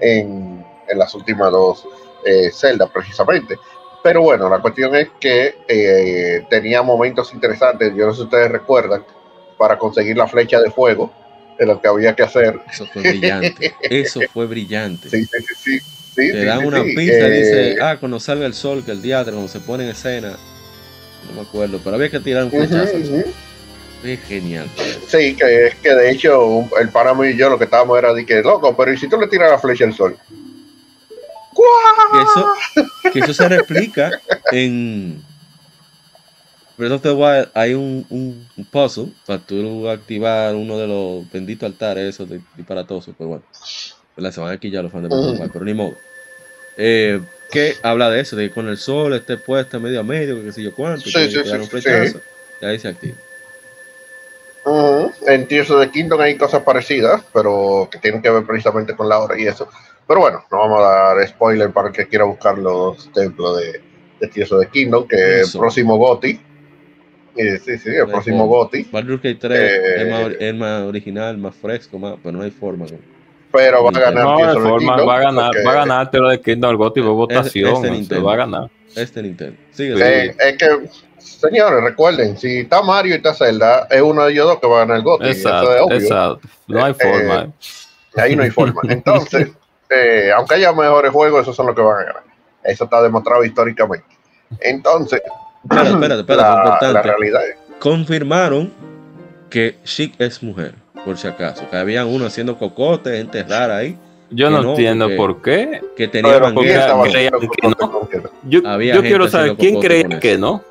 en, 0.00 0.64
en 0.88 0.98
las 0.98 1.14
últimas 1.14 1.50
dos 1.50 1.86
eh, 2.24 2.50
celdas 2.52 2.90
precisamente. 2.90 3.56
Pero 4.02 4.22
bueno, 4.22 4.48
la 4.48 4.58
cuestión 4.60 4.94
es 4.96 5.08
que 5.20 5.54
eh, 5.68 6.44
tenía 6.50 6.82
momentos 6.82 7.32
interesantes, 7.34 7.92
yo 7.94 8.06
no 8.06 8.12
sé 8.12 8.18
si 8.18 8.24
ustedes 8.24 8.50
recuerdan, 8.50 9.04
para 9.56 9.78
conseguir 9.78 10.16
la 10.16 10.26
flecha 10.26 10.60
de 10.60 10.70
fuego, 10.72 11.12
de 11.58 11.66
lo 11.66 11.80
que 11.80 11.86
había 11.86 12.16
que 12.16 12.24
hacer. 12.24 12.58
Eso 12.68 12.86
fue 12.92 13.02
brillante. 13.02 13.72
Eso 13.80 14.20
fue 14.32 14.46
brillante. 14.46 15.08
Sí, 15.08 15.24
sí, 15.24 15.38
sí, 15.40 15.54
sí. 15.54 15.80
sí, 15.80 16.32
Te 16.32 16.40
sí, 16.40 16.44
dan 16.44 16.60
sí, 16.60 16.66
una 16.66 16.82
pista 16.82 17.02
y 17.02 17.08
Eh, 17.10 17.30
dice, 17.30 17.76
ah, 17.80 17.96
cuando 18.00 18.18
salga 18.18 18.46
el 18.46 18.54
sol, 18.54 18.84
que 18.84 18.90
el 18.90 19.02
diatre, 19.02 19.32
cuando 19.32 19.48
se 19.48 19.60
pone 19.60 19.84
en 19.84 19.90
escena. 19.90 20.36
No 21.28 21.32
me 21.34 21.42
acuerdo, 21.42 21.80
pero 21.84 21.94
había 21.94 22.10
que 22.10 22.18
tirar 22.18 22.42
un 22.44 22.50
flechazo. 22.50 22.96
Es 24.04 24.20
genial. 24.24 24.68
Sí, 25.06 25.36
que 25.36 25.66
es 25.66 25.74
que 25.76 25.94
de 25.94 26.10
hecho 26.10 26.68
el 26.80 26.88
páramo 26.88 27.24
y 27.24 27.36
yo 27.36 27.48
lo 27.48 27.58
que 27.58 27.64
estábamos 27.64 27.98
era 27.98 28.12
de 28.12 28.26
que, 28.26 28.42
loco, 28.42 28.76
pero 28.76 28.92
¿y 28.92 28.98
si 28.98 29.08
tú 29.08 29.18
le 29.18 29.28
tiras 29.28 29.50
la 29.50 29.58
flecha 29.58 29.84
al 29.84 29.94
sol? 29.94 30.16
Que 32.12 32.22
eso, 32.22 33.12
que 33.12 33.18
eso 33.20 33.34
se 33.34 33.48
replica 33.48 34.10
en 34.50 35.22
Breath 36.76 36.92
of 36.92 37.02
the 37.02 37.12
Wild. 37.12 37.48
Hay 37.54 37.74
un, 37.74 38.04
un, 38.10 38.48
un 38.56 38.64
puzzle 38.64 39.08
para 39.26 39.38
tú 39.38 39.88
activar 39.88 40.54
uno 40.54 40.78
de 40.78 40.86
los 40.88 41.30
benditos 41.30 41.66
altares, 41.66 42.14
esos 42.14 42.28
de 42.28 42.40
disparatosos, 42.56 43.14
pero 43.16 43.28
bueno. 43.28 43.44
¿verdad? 44.16 44.32
Se 44.32 44.40
van 44.40 44.52
aquí 44.52 44.70
ya 44.70 44.82
los 44.82 44.90
fans 44.92 45.04
de 45.04 45.08
Breath 45.08 45.24
of 45.24 45.34
the 45.36 45.40
Wild, 45.42 45.52
pero 45.52 45.64
ni 45.64 45.74
modo. 45.74 45.94
Eh, 46.76 47.20
que 47.50 47.76
habla 47.82 48.10
de 48.10 48.20
eso, 48.20 48.34
de 48.34 48.48
que 48.48 48.54
con 48.54 48.68
el 48.68 48.78
sol 48.78 49.12
esté 49.14 49.36
puesta 49.36 49.78
medio 49.78 50.00
a 50.00 50.02
medio, 50.02 50.36
que 50.36 50.44
qué 50.46 50.52
sé 50.52 50.62
yo 50.62 50.74
cuánto, 50.74 51.04
Sí, 51.04 51.12
tiene 51.12 51.28
sí, 51.28 51.42
que 51.42 51.48
dar 51.48 51.58
sí, 51.58 51.62
un 51.62 51.68
flechazo, 51.68 52.18
sí. 52.18 52.24
y 52.62 52.64
ahí 52.64 52.78
se 52.78 52.88
activa. 52.88 53.16
Ujú. 54.64 55.10
En 55.26 55.46
Tears 55.48 55.70
of 55.70 55.80
the 55.80 55.90
Kingdom 55.90 56.20
hay 56.20 56.36
cosas 56.36 56.62
parecidas, 56.62 57.22
pero 57.32 57.88
que 57.90 57.98
tienen 57.98 58.22
que 58.22 58.30
ver 58.30 58.44
precisamente 58.44 58.94
con 58.94 59.08
la 59.08 59.18
hora 59.18 59.38
y 59.38 59.46
eso. 59.46 59.68
Pero 60.06 60.20
bueno, 60.20 60.44
no 60.50 60.58
vamos 60.58 60.80
a 60.80 61.14
dar 61.14 61.28
spoiler 61.28 61.70
para 61.70 61.88
el 61.88 61.94
que 61.94 62.06
quiera 62.06 62.24
buscar 62.24 62.58
los 62.58 63.10
templos 63.12 63.58
de, 63.60 63.80
de 64.20 64.28
Tears 64.28 64.52
of 64.52 64.60
the 64.60 64.68
Kingdom, 64.68 65.06
que 65.08 65.40
es 65.40 65.54
el 65.54 65.60
próximo 65.60 65.96
GOTI. 65.96 66.40
Eh, 67.36 67.58
sí, 67.64 67.78
sí, 67.78 67.88
el 67.88 68.06
próximo. 68.08 68.46
GOTI. 68.46 68.88
Baldur's 68.92 69.22
Gate 69.22 69.38
3 69.40 69.58
Eh, 69.58 69.94
es, 70.02 70.10
más, 70.10 70.32
es 70.38 70.54
más 70.54 70.82
original, 70.82 71.38
más 71.38 71.54
fresco, 71.56 71.98
más, 71.98 72.16
pero 72.22 72.36
no 72.36 72.44
hay 72.44 72.50
forma. 72.50 72.84
¿no? 72.86 72.98
Pero 73.50 73.84
va 73.84 73.90
a 73.90 74.00
ganar 74.00 74.24
No, 74.24 74.36
Tears 74.36 74.56
of 74.56 74.62
the 74.62 74.68
forma, 74.68 74.92
Kingdom. 74.92 75.08
va 75.08 75.16
a 75.16 75.20
ganar, 75.20 75.46
porque- 75.52 75.64
va 75.64 75.70
a 75.72 75.74
ganar 75.76 76.10
lo 76.12 76.28
de 76.28 76.40
Kingdom 76.40 76.70
el 76.70 76.76
Goti 76.76 77.00
por 77.00 77.12
votación, 77.12 77.72
este 77.74 77.86
se 77.88 77.92
Nintendo. 77.94 78.24
va 78.24 78.32
a 78.34 78.36
ganar. 78.36 78.70
Este 78.94 79.22
Nintendo. 79.22 79.56
Sigue, 79.70 79.92
Sí. 79.96 80.02
sigue. 80.02 80.36
Es 80.38 80.56
que, 80.58 80.88
señores, 81.22 81.82
recuerden, 81.82 82.36
si 82.38 82.60
está 82.60 82.82
Mario 82.82 83.12
y 83.14 83.16
está 83.16 83.34
Zelda, 83.34 83.86
es 83.90 84.00
uno 84.02 84.24
de 84.24 84.32
ellos 84.32 84.46
dos 84.46 84.60
que 84.60 84.66
va 84.66 84.76
a 84.76 84.80
ganar 84.80 84.96
el 84.98 85.02
GOTY. 85.02 85.28
Eso 85.28 85.30
es 85.30 85.38
Exacto, 85.38 85.84
obvio. 85.84 85.96
exacto. 85.96 86.40
No 86.68 86.84
hay 86.84 86.92
Eh, 86.92 86.96
forma. 87.00 87.42
eh. 87.42 88.20
Ahí 88.20 88.36
no 88.36 88.42
hay 88.42 88.50
forma. 88.50 88.80
Entonces, 88.88 89.48
eh, 89.90 90.30
aunque 90.36 90.54
haya 90.56 90.72
mejores 90.72 91.10
juegos, 91.12 91.42
esos 91.42 91.56
son 91.56 91.66
los 91.66 91.74
que 91.76 91.82
van 91.82 92.00
a 92.00 92.04
ganar. 92.04 92.22
Eso 92.64 92.84
está 92.84 93.02
demostrado 93.02 93.44
históricamente. 93.44 94.06
Entonces, 94.60 95.20
Espérate, 95.64 95.90
espérate, 95.90 96.20
espérate, 96.20 96.92
la, 96.92 97.02
realidad 97.02 97.40
es. 97.48 97.56
Confirmaron 97.78 98.72
que 99.48 99.76
Chic 99.84 100.14
es 100.20 100.42
mujer, 100.42 100.74
por 101.04 101.16
si 101.16 101.28
acaso. 101.28 101.68
Que 101.70 101.76
habían 101.76 102.08
uno 102.08 102.26
haciendo 102.26 102.58
cocote, 102.58 103.16
gente 103.16 103.42
rara 103.44 103.76
ahí, 103.76 103.96
Yo 104.30 104.50
no, 104.50 104.62
no, 104.62 104.70
entiendo 104.70 105.08
por 105.16 105.40
qué. 105.42 105.80
que 105.96 106.08
tenía. 106.08 106.40
Yo, 108.44 108.60
Había 108.66 108.94
yo 108.96 109.02
quiero 109.02 109.28
saber 109.28 109.56
quién 109.56 109.74
con 109.74 109.82
que 110.20 110.32
eso. 110.32 110.38
no. 110.40 110.62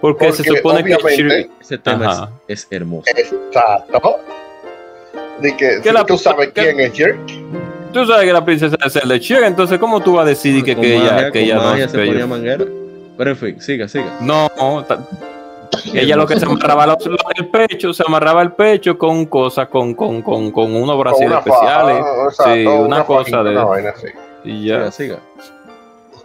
Porque, 0.00 0.32
se 0.32 0.42
supone 0.44 0.82
que 0.84 0.96
Ese 1.60 1.78
tema 1.78 2.30
es, 2.48 2.62
es 2.62 2.68
hermoso. 2.70 3.04
Exacto. 3.14 4.16
De 5.40 5.56
que, 5.56 5.80
Que 5.82 5.88
si 5.88 5.92
la- 5.92 6.04
tú 6.04 6.18
sabes 6.18 6.48
que- 6.52 6.62
quién 6.62 6.80
es 6.80 6.92
Jerk, 6.92 7.18
tú 7.92 8.06
sabes 8.06 8.26
que 8.26 8.32
la 8.32 8.44
princesa 8.44 8.76
es 8.84 8.96
el 8.96 9.08
de 9.08 9.18
Shir, 9.18 9.42
entonces 9.44 9.78
¿cómo 9.78 10.00
tú 10.00 10.14
vas 10.14 10.26
a 10.26 10.28
decir 10.28 10.62
que, 10.64 10.74
que 10.76 10.96
magia, 10.98 11.18
ella, 11.18 11.30
que 11.32 11.40
ella 11.40 11.54
no 11.56 11.76
se 11.88 11.98
ponía 12.06 12.26
manguera. 12.26 12.64
Pero 13.16 13.30
en 13.30 13.36
fin, 13.36 13.60
siga, 13.60 13.88
siga. 13.88 14.16
No, 14.20 14.48
ta- 14.86 15.06
ella 15.94 16.16
lo 16.16 16.26
que 16.26 16.38
se 16.38 16.44
amarraba 16.46 16.86
los- 16.86 17.04
los- 17.06 17.18
el 17.36 17.48
pecho, 17.48 17.92
se 17.92 18.02
amarraba 18.06 18.42
el 18.42 18.52
pecho 18.52 18.96
con 18.98 19.26
cosas, 19.26 19.68
con, 19.68 19.94
con, 19.94 20.20
con, 20.22 20.50
con 20.50 20.74
unos 20.74 20.98
brasiles 20.98 21.32
especiales. 21.38 21.98
exacto, 22.28 22.54
sí, 22.54 22.66
una, 22.66 23.04
cosa 23.04 23.42
de. 23.42 23.50
una 23.50 23.64
vaina 23.64 23.90
así. 23.90 24.06
Y 24.44 24.66
ya. 24.66 24.90
Siga, 24.90 25.18
siga. 25.30 25.50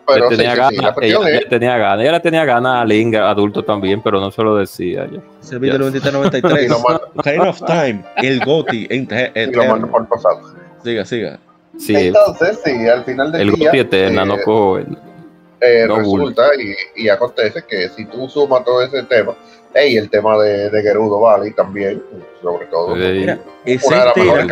Pero 0.08 0.26
Ella 0.26 0.30
sí, 0.30 0.36
tenía 0.38 0.52
sí, 0.52 0.56
sí, 0.70 0.76
ganas, 0.78 0.96
la 0.98 1.06
ella, 1.08 1.18
es, 1.20 1.26
ella 1.42 1.50
tenía 1.50 1.78
ganas, 1.78 2.02
ella 2.02 2.12
le 2.12 2.20
tenía 2.20 2.46
ganas 2.46 2.82
a 2.82 2.86
Link 2.86 3.16
adulto 3.16 3.64
también, 3.64 4.02
pero 4.04 4.20
no 4.20 4.30
se 4.32 4.44
lo 4.44 4.56
decía. 4.56 5.08
ya. 5.12 5.20
Ese 5.42 5.58
video 5.58 5.80
del 5.80 5.96
y 5.96 6.00
2393. 6.00 6.70
lo 6.70 6.80
manda, 6.80 7.02
Ocarina 7.16 7.50
of 7.50 7.62
Time, 7.66 8.06
el 8.18 8.40
Goti, 8.46 8.88
y 8.90 9.00
lo 9.00 9.16
eterno. 9.34 9.88
por 9.92 10.02
el 10.02 10.08
pasado. 10.08 10.42
Siga, 10.84 11.06
siga. 11.06 11.40
Sí, 11.78 11.96
Entonces, 11.96 12.60
sí, 12.64 12.88
al 12.88 13.04
final 13.04 13.32
del 13.32 13.42
el 13.50 13.56
día, 13.56 13.70
Goti 13.70 13.80
eterna, 13.80 14.22
eh, 14.22 14.26
no 14.26 14.38
cojo. 14.42 14.80
eh, 14.80 15.86
no 15.88 15.98
resulta 15.98 16.44
y, 16.56 17.04
y 17.04 17.10
acontece 17.10 17.64
que 17.68 17.90
si 17.90 18.06
tú 18.06 18.30
sumas 18.30 18.64
todo 18.64 18.84
ese 18.84 19.02
tema, 19.04 19.34
Ey, 19.74 19.98
el 19.98 20.10
tema 20.10 20.38
de, 20.38 20.70
de 20.70 20.82
Gerudo 20.82 21.20
Valley 21.20 21.52
también, 21.52 22.02
sobre 22.42 22.66
todo. 22.68 22.96
Sí. 22.96 23.02
Mira, 23.02 23.40
Una 23.84 24.00
de 24.00 24.06
las 24.06 24.16
mejores 24.16 24.52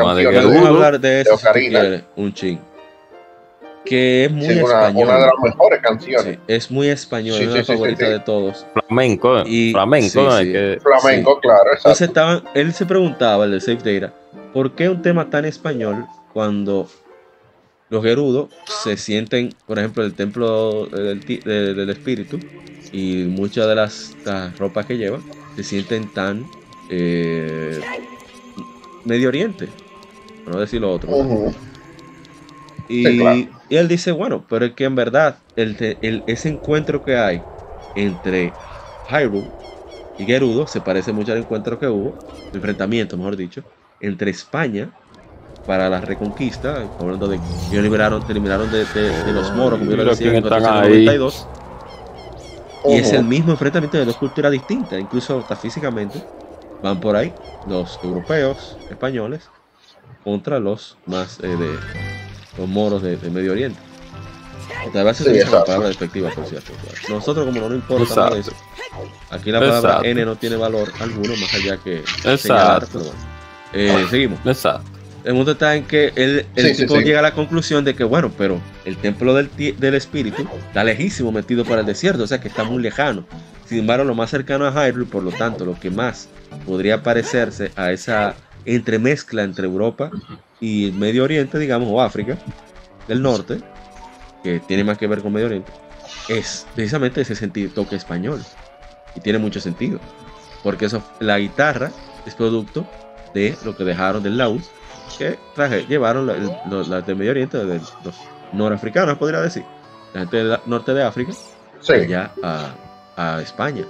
hablar 0.66 1.00
eso 1.22 1.38
quieres, 1.54 2.04
un 2.18 2.34
ching. 2.34 2.60
Que 3.86 4.26
es 4.26 4.32
muy 4.32 4.46
Sí, 4.48 4.54
una, 4.62 4.62
español. 4.88 5.04
una 5.08 5.14
de 5.16 5.22
las 5.22 5.34
mejores 5.44 5.82
canciones. 5.82 6.26
Sí, 6.36 6.40
es 6.48 6.72
muy 6.72 6.88
español, 6.88 7.38
Sí, 7.38 7.44
es 7.44 7.52
sí, 7.52 7.58
la 7.58 7.64
favorita 7.66 8.06
sí. 8.06 8.12
de 8.12 8.20
todos. 8.20 8.66
Flamenco, 8.88 9.44
Y- 9.46 9.72
flamenco, 9.74 10.10
sí, 10.10 10.18
¿no? 10.20 10.38
sí. 10.38 10.48
Es 10.48 10.54
que- 10.54 10.80
Flamenco, 10.82 11.40
claro, 11.42 11.70
Entonces 11.76 12.08
estaban, 12.08 12.44
él 12.54 12.74
se 12.74 12.86
preguntaba, 12.86 13.46
el 13.46 13.52
de 13.52 13.60
Safe 13.60 14.00
Data, 14.00 14.14
¿por 14.54 14.72
qué 14.74 14.88
un 14.90 15.02
tema 15.02 15.30
tan 15.30 15.44
español 15.46 16.06
cuando 16.32 16.88
los 17.90 18.04
gerudos 18.04 18.50
se 18.84 18.96
sienten, 18.98 19.54
por 19.68 19.78
ejemplo, 19.80 20.04
el 20.04 20.14
templo 20.14 20.86
del, 20.88 21.20
del 21.44 21.90
espíritu 21.90 22.40
y 22.92 23.26
muchas 23.26 23.68
de 23.68 23.76
las, 23.76 24.16
las 24.26 24.58
ropas 24.58 24.86
que 24.86 24.98
llevan 24.98 25.22
se 25.56 25.64
sienten 25.64 26.12
tan 26.14 26.46
eh, 26.90 27.80
Medio 29.04 29.28
Oriente, 29.28 29.68
por 30.46 30.56
no 30.56 30.62
decir 30.62 30.80
lo 30.82 30.92
otro. 30.94 31.10
Ujú. 31.12 31.54
Y, 32.88 33.06
Sí, 33.06 33.18
claro. 33.18 33.38
y 33.70 33.76
él 33.78 33.88
dice, 33.88 34.12
bueno, 34.12 34.46
pero 34.50 34.66
es 34.66 34.74
que 34.74 34.84
en 34.86 34.96
verdad 34.96 35.38
el, 35.56 35.76
te- 35.78 35.98
el- 36.08 36.24
ese 36.28 36.50
encuentro 36.50 37.02
que 37.02 37.16
hay 37.18 37.44
entre 37.96 38.54
Hyrule 39.10 39.50
y 40.18 40.26
Gerudo 40.26 40.68
se 40.68 40.82
parece 40.82 41.12
mucho 41.14 41.32
al 41.32 41.40
encuentro 41.40 41.80
que 41.80 41.88
hubo, 41.88 42.18
el 42.52 42.58
enfrentamiento, 42.58 43.18
mejor 43.18 43.36
dicho, 43.38 43.64
entre 44.00 44.32
España 44.32 44.92
para 45.66 45.90
la 45.90 46.02
reconquista, 46.02 46.90
hablando 47.00 47.28
de 47.30 47.40
que 47.40 47.82
liberaron, 47.82 48.24
terminaron 48.26 48.70
de, 48.70 48.86
de- 48.86 49.24
de 49.24 49.34
los 49.34 49.54
moros, 49.54 49.80
como 49.80 49.92
yo 49.92 49.98
lo 49.98 50.06
decía, 50.06 50.28
en 50.28 50.42
quién 50.44 50.54
están 50.58 50.78
ahí. 50.78 50.92
1492, 51.06 51.48
y 52.86 52.98
es 52.98 53.14
el 53.14 53.24
mismo 53.24 53.52
enfrentamiento 53.52 53.98
de 53.98 54.06
dos 54.06 54.18
culturas 54.18 54.52
distintas, 54.52 55.00
incluso 55.00 55.40
hasta 55.40 55.56
físicamente, 55.56 56.20
van 56.82 57.00
por 57.00 57.16
ahí 57.16 57.34
los 57.66 57.98
europeos, 58.04 58.78
españoles, 58.90 59.50
contra 60.24 60.60
los 60.60 60.98
más 61.06 61.40
eh, 61.40 61.48
de 61.56 62.13
los 62.58 62.68
moros 62.68 63.02
de, 63.02 63.18
de 63.18 63.30
Medio 63.30 63.52
Oriente. 63.54 63.80
Otra 64.88 65.04
vez 65.04 65.18
se 65.18 65.24
usa 65.24 65.34
exacto. 65.34 65.66
palabra 65.66 65.88
despectiva, 65.90 66.30
por 66.32 66.46
cierto. 66.46 66.72
Nosotros, 67.10 67.46
como 67.46 67.60
no 67.60 67.70
nos 67.70 67.78
importa 67.78 68.16
nada 68.16 68.36
de 68.36 68.42
eso, 68.42 68.52
aquí 69.30 69.52
la 69.52 69.60
palabra 69.60 69.90
Exacto. 69.90 70.06
N 70.08 70.26
no 70.26 70.36
tiene 70.36 70.56
valor 70.56 70.92
alguno, 71.00 71.36
más 71.38 71.54
allá 71.54 71.78
que 71.78 72.00
Exacto. 72.00 72.38
señalar, 72.38 72.88
pero 72.92 73.06
bueno. 73.06 73.20
Eh, 73.74 74.08
seguimos. 74.10 74.40
Exacto. 74.46 74.90
El 75.24 75.36
mundo 75.36 75.54
está 75.54 75.76
en 75.76 75.86
que 75.86 76.12
él, 76.16 76.46
el 76.56 76.68
Sí, 76.68 76.76
sí, 76.76 76.82
tipo 76.84 76.98
sí. 76.98 77.04
llega 77.06 77.20
a 77.20 77.22
la 77.22 77.34
conclusión 77.34 77.86
de 77.86 77.96
que, 77.96 78.04
bueno, 78.04 78.30
pero 78.38 78.60
el 78.84 78.98
templo 78.98 79.34
del, 79.34 79.50
del 79.56 79.94
espíritu 79.96 80.46
está 80.68 80.84
lejísimo 80.84 81.32
metido 81.32 81.64
para 81.64 81.80
el 81.80 81.86
desierto, 81.86 82.24
o 82.24 82.28
sea 82.28 82.42
que 82.42 82.50
está 82.50 82.66
muy 82.66 82.82
lejano. 82.84 83.26
Sin 83.66 83.80
embargo, 83.80 84.04
lo 84.04 84.16
más 84.16 84.30
cercano 84.30 84.68
a 84.68 84.72
Hyrule, 84.72 85.06
por 85.06 85.24
lo 85.24 85.32
tanto, 85.32 85.64
lo 85.64 85.80
que 85.80 85.90
más 85.90 86.28
podría 86.66 87.02
parecerse 87.04 87.72
a 87.78 87.92
esa 87.94 88.36
entremezcla 88.66 89.44
entre 89.44 89.66
Europa 89.66 90.12
y 90.64 90.92
Medio 90.94 91.26
Oriente, 91.26 91.60
digamos, 91.60 91.90
o 91.92 92.02
África 92.02 92.38
del 93.08 93.22
Norte, 93.22 93.60
que 94.44 94.62
tiene 94.62 94.84
más 94.86 94.98
que 94.98 95.08
ver 95.08 95.22
con 95.22 95.34
Medio 95.34 95.48
Oriente, 95.48 95.72
es 96.30 96.66
precisamente 96.74 97.20
ese 97.22 97.36
sentido, 97.36 97.72
toque 97.74 97.96
español. 97.98 98.42
Y 99.16 99.20
tiene 99.20 99.40
mucho 99.40 99.60
sentido. 99.60 100.00
Porque 100.64 100.86
eso, 100.86 101.04
la 101.20 101.38
guitarra 101.38 101.92
es 102.26 102.34
producto 102.36 102.88
de 103.34 103.58
lo 103.66 103.76
que 103.76 103.84
dejaron 103.84 104.24
del 104.24 104.38
laúd 104.38 104.62
que 105.18 105.38
traje, 105.54 105.86
llevaron 105.86 106.26
la- 106.28 106.34
el- 106.36 106.52
los, 106.70 106.88
las 106.88 107.06
de 107.06 107.14
Medio 107.14 107.32
Oriente, 107.32 107.58
de 107.58 107.80
los 108.04 108.16
norafricanos, 108.54 109.18
podría 109.18 109.42
decir, 109.42 109.66
la 110.14 110.22
gente 110.22 110.38
del 110.38 110.58
norte 110.66 110.94
de 110.94 111.04
África, 111.04 111.34
Sí, 111.82 111.92
allá 111.94 112.32
a, 112.42 112.74
a 113.18 113.42
España. 113.42 113.86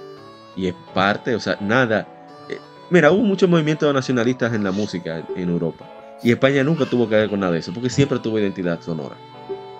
Y 0.56 0.68
es 0.68 0.74
parte, 0.94 1.36
o 1.36 1.40
sea, 1.40 1.56
nada. 1.62 2.08
eh, 2.50 2.58
mira, 2.90 3.12
hubo 3.12 3.22
mucho 3.22 3.48
movimiento 3.48 3.86
de 3.86 3.94
nacionalistas 3.94 4.54
en 4.54 4.64
la 4.64 4.72
música 4.72 5.20
en, 5.20 5.26
en 5.36 5.50
Europa. 5.50 5.86
Y 6.24 6.32
España 6.32 6.64
nunca 6.64 6.86
tuvo 6.86 7.08
que 7.10 7.16
ver 7.16 7.30
con 7.30 7.40
nada 7.40 7.52
de 7.52 7.60
eso, 7.60 7.74
porque 7.74 7.90
siempre 7.90 8.20
tuvo 8.20 8.40
identidad 8.40 8.80
sonora. 8.82 9.16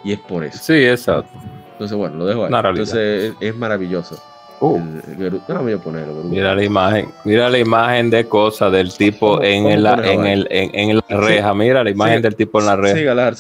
Y 0.04 0.12
es 0.14 0.20
por 0.20 0.44
eso. 0.44 0.58
Sí, 0.62 0.74
exacto. 0.86 1.30
Entonces, 1.72 1.98
bueno, 1.98 2.18
lo 2.18 2.26
dejo 2.26 2.46
ahí. 2.46 2.52
Entonces, 2.54 3.32
es, 3.32 3.36
es 3.50 3.56
maravilloso. 3.56 4.22
Uh, 4.60 4.78
El- 4.78 5.04
el 5.08 5.18
Geru- 5.32 5.42
no, 5.48 5.64
voy 5.64 5.74
a 5.74 5.78
ponerlo. 5.78 6.14
Mira 6.24 6.54
la 6.56 6.64
imagen, 6.64 7.10
mira 7.26 7.50
la 7.50 7.58
imagen 7.58 8.10
de 8.10 8.26
cosas 8.28 8.72
del 8.72 8.94
tipo 8.96 9.36
¿Cómo- 9.38 9.44
en, 9.44 9.64
cómo 9.84 9.96
pones 9.96 10.12
en, 10.12 10.26
el, 10.26 10.48
en, 10.52 10.90
en 10.90 10.98
la 10.98 11.18
reja. 11.18 11.54
Mira 11.54 11.84
la 11.84 11.90
imagen 11.90 12.18
Sí. 12.18 12.22
del 12.24 12.36
tipo 12.36 12.60
en 12.60 12.66
la 12.68 12.76
reja. 12.76 12.96
Siga 12.98 13.16
la. 13.16 13.32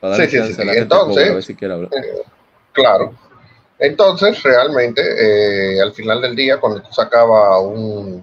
Para 0.00 0.16
Sí, 0.16 0.22
sí, 0.22 0.28
sí, 0.30 0.36
a 0.36 0.40
la 0.40 0.46
sí. 0.48 0.56
gente 0.56 0.78
Entonces- 0.78 1.14
pobre, 1.16 1.28
a 1.30 1.34
ver 1.34 1.42
si 1.42 1.54
quiere 1.54 1.74
hablar. 1.74 1.90
claro. 2.72 3.12
Entonces, 3.78 4.42
realmente, 4.42 5.00
eh, 5.02 5.80
al 5.80 5.92
final 5.92 6.20
del 6.20 6.36
día, 6.36 6.58
cuando 6.58 6.82
tú 6.82 6.92
sacabas 6.92 7.62
un, 7.62 8.22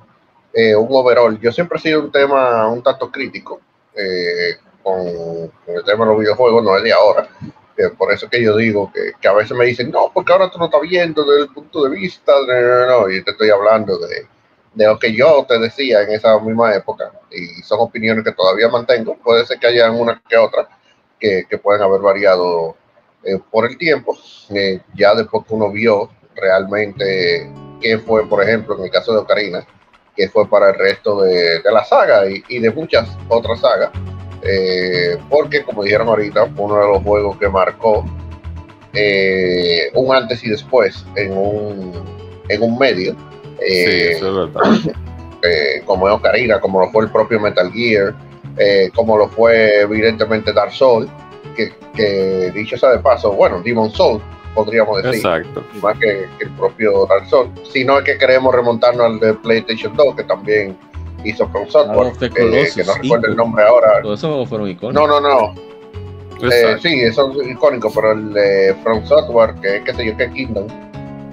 eh, 0.57 0.75
un 0.75 0.87
overall, 0.89 1.39
yo 1.39 1.51
siempre 1.51 1.77
he 1.77 1.81
sido 1.81 2.01
un 2.01 2.11
tema 2.11 2.67
un 2.67 2.81
tanto 2.81 3.11
crítico 3.11 3.61
eh, 3.93 4.57
con, 4.81 5.05
el 5.05 5.83
tema 5.85 6.03
de 6.03 6.11
los 6.11 6.19
videojuegos, 6.19 6.63
no 6.63 6.75
es 6.75 6.83
de 6.83 6.91
ahora. 6.91 7.29
Eh, 7.77 7.89
por 7.95 8.11
eso 8.11 8.27
que 8.27 8.41
yo 8.41 8.57
digo 8.57 8.91
que, 8.91 9.11
que 9.21 9.27
a 9.27 9.33
veces 9.33 9.55
me 9.55 9.65
dicen, 9.65 9.91
no, 9.91 10.11
porque 10.11 10.33
ahora 10.33 10.49
tú 10.49 10.57
lo 10.57 10.65
estás 10.65 10.81
viendo 10.81 11.23
desde 11.23 11.43
el 11.43 11.53
punto 11.53 11.83
de 11.83 11.91
vista, 11.91 12.33
no, 12.47 12.59
no, 12.59 13.01
no", 13.01 13.09
y 13.11 13.23
te 13.23 13.29
estoy 13.29 13.51
hablando 13.51 13.99
de, 13.99 14.25
de 14.73 14.85
lo 14.87 14.97
que 14.97 15.13
yo 15.13 15.45
te 15.47 15.59
decía 15.59 16.01
en 16.01 16.13
esa 16.13 16.39
misma 16.39 16.73
época, 16.73 17.11
y 17.29 17.61
son 17.61 17.79
opiniones 17.81 18.23
que 18.23 18.31
todavía 18.31 18.67
mantengo. 18.67 19.15
Puede 19.17 19.45
ser 19.45 19.59
que 19.59 19.67
haya 19.67 19.91
una 19.91 20.19
que 20.27 20.37
otra 20.37 20.67
que, 21.19 21.45
que 21.47 21.59
pueden 21.59 21.83
haber 21.83 22.01
variado 22.01 22.75
por 23.51 23.69
el 23.69 23.77
tiempo, 23.77 24.17
ya 24.95 25.13
después 25.13 25.45
que 25.45 25.53
uno 25.53 25.69
vio 25.69 26.09
realmente 26.33 27.47
qué 27.79 27.99
fue, 27.99 28.27
por 28.27 28.41
ejemplo, 28.41 28.75
en 28.79 28.85
el 28.85 28.91
caso 28.91 29.11
de 29.11 29.19
Ocarina, 29.19 29.67
que 30.17 30.27
fue 30.29 30.49
para 30.49 30.71
el 30.71 30.75
resto 30.75 31.21
de, 31.21 31.61
de 31.61 31.71
la 31.71 31.85
saga 31.85 32.27
y, 32.27 32.43
y 32.49 32.59
de 32.59 32.71
muchas 32.71 33.07
otras 33.29 33.61
sagas, 33.61 33.91
eh, 34.41 35.17
porque 35.29 35.63
como 35.63 35.83
dijeron 35.83 36.07
ahorita, 36.07 36.47
fue 36.55 36.65
uno 36.65 36.75
de 36.75 36.87
los 36.87 37.03
juegos 37.03 37.37
que 37.37 37.47
marcó 37.47 38.03
eh, 38.93 39.91
un 39.93 40.15
antes 40.15 40.43
y 40.43 40.49
después 40.49 41.05
en 41.15 41.37
un, 41.37 41.93
en 42.49 42.61
un 42.63 42.79
medio. 42.79 43.15
Sí, 43.59 43.67
eso 43.67 44.45
es 44.45 44.53
verdad. 44.53 44.95
eh, 45.43 45.83
como 45.85 46.07
es 46.07 46.15
Ocarina, 46.15 46.59
como 46.59 46.79
lo 46.79 46.91
fue 46.91 47.05
el 47.05 47.11
propio 47.11 47.39
Metal 47.39 47.71
Gear, 47.71 48.15
como 48.95 49.17
lo 49.17 49.29
fue 49.29 49.81
evidentemente 49.81 50.51
Dark 50.51 50.71
Souls, 50.71 51.09
que, 51.55 51.71
que 51.93 52.51
dicho 52.55 52.75
sea 52.75 52.89
de 52.89 52.99
paso, 52.99 53.31
bueno, 53.33 53.61
Demon 53.61 53.91
Souls, 53.91 54.23
podríamos 54.57 55.03
decir, 55.03 55.17
Exacto. 55.17 55.63
más 55.81 55.97
que, 55.99 56.27
que 56.39 56.45
el 56.45 56.51
propio 56.51 57.05
Dark 57.05 57.29
Souls, 57.29 57.51
sino 57.71 57.99
es 57.99 58.03
que 58.05 58.17
queremos 58.17 58.53
remontarnos 58.53 59.05
al 59.05 59.19
de 59.19 59.33
PlayStation 59.35 59.95
2, 59.95 60.15
que 60.15 60.23
también 60.23 60.75
hizo 61.23 61.47
From 61.49 61.67
Software, 61.69 62.07
of 62.07 62.17
the 62.17 62.25
eh, 62.25 62.67
que 62.75 62.83
no 62.83 62.93
recuerdo 62.95 63.27
el 63.27 63.33
Ico. 63.33 63.43
nombre 63.43 63.63
ahora. 63.63 64.01
Todos 64.01 64.19
esos 64.19 64.49
fueron 64.49 64.67
icónicos. 64.69 64.93
No, 64.93 65.07
no, 65.07 65.21
no, 65.21 65.53
eh, 66.51 66.77
sí, 66.81 67.01
eso 67.01 67.31
es 67.41 67.47
icónico, 67.49 67.91
pero 67.93 68.13
el 68.13 68.33
de 68.33 68.75
From 68.83 69.05
Software, 69.05 69.53
que 69.61 69.77
es 69.77 69.83
qué 69.83 69.93
sé 69.93 70.05
yo, 70.07 70.17
que 70.17 70.29
Kingdom, 70.31 70.67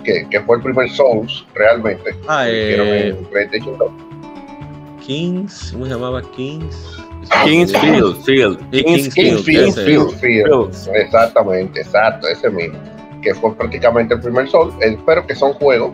que, 0.05 0.27
que 0.29 0.41
fue 0.43 0.57
el 0.57 0.63
primer 0.63 0.91
Souls 0.91 1.47
realmente, 1.55 2.15
Ah, 2.29 2.45
que 2.47 2.75
eh, 2.75 3.09
en 3.09 3.25
PlayStation 3.27 3.79
2. 3.79 3.91
Kings, 5.07 5.71
¿cómo 5.73 5.87
se 5.87 5.93
llamaba? 5.93 6.23
Kings. 6.33 6.99
Kingsfield, 7.45 8.23
Field. 8.25 8.59
Kingsfield. 8.71 9.45
Kingsfield. 9.45 10.13
Field. 10.21 10.75
Exactamente, 10.95 11.81
exacto, 11.81 12.29
ese 12.29 12.51
mismo. 12.51 12.79
Que 13.25 13.35
fue 13.35 13.57
prácticamente 13.57 14.15
el 14.15 14.21
primer 14.21 14.49
sol. 14.49 14.73
Eh, 14.83 14.97
Pero 15.07 15.27
que 15.27 15.35
son 15.35 15.55
juegos 15.55 15.91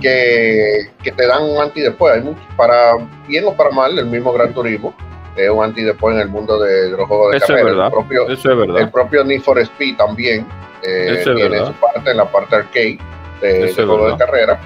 que, 0.00 0.90
que 1.02 1.12
te 1.12 1.26
dan 1.26 1.42
un 1.44 1.58
anti 1.60 1.80
después. 1.80 2.14
Hay 2.14 2.22
mucho- 2.22 2.40
para 2.56 2.96
bien 3.28 3.44
o 3.46 3.52
para 3.54 3.70
mal, 3.70 3.98
el 3.98 4.06
mismo 4.06 4.32
Gran 4.32 4.52
Turismo 4.54 4.94
es 5.36 5.48
un 5.50 5.62
anti 5.64 5.82
después 5.82 6.14
en 6.14 6.22
el 6.22 6.28
mundo 6.28 6.58
de, 6.60 6.90
los 6.90 7.06
juegos 7.08 7.32
de 7.32 7.36
Eso 7.38 7.44
es 7.46 7.50
carrera. 7.50 7.64
verdad. 7.70 7.86
El 7.86 7.92
propio, 7.92 8.22
Eso 8.24 8.32
es 8.32 8.44
el 8.44 8.56
verdad. 8.56 8.90
propio 8.90 9.24
Need 9.24 9.40
for 9.42 9.58
Speed 9.58 9.96
también 9.96 10.46
eh, 10.82 11.06
Eso 11.20 11.30
es 11.30 11.36
tiene 11.36 11.48
verdad. 11.48 11.66
su 11.68 11.72
parte 11.74 12.10
en 12.10 12.16
la 12.16 12.24
parte 12.30 12.56
arcade 12.56 12.98
de, 13.40 13.48
de 13.52 13.64
es 13.66 13.74
juegos 13.76 14.12
de 14.12 14.24
carrera. 14.24 14.60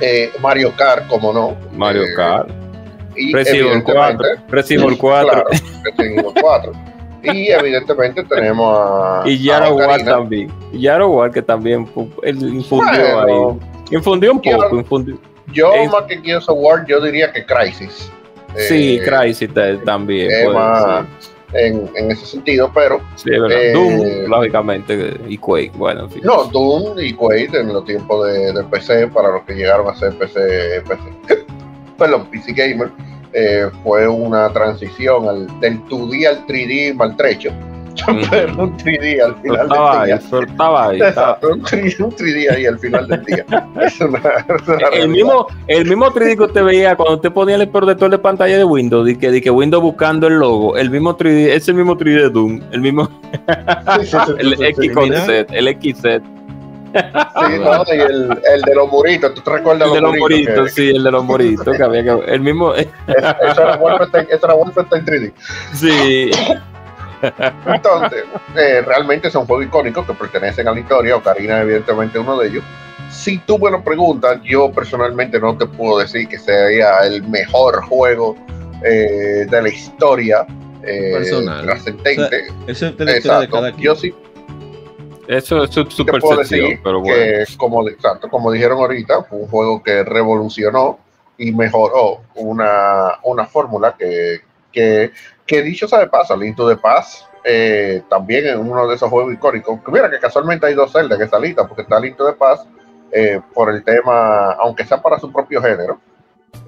Eh, 0.00 0.32
Mario 0.40 0.72
Kart, 0.76 1.06
como 1.08 1.32
no. 1.32 1.56
Mario 1.72 2.02
Eh, 2.02 2.14
Kart. 2.16 2.48
Y 3.16 3.30
Evil 3.36 3.82
4. 3.84 3.94
evidentemente- 4.02 4.42
Resident 4.48 4.84
Evil 4.86 4.98
4. 4.98 5.28
Claro, 5.30 5.44
Evil 5.98 6.24
4. 6.40 6.72
Y 7.22 7.48
evidentemente 7.50 8.22
tenemos 8.24 8.76
a. 8.78 9.22
Y 9.28 9.48
a 9.50 9.58
Yaro 9.58 9.74
War 9.76 9.84
Ocarina. 9.88 10.10
también. 10.12 10.52
Y 10.72 10.80
Yaro 10.80 11.08
War 11.10 11.30
que 11.30 11.42
también 11.42 11.80
infundió 12.24 12.86
Bueno, 13.24 13.56
ahí. 13.60 13.94
Infundió 13.96 14.32
un 14.32 14.40
poco. 14.40 14.76
infundió- 14.76 15.18
Yo, 15.52 15.72
Es- 15.74 15.90
más 15.90 16.04
que 16.04 16.18
Gears 16.22 16.48
of 16.48 16.56
War, 16.60 16.84
yo 16.86 17.00
diría 17.00 17.30
que 17.32 17.44
Crisis. 17.44 18.10
Sí, 18.56 18.98
Eh, 19.00 19.02
Crysis 19.04 19.52
ta- 19.52 19.78
también. 19.84 20.28
puede 20.44 20.48
más-. 20.56 21.06
En, 21.54 21.90
en 21.96 22.10
ese 22.10 22.24
sentido, 22.24 22.70
pero 22.72 22.98
Sí, 23.16 23.28
es 23.30 23.38
verdad. 23.38 23.58
eh, 23.62 23.72
Doom, 23.74 24.30
lógicamente, 24.30 25.14
y 25.28 25.36
Quake. 25.36 25.72
Bueno, 25.74 26.04
en 26.04 26.10
fin. 26.10 26.22
no, 26.24 26.44
Doom 26.44 26.98
y 26.98 27.12
Quake 27.12 27.50
en 27.60 27.70
los 27.74 27.84
tiempos 27.84 28.26
de, 28.26 28.54
de 28.54 28.64
PC, 28.64 29.08
para 29.08 29.30
los 29.32 29.42
que 29.42 29.52
llegaron 29.52 29.86
a 29.86 29.94
ser 29.94 30.14
PC, 30.16 30.82
PC 30.88 31.02
perdón, 31.98 32.26
PC 32.30 32.52
Gamer, 32.54 32.90
eh, 33.32 33.68
fue 33.82 34.06
una 34.08 34.52
transición 34.52 35.28
al, 35.28 35.60
del 35.60 35.82
2D 35.86 36.26
al 36.26 36.46
3D 36.46 36.94
maltrecho. 36.94 37.50
pero 38.30 38.54
un 38.64 38.76
3D 38.78 39.20
al 39.22 39.36
final 39.42 39.68
del 39.68 39.78
ahí, 39.78 40.06
día. 40.06 40.20
pero 40.30 40.42
estaba 40.46 40.88
ahí. 40.88 41.00
estaba- 41.02 41.08
Exacto, 41.36 41.48
un 41.52 41.62
3D, 41.62 42.00
un 42.04 42.10
3D 42.12 42.50
ahí 42.50 42.66
al 42.66 42.78
final 42.78 43.06
del 43.08 43.24
día. 43.26 43.44
Es 43.82 44.00
una, 44.00 44.18
es 44.18 44.68
una 44.68 44.88
El 44.94 45.08
mismo, 45.10 45.46
el 45.66 45.84
mismo 45.86 46.06
3D 46.06 46.36
que 46.38 46.42
usted 46.44 46.64
veía 46.64 46.96
cuando 46.96 47.16
usted 47.16 47.32
ponía 47.32 47.56
el 47.56 47.68
protector 47.68 48.10
de 48.10 48.18
pantalla 48.18 48.56
de 48.56 48.64
Windows, 48.64 49.08
y 49.10 49.16
que, 49.16 49.30
de 49.30 49.42
que 49.42 49.50
Windows 49.50 49.82
buscando 49.82 50.26
el 50.26 50.34
logo, 50.38 50.76
el 50.78 50.88
mismo 50.90 51.16
3D, 51.16 51.48
es 51.48 51.68
el 51.68 51.74
mismo 51.74 51.96
3D 51.98 52.22
de 52.22 52.30
Doom, 52.30 52.60
el 52.72 52.80
mismo, 52.80 53.08
Sí, 54.00 54.06
sí, 54.06 54.16
sí, 54.26 54.32
el 54.38 54.48
sí, 54.50 54.56
sí, 54.56 54.64
X 54.64 54.92
con 54.92 55.04
mira. 55.04 55.26
Z, 55.26 55.54
el 55.54 55.68
XZ, 55.68 56.04
Sí, 56.92 57.58
no, 57.58 57.84
y 57.86 58.00
el, 58.00 58.40
el 58.54 58.62
de 58.62 58.74
los 58.74 58.90
muritos, 58.90 59.34
¿tú 59.34 59.40
te 59.40 59.50
recuerdas 59.50 59.88
el 59.88 59.94
de 59.94 60.00
los 60.00 60.16
muritos? 60.16 60.72
sí, 60.72 60.90
el 60.90 61.02
de 61.02 61.10
los 61.10 61.24
moritos, 61.24 61.76
que 61.76 61.82
había 61.82 62.02
que, 62.04 62.32
el 62.32 62.40
mismo, 62.40 62.74
Eso 62.74 62.86
era 63.08 63.76
Wolfenstein, 63.76 64.26
eso 64.30 64.46
era 64.46 64.54
Wolfenstein 64.54 65.04
3D. 65.04 65.32
sí, 65.74 66.30
Entonces, 67.66 68.24
eh, 68.56 68.82
realmente 68.86 69.30
son 69.30 69.46
juegos 69.46 69.66
icónicos 69.66 70.06
que 70.06 70.12
pertenecen 70.14 70.68
a 70.68 70.72
la 70.72 70.80
historia. 70.80 71.16
Ocarina, 71.16 71.60
evidentemente, 71.60 72.18
uno 72.18 72.38
de 72.38 72.48
ellos. 72.48 72.64
Si 73.10 73.38
tú 73.38 73.58
me 73.58 73.70
lo 73.70 73.82
preguntas, 73.82 74.40
yo 74.42 74.70
personalmente 74.72 75.38
no 75.38 75.56
te 75.56 75.66
puedo 75.66 75.98
decir 75.98 76.26
que 76.28 76.38
sea 76.38 76.98
el 77.06 77.22
mejor 77.28 77.82
juego 77.84 78.36
eh, 78.84 79.46
de 79.48 79.62
la 79.62 79.68
historia 79.68 80.46
eh, 80.82 81.12
Personal. 81.12 81.64
trascendente. 81.64 82.46
Eso 82.66 82.86
es 82.86 82.96
de 82.96 83.04
la 83.04 83.16
historia 83.18 83.38
de 83.38 83.44
Exacto. 83.44 83.50
cada 83.56 83.70
quien. 83.72 83.82
Yo 83.84 83.94
sí 83.94 84.14
eso 85.32 85.64
es 85.64 85.70
percepción, 85.70 86.38
decir 86.38 86.80
pero 86.82 87.00
bueno. 87.00 87.16
que, 87.16 87.56
como, 87.56 87.88
exacto, 87.88 88.28
como 88.28 88.50
dijeron 88.52 88.78
ahorita, 88.78 89.24
fue 89.24 89.38
un 89.38 89.48
juego 89.48 89.82
que 89.82 90.02
revolucionó 90.04 90.98
y 91.38 91.52
mejoró 91.52 92.20
una, 92.34 93.18
una 93.22 93.46
fórmula 93.46 93.94
que, 93.98 94.40
que, 94.70 95.10
que 95.46 95.62
dicho 95.62 95.88
sea 95.88 96.00
de 96.00 96.06
paso, 96.08 96.36
Link 96.36 96.56
to 96.56 96.68
the 96.68 96.76
Past 96.76 97.24
eh, 97.44 98.02
también 98.08 98.46
es 98.46 98.56
uno 98.56 98.86
de 98.86 98.94
esos 98.94 99.10
juegos 99.10 99.34
icónicos. 99.34 99.80
Que 99.84 99.90
Mira 99.90 100.10
que 100.10 100.18
casualmente 100.18 100.66
hay 100.66 100.74
dos 100.74 100.92
celdas 100.92 101.18
en 101.18 101.24
esta 101.24 101.38
lista, 101.38 101.66
porque 101.66 101.82
está 101.82 101.98
Link 101.98 102.16
to 102.16 102.26
the 102.26 102.34
Past 102.34 102.66
eh, 103.10 103.40
por 103.52 103.70
el 103.70 103.82
tema, 103.82 104.52
aunque 104.52 104.84
sea 104.84 105.00
para 105.02 105.18
su 105.18 105.32
propio 105.32 105.60
género, 105.60 105.98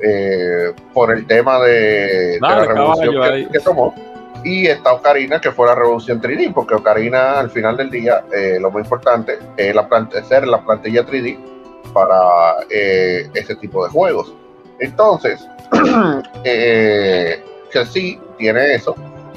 eh, 0.00 0.72
por 0.92 1.12
el 1.12 1.26
tema 1.26 1.60
de, 1.60 2.32
de 2.32 2.38
la 2.40 2.64
revolución 2.64 3.14
caballo, 3.14 3.46
que, 3.46 3.52
que 3.52 3.60
tomó. 3.60 3.94
Y 4.44 4.66
está 4.66 4.92
Ocarina, 4.92 5.40
que 5.40 5.50
fue 5.50 5.66
la 5.66 5.74
revolución 5.74 6.20
3D, 6.20 6.52
porque 6.52 6.74
Ocarina 6.74 7.40
al 7.40 7.50
final 7.50 7.76
del 7.76 7.90
día, 7.90 8.24
eh, 8.32 8.58
lo 8.60 8.70
más 8.70 8.84
importante 8.84 9.38
es 9.56 9.74
la 9.74 9.88
ser 10.28 10.46
la 10.46 10.62
plantilla 10.62 11.04
3D 11.06 11.38
para 11.92 12.56
eh, 12.68 13.30
ese 13.34 13.56
tipo 13.56 13.84
de 13.84 13.90
juegos. 13.90 14.34
Entonces, 14.80 15.46
eh, 16.44 17.42
que 17.70 17.86
sí, 17.86 18.20
tiene 18.36 18.74
eso, 18.74 18.94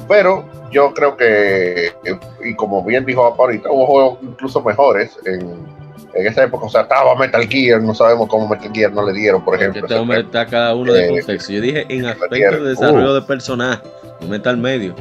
pero 0.08 0.44
yo 0.72 0.94
creo 0.94 1.16
que, 1.16 1.88
eh, 1.88 2.20
y 2.44 2.56
como 2.56 2.84
bien 2.84 3.06
dijo 3.06 3.24
ahorita, 3.24 3.72
hubo 3.72 3.86
juegos 3.86 4.20
incluso 4.22 4.62
mejores 4.62 5.18
en, 5.26 5.77
en 6.18 6.28
esa 6.28 6.44
época. 6.44 6.66
O 6.66 6.70
sea, 6.70 6.82
estaba 6.82 7.16
Metal 7.16 7.48
Gear, 7.48 7.82
no 7.82 7.94
sabemos 7.94 8.28
cómo 8.28 8.48
Metal 8.48 8.72
Gear 8.74 8.92
no 8.92 9.06
le 9.06 9.14
dieron, 9.14 9.44
por 9.44 9.56
ejemplo. 9.56 9.82
este 9.82 9.94
hombre 9.96 10.22
está 10.22 10.46
cada 10.46 10.76
uno 10.76 10.94
de 10.94 11.06
Eh, 11.06 11.10
contexto. 11.10 11.54
Yo 11.54 11.62
dije 11.62 11.86
en 11.90 12.06
aspecto 12.06 12.36
de 12.36 12.70
desarrollo 12.70 13.12
Uh. 13.12 13.16
de 13.16 13.22
personaje, 13.22 13.82
no 14.22 14.28
meta 14.28 14.50
al 14.50 14.58
medio. 14.58 14.96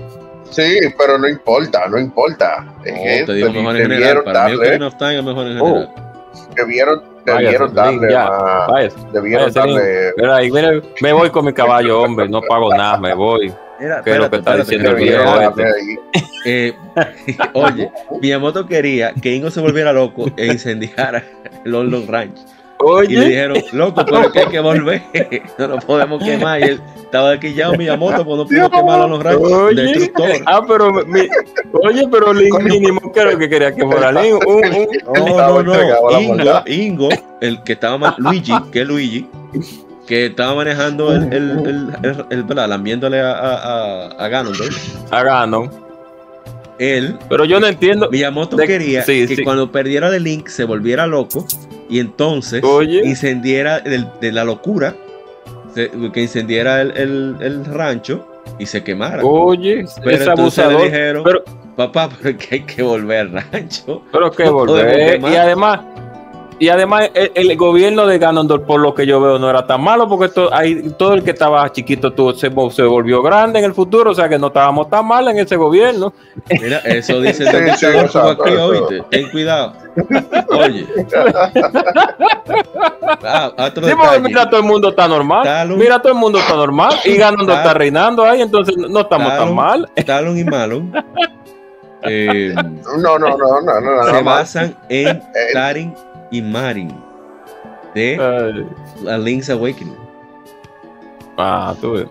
Sí, 0.51 0.79
pero 0.97 1.19
no 1.19 1.29
importa, 1.29 1.89
no 1.89 1.99
importa. 1.99 2.65
Es 2.85 2.93
No, 2.95 3.03
que 3.03 3.25
te 3.27 3.33
digo 3.35 3.51
mejor 3.53 3.77
en 3.77 3.83
general. 3.83 3.89
debieron 4.01 4.25
Para 4.25 4.49
mí 4.49 4.55
Ocarina 4.55 4.87
of 4.87 4.97
Time 4.97 5.19
es 5.19 5.25
mejor 5.25 5.47
en 5.49 5.59
general. 5.59 5.91
debieron, 6.55 7.03
Váyase, 7.27 7.43
debieron 7.45 7.75
darle 7.75 8.13
ya. 8.13 8.29
más- 8.31 9.13
debieron 9.13 9.53
Váyase, 9.53 9.59
darle 9.59 10.13
mira, 10.17 10.37
ahí, 10.37 10.51
mira, 10.53 10.71
me 11.03 11.13
voy 11.13 11.31
con 11.31 11.45
mi 11.45 11.53
caballo, 11.53 12.03
hombre, 12.03 12.29
no 12.29 12.41
pago 12.43 12.73
nada, 12.75 12.97
me 12.99 13.13
voy. 13.15 13.53
Mira, 13.81 14.03
¿Qué 14.03 14.11
es 14.13 14.19
lo 14.19 14.31
que 14.31 14.37
está 14.37 14.57
diciendo 14.57 14.91
el 14.91 14.97
viejo 14.97 15.41
este? 15.41 15.65
Eh, 16.47 16.75
oye, 17.55 17.91
Miyamoto 18.21 18.67
quería 18.67 19.13
que 19.15 19.35
Ingo 19.35 19.51
se 19.51 19.61
volviera 19.61 19.93
loco 19.93 20.27
e 20.37 20.47
incendiara 20.47 21.23
el 21.65 21.75
Old 21.75 21.91
Long 21.91 22.09
Ranch. 22.09 22.39
Y 22.39 22.83
le 22.83 22.89
Oye, 22.89 23.21
dijeron, 23.25 23.57
loco, 23.73 24.05
pero 24.05 24.31
que 24.31 24.39
hay 24.41 24.47
que 24.49 24.61
volver. 24.61 25.03
No 25.59 25.67
lo 25.69 25.79
podemos 25.79 26.23
quemar. 26.23 26.61
Y 26.61 26.65
él 26.65 26.81
estaba 26.99 27.31
desquillado 27.31 27.75
Miyamoto, 27.75 28.23
pues 28.25 28.37
no 28.37 28.47
pudo 28.47 28.71
quemar 28.71 29.01
a 29.01 29.07
los 29.07 29.23
Ranch. 29.23 29.41
oye, 29.41 29.83
Destructor. 29.83 30.31
ah, 30.47 30.61
pero, 30.69 30.93
mi- 30.93 31.29
oye, 31.73 32.07
pero 32.11 32.33
Link 32.35 32.61
mínimo, 32.63 33.01
¿qué 33.13 33.21
es 33.21 33.33
lo 33.33 33.39
que 33.39 33.49
quería 33.49 33.75
que 33.75 33.83
fuera? 33.83 34.11
Un- 34.11 34.47
un- 34.47 34.89
No, 35.15 35.63
no, 35.63 35.75
no. 35.75 36.21
Ingo. 36.21 36.63
Ingo, 36.67 37.09
el 37.41 37.63
que 37.63 37.73
estaba 37.73 37.97
man- 37.99 38.15
Luigi, 38.19 38.53
que 38.71 38.83
es 38.83 38.87
Luigi, 38.87 39.27
que 40.07 40.27
estaba 40.27 40.55
manejando 40.55 41.13
el, 41.15 41.33
el, 41.33 41.95
el, 42.03 42.25
el, 42.31 42.47
lambiéndole 42.69 43.21
a, 43.21 43.33
a, 43.33 43.55
a, 43.55 44.07
a 44.25 44.29
Ganondorf. 44.29 45.13
a 45.13 45.23
Ganon. 45.23 45.71
Él, 46.79 47.19
Pero 47.29 47.45
yo 47.45 47.59
no 47.59 47.67
entiendo. 47.67 48.09
Miyamoto 48.11 48.57
De- 48.57 48.67
quería 48.67 49.03
sí, 49.03 49.27
que 49.27 49.37
sí. 49.37 49.43
cuando 49.45 49.73
perdiera 49.73 50.11
de 50.11 50.21
Link 50.21 50.49
se 50.49 50.65
volviera 50.65 51.07
loco 51.07 51.47
y 51.89 52.01
entonces 52.01 52.63
Oye. 52.63 53.03
incendiera 53.07 53.79
el- 53.79 54.07
de 54.21 54.31
la 54.33 54.45
locura, 54.45 54.95
se- 55.75 55.91
que 56.13 56.21
incendiera 56.23 56.83
el, 56.83 56.91
el- 56.97 57.37
el 57.41 57.65
rancho 57.65 58.27
y 58.59 58.67
se 58.67 58.85
quemara. 58.85 59.25
Oye, 59.25 59.87
Pero 60.05 60.17
es 60.17 60.27
entonces 60.27 60.59
le 60.59 60.65
abusador. 60.75 60.83
dijeron, 60.85 61.25
Pero, 61.25 61.45
papá, 61.77 62.11
pero 62.23 62.37
es 62.39 62.47
que 62.47 62.55
hay 62.57 62.63
que 62.63 62.83
volver 62.83 63.21
al 63.21 63.33
rancho. 63.53 64.03
pero 64.13 64.31
que 64.31 64.45
no 64.47 64.53
volver. 64.53 65.19
Y 65.21 65.35
además, 65.37 65.81
y 66.59 66.69
además 66.69 67.11
el, 67.15 67.33
el 67.35 67.57
gobierno 67.57 68.07
de 68.07 68.19
Ganondorf, 68.19 68.65
por 68.65 68.81
lo 68.81 68.95
que 68.95 69.07
yo 69.07 69.21
veo, 69.21 69.39
no 69.39 69.49
era 69.51 69.67
tan 69.67 69.81
malo, 69.83 70.09
porque 70.09 70.29
to- 70.29 70.53
ahí, 70.55 70.91
todo 70.99 71.15
el 71.15 71.23
que 71.23 71.31
estaba 71.33 71.71
chiquito 71.73 72.13
tuvo- 72.13 72.35
se, 72.35 72.51
vol- 72.51 72.71
se 72.71 72.83
volvió 72.83 73.23
grande 73.23 73.59
en 73.59 73.65
el 73.67 73.75
futuro, 73.75 74.11
o 74.11 74.15
sea 74.15 74.29
que 74.29 74.39
no 74.39 74.47
estábamos 74.49 74.89
tan 74.89 75.07
mal 75.07 75.29
en 75.29 75.39
ese 75.39 75.57
gobierno. 75.57 76.13
Mira, 76.61 76.79
eso 76.85 77.21
dice 77.21 77.45
el 77.45 77.51
Sí, 77.51 77.71
sí, 77.77 77.87
que 77.87 77.93
hubo 77.93 78.01
exacto, 78.07 78.43
aquí, 78.43 78.53
eso. 78.53 78.67
oíste. 78.67 79.03
Ten 79.11 79.31
cuidado. 79.31 79.73
Oye. 80.51 80.87
Ah, 83.23 83.53
otro 83.59 83.87
Sí, 83.87 83.93
mira, 84.23 84.49
todo 84.49 84.61
el 84.61 84.67
mundo 84.67 84.89
está 84.91 85.09
normal. 85.09 85.45
Talon. 85.45 85.79
Mira, 85.79 85.99
todo 86.01 86.13
el 86.13 86.19
mundo 86.19 86.39
está 86.39 86.55
normal. 86.55 86.95
Y 87.05 87.17
Ganondorf 87.17 87.59
está 87.59 87.75
reinando 87.75 88.25
ahí, 88.25 88.43
entonces 88.43 88.77
no 88.77 89.01
estamos 89.01 89.29
tan 89.37 89.55
mal. 89.55 89.89
Talon 90.05 90.37
y 90.39 90.45
Malon 90.45 90.93
eh, 92.03 92.53
No, 92.55 93.19
no, 93.19 93.29
no, 93.37 93.61
no, 93.61 93.81
no, 93.81 94.05
se 94.05 94.23
basan 94.23 94.77
en 94.89 95.23
Tarin 95.53 95.95
y 96.31 96.43
Marin 96.43 96.93
de 97.95 98.19
Ay. 98.21 99.09
A 99.09 99.19
Link's 99.19 99.49
Awakening. 99.51 99.97
Ah, 101.39 101.75
tú 101.81 101.93
ves. 101.93 102.07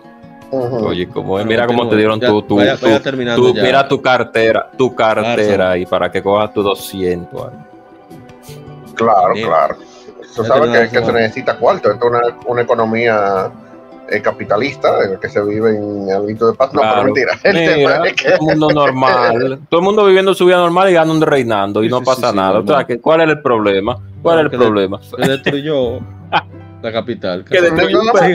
Oye, 0.50 1.08
como 1.08 1.38
es, 1.40 1.46
mira 1.46 1.66
cómo 1.66 1.88
te 1.88 1.96
dieron 1.96 2.20
Ya, 2.20 2.28
tu, 2.28 2.40
tu, 2.42 2.56
vaya- 2.56 2.76
tu- 2.76 2.86
vaya 2.86 3.62
mira 3.62 3.88
tu 3.88 4.00
cartera, 4.00 4.70
tu 4.78 4.94
cartera 4.94 5.34
Claro. 5.56 5.70
ahí 5.70 5.86
para 5.86 6.10
que 6.10 6.22
cojas 6.22 6.52
tu 6.52 6.62
200. 6.62 7.42
ahí. 7.46 7.58
Claro, 8.94 9.34
Bien. 9.34 9.46
claro. 9.48 9.76
Tú 10.34 10.42
Ya 10.42 10.48
sabes 10.48 10.90
que, 10.90 10.98
que 10.98 11.04
se 11.04 11.12
necesita 11.12 11.56
cuarto. 11.58 11.90
Esto 11.90 12.06
es 12.06 12.10
una, 12.12 12.20
una 12.46 12.62
economía 12.62 13.50
eh, 14.10 14.22
capitalista 14.22 15.02
en 15.04 15.12
la 15.14 15.20
que 15.20 15.28
se 15.28 15.42
vive 15.42 15.70
en 15.76 16.08
el 16.08 16.26
de 16.26 16.52
paz. 16.54 16.72
No, 16.72 16.80
Claro. 16.80 16.94
pero 17.02 17.04
mentira. 17.04 17.32
El 17.42 17.54
Mira, 17.54 17.74
tema 17.94 18.06
es 18.08 18.12
que 18.14 18.30
todo 18.32 18.50
el 18.50 18.58
mundo 18.58 18.68
normal, 18.70 19.58
todo 19.68 19.80
el 19.80 19.84
mundo 19.84 20.04
viviendo 20.06 20.34
su 20.34 20.46
vida 20.46 20.56
normal 20.58 20.90
y 20.90 20.92
ganando 20.94 21.26
reinando 21.26 21.82
y 21.82 21.86
Sí, 21.86 21.90
no 21.90 21.98
sí, 22.00 22.04
pasa 22.04 22.20
sí, 22.22 22.30
sí, 22.30 22.36
nada. 22.36 22.58
O 22.60 22.66
sea, 22.66 22.86
¿cuál 23.00 23.20
es 23.22 23.28
el 23.28 23.42
problema? 23.42 23.96
¿Cuál 24.22 24.38
es 24.38 24.44
el 24.44 24.50
que 24.50 24.56
de- 24.58 24.64
problema? 24.64 25.00
Se 25.02 25.28
destruyó 25.30 25.98
la 26.82 26.92
capital. 26.92 27.44
Que 27.44 27.60
destruyó 27.60 28.02
no, 28.02 28.10
fue 28.12 28.20
que 28.28 28.34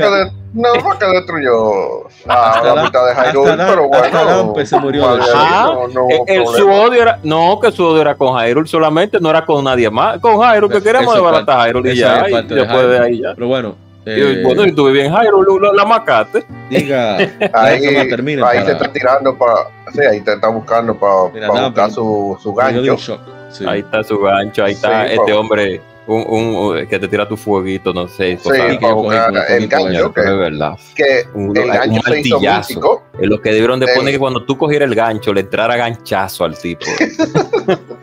que 1.00 1.06
destruyó 1.06 2.08
a 2.28 2.62
la 2.66 2.76
la- 2.76 2.84
mitad 2.84 3.06
de 3.08 3.14
Hyrule, 3.32 3.54
pero 3.56 3.88
bueno. 3.88 4.66
se 4.66 4.80
murió 4.80 5.06
vale, 5.08 5.24
Ah, 5.34 5.74
no, 5.94 6.10
Eh, 6.10 6.24
el- 6.28 6.46
su 6.48 6.70
odio 6.70 7.02
era, 7.02 7.20
no, 7.24 7.58
que 7.62 7.72
su 7.72 7.86
odio 7.86 8.02
era 8.02 8.16
con 8.16 8.38
Hyrule 8.38 8.68
solamente, 8.68 9.20
no 9.22 9.30
era 9.30 9.46
con 9.46 9.64
nadie 9.64 9.90
más. 9.90 10.20
Con 10.20 10.36
Hyrule, 10.42 10.74
que 10.74 10.82
desbaratar 11.16 11.70
Hyrule 11.70 11.90
y 11.90 11.92
eso 11.94 12.02
ya, 12.02 12.30
y 12.30 12.34
de 12.48 12.56
después 12.56 12.88
de 12.90 13.00
ahí 13.00 13.22
ya. 13.22 13.34
Pero 13.36 13.48
bueno, 13.48 13.76
eh, 14.06 14.42
bueno, 14.44 14.66
y 14.66 14.72
tú 14.74 14.88
vivías 14.88 15.08
en 15.08 15.14
Hyrule, 15.14 15.68
la, 15.68 15.74
la 15.78 15.86
macaste. 15.86 16.44
diga, 16.70 17.18
Ahí, 17.54 17.82
termine 18.10 18.42
ahí 18.44 18.58
para- 18.60 18.66
se 18.66 18.72
está 18.74 18.92
tirando 18.92 19.38
para. 19.38 19.56
Sí, 19.94 20.00
ahí 20.02 20.22
te 20.22 20.34
está 20.34 20.48
buscando 20.48 20.96
para 20.98 21.30
Mira, 21.34 21.50
buscar 21.50 21.92
su, 21.92 22.38
su 22.42 22.54
gancho. 22.54 23.20
Sí. 23.52 23.66
Ahí 23.68 23.82
está 23.82 24.04
su 24.04 24.18
gancho, 24.20 24.64
ahí 24.64 24.72
está 24.74 25.08
Sí, 25.08 25.14
este 25.16 25.34
pa- 25.34 25.38
hombre, 25.40 25.82
un, 26.08 26.24
un- 26.28 26.56
un- 26.56 26.88
que 26.88 26.98
te 26.98 27.08
tira 27.08 27.28
tu 27.28 27.36
fueguito, 27.36 27.94
no 27.94 28.08
sé. 28.08 28.38
Sí, 28.42 28.50
que 28.50 28.78
para 28.82 28.94
buscar 28.94 29.34
el 29.50 29.68
gancho. 29.68 30.14
Que, 30.14 30.22
verdad. 30.22 30.78
que 30.96 31.26
Un, 31.34 31.56
el 31.58 31.64
un 31.66 31.70
gancho 31.70 32.02
se 32.06 32.20
hizo 32.22 33.02
lo 33.20 33.42
que 33.42 33.50
debieron 33.52 33.80
de 33.80 33.88
El- 33.88 33.94
poner 33.94 34.14
que 34.14 34.20
cuando 34.20 34.44
tú 34.46 34.58
cogieras 34.58 34.88
el 34.90 34.96
gancho 34.96 35.34
le 35.34 35.42
entrara 35.42 35.76
ganchazo 35.76 36.46
al 36.46 36.58
tipo. 36.58 36.86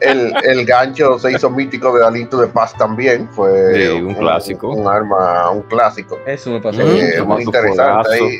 El, 0.00 0.32
el 0.44 0.64
gancho 0.64 1.18
se 1.18 1.32
hizo 1.32 1.50
mítico 1.50 1.96
de 1.96 2.04
Alito 2.06 2.38
de 2.40 2.46
Paz 2.48 2.74
también. 2.76 3.28
Fue 3.30 3.74
Sí, 3.74 3.88
un 4.02 4.14
clásico. 4.14 4.70
Un, 4.70 4.86
arma, 4.88 5.50
un 5.50 5.62
clásico. 5.62 6.18
Eso 6.26 6.50
me 6.50 6.60
pasó. 6.60 6.80
Eh, 6.82 7.22
muy 7.22 7.42
interesante. 7.44 8.14
Ahí, 8.14 8.38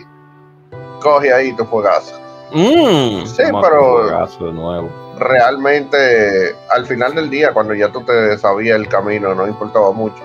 coge 1.01 1.33
ahí 1.33 1.53
tu 1.57 1.65
fuegazo. 1.65 2.19
Mm, 2.53 3.27
Sí, 3.27 3.43
pero- 3.63 4.27
de 4.41 4.53
nuevo. 4.53 4.91
Realmente, 5.19 6.55
al 6.71 6.87
final 6.87 7.15
del 7.15 7.29
día, 7.29 7.53
cuando 7.53 7.75
ya 7.75 7.91
tú 7.91 8.03
te 8.03 8.39
sabías 8.39 8.77
el 8.77 8.89
camino, 8.89 9.35
no 9.35 9.47
importaba 9.47 9.91
mucho. 9.93 10.23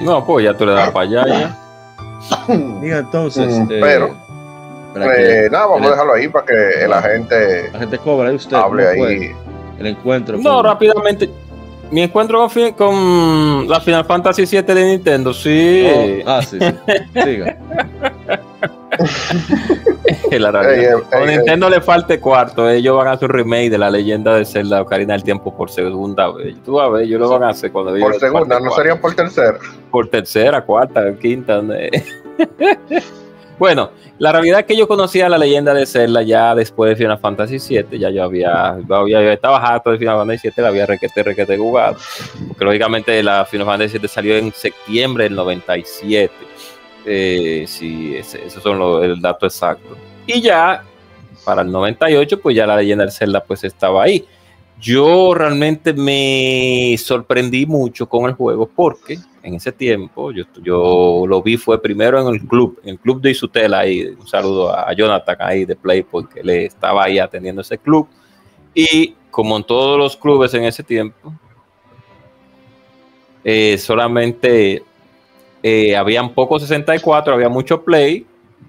No, 0.00 0.24
pues 0.24 0.44
ya 0.46 0.54
tú 0.56 0.64
le 0.66 0.72
das 0.72 0.90
para 0.90 1.06
allá. 1.06 1.24
ya. 1.26 1.58
Diga 2.80 2.98
entonces, 2.98 3.46
Mm, 3.58 3.70
eh, 3.70 3.78
pero- 3.80 4.24
Eh, 4.96 5.48
nada, 5.50 5.66
vamos 5.66 5.88
a 5.88 5.90
dejarlo 5.90 6.14
ahí 6.14 6.28
para 6.28 6.46
que 6.46 6.86
la 6.88 7.02
gente, 7.02 7.68
la 7.72 7.78
gente 7.80 7.98
cobra 7.98 8.28
ahí 8.28 8.36
usted. 8.36 8.56
hable 8.56 8.86
ahí. 8.88 9.32
El 9.78 9.86
encuentro. 9.86 10.38
No, 10.38 10.62
rápidamente. 10.62 11.30
Mi 11.90 12.02
encuentro 12.02 12.48
con, 12.48 12.72
con, 12.72 13.68
la 13.68 13.80
Final 13.80 14.04
Fantasy 14.04 14.46
VII 14.46 14.62
de 14.62 14.84
Nintendo, 14.84 15.32
sí. 15.32 15.86
Oh, 16.24 16.30
ah, 16.30 16.42
sí, 16.42 16.58
sí. 16.58 16.66
Siga. 17.22 17.56
la 20.38 20.48
a 20.48 21.26
Nintendo 21.26 21.70
le 21.70 21.80
falte 21.80 22.20
cuarto. 22.20 22.68
Ellos 22.68 22.96
van 22.96 23.08
a 23.08 23.12
hacer 23.12 23.30
un 23.30 23.36
remake 23.36 23.70
de 23.70 23.78
la 23.78 23.90
leyenda 23.90 24.34
de 24.34 24.44
Zelda 24.44 24.82
Ocarina 24.82 25.14
del 25.14 25.22
Tiempo 25.22 25.56
por 25.56 25.70
segunda 25.70 26.30
vez. 26.32 26.56
Tú 26.64 26.74
vas 26.74 26.86
a 26.86 26.90
ver, 26.90 27.02
ellos 27.04 27.20
lo 27.20 27.28
van 27.28 27.44
a 27.44 27.48
hacer 27.50 27.70
cuando 27.72 27.96
Por 27.98 28.18
segunda, 28.18 28.60
no 28.60 28.70
sería 28.72 29.00
por 29.00 29.14
tercera. 29.14 29.58
Por 29.90 30.08
tercera, 30.08 30.64
cuarta, 30.64 31.14
quinta. 31.18 31.62
bueno, 33.58 33.90
la 34.18 34.32
realidad 34.32 34.60
es 34.60 34.66
que 34.66 34.76
yo 34.76 34.88
conocía 34.88 35.28
la 35.28 35.38
leyenda 35.38 35.72
de 35.74 35.86
Zelda 35.86 36.22
ya 36.22 36.54
después 36.54 36.90
de 36.90 36.96
Final 36.96 37.18
Fantasy 37.18 37.58
VII. 37.58 37.98
Ya 37.98 38.10
yo 38.10 38.24
había, 38.24 38.70
había 38.70 39.32
estaba 39.32 39.58
harto 39.58 39.90
de 39.90 39.98
Final 39.98 40.18
Fantasy 40.18 40.48
VII, 40.48 40.62
la 40.62 40.68
había 40.68 40.86
requete, 40.86 41.22
requete 41.22 41.56
jugado. 41.56 41.96
Porque 42.48 42.64
lógicamente 42.64 43.22
la 43.22 43.44
Final 43.44 43.66
Fantasy 43.66 43.98
VII 43.98 44.08
salió 44.08 44.36
en 44.36 44.52
septiembre 44.52 45.24
del 45.24 45.34
97. 45.34 46.32
Eh, 47.06 47.64
sí, 47.68 48.16
esos 48.16 48.62
son 48.62 48.78
los, 48.78 49.04
el 49.04 49.20
dato 49.20 49.46
exacto. 49.46 49.96
Y 50.26 50.40
ya 50.40 50.82
para 51.44 51.62
el 51.62 51.70
98, 51.70 52.40
pues 52.40 52.56
ya 52.56 52.66
la 52.66 52.76
leyenda 52.76 53.04
de 53.04 53.10
Zelda 53.10 53.42
pues 53.42 53.64
estaba 53.64 54.04
ahí. 54.04 54.24
Yo 54.80 55.34
realmente 55.34 55.92
me 55.92 56.94
sorprendí 56.98 57.64
mucho 57.64 58.08
con 58.08 58.26
el 58.26 58.34
juego 58.34 58.66
porque 58.66 59.18
en 59.42 59.54
ese 59.54 59.72
tiempo 59.72 60.32
yo, 60.32 60.44
yo 60.62 61.24
lo 61.26 61.42
vi 61.42 61.56
fue 61.56 61.80
primero 61.80 62.20
en 62.20 62.34
el 62.34 62.46
club, 62.46 62.80
en 62.82 62.90
el 62.90 62.98
club 62.98 63.20
de 63.20 63.30
Isutela 63.30 63.80
ahí, 63.80 64.04
un 64.18 64.26
saludo 64.26 64.76
a 64.76 64.92
Jonathan 64.92 65.36
ahí 65.40 65.64
de 65.64 65.76
Play 65.76 66.02
porque 66.02 66.42
le 66.42 66.66
estaba 66.66 67.04
ahí 67.04 67.18
atendiendo 67.18 67.62
ese 67.62 67.78
club. 67.78 68.08
Y 68.74 69.14
como 69.30 69.56
en 69.56 69.64
todos 69.64 69.98
los 69.98 70.16
clubes 70.16 70.52
en 70.54 70.64
ese 70.64 70.82
tiempo, 70.82 71.32
eh, 73.44 73.76
solamente 73.78 74.82
eh, 75.62 75.96
habían 75.96 76.34
pocos 76.34 76.62
64, 76.62 77.34
había 77.34 77.48
mucho 77.48 77.82
play 77.82 78.26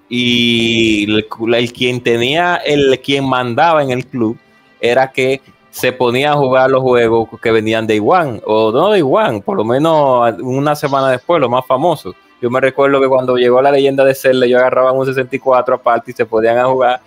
y 0.10 1.06
el, 1.10 1.74
quien 1.74 2.02
tenía, 2.02 2.58
el 2.58 3.00
quien 3.02 3.28
mandaba 3.28 3.82
en 3.82 3.92
el 3.92 4.06
club 4.06 4.38
era 4.80 5.12
que 5.12 5.42
se 5.76 5.92
ponía 5.92 6.32
a 6.32 6.36
jugar 6.36 6.72
los 6.72 6.82
juegos 6.82 7.28
que 7.42 7.52
venían 7.52 7.86
de 7.86 7.96
Iwan, 7.96 8.42
o 8.46 8.72
no 8.72 8.92
de 8.92 9.00
Iwan, 9.00 9.42
por 9.42 9.58
lo 9.58 9.66
menos 9.66 10.34
una 10.40 10.74
semana 10.74 11.12
después, 11.12 11.42
los 11.42 11.50
más 11.50 11.66
famosos. 11.68 12.16
Yo 12.42 12.50
me 12.50 12.62
recuerdo 12.62 13.02
que 13.02 13.10
cuando 13.10 13.36
llegó 13.36 13.62
la 13.62 13.74
leyenda 13.74 14.06
de 14.06 14.16
Zelda, 14.16 14.46
yo 14.48 14.58
agarraba 14.58 14.94
un 14.94 15.06
64 15.06 15.76
aparte 15.76 16.12
y 16.12 16.14
se 16.14 16.26
podían 16.26 16.60
a 16.60 16.66
jugar. 16.68 17.02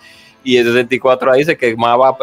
Y 0.44 0.58
el 0.58 0.66
64 0.66 1.32
ahí 1.32 1.44
se 1.44 1.56
quemaba, 1.56 2.14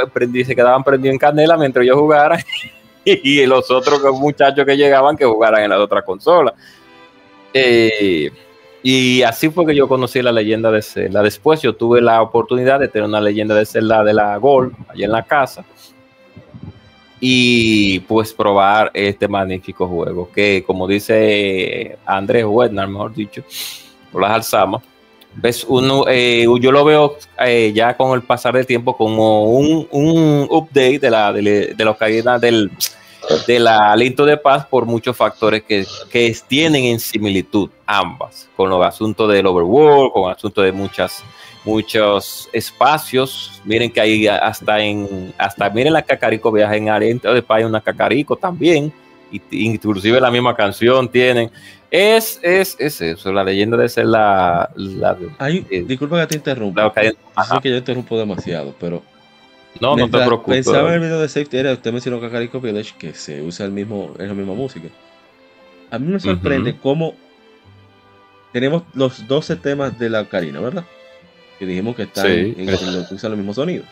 se 0.46 0.56
quedaban 0.56 0.84
prendidos 0.84 1.14
en 1.14 1.18
canela 1.18 1.58
mientras 1.58 1.84
yo 1.84 1.98
jugara. 1.98 2.38
y 3.04 3.44
los 3.48 3.72
otros 3.72 4.00
muchachos 4.14 4.68
que 4.68 4.78
llegaban 4.78 5.18
que 5.18 5.26
jugaran 5.26 5.64
en 5.64 5.72
la 5.72 5.80
otra 5.80 6.04
consola. 6.04 6.54
Eh, 7.56 8.30
y 8.84 9.24
así 9.24 9.50
fue 9.50 9.66
que 9.66 9.76
yo 9.76 9.88
conocí 9.88 10.22
la 10.22 10.32
leyenda 10.32 10.70
de 10.70 10.84
Zelda. 10.84 11.24
Después 11.24 11.60
yo 11.60 11.74
tuve 11.74 12.02
la 12.02 12.22
oportunidad 12.22 12.80
de 12.80 12.88
tener 12.88 13.08
una 13.08 13.20
leyenda 13.20 13.56
de 13.56 13.66
Zelda 13.66 14.04
de 14.04 14.14
la 14.14 14.38
Gold 14.38 14.76
allá 14.90 15.06
en 15.06 15.12
la 15.12 15.24
casa. 15.24 15.66
Y 17.28 18.02
pues 18.02 18.32
probar 18.32 18.92
este 18.94 19.28
magnífico 19.28 19.88
juego 19.88 20.30
que 20.32 20.64
como 20.64 20.88
dice 20.88 21.98
Andrés 22.06 22.46
Wednar, 22.48 22.88
mejor 22.88 23.16
dicho, 23.16 23.42
las 24.14 24.30
alzamas, 24.30 24.84
ves 25.34 25.66
uno, 25.68 26.06
eh, 26.08 26.46
yo 26.62 26.72
lo 26.72 26.86
veo 26.86 27.18
eh, 27.40 27.72
ya 27.74 27.98
con 27.98 28.14
el 28.14 28.22
pasar 28.22 28.54
del 28.54 28.68
tiempo 28.68 28.96
como 28.96 29.46
un, 29.46 29.88
un 29.90 30.48
update 30.52 31.00
de 31.00 31.10
la 31.10 31.34
de, 31.34 31.74
de 31.76 31.84
los 31.84 31.98
caídas 31.98 32.40
del 32.40 32.70
del 33.48 33.68
aliento 33.68 34.24
de 34.24 34.38
paz 34.38 34.68
por 34.68 34.86
muchos 34.86 35.18
factores 35.18 35.64
que, 35.64 35.84
que, 36.12 36.38
tienen 36.48 36.84
en 36.84 37.00
similitud 37.00 37.72
ambas, 37.88 38.48
con 38.56 38.70
los 38.70 38.86
asuntos 38.86 39.34
del 39.34 39.48
overworld, 39.48 40.12
con 40.12 40.26
el 40.26 40.36
asunto 40.36 40.62
de 40.62 40.72
muchas, 40.72 41.24
muchos 41.66 42.50
espacios. 42.54 43.62
Miren 43.66 43.92
que 43.92 44.00
hay 44.00 44.28
hasta 44.28 44.80
en, 44.80 45.34
hasta 45.38 45.70
miren 45.70 45.94
la 45.94 46.02
Cacarico 46.02 46.52
viaja 46.52 46.76
en 46.76 46.90
aliento 46.90 47.34
de 47.34 47.44
hay 47.48 47.64
una 47.64 47.82
Cacarico 47.82 48.36
también, 48.36 48.94
y, 49.32 49.42
inclusive 49.52 50.22
la 50.22 50.32
misma 50.32 50.56
canción 50.56 51.10
tienen. 51.10 51.50
Es, 51.92 52.40
es, 52.44 52.76
es 52.80 53.02
eso, 53.02 53.32
la 53.32 53.44
leyenda 53.44 53.78
de 53.78 53.88
ser 53.88 54.06
la... 54.08 54.70
la 54.76 55.18
eh, 55.48 55.86
disculpa 55.88 56.20
que 56.22 56.28
te 56.28 56.36
interrumpa. 56.36 56.94
Sé 56.94 57.16
que 57.62 57.70
yo 57.70 57.78
interrumpo 57.78 58.18
demasiado, 58.18 58.76
pero 58.80 59.02
no, 59.80 59.96
no 59.96 60.10
te 60.10 60.18
preocupes. 60.18 60.66
Pensaba 60.66 60.90
en 60.90 60.96
el 60.96 61.00
video 61.02 61.20
de 61.20 61.30
Safety 61.30 61.58
Era, 61.58 61.74
usted 61.74 61.92
mencionó 61.92 62.20
Kakariko 62.20 62.60
Village, 62.60 62.94
que 62.98 63.14
se 63.14 63.42
usa 63.42 63.66
el 63.66 63.72
mismo, 63.72 64.14
es 64.20 64.28
la 64.28 64.34
misma 64.34 64.54
música. 64.54 64.90
A 65.92 66.00
mí 66.00 66.12
me 66.12 66.20
sorprende 66.20 66.76
cómo 66.78 67.14
tenemos 68.52 68.84
los 68.94 69.28
12 69.28 69.58
temas 69.58 69.98
de 70.00 70.10
la 70.10 70.22
ocarina, 70.22 70.60
¿verdad? 70.60 70.86
Que 71.60 71.66
dijimos 71.66 71.96
que 71.96 72.04
están 72.04 72.28
en, 72.28 72.66
los 72.66 73.12
usan 73.12 73.32
los 73.32 73.38
mismos 73.38 73.56
sonidos. 73.56 73.88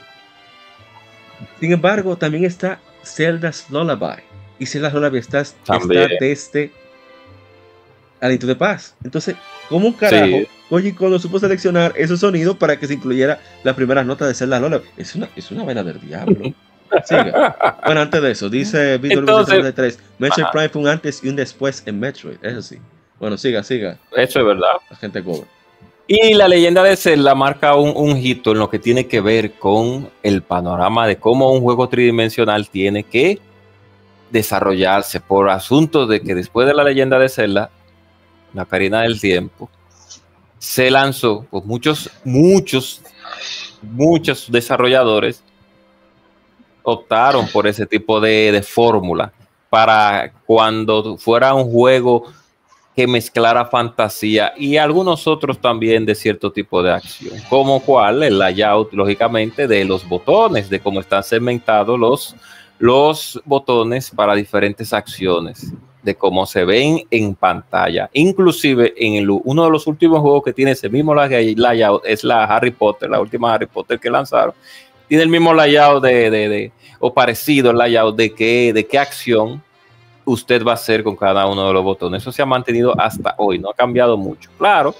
Sin 1.59 1.71
embargo, 1.71 2.17
también 2.17 2.45
está 2.45 2.79
Zelda's 3.03 3.67
Lullaby. 3.69 4.21
Y 4.59 4.65
Zelda's 4.65 4.93
Lullaby 4.93 5.17
está, 5.17 5.41
está 5.41 5.77
desde 5.87 6.71
Aliento 8.19 8.47
de 8.47 8.55
Paz. 8.55 8.95
Entonces, 9.03 9.35
¿cómo 9.69 9.87
un 9.87 9.93
carajo 9.93 10.43
Koji 10.73 10.93
Kondo 10.93 11.19
supo 11.19 11.37
seleccionar 11.37 11.93
esos 11.95 12.21
sonidos 12.21 12.57
para 12.57 12.79
que 12.79 12.87
se 12.87 12.95
incluyera 12.95 13.39
las 13.63 13.75
primeras 13.75 14.07
notas 14.07 14.27
de 14.27 14.33
Zelda 14.33 14.59
Lola. 14.59 14.81
Es 14.97 15.13
una, 15.13 15.29
es 15.35 15.51
una 15.51 15.63
vaina 15.63 15.83
del 15.83 16.01
diablo. 16.01 16.39
Siga. 17.05 17.79
Bueno, 17.85 18.01
antes 18.01 18.21
de 18.23 18.31
eso, 18.31 18.49
dice 18.49 18.97
Víctor 18.97 19.45
33, 19.45 19.99
Metroid 20.17 20.47
Prime 20.51 20.69
fue 20.69 20.81
un 20.81 20.87
antes 20.87 21.23
y 21.23 21.29
un 21.29 21.35
después 21.35 21.83
en 21.85 21.99
Metroid, 21.99 22.37
eso 22.41 22.63
sí. 22.63 22.79
Bueno, 23.19 23.37
siga, 23.37 23.61
siga. 23.61 23.99
Eso 24.17 24.39
es 24.39 24.45
verdad. 24.45 24.73
La 24.89 24.95
gente 24.95 25.23
cobra. 25.23 25.47
Y 26.05 26.33
la 26.33 26.47
leyenda 26.47 26.83
de 26.83 26.97
Zelda 26.97 27.33
marca 27.33 27.75
un, 27.75 27.93
un, 27.95 28.17
hito 28.17 28.51
en 28.51 28.59
lo 28.59 28.69
que 28.69 28.79
tiene 28.79 29.07
que 29.07 29.21
ver 29.21 29.53
con 29.53 30.09
el 30.21 30.41
panorama 30.41 31.07
de 31.07 31.17
cómo 31.17 31.51
un 31.51 31.61
juego 31.61 31.87
tridimensional 31.87 32.69
tiene 32.69 33.03
que 33.03 33.39
desarrollarse 34.29 35.21
por 35.21 35.49
asuntos 35.49 36.09
de 36.09 36.21
que 36.21 36.35
después 36.35 36.67
de 36.67 36.73
la 36.73 36.83
leyenda 36.83 37.19
de 37.19 37.29
Zelda, 37.29 37.69
la 38.53 38.65
carina 38.65 39.01
del 39.01 39.21
tiempo, 39.21 39.69
se 40.57 40.89
lanzó, 40.89 41.45
pues 41.51 41.63
muchos, 41.65 42.09
muchos, 42.23 43.01
muchos 43.81 44.51
desarrolladores 44.51 45.43
optaron 46.83 47.47
por 47.47 47.67
ese 47.67 47.85
tipo 47.85 48.19
de, 48.19 48.63
fórmula 48.65 49.31
para 49.69 50.31
cuando 50.45 51.17
fuera 51.17 51.53
un 51.53 51.71
juego 51.71 52.31
que 52.95 53.07
mezclara 53.07 53.65
fantasía 53.65 54.53
y 54.57 54.77
algunos 54.77 55.27
otros 55.27 55.59
también 55.59 56.05
de 56.05 56.13
cierto 56.13 56.51
tipo 56.51 56.83
de 56.83 56.91
acción, 56.91 57.39
como 57.49 57.81
cual 57.81 58.21
el 58.23 58.37
layout, 58.37 58.93
lógicamente, 58.93 59.67
de 59.67 59.83
los 59.83 60.07
botones, 60.07 60.69
de 60.69 60.79
cómo 60.79 60.99
están 60.99 61.23
segmentados 61.23 61.99
los, 61.99 62.35
los 62.77 63.41
botones 63.45 64.11
para 64.11 64.35
diferentes 64.35 64.93
acciones 64.93 65.73
de 66.03 66.15
cómo 66.15 66.45
se 66.45 66.65
ven 66.65 67.03
en 67.09 67.33
pantalla. 67.33 68.09
Inclusive 68.13 68.93
en 68.97 69.13
el, 69.15 69.29
uno 69.29 69.63
de 69.63 69.71
los 69.71 69.87
últimos 69.87 70.19
juegos 70.19 70.43
que 70.43 70.53
tiene 70.53 70.71
ese 70.71 70.89
mismo 70.89 71.15
layout 71.15 72.03
es 72.05 72.23
la 72.23 72.43
Harry 72.43 72.71
Potter, 72.71 73.09
la 73.09 73.21
última 73.21 73.53
Harry 73.53 73.65
Potter 73.65 73.99
que 73.99 74.09
lanzaron. 74.09 74.53
Tiene 75.07 75.23
el 75.23 75.29
mismo 75.29 75.53
layout 75.53 76.03
de, 76.03 76.29
de, 76.29 76.71
o 76.99 77.13
parecido 77.13 77.71
el 77.71 77.77
layout 77.77 78.15
de 78.15 78.33
qué, 78.33 78.73
de 78.73 78.85
qué 78.85 78.99
acción 78.99 79.63
usted 80.25 80.63
va 80.63 80.71
a 80.71 80.75
hacer 80.75 81.03
con 81.03 81.15
cada 81.15 81.45
uno 81.47 81.67
de 81.67 81.73
los 81.73 81.83
botones. 81.83 82.21
Eso 82.21 82.31
se 82.31 82.41
ha 82.41 82.45
mantenido 82.45 82.99
hasta 82.99 83.35
hoy, 83.37 83.59
no 83.59 83.69
ha 83.69 83.73
cambiado 83.73 84.17
mucho. 84.17 84.49
Claro, 84.57 84.95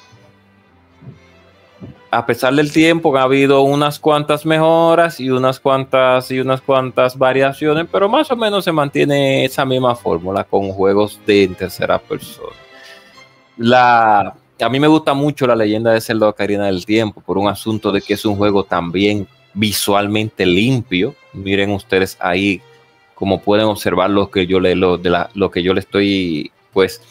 a 2.13 2.25
pesar 2.27 2.53
del 2.53 2.71
tiempo 2.71 3.17
ha 3.17 3.23
habido 3.23 3.61
unas 3.63 3.97
cuantas 3.97 4.45
mejoras 4.45 5.19
y 5.19 5.31
unas 5.31 5.59
cuantas 5.59 6.29
y 6.29 6.39
unas 6.39 6.61
cuantas 6.61 7.17
variaciones, 7.17 7.87
pero 7.91 8.07
más 8.07 8.29
o 8.29 8.35
menos 8.35 8.63
se 8.65 8.71
mantiene 8.71 9.45
esa 9.45 9.65
misma 9.65 9.95
fórmula 9.95 10.43
con 10.43 10.71
juegos 10.71 11.19
de 11.25 11.47
tercera 11.57 11.97
persona. 11.97 12.55
La, 13.57 14.35
a 14.61 14.69
mí 14.69 14.79
me 14.79 14.87
gusta 14.87 15.15
mucho 15.15 15.47
la 15.47 15.55
leyenda 15.55 15.91
de 15.91 16.01
Zelda 16.01 16.29
Ocarina 16.29 16.67
del 16.67 16.85
Tiempo 16.85 17.19
por 17.21 17.39
un 17.39 17.47
asunto 17.47 17.91
de 17.91 17.99
que 17.99 18.13
es 18.13 18.25
un 18.25 18.35
juego 18.35 18.63
también 18.63 19.27
visualmente 19.55 20.45
limpio. 20.45 21.15
Miren 21.33 21.71
ustedes 21.71 22.15
ahí 22.19 22.61
como 23.23 23.39
pueden 23.39 23.67
observar 23.67 24.09
lo 24.09 24.29
que 24.29 24.45
yo 24.45 24.59
le 24.59 24.75
lo, 24.75 24.97
de 24.97 25.09
la, 25.09 25.29
lo 25.33 25.49
que 25.49 25.63
yo 25.63 25.73
le 25.73 25.79
estoy 25.79 26.51
pues 26.73 27.01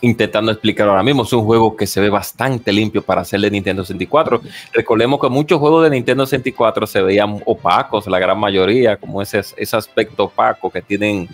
intentando 0.00 0.50
explicar 0.50 0.88
ahora 0.88 1.02
mismo. 1.02 1.24
Es 1.24 1.32
un 1.34 1.44
juego 1.44 1.76
que 1.76 1.86
se 1.86 2.00
ve 2.00 2.08
bastante 2.08 2.72
limpio 2.72 3.02
para 3.02 3.22
ser 3.22 3.40
de 3.40 3.50
Nintendo 3.50 3.84
64. 3.84 4.40
Recordemos 4.72 5.20
que 5.20 5.28
muchos 5.28 5.58
juegos 5.58 5.84
de 5.84 5.90
Nintendo 5.90 6.24
64 6.24 6.86
se 6.86 7.02
veían 7.02 7.42
opacos, 7.44 8.06
la 8.06 8.18
gran 8.18 8.40
mayoría, 8.40 8.96
como 8.96 9.20
ese, 9.20 9.42
ese 9.58 9.76
aspecto 9.76 10.24
opaco 10.24 10.70
que 10.70 10.80
tienen 10.80 11.28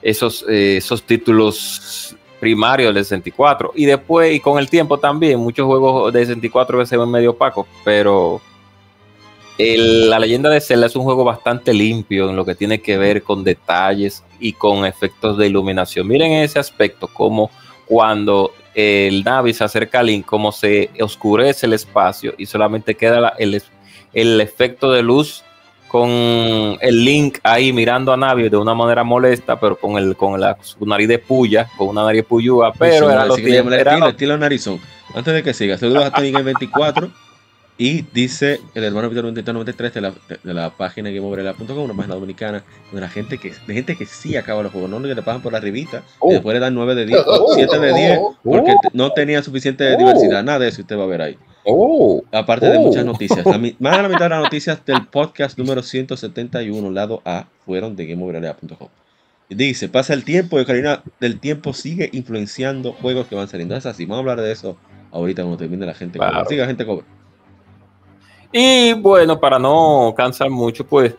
esos, 0.00 0.46
eh, 0.48 0.78
esos 0.78 1.02
títulos 1.02 2.16
primario 2.40 2.90
del 2.90 3.04
64. 3.04 3.72
Y 3.74 3.84
después, 3.84 4.34
y 4.34 4.40
con 4.40 4.58
el 4.58 4.70
tiempo 4.70 4.96
también, 4.96 5.38
muchos 5.38 5.66
juegos 5.66 6.10
de 6.10 6.20
64 6.20 6.86
se 6.86 6.96
ven 6.96 7.10
medio 7.10 7.32
opacos, 7.32 7.66
pero 7.84 8.40
la 9.58 10.18
leyenda 10.20 10.50
de 10.50 10.60
Zelda 10.60 10.86
es 10.86 10.94
un 10.94 11.02
juego 11.02 11.24
bastante 11.24 11.74
limpio 11.74 12.30
en 12.30 12.36
lo 12.36 12.44
que 12.44 12.54
tiene 12.54 12.80
que 12.80 12.96
ver 12.96 13.22
con 13.22 13.42
detalles 13.42 14.22
y 14.38 14.52
con 14.52 14.86
efectos 14.86 15.36
de 15.36 15.48
iluminación. 15.48 16.06
Miren 16.06 16.32
ese 16.32 16.60
aspecto, 16.60 17.08
como 17.08 17.50
cuando 17.84 18.52
el 18.74 19.24
Navi 19.24 19.52
se 19.52 19.64
acerca 19.64 20.00
a 20.00 20.02
Link, 20.04 20.24
como 20.24 20.52
se 20.52 20.90
oscurece 21.00 21.66
el 21.66 21.72
espacio 21.72 22.34
y 22.38 22.46
solamente 22.46 22.94
queda 22.94 23.34
el, 23.38 23.60
el 24.12 24.40
efecto 24.40 24.92
de 24.92 25.02
luz 25.02 25.42
con 25.88 26.08
el 26.80 27.04
Link 27.04 27.38
ahí 27.42 27.72
mirando 27.72 28.12
a 28.12 28.16
Navi 28.16 28.48
de 28.48 28.56
una 28.56 28.74
manera 28.74 29.02
molesta, 29.02 29.58
pero 29.58 29.76
con 29.76 29.96
el 29.98 30.16
con 30.16 30.38
la 30.38 30.56
su 30.60 30.84
nariz 30.86 31.08
de 31.08 31.18
puya, 31.18 31.68
con 31.76 31.88
una 31.88 32.04
nariz 32.04 32.24
puyúa, 32.24 32.72
pero 32.78 33.10
era 33.10 33.24
lo 33.24 33.34
que 33.34 33.56
era 33.56 34.08
estilo, 34.08 34.36
narizón. 34.36 34.78
Antes 35.14 35.34
de 35.34 35.42
que 35.42 35.54
siga, 35.54 35.78
saludos 35.78 36.04
a 36.04 36.12
Tony 36.12 36.30
24 36.30 37.10
y 37.78 38.02
dice 38.12 38.60
el 38.74 38.82
hermano 38.82 39.08
Víctor 39.08 39.54
93 39.54 39.94
de 39.94 40.00
la, 40.00 40.12
de 40.42 40.54
la 40.54 40.70
página 40.70 41.10
GameOverLab.com, 41.10 41.78
una 41.78 41.94
página 41.94 42.16
dominicana, 42.16 42.64
de 42.90 43.00
la 43.00 43.08
gente 43.08 43.38
que, 43.38 43.52
de 43.66 43.74
gente 43.74 43.96
que 43.96 44.04
sí 44.04 44.36
acaba 44.36 44.64
los 44.64 44.72
juegos, 44.72 44.90
no 44.90 45.00
que 45.00 45.14
le 45.14 45.22
pagan 45.22 45.40
por 45.42 45.52
la 45.52 45.60
ribita, 45.60 46.02
y 46.28 46.32
después 46.32 46.54
le 46.54 46.60
dan 46.60 46.74
9 46.74 46.96
de 46.96 47.06
10, 47.06 47.20
7 47.54 47.78
de 47.78 47.94
10, 47.94 48.18
porque 48.42 48.74
no 48.92 49.12
tenía 49.12 49.42
suficiente 49.44 49.96
diversidad, 49.96 50.42
nada 50.42 50.58
de 50.58 50.68
eso 50.68 50.82
usted 50.82 50.98
va 50.98 51.04
a 51.04 51.06
ver 51.06 51.22
ahí. 51.22 51.38
Oh, 51.64 52.22
Aparte 52.32 52.66
de 52.66 52.78
muchas 52.80 53.04
oh. 53.04 53.06
noticias. 53.06 53.46
más 53.46 53.96
de 53.96 54.02
la 54.02 54.08
mitad 54.08 54.24
de 54.24 54.28
las 54.30 54.42
noticias 54.42 54.84
del 54.84 55.06
podcast 55.06 55.56
número 55.56 55.82
171, 55.82 56.90
lado 56.90 57.22
A, 57.24 57.46
fueron 57.64 57.94
de 57.94 58.06
GameOverLA.com. 58.06 58.88
Dice, 59.50 59.88
pasa 59.88 60.14
el 60.14 60.24
tiempo 60.24 60.60
y 60.60 60.64
Karina 60.64 61.02
del 61.20 61.38
tiempo 61.40 61.72
sigue 61.72 62.10
influenciando 62.12 62.92
juegos 62.92 63.28
que 63.28 63.34
van 63.34 63.48
saliendo. 63.48 63.76
Es 63.76 63.86
así, 63.86 64.04
vamos 64.04 64.16
a 64.16 64.20
hablar 64.20 64.40
de 64.40 64.52
eso 64.52 64.76
ahorita 65.10 65.42
cuando 65.42 65.56
termine 65.56 65.86
la 65.86 65.94
gente. 65.94 66.18
Siga, 66.48 66.66
gente 66.66 66.84
cobre. 66.84 67.06
Y 68.52 68.94
bueno, 68.94 69.38
para 69.38 69.58
no 69.58 70.14
cansar 70.16 70.50
mucho, 70.50 70.84
pues 70.84 71.14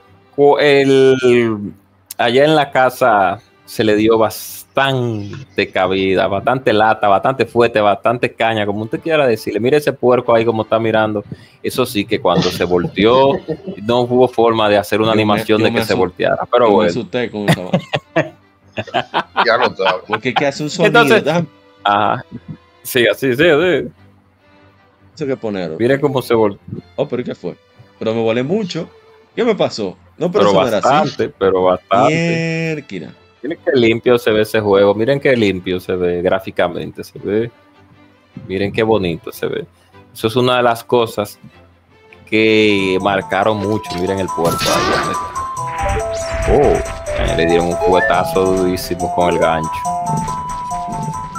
el, 0.59 1.73
allá 2.17 2.45
en 2.45 2.55
la 2.55 2.71
casa 2.71 3.39
se 3.65 3.83
le 3.83 3.95
dio 3.95 4.17
bastante 4.17 5.69
cabida, 5.71 6.27
bastante 6.27 6.73
lata, 6.73 7.07
bastante 7.07 7.45
fuerte, 7.45 7.79
bastante 7.81 8.33
caña, 8.33 8.65
como 8.65 8.83
usted 8.83 8.99
quiera 8.99 9.27
decirle. 9.27 9.59
Mire 9.59 9.77
ese 9.77 9.93
puerco 9.93 10.33
ahí 10.33 10.43
como 10.43 10.63
está 10.63 10.79
mirando. 10.79 11.23
Eso 11.61 11.85
sí 11.85 12.05
que 12.05 12.19
cuando 12.19 12.49
se 12.49 12.63
volteó, 12.63 13.33
no 13.83 14.01
hubo 14.01 14.27
forma 14.27 14.69
de 14.69 14.77
hacer 14.77 15.01
una 15.01 15.11
animación 15.11 15.61
de 15.61 15.71
que 15.71 15.83
se 15.83 15.93
volteara. 15.93 16.47
Pero 16.51 16.71
bueno. 16.71 16.91
Me 17.13 17.29
con 17.29 17.49
esa 17.49 17.61
ya 19.45 19.75
sabes. 19.75 20.03
Porque 20.07 20.33
que 20.33 20.47
hace 20.47 20.63
un 20.63 20.69
sonido. 20.69 21.01
Entonces, 21.01 21.45
ajá. 21.83 22.25
Sí, 22.81 23.05
así, 23.05 23.35
sí, 23.35 23.43
sí. 23.43 23.91
Que 25.25 25.37
poner. 25.37 25.75
Mire 25.77 25.99
cómo 25.99 26.21
se 26.21 26.33
volteó. 26.33 26.59
Oh, 26.95 27.07
pero 27.07 27.23
¿qué 27.23 27.35
fue? 27.35 27.55
Pero 27.97 28.13
me 28.13 28.21
volé 28.21 28.43
mucho. 28.43 28.89
¿Qué 29.35 29.43
me 29.43 29.55
pasó? 29.55 29.97
No, 30.17 30.31
pero, 30.31 30.51
pero 30.51 30.53
bastante, 30.53 31.29
pero 31.29 31.63
bastante. 31.63 32.85
Mierda. 32.89 33.13
Miren 33.41 33.59
qué 33.63 33.71
limpio 33.73 34.17
se 34.17 34.31
ve 34.31 34.41
ese 34.41 34.59
juego. 34.59 34.93
Miren 34.93 35.19
qué 35.19 35.35
limpio 35.35 35.79
se 35.79 35.95
ve 35.95 36.21
gráficamente. 36.21 37.03
Se 37.03 37.19
ve. 37.19 37.51
Miren 38.47 38.71
qué 38.71 38.83
bonito 38.83 39.31
se 39.31 39.47
ve. 39.47 39.65
Eso 40.13 40.27
es 40.27 40.35
una 40.35 40.57
de 40.57 40.63
las 40.63 40.83
cosas 40.83 41.39
que 42.25 42.97
marcaron 43.01 43.57
mucho. 43.57 43.91
Miren 43.99 44.19
el 44.19 44.27
puerto 44.35 44.59
ahí. 44.65 45.13
Oh, 46.51 47.35
le 47.37 47.45
dieron 47.45 47.67
un 47.67 47.73
juguetazo 47.73 48.45
durísimo 48.45 49.13
con 49.15 49.33
el 49.33 49.39
gancho. 49.39 49.69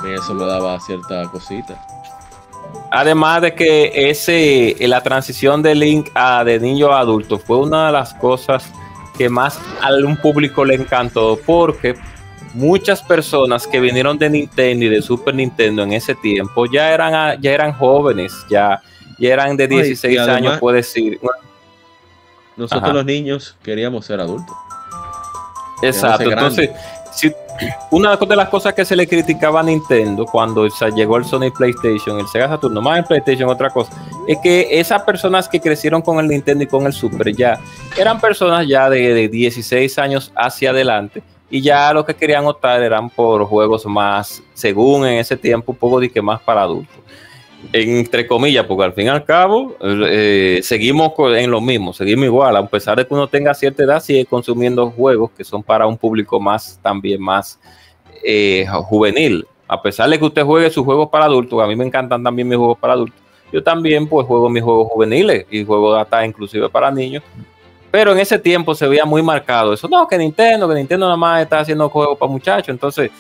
Eso 0.07 0.35
me 0.35 0.47
daba 0.47 0.81
cierta 0.81 1.25
cosita. 1.31 1.87
Además 2.91 3.43
de 3.43 3.55
que 3.55 4.11
ese, 4.11 4.77
la 4.81 5.01
transición 5.03 5.63
de 5.63 5.75
Link 5.75 6.11
a 6.15 6.43
de 6.43 6.59
niño 6.59 6.93
a 6.93 7.01
adulto 7.01 7.39
fue 7.39 7.59
una 7.59 7.87
de 7.87 7.93
las 7.93 8.15
cosas 8.15 8.71
que 9.17 9.29
más 9.29 9.61
a 9.81 9.93
un 9.95 10.17
público 10.17 10.65
le 10.65 10.75
encantó 10.75 11.39
porque 11.47 11.95
muchas 12.55 13.03
personas 13.03 13.67
que 13.67 13.79
vinieron 13.79 14.19
de 14.19 14.31
Nintendo 14.31 14.87
y 14.87 14.89
de 14.89 15.03
Super 15.03 15.35
Nintendo 15.35 15.83
en 15.83 15.93
ese 15.93 16.15
tiempo 16.15 16.67
ya 16.67 16.93
eran, 16.93 17.41
ya 17.41 17.53
eran 17.53 17.73
jóvenes, 17.73 18.33
ya, 18.51 18.83
ya 19.19 19.33
eran 19.35 19.57
de 19.57 19.69
16 19.69 20.19
años, 20.21 20.59
puede 20.59 20.79
decir. 20.79 21.21
Nosotros 22.57 22.93
los 22.93 23.05
niños 23.05 23.57
queríamos 23.63 24.05
ser 24.07 24.21
adultos. 24.21 24.57
Exacto, 25.83 26.31
entonces 26.31 26.71
una 27.91 28.17
de 28.17 28.37
las 28.37 28.49
cosas 28.49 28.75
que 28.75 28.85
se 28.85 28.97
le 28.97 29.07
criticaba 29.07 29.61
a 29.61 29.63
Nintendo 29.63 30.25
cuando 30.25 30.67
llegó 30.95 31.17
el 31.17 31.25
Sony 31.25 31.51
PlayStation, 31.57 32.19
el 32.19 32.27
Sega 32.29 32.49
Saturn, 32.49 32.75
no 32.75 32.81
más 32.81 32.99
en 32.99 33.05
PlayStation, 33.05 33.49
otra 33.49 33.71
cosa, 33.71 33.93
es 34.27 34.39
que 34.43 34.69
esas 34.71 35.03
personas 35.03 35.49
que 35.49 35.61
crecieron 35.61 36.03
con 36.03 36.19
el 36.19 36.29
Nintendo 36.29 36.65
y 36.65 36.67
con 36.67 36.87
el 36.87 36.93
Super 36.93 37.35
ya 37.35 37.61
eran 37.99 38.21
personas 38.21 38.67
ya 38.67 38.89
de, 38.89 39.15
de 39.15 39.29
16 39.29 39.99
años 39.99 40.33
hacia 40.35 40.71
adelante 40.71 41.23
y 41.51 41.61
ya 41.61 41.93
lo 41.93 42.05
que 42.05 42.15
querían 42.15 42.47
optar 42.47 42.83
eran 42.83 43.11
por 43.11 43.45
juegos 43.45 43.85
más, 43.87 44.43
según 44.55 45.05
en 45.07 45.19
ese 45.19 45.37
tiempo, 45.37 45.73
un 45.73 45.79
poco 45.79 46.01
de 46.01 46.09
que 46.09 46.23
más 46.23 46.41
para 46.41 46.63
adultos 46.63 47.01
entre 47.73 48.27
comillas, 48.27 48.67
porque 48.67 48.85
al 48.85 48.93
fin 48.93 49.07
y 49.07 49.09
al 49.09 49.25
cabo 49.25 49.77
eh, 49.81 50.61
seguimos 50.63 51.13
en 51.37 51.51
lo 51.51 51.61
mismo, 51.61 51.93
seguimos 51.93 52.25
igual, 52.25 52.57
a 52.57 52.67
pesar 52.67 52.99
de 52.99 53.07
que 53.07 53.15
uno 53.15 53.29
tenga 53.29 53.55
cierta 53.55 53.83
edad, 53.83 54.01
sigue 54.01 54.25
consumiendo 54.25 54.91
juegos 54.91 55.31
que 55.37 55.45
son 55.45 55.63
para 55.63 55.87
un 55.87 55.97
público 55.97 56.41
más, 56.41 56.79
también 56.83 57.21
más 57.21 57.61
eh, 58.25 58.67
juvenil. 58.85 59.47
A 59.69 59.81
pesar 59.81 60.11
de 60.11 60.19
que 60.19 60.25
usted 60.25 60.43
juegue 60.43 60.69
sus 60.71 60.85
juegos 60.85 61.09
para 61.11 61.27
adultos, 61.27 61.63
a 61.63 61.67
mí 61.67 61.77
me 61.77 61.85
encantan 61.85 62.25
también 62.25 62.49
mis 62.49 62.59
juegos 62.59 62.79
para 62.79 62.95
adultos, 62.95 63.21
yo 63.53 63.63
también 63.63 64.09
pues 64.09 64.27
juego 64.27 64.49
mis 64.49 64.63
juegos 64.63 64.89
juveniles 64.89 65.47
y 65.51 65.65
juego 65.65 65.95
hasta 65.95 66.25
inclusive 66.27 66.69
para 66.69 66.91
niños. 66.91 67.23
Pero 67.91 68.13
en 68.13 68.19
ese 68.19 68.39
tiempo 68.39 68.75
se 68.75 68.87
veía 68.87 69.05
muy 69.05 69.23
marcado 69.23 69.73
eso, 69.73 69.89
no, 69.89 70.07
que 70.07 70.17
Nintendo, 70.17 70.69
que 70.69 70.75
Nintendo 70.75 71.07
nada 71.07 71.17
más 71.17 71.43
está 71.43 71.61
haciendo 71.61 71.89
juegos 71.89 72.19
para 72.19 72.31
muchachos, 72.31 72.69
entonces 72.69 73.11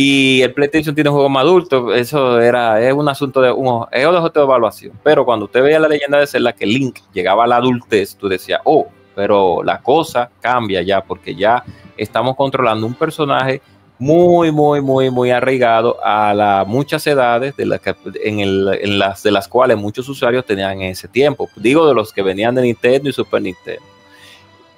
y 0.00 0.42
el 0.42 0.54
PlayStation 0.54 0.94
tiene 0.94 1.10
un 1.10 1.16
juego 1.16 1.28
más 1.28 1.42
adulto, 1.42 1.92
eso 1.92 2.40
era, 2.40 2.80
es 2.80 2.92
un 2.92 3.08
asunto 3.08 3.40
de 3.40 3.50
un 3.50 3.84
es 3.90 4.04
de 4.04 4.40
evaluación. 4.40 4.92
Pero 5.02 5.24
cuando 5.24 5.46
usted 5.46 5.60
veía 5.60 5.80
la 5.80 5.88
leyenda 5.88 6.20
de 6.20 6.28
Zelda 6.28 6.52
que 6.52 6.66
Link 6.66 7.00
llegaba 7.12 7.42
a 7.42 7.46
la 7.48 7.56
adultez, 7.56 8.14
tú 8.14 8.28
decías, 8.28 8.60
oh, 8.62 8.86
pero 9.16 9.60
la 9.64 9.82
cosa 9.82 10.30
cambia 10.40 10.82
ya, 10.82 11.00
porque 11.02 11.34
ya 11.34 11.64
estamos 11.96 12.36
controlando 12.36 12.86
un 12.86 12.94
personaje 12.94 13.60
muy, 13.98 14.52
muy, 14.52 14.80
muy, 14.80 15.10
muy 15.10 15.32
arraigado 15.32 15.96
a 16.04 16.32
las 16.32 16.64
muchas 16.64 17.04
edades 17.08 17.56
de, 17.56 17.66
las 17.66 17.80
en, 18.22 18.38
en 18.38 18.98
las, 19.00 19.24
de 19.24 19.32
las 19.32 19.48
cuales 19.48 19.78
muchos 19.78 20.08
usuarios 20.08 20.46
tenían 20.46 20.80
en 20.80 20.92
ese 20.92 21.08
tiempo. 21.08 21.50
Digo 21.56 21.88
de 21.88 21.94
los 21.94 22.12
que 22.12 22.22
venían 22.22 22.54
de 22.54 22.62
Nintendo 22.62 23.10
y 23.10 23.12
Super 23.12 23.42
Nintendo 23.42 23.82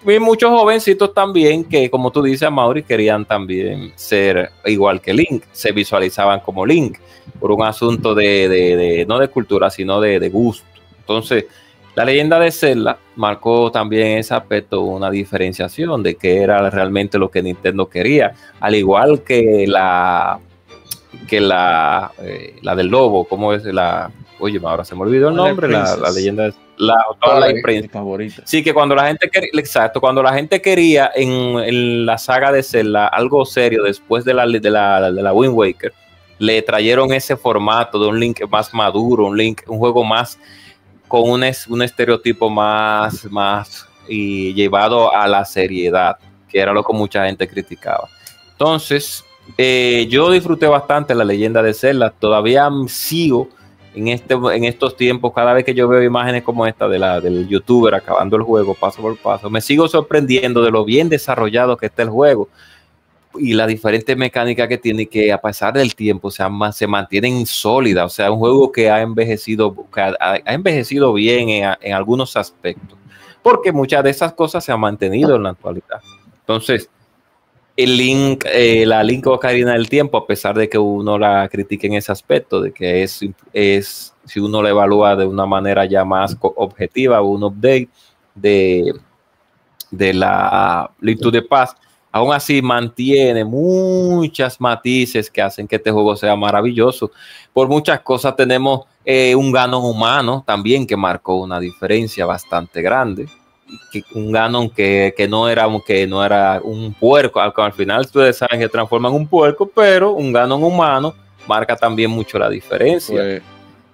vi 0.05 0.18
muchos 0.18 0.51
jovencitos 0.51 1.12
también 1.12 1.64
que, 1.64 1.90
como 1.90 2.10
tú 2.10 2.22
dices, 2.22 2.51
Mauri, 2.51 2.82
querían 2.82 3.24
también 3.24 3.93
ser 3.97 4.51
igual 4.64 5.01
que 5.01 5.12
Link, 5.12 5.44
se 5.52 5.72
visualizaban 5.72 6.40
como 6.40 6.64
Link, 6.64 6.98
por 7.39 7.52
un 7.52 7.62
asunto 7.62 8.14
de, 8.14 9.05
no 9.09 9.18
de 9.18 9.28
cultura, 9.28 9.70
sino 9.70 10.01
de, 10.01 10.28
gusto. 10.28 10.66
Entonces, 10.98 11.47
la 11.94 12.05
leyenda 12.05 12.39
de 12.39 12.51
Zelda 12.51 12.98
marcó 13.16 13.70
también 13.70 14.18
ese 14.18 14.35
aspecto, 14.35 14.82
una 14.82 15.10
diferenciación 15.10 16.02
de 16.02 16.14
qué 16.14 16.43
era 16.43 16.70
realmente 16.70 17.18
lo 17.18 17.31
que 17.31 17.43
Nintendo 17.43 17.89
quería, 17.89 18.35
al 18.60 18.74
igual 18.74 19.22
que 19.22 19.66
la 19.66 20.39
que 21.28 21.40
la, 21.40 22.12
eh, 22.18 22.56
la 22.62 22.77
del 22.77 22.86
lobo, 22.86 23.24
¿cómo 23.24 23.52
es 23.52 23.64
la? 23.64 24.10
Oye, 24.39 24.60
ahora 24.62 24.85
se 24.85 24.94
me 24.94 25.02
olvidó 25.02 25.28
el 25.28 25.35
nombre, 25.35 25.68
la, 25.68 25.97
la 25.97 26.10
leyenda 26.10 26.44
de 26.44 26.55
la, 26.81 26.97
toda 27.20 27.40
la 27.40 27.52
Favorita. 27.90 28.43
Sí, 28.44 28.65
que 28.65 28.73
cuando 28.73 28.94
la 28.94 29.07
gente 29.07 29.28
quería, 29.28 29.51
exacto, 29.55 30.01
cuando 30.01 30.23
la 30.23 30.32
gente 30.32 30.61
quería 30.62 31.11
en, 31.15 32.07
la 32.07 32.16
saga 32.16 32.51
de 32.51 32.62
Zelda 32.62 33.07
algo 33.09 33.44
serio 33.44 33.82
después 33.82 34.24
de 34.24 34.35
la, 34.35 34.47
de 34.47 34.70
la, 34.70 35.12
de 35.12 35.23
la 35.23 35.32
Wind 35.32 35.55
Waker, 35.55 35.93
le 36.39 36.62
trajeron 36.62 37.12
ese 37.12 37.36
formato 37.36 37.98
de 37.98 38.09
un 38.09 38.19
Link 38.19 38.40
más 38.48 38.73
maduro, 38.73 39.27
un 39.27 39.36
Link, 39.36 39.61
un 39.66 39.78
juego 39.78 40.02
más 40.02 40.39
con 41.07 41.28
un, 41.28 41.44
un 41.69 41.82
estereotipo 41.82 42.48
más, 42.48 43.24
más 43.27 43.86
y 44.09 44.55
llevado 44.55 45.15
a 45.15 45.28
la 45.28 45.44
seriedad, 45.44 46.16
que 46.48 46.61
era 46.61 46.73
lo 46.73 46.82
que 46.82 46.94
mucha 46.94 47.27
gente 47.27 47.47
criticaba. 47.47 48.09
Entonces, 48.52 49.23
eh, 49.59 50.07
yo 50.09 50.31
disfruté 50.31 50.66
bastante 50.66 51.15
la 51.15 51.24
leyenda 51.24 51.62
de 51.62 51.74
Zelda, 51.74 52.11
todavía 52.11 52.70
sigo 52.89 53.48
en, 53.95 54.09
este, 54.09 54.35
en 54.35 54.65
estos 54.65 54.97
tiempos, 54.97 55.33
cada 55.35 55.53
vez 55.53 55.65
que 55.65 55.75
yo 55.75 55.89
veo 55.89 56.03
imágenes 56.03 56.43
como 56.43 56.67
esta 56.67 56.89
de 56.89 56.99
la, 56.99 57.21
del 57.21 57.49
youtuber 57.49 57.95
acabando 57.95 58.37
el 58.37 58.43
juego 58.43 58.75
paso 58.75 59.03
por 59.03 59.17
paso, 59.17 59.51
me 59.51 59.61
sigo 59.61 59.89
sorprendiendo 59.89 60.62
de 60.62 60.71
lo 60.71 60.85
bien 60.85 61.09
desarrollado 61.09 61.77
que 61.77 61.87
está 61.87 62.03
el 62.03 62.11
juego 62.11 62.49
y 63.35 63.53
la 63.53 63.67
diferente 63.67 64.17
mecánica 64.17 64.67
que 64.67 64.79
tiene 64.79 65.07
que 65.07 65.33
a 65.33 65.41
pesar 65.41 65.73
del 65.73 65.95
tiempo 65.95 66.31
se, 66.31 66.45
se 66.73 66.87
mantienen 66.87 67.47
sólidas, 67.47 68.07
o 68.07 68.09
sea, 68.09 68.31
un 68.31 68.39
juego 68.39 68.73
que 68.73 68.91
ha 68.91 69.03
envejecido, 69.03 69.75
ha, 69.97 70.37
envejecido 70.47 71.12
bien 71.12 71.49
en, 71.49 71.75
en, 71.81 71.95
algunos 71.95 72.37
aspectos, 72.37 72.99
porque 73.43 73.73
muchas 73.73 74.03
de 74.05 74.11
esas 74.11 74.33
cosas 74.33 74.65
se 74.65 74.73
han 74.73 74.81
mantenido 74.81 75.37
en 75.37 75.45
la 75.45 75.51
actualidad. 75.51 76.01
Entonces, 76.41 76.91
el 77.82 77.97
link, 77.97 78.44
eh, 78.52 78.85
la 78.86 79.02
link 79.02 79.27
Ocarina 79.27 79.73
del 79.73 79.89
Tiempo, 79.89 80.19
a 80.19 80.27
pesar 80.27 80.57
de 80.57 80.69
que 80.69 80.78
uno 80.78 81.19
la 81.19 81.48
critique 81.48 81.86
en 81.86 81.94
ese 81.94 82.12
aspecto, 82.12 82.61
de 82.61 82.73
que 82.73 83.02
es, 83.02 83.20
es 83.52 84.15
si 84.24 84.40
uno 84.40 84.62
la 84.62 84.70
evalúa 84.70 85.16
de 85.16 85.27
una 85.27 85.47
manera 85.47 85.85
ya 85.85 86.05
más 86.05 86.36
objetiva, 86.40 87.23
un 87.23 87.43
update 87.44 87.89
de, 88.35 88.93
de 89.90 90.15
la 90.15 90.90
Link 91.01 91.20
to 91.20 91.31
the 91.31 91.43
Past, 91.43 91.78
aún 92.12 92.32
así 92.32 92.61
mantiene 92.62 93.44
muchas 93.44 94.61
matices 94.61 95.31
que 95.31 95.43
hacen 95.43 95.66
que 95.66 95.77
este 95.77 95.90
juego 95.90 96.16
sea 96.16 96.36
maravilloso. 96.36 97.11
Por 97.52 97.69
muchas 97.69 98.01
cosas 98.01 98.36
tenemos 98.36 98.82
eh, 99.05 99.35
un 99.35 99.52
Ganon 99.52 99.85
humano 99.85 100.44
también 100.47 100.86
que 100.86 100.97
marcó 100.97 101.36
una 101.36 101.61
diferencia 101.61 102.27
bastante 102.27 102.82
grande. 102.82 103.27
Que, 103.93 104.05
un 104.15 104.33
Ganon 104.33 104.71
que, 104.71 105.15
que, 105.17 105.29
no 105.29 105.49
era, 105.49 105.69
que 105.87 106.07
no 106.07 106.25
era 106.25 106.61
un 106.63 106.95
puerco, 106.95 107.41
al 107.41 107.73
final 107.73 108.03
ustedes 108.03 108.39
saben 108.39 108.61
que 108.61 108.69
transforman 108.69 109.13
un 109.13 109.27
puerco, 109.27 109.71
pero 109.73 110.13
un 110.13 110.33
Ganon 110.33 110.63
humano 110.63 111.15
marca 111.47 111.77
también 111.77 112.11
mucho 112.11 112.39
la 112.39 112.49
diferencia. 112.49 113.17
Pues, 113.17 113.43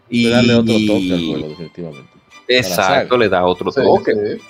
y 0.09 0.29
darle 0.29 0.55
otro 0.55 0.75
toque 0.75 1.13
al 1.13 1.27
juego, 1.27 1.49
definitivamente. 1.49 2.11
Exacto, 2.49 3.17
le 3.17 3.29
da 3.29 3.45
otro 3.45 3.73
toque. 3.73 4.13
Sí. 4.15 4.43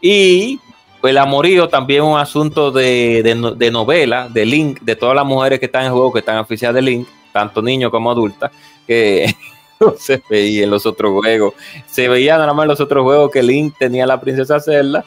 Y 0.00 0.60
pues 1.00 1.10
el 1.10 1.18
amorío 1.18 1.68
también 1.68 2.02
es 2.02 2.08
un 2.08 2.18
asunto 2.18 2.70
de, 2.70 3.22
de, 3.22 3.54
de, 3.56 3.70
novela, 3.70 4.28
de 4.28 4.46
Link, 4.46 4.80
de 4.80 4.96
todas 4.96 5.14
las 5.14 5.26
mujeres 5.26 5.58
que 5.58 5.66
están 5.66 5.84
en 5.84 5.92
juego, 5.92 6.12
que 6.12 6.20
están 6.20 6.38
oficiales 6.38 6.74
de 6.76 6.90
Link, 6.90 7.08
tanto 7.32 7.60
niños 7.60 7.90
como 7.90 8.10
adultas, 8.10 8.50
que 8.86 9.34
se 9.98 10.22
veía 10.28 10.64
en 10.64 10.70
los 10.70 10.86
otros 10.86 11.12
juegos. 11.12 11.54
Se 11.86 12.08
veía 12.08 12.38
nada 12.38 12.52
más 12.52 12.64
en 12.64 12.68
los 12.68 12.80
otros 12.80 13.04
juegos 13.04 13.30
que 13.30 13.42
Link 13.42 13.74
tenía 13.78 14.06
la 14.06 14.20
princesa 14.20 14.60
Zelda 14.60 15.04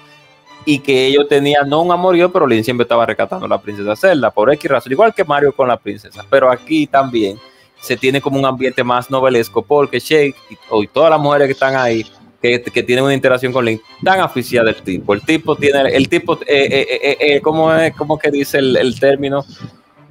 y 0.65 0.79
que 0.79 1.07
ellos 1.07 1.27
tenían 1.27 1.69
no 1.69 1.81
un 1.81 1.91
amorío, 1.91 2.31
pero 2.31 2.45
Link 2.45 2.63
siempre 2.63 2.83
estaba 2.83 3.05
rescatando 3.05 3.45
a 3.45 3.49
la 3.49 3.61
princesa 3.61 3.95
Zelda 3.95 4.31
por 4.31 4.51
X 4.53 4.69
razón, 4.69 4.91
igual 4.91 5.13
que 5.13 5.23
Mario 5.23 5.53
con 5.53 5.67
la 5.67 5.77
princesa. 5.77 6.25
Pero 6.29 6.51
aquí 6.51 6.87
también 6.87 7.37
se 7.79 7.95
tiene 7.95 8.21
como 8.21 8.37
un 8.37 8.45
ambiente 8.45 8.83
más 8.83 9.09
novelesco 9.09 9.61
porque 9.61 9.99
Shake 9.99 10.35
y, 10.49 10.87
todas 10.87 11.09
las 11.09 11.19
mujeres 11.19 11.47
que 11.47 11.53
están 11.53 11.75
ahí 11.75 12.05
que, 12.41 12.61
que, 12.61 12.83
tienen 12.83 13.03
una 13.03 13.13
interacción 13.13 13.51
con 13.51 13.65
Link 13.65 13.81
tan 14.03 14.19
aficiada 14.19 14.71
del 14.71 14.81
tipo. 14.81 15.13
El 15.13 15.21
tipo 15.21 15.55
tiene, 15.55 15.81
el 15.89 16.07
tipo, 16.07 16.39
eh, 16.45 16.87
eh, 17.01 17.17
eh, 17.19 17.41
¿cómo 17.41 17.73
es, 17.73 17.93
cómo 17.95 18.17
que 18.17 18.31
dice 18.31 18.59
el, 18.59 18.77
el, 18.77 18.97
término? 18.99 19.45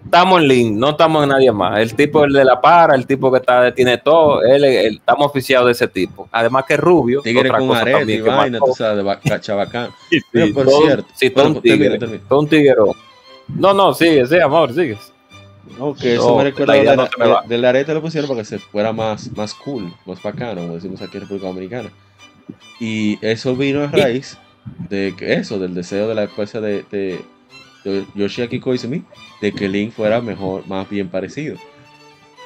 Estamos 0.08 0.40
en 0.40 0.48
Link, 0.48 0.72
no 0.74 0.88
estamos 0.90 1.22
en 1.22 1.28
nadie 1.28 1.52
más. 1.52 1.78
El 1.80 1.94
tipo 1.94 2.24
el 2.24 2.32
de 2.32 2.42
la 2.42 2.58
para, 2.58 2.94
el 2.94 3.06
tipo 3.06 3.30
que 3.30 3.36
está, 3.40 3.74
tiene 3.74 3.98
todo, 3.98 4.42
él, 4.42 4.64
él 4.64 4.94
estamos 4.96 5.26
oficiados 5.26 5.66
de 5.66 5.72
ese 5.72 5.86
tipo. 5.86 6.26
Además 6.32 6.64
que 6.66 6.74
es 6.74 6.80
rubio. 6.80 7.20
Tigre 7.20 7.50
otra 7.50 7.58
con 7.58 7.68
cosa 7.68 7.80
arete 7.82 7.98
también 7.98 8.20
y 8.20 8.22
que 8.24 8.30
vaina, 8.30 8.58
tú 8.58 8.72
sabes, 8.74 9.04
de 9.22 9.40
chabacán. 9.40 9.90
Sí, 10.10 10.18
sí, 10.20 10.26
Pero 10.32 10.54
por 10.54 10.64
todo- 10.64 10.80
cierto, 10.82 11.08
sí, 11.14 11.28
todo 11.28 11.44
bueno, 11.44 11.56
un 11.56 11.62
tigre, 11.62 12.20
todo 12.26 12.40
un 12.40 12.48
tiguero. 12.48 12.96
No, 13.48 13.74
no, 13.74 13.92
sigue, 13.92 14.26
sí, 14.26 14.38
amor, 14.40 14.72
sigue. 14.72 14.96
No, 15.78 15.92
que 15.94 16.14
eso 16.14 16.30
No, 16.30 16.36
me 16.38 16.44
recuerda 16.44 16.72
la 16.74 16.78
de 16.90 16.96
no 16.96 17.02
la- 17.02 17.10
me 17.18 17.26
va. 17.26 17.42
de- 17.42 17.48
del 17.48 17.64
arete 17.66 17.92
lo 17.92 18.00
pusieron 18.00 18.28
para 18.28 18.40
que 18.40 18.46
se 18.46 18.58
fuera 18.58 18.94
más, 18.94 19.30
más 19.36 19.52
cool, 19.52 19.92
más 20.06 20.22
bacano, 20.22 20.62
como 20.62 20.74
decimos 20.76 21.02
aquí 21.02 21.18
en 21.18 21.20
República 21.24 21.48
Dominicana. 21.48 21.90
Y 22.80 23.18
eso 23.20 23.54
vino 23.54 23.82
a 23.84 23.88
raíz 23.88 24.38
de 24.88 25.14
eso, 25.20 25.58
del 25.58 25.74
deseo 25.74 26.08
de 26.08 26.14
la 26.14 26.24
esposa 26.24 26.62
de 26.62 26.86
Yoshiaki 28.14 28.60
Koizumi, 28.60 29.04
de 29.40 29.52
que 29.52 29.68
Link 29.68 29.92
fuera 29.92 30.20
mejor, 30.20 30.66
más 30.66 30.88
bien 30.88 31.08
parecido. 31.08 31.56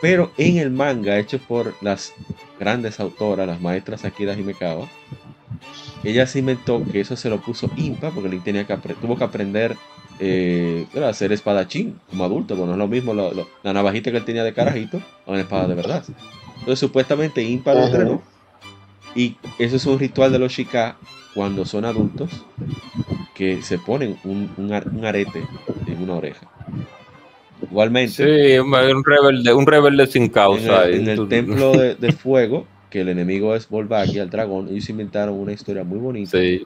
Pero 0.01 0.33
en 0.37 0.59
el 0.59 0.71
manga 0.71 1.19
hecho 1.19 1.39
por 1.39 1.77
las 1.81 2.15
grandes 2.59 3.01
autoras, 3.01 3.47
las 3.47 3.61
maestras 3.61 4.05
Akira 4.05 4.35
Himekawa, 4.35 4.89
ella 6.05 6.27
se 6.27 6.41
inventó 6.41 6.85
que 6.85 7.01
eso 7.01 7.17
se 7.17 7.31
lo 7.31 7.41
puso 7.41 7.71
Impa, 7.77 8.11
porque 8.11 8.29
Link 8.29 8.43
tenía 8.45 8.67
que 8.67 8.77
tuvo 8.77 9.17
que 9.17 9.25
aprender 9.25 9.77
eh, 10.19 10.87
a 11.03 11.13
ser 11.13 11.33
espadachín 11.33 11.99
como 12.11 12.25
adulto, 12.25 12.55
bueno, 12.55 12.73
no 12.73 12.73
es 12.75 12.79
lo 12.79 12.89
mismo 12.89 13.15
lo- 13.15 13.33
lo- 13.33 13.49
la 13.63 13.73
navajita 13.73 14.11
que 14.11 14.19
él 14.19 14.25
tenía 14.25 14.45
de 14.45 14.53
carajito 14.53 15.03
a 15.27 15.31
una 15.31 15.41
espada 15.41 15.69
de 15.69 15.75
verdad. 15.75 16.05
Entonces, 16.61 16.79
supuestamente 16.79 17.43
Impa 17.43 17.75
lo 17.75 17.85
entrenó, 17.85 18.23
y 19.15 19.37
eso 19.59 19.77
es 19.77 19.87
un 19.87 19.99
ritual 19.99 20.31
de 20.33 20.39
los 20.39 20.53
Shika 20.53 20.97
cuando 21.33 21.65
son 21.65 21.85
adultos, 21.85 22.49
que 23.35 23.63
se 23.63 23.79
ponen 23.81 24.21
un, 24.25 24.53
un 24.57 24.73
ar- 24.73 24.89
un 24.93 25.05
arete 25.07 25.53
en 25.87 26.03
una 26.03 26.17
oreja. 26.17 26.53
Igualmente, 27.71 28.25
Sí, 28.25 28.59
un 28.59 29.05
rebelde, 29.05 29.55
un 29.55 29.67
rebelde 29.67 30.07
sin 30.07 30.29
en 30.49 30.67
causa. 30.69 30.73
el, 30.73 30.87
en 30.93 31.09
el 31.09 31.27
templo 31.27 31.77
de, 31.77 31.95
de 31.97 32.13
fuego, 32.13 32.73
que 32.89 33.01
el 33.01 33.09
enemigo 33.09 33.55
es 33.57 33.69
Volvagia, 33.69 34.23
el 34.23 34.31
dragón, 34.31 34.69
ellos 34.69 34.89
inventaron 34.89 35.35
una 35.39 35.53
historia 35.53 35.85
muy 35.85 35.99
bonita 35.99 36.45
Sí, 36.45 36.65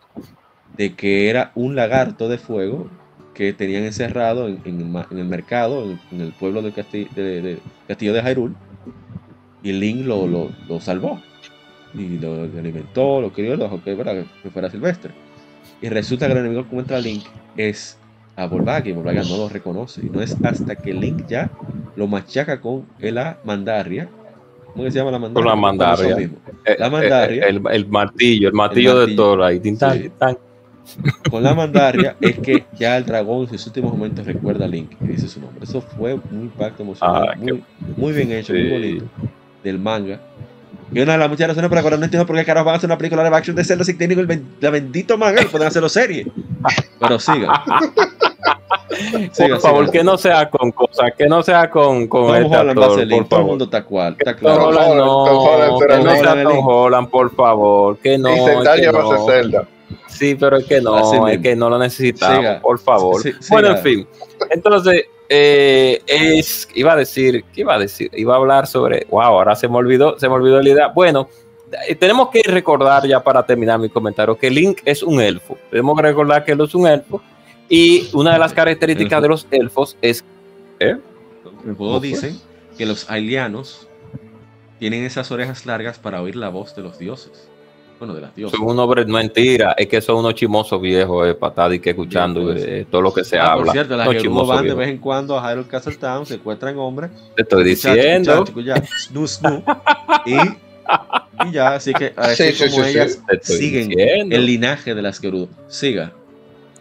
de 0.69 0.97
que 0.97 1.31
era 1.31 1.53
un 1.57 1.77
lagarto 1.77 2.29
de 2.29 2.39
fuego 2.39 2.93
que 3.35 3.53
tenían 3.55 3.85
encerrado 3.85 4.49
en, 4.49 4.63
en 4.65 4.81
el, 4.81 4.87
ma- 4.89 5.09
en 5.11 5.19
el 5.19 5.27
mercado, 5.27 5.85
en, 5.85 6.03
en 6.11 6.21
el 6.23 6.35
pueblo 6.35 6.63
del 6.63 6.75
castillo 6.75 7.11
de, 7.15 7.43
de- 7.43 7.65
castillo 7.87 8.13
de 8.15 8.23
Hyrule, 8.23 8.57
y 9.61 9.73
Link 9.73 10.07
lo, 10.07 10.27
lo, 10.27 10.57
lo 10.67 10.81
salvó. 10.81 11.26
Y 11.97 12.19
lo 12.19 12.43
alimentó, 12.43 13.21
lo 13.21 13.33
crió, 13.33 13.57
lo 13.57 13.65
dejó 13.65 13.83
que, 13.83 13.95
¿verdad? 13.95 14.25
que 14.43 14.51
fuera 14.51 14.71
silvestre. 14.71 15.13
Y 15.81 15.89
resulta 15.89 16.27
que 16.27 16.33
el 16.33 16.39
enemigo 16.39 16.63
que 16.63 16.69
encuentra 16.69 16.97
a 16.99 17.01
Link 17.01 17.25
es 17.57 17.99
a 18.37 18.47
Volvagia, 18.47 18.91
y 18.91 18.95
Volvagia 18.95 19.23
no 19.23 19.37
lo 19.39 19.49
reconoce. 19.49 20.05
Y 20.05 20.11
no 20.11 20.21
es 20.21 20.37
hasta 20.45 20.77
que 20.77 20.93
Link 20.93 21.27
ya 21.27 21.51
lo 21.97 22.07
machaca 22.07 22.61
con 22.61 22.85
la 22.99 23.39
mandarria. 23.45 24.09
¿Cómo 24.73 24.85
que 24.85 24.91
se 24.91 24.99
llama 24.99 25.11
la 25.11 25.19
mandarria? 25.19 25.43
Con 25.43 25.47
la 25.49 25.57
mandarria. 25.57 26.17
Eh, 26.67 26.77
La 26.79 26.87
eh, 26.87 26.91
mandarria. 26.91 27.47
El, 27.47 27.63
el 27.71 27.87
martillo, 27.89 28.49
el 28.49 28.55
martillo, 28.55 28.93
de 28.95 29.01
martillo. 29.01 29.17
Thor 29.23 29.43
ahí. 29.43 29.61
Sí. 29.65 30.11
con 31.31 31.43
la 31.43 31.53
mandaria 31.55 32.15
es 32.21 32.39
que 32.39 32.65
ya 32.79 32.97
el 32.97 33.05
dragón 33.07 33.43
en 33.43 33.49
sus 33.49 33.67
últimos 33.69 33.93
momentos 33.93 34.25
recuerda 34.27 34.67
a 34.67 34.69
Link 34.69 34.93
y 35.01 35.07
dice 35.09 35.29
su 35.29 35.41
nombre. 35.41 35.65
Eso 35.65 35.81
fue 35.81 36.15
un 36.15 36.43
impacto 36.43 36.83
emocional, 36.83 37.29
Ah, 37.31 37.35
qué- 37.45 37.53
muy, 37.55 37.65
muy 37.97 38.13
bien 38.13 38.31
hecho, 38.33 38.53
muy 38.53 38.69
bonito, 38.71 39.05
del 39.65 39.79
manga. 39.79 40.21
Y 40.93 41.01
una 41.01 41.13
de 41.13 41.19
las 41.19 41.29
muchas 41.29 41.49
razones 41.49 41.69
por 41.69 41.75
las 41.77 41.83
cuales 41.83 41.99
no 41.99 42.05
entiendo 42.05 42.27
por 42.27 42.37
qué 42.37 42.45
carajo 42.45 42.67
van 42.67 42.75
a 42.75 42.79
hacer 42.79 42.89
una 42.89 42.97
película 42.99 43.29
de 43.29 43.37
action 43.37 43.57
de 43.57 43.65
Zelda 43.65 43.85
si 43.85 43.95
tienen 43.95 44.19
el 44.21 44.27
ben- 44.27 44.47
la 44.61 44.71
bendito 44.71 45.19
manga, 45.19 45.43
y 45.43 45.47
pueden 45.47 45.67
hacerlo 45.67 45.89
serie. 45.89 46.27
Pero 47.01 47.19
siga. 47.19 47.65
Por 49.37 49.61
favor, 49.61 49.91
que 49.91 50.03
no 50.05 50.17
sea 50.17 50.49
con 50.49 50.71
cosas, 50.73 51.11
que 51.19 51.27
no 51.27 51.43
sea 51.43 51.69
con, 51.71 52.07
con 52.07 52.27
Tom 52.29 52.35
este 52.37 52.57
Holland 52.57 52.79
actor, 52.79 53.09
por 53.09 53.29
todo 53.29 53.41
el 53.41 53.47
mundo 53.47 53.65
está 53.65 53.85
cual, 53.85 54.17
está 54.19 54.33
Tom 54.37 54.41
claro. 54.41 54.71
Tom 54.71 54.97
no, 54.97 55.25
Holland 55.25 55.79
que 55.89 56.05
no 56.05 56.11
sea 56.17 56.43
Tom 56.45 56.67
Holland, 56.67 57.11
por 57.11 57.35
favor, 57.35 57.99
que 57.99 58.17
no, 58.19 58.35
y 58.35 58.41
Zendaya 58.41 58.93
va 58.93 59.01
a 59.01 59.03
no. 59.03 59.27
ser 59.27 59.43
Zelda. 59.43 59.69
Sí, 60.07 60.35
pero 60.37 60.57
es 60.57 60.65
que 60.67 60.77
Así 60.77 60.85
no, 60.85 60.99
es 60.99 61.21
mismo. 61.23 61.43
que 61.43 61.57
no 61.57 61.69
lo 61.69 61.79
necesitamos, 61.79 62.39
Siga. 62.39 62.61
por 62.61 62.79
favor. 62.79 63.21
Sí, 63.23 63.33
sí, 63.39 63.49
bueno, 63.51 63.69
siga. 63.69 63.79
en 63.79 63.85
fin. 63.85 64.09
Entonces, 64.51 65.05
eh, 65.29 66.03
es, 66.07 66.69
iba 66.75 66.93
a 66.93 66.97
decir, 66.97 67.45
¿qué 67.53 67.63
iba 67.63 67.75
a 67.75 67.79
decir? 67.79 68.11
Iba 68.15 68.35
a 68.35 68.37
hablar 68.39 68.67
sobre, 68.67 69.07
wow, 69.11 69.23
ahora 69.23 69.57
se 69.57 69.69
me 69.69 69.77
olvidó, 69.77 70.19
se 70.19 70.29
me 70.29 70.35
olvidó 70.35 70.63
la 70.63 70.69
idea. 70.69 70.89
Bueno, 70.89 71.29
eh, 71.89 71.95
tenemos 71.95 72.31
que 72.31 72.43
recordar 72.43 73.07
ya 73.07 73.23
para 73.23 73.45
terminar 73.45 73.79
mi 73.79 73.89
comentario 73.89 74.37
que 74.37 74.51
Link 74.51 74.81
es 74.85 75.03
un 75.03 75.21
elfo. 75.21 75.59
Tenemos 75.71 75.97
que 75.97 76.03
recordar 76.03 76.45
que 76.45 76.53
él 76.53 76.61
es 76.61 76.75
un 76.75 76.87
elfo 76.87 77.21
y 77.69 78.09
una 78.13 78.33
de 78.33 78.39
las 78.39 78.53
características 78.53 79.19
Elfo. 79.19 79.23
de 79.23 79.29
los 79.29 79.47
elfos 79.51 79.97
es 80.01 80.25
¿eh? 80.81 80.97
El 81.67 81.75
juego 81.75 82.01
que 82.77 82.87
los 82.87 83.11
alianos 83.11 83.89
tienen 84.79 85.05
esas 85.05 85.31
orejas 85.31 85.67
largas 85.67 85.99
para 85.99 86.21
oír 86.21 86.37
la 86.37 86.51
voz 86.51 86.77
de 86.77 86.83
los 86.83 86.99
dioses. 86.99 87.49
Bueno, 87.99 88.15
de 88.15 88.21
las 88.21 88.35
diosas. 88.37 88.59
son 88.59 88.69
unos 88.69 89.07
no 89.07 89.15
mentira, 89.15 89.73
es 89.79 89.87
que 89.87 90.01
son 90.03 90.17
unos 90.17 90.35
chimosos 90.35 90.81
viejos, 90.81 91.27
eh, 91.29 91.35
patadas 91.35 91.75
y 91.75 91.79
que 91.81 91.91
escuchando 91.91 92.53
eh, 92.55 92.87
todo 92.91 93.01
lo 93.01 93.13
que 93.15 93.25
se 93.25 93.39
Ah, 93.39 93.53
habla. 93.53 93.65
por 93.65 93.73
cierto, 93.73 93.97
las 93.97 94.09
que 94.11 94.19
chimosos 94.19 94.49
van 94.49 94.67
de 94.67 94.75
vez 94.75 94.89
en 94.89 94.99
cuando 94.99 95.39
a 95.39 95.51
Hyrule 95.51 95.67
Castle 95.67 95.95
Town, 95.97 96.27
se 96.27 96.35
encuentran 96.35 96.77
hombres 96.79 97.11
Te 97.35 97.43
estoy 97.43 97.65
diciendo. 97.65 98.45
Ya, 98.63 98.77
snu, 98.85 99.27
snu, 99.27 99.63
y, 100.27 100.35
y 101.49 101.53
ya, 101.53 101.75
así 101.75 101.95
que 101.95 102.13
así 102.17 102.53
Sí, 102.53 102.53
sí, 102.53 102.71
como 102.71 102.85
sí, 102.85 102.91
ellas 102.91 103.23
Te 103.27 103.41
siguen 103.41 103.89
diciendo. 103.89 104.37
el 104.37 104.45
linaje 104.47 104.95
de 104.95 105.03
las 105.03 105.19
Gerudo. 105.19 105.49
Siga. 105.69 106.13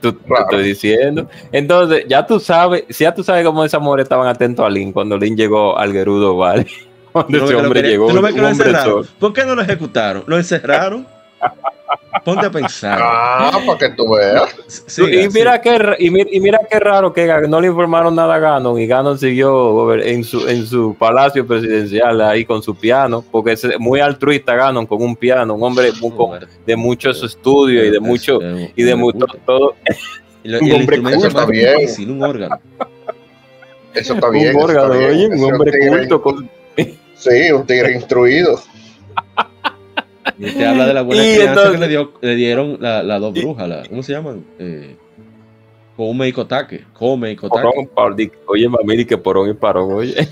Tú- 0.02 0.12
te 0.14 0.26
Claro. 0.26 0.44
estoy 0.44 0.64
diciendo. 0.64 1.30
Entonces, 1.52 2.06
ya 2.10 2.28
tú 2.28 2.40
sabes, 2.42 2.84
si 2.90 3.06
ya 3.06 3.14
tú 3.16 3.24
sabes 3.24 3.46
cómo 3.46 3.64
esas 3.64 3.82
mujeres 3.82 4.04
estaban 4.04 4.28
atentos 4.28 4.66
a 4.66 4.70
Link 4.70 4.94
cuando 4.94 5.18
Link 5.18 5.38
llegó 5.38 5.78
al 5.78 5.94
Gerudo 5.94 6.36
Valley. 6.36 6.68
Cuando 7.16 7.30
¿Tú 7.32 7.38
no 7.38 7.46
ese 7.46 7.56
que 7.56 7.62
hombre 7.66 7.82
llegó, 7.82 8.08
tú 8.10 8.14
no 8.16 8.22
ves 8.22 8.32
un 8.32 8.36
que 8.36 8.42
lo 8.42 8.48
hombre. 8.50 9.10
¿Por 9.20 9.32
qué 9.34 9.46
no 9.46 9.56
lo 9.56 9.62
ejecutaron? 9.62 10.24
¿Lo 10.28 10.38
encerraron? 10.38 11.08
Ponte 12.26 12.46
a 12.46 12.50
pensar. 12.52 13.00
Ah, 13.02 13.58
para 13.66 13.78
que 13.78 13.90
tú 13.92 14.16
veas. 14.16 14.54
Siga, 14.68 15.22
y, 15.22 15.30
mira 15.30 15.62
qué, 15.62 15.78
ra- 15.78 15.96
y, 15.98 16.10
mi- 16.10 16.26
y 16.30 16.42
mira 16.42 16.60
qué 16.70 16.78
raro 16.78 17.14
que 17.14 17.26
no 17.48 17.62
le 17.62 17.68
informaron 17.68 18.14
nada 18.16 18.36
a 18.36 18.40
Ganon 18.40 18.78
y 18.82 18.86
Ganon 18.86 19.18
siguió 19.18 19.94
en 19.94 20.26
su, 20.26 20.46
en 20.46 20.66
su 20.68 20.94
palacio 21.00 21.48
presidencial 21.48 22.20
ahí 22.22 22.44
con 22.44 22.62
su 22.62 22.76
piano, 22.76 23.24
porque 23.32 23.54
es 23.54 23.66
muy 23.80 24.02
altruista 24.02 24.54
Ganon 24.56 24.86
con 24.86 25.02
un 25.02 25.16
piano, 25.16 25.54
un 25.54 25.64
hombre 25.64 25.92
con- 26.18 26.40
de 26.66 26.76
muchos 26.76 27.24
estudios 27.24 27.86
y 27.86 27.92
de 27.92 28.00
mucho 28.02 28.40
y 28.76 28.84
de 28.84 28.96
mucho 28.96 29.26
todo 29.46 29.76
Y, 30.44 30.50
lo- 30.50 30.60
un 30.60 30.66
y 30.66 30.70
el 30.72 30.76
hombre 30.82 31.02
culto, 31.02 31.30
más 31.32 31.48
bien. 31.48 31.78
difícil, 31.80 32.12
un 32.12 32.24
órgano. 32.24 32.60
Eso 33.94 34.16
está 34.16 34.30
bien. 34.32 34.54
un 34.56 34.62
está 34.62 34.66
órgano, 34.84 34.98
bien. 35.00 35.10
oye, 35.12 35.28
un 35.28 35.54
hombre 35.54 35.72
culto 35.88 36.22
con 36.22 36.50
Sí, 37.16 37.52
un 37.52 37.66
tigre 37.66 37.94
instruido. 37.94 38.60
Y 40.38 40.52
te 40.52 40.66
habla 40.66 40.86
de 40.88 40.94
la 40.94 41.02
buena 41.04 41.24
entonces- 41.24 41.72
que 41.72 41.78
le, 41.78 41.88
dio, 41.88 42.12
le 42.20 42.36
dieron 42.36 42.78
las 42.82 43.06
la 43.06 43.20
dos 43.20 43.34
brujas. 43.34 43.70
la- 43.70 43.84
¿Cómo 43.88 44.04
se 44.04 44.12
llaman? 44.14 44.44
Eh, 44.60 44.98
Come 45.96 46.28
y 46.28 46.34
Kotake. 46.34 46.86
Come 46.94 47.32
y 47.32 47.36
Kotake. 47.38 47.88
Porón, 47.94 48.16
di- 48.18 48.32
Oye, 48.48 48.68
mami, 48.68 49.06
que 49.06 49.18
porón 49.18 49.50
y 49.50 49.54
parón, 49.54 49.94
oye. 49.94 50.14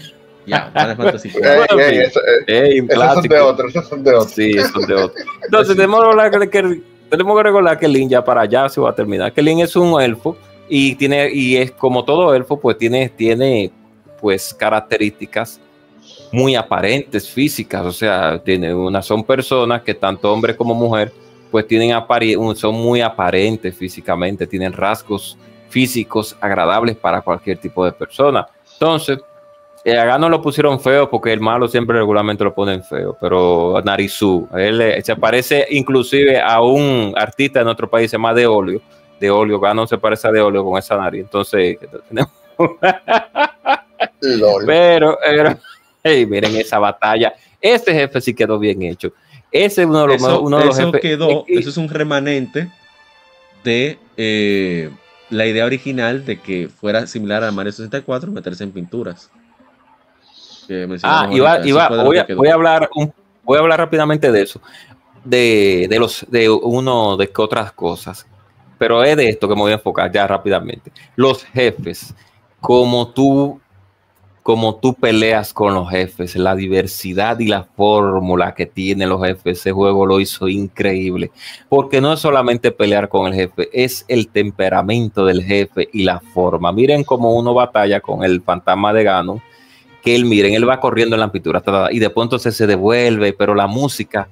Ya, 0.45 0.69
Final 0.73 0.97
Fantasy 0.97 1.29
Ey, 1.35 1.61
IV. 1.71 1.81
Ey, 1.81 1.97
eh, 1.99 2.09
Ey, 2.47 2.77
esos 2.89 3.13
son 3.13 3.23
de 3.29 3.39
otros, 3.39 3.69
esos 3.73 3.87
son 3.87 4.03
de 4.03 4.11
otros. 4.13 4.31
Sí, 4.31 4.53
son 4.73 4.85
de 4.85 4.93
otro. 4.93 5.23
Entonces, 5.41 5.73
tenemos 5.73 6.01
que 6.01 6.05
recordar 6.21 6.49
que, 6.49 6.81
tenemos 7.09 7.37
que 7.37 7.43
recordar 7.43 7.79
que 7.79 7.87
Lin 7.87 8.09
ya 8.09 8.25
para 8.25 8.41
allá 8.41 8.67
se 8.67 8.81
va 8.81 8.89
a 8.89 8.93
terminar. 8.95 9.31
Que 9.31 9.41
Lin 9.41 9.59
es 9.61 9.73
un 9.77 10.01
elfo 10.01 10.35
y 10.67 10.95
tiene, 10.95 11.29
y 11.33 11.55
es 11.55 11.71
como 11.71 12.03
todo 12.03 12.35
elfo, 12.35 12.59
pues 12.59 12.77
tiene, 12.77 13.07
tiene 13.07 13.71
pues 14.19 14.53
características 14.53 15.61
muy 16.33 16.55
aparentes 16.55 17.29
físicas. 17.29 17.85
O 17.85 17.91
sea, 17.91 18.39
tiene 18.39 18.73
una, 18.73 19.01
son 19.01 19.23
personas 19.23 19.83
que 19.83 19.93
tanto 19.93 20.33
hombre 20.33 20.57
como 20.57 20.73
mujer, 20.73 21.13
pues 21.51 21.67
tienen 21.67 21.95
son 22.55 22.75
muy 22.75 23.01
aparentes 23.01 23.77
físicamente, 23.77 24.47
tienen 24.47 24.73
rasgos 24.73 25.37
físicos 25.69 26.35
agradables 26.41 26.97
para 26.97 27.21
cualquier 27.21 27.59
tipo 27.59 27.85
de 27.85 27.91
persona. 27.91 28.47
Entonces, 28.73 29.19
eh, 29.85 29.95
a 29.95 30.05
Gano 30.05 30.27
lo 30.27 30.41
pusieron 30.41 30.79
feo 30.79 31.07
porque 31.07 31.31
el 31.31 31.39
malo 31.39 31.67
siempre 31.67 31.99
regularmente 31.99 32.43
lo 32.43 32.53
ponen 32.53 32.83
feo, 32.83 33.15
pero 33.21 33.79
Narizu, 33.83 34.47
él 34.55 34.81
eh, 34.81 35.01
se 35.03 35.15
parece 35.15 35.67
inclusive 35.69 36.41
a 36.41 36.61
un 36.61 37.13
artista 37.15 37.61
en 37.61 37.67
otro 37.67 37.87
país, 37.87 38.09
se 38.09 38.17
llama 38.17 38.33
De 38.33 38.47
Olio. 38.47 38.81
De 39.19 39.29
Olio, 39.29 39.59
Gano 39.59 39.85
se 39.85 39.99
parece 39.99 40.27
a 40.27 40.31
De 40.31 40.41
Olio 40.41 40.63
con 40.63 40.79
esa 40.79 40.97
nariz. 40.97 41.21
Entonces, 41.21 41.77
pero, 44.65 45.17
pero, 45.23 45.59
hey, 46.03 46.25
miren 46.25 46.55
esa 46.55 46.79
batalla. 46.79 47.33
Este 47.61 47.93
jefe 47.93 48.19
sí 48.21 48.33
quedó 48.33 48.59
bien 48.59 48.81
hecho. 48.83 49.13
Ese 49.51 49.81
es 49.83 49.87
uno 49.87 50.01
de 50.01 50.07
los, 50.07 50.15
Eso, 50.17 50.41
uno 50.41 50.57
de 50.59 50.65
los 50.65 50.77
eso 50.77 50.87
jefes. 50.87 51.01
quedó, 51.01 51.45
y- 51.47 51.59
eso 51.59 51.69
es 51.69 51.77
un 51.77 51.87
remanente 51.89 52.69
de 53.63 53.97
eh, 54.17 54.89
la 55.29 55.45
idea 55.45 55.65
original 55.65 56.25
de 56.25 56.39
que 56.39 56.67
fuera 56.69 57.07
similar 57.07 57.43
a 57.43 57.51
Mario 57.51 57.71
64, 57.71 58.31
meterse 58.31 58.63
en 58.63 58.71
pinturas. 58.71 59.31
Que 60.67 60.87
Ah, 61.03 61.27
iba, 61.31 61.65
iba, 61.65 61.89
voy, 62.03 62.17
a, 62.17 62.25
voy 62.35 62.47
a 62.47 62.53
hablar 62.53 62.89
un- 62.95 63.13
voy 63.43 63.57
a 63.57 63.61
hablar 63.61 63.79
rápidamente 63.79 64.31
de 64.31 64.41
eso, 64.41 64.61
de, 65.23 65.87
de 65.89 65.99
los 65.99 66.25
de 66.29 66.49
uno 66.49 67.17
de 67.17 67.29
otras 67.37 67.71
cosas, 67.73 68.25
pero 68.77 69.03
es 69.03 69.15
de 69.17 69.29
esto 69.29 69.47
que 69.47 69.55
me 69.55 69.61
voy 69.61 69.71
a 69.71 69.75
enfocar 69.75 70.11
ya 70.11 70.25
rápidamente. 70.25 70.91
Los 71.15 71.43
jefes, 71.43 72.13
como 72.61 73.09
tú 73.09 73.59
como 74.43 74.75
tú 74.75 74.93
peleas 74.93 75.53
con 75.53 75.73
los 75.73 75.89
jefes, 75.89 76.35
la 76.35 76.53
diversidad 76.53 77.39
y 77.39 77.47
la 77.47 77.63
fórmula 77.63 78.53
que 78.53 78.65
tienen 78.65 79.07
los 79.07 79.25
jefes, 79.25 79.59
ese 79.59 79.71
juego 79.71 80.05
lo 80.05 80.19
hizo 80.19 80.49
increíble, 80.49 81.31
porque 81.69 82.01
no 82.01 82.11
es 82.11 82.19
solamente 82.19 82.71
pelear 82.71 83.07
con 83.07 83.27
el 83.27 83.33
jefe, 83.33 83.69
es 83.71 84.03
el 84.09 84.27
temperamento 84.27 85.25
del 85.25 85.41
jefe 85.41 85.87
y 85.93 86.03
la 86.03 86.19
forma. 86.19 86.73
Miren 86.73 87.05
cómo 87.05 87.33
uno 87.33 87.53
batalla 87.53 88.01
con 88.01 88.25
el 88.25 88.41
fantasma 88.41 88.91
de 88.91 89.05
Ganon, 89.05 89.41
que 90.03 90.13
él, 90.13 90.25
miren, 90.25 90.53
él 90.53 90.67
va 90.67 90.81
corriendo 90.81 91.15
en 91.15 91.21
la 91.21 91.31
pintura 91.31 91.63
y 91.89 91.99
después 91.99 92.25
entonces 92.25 92.53
se 92.53 92.67
devuelve, 92.67 93.31
pero 93.31 93.55
la 93.55 93.67
música 93.67 94.27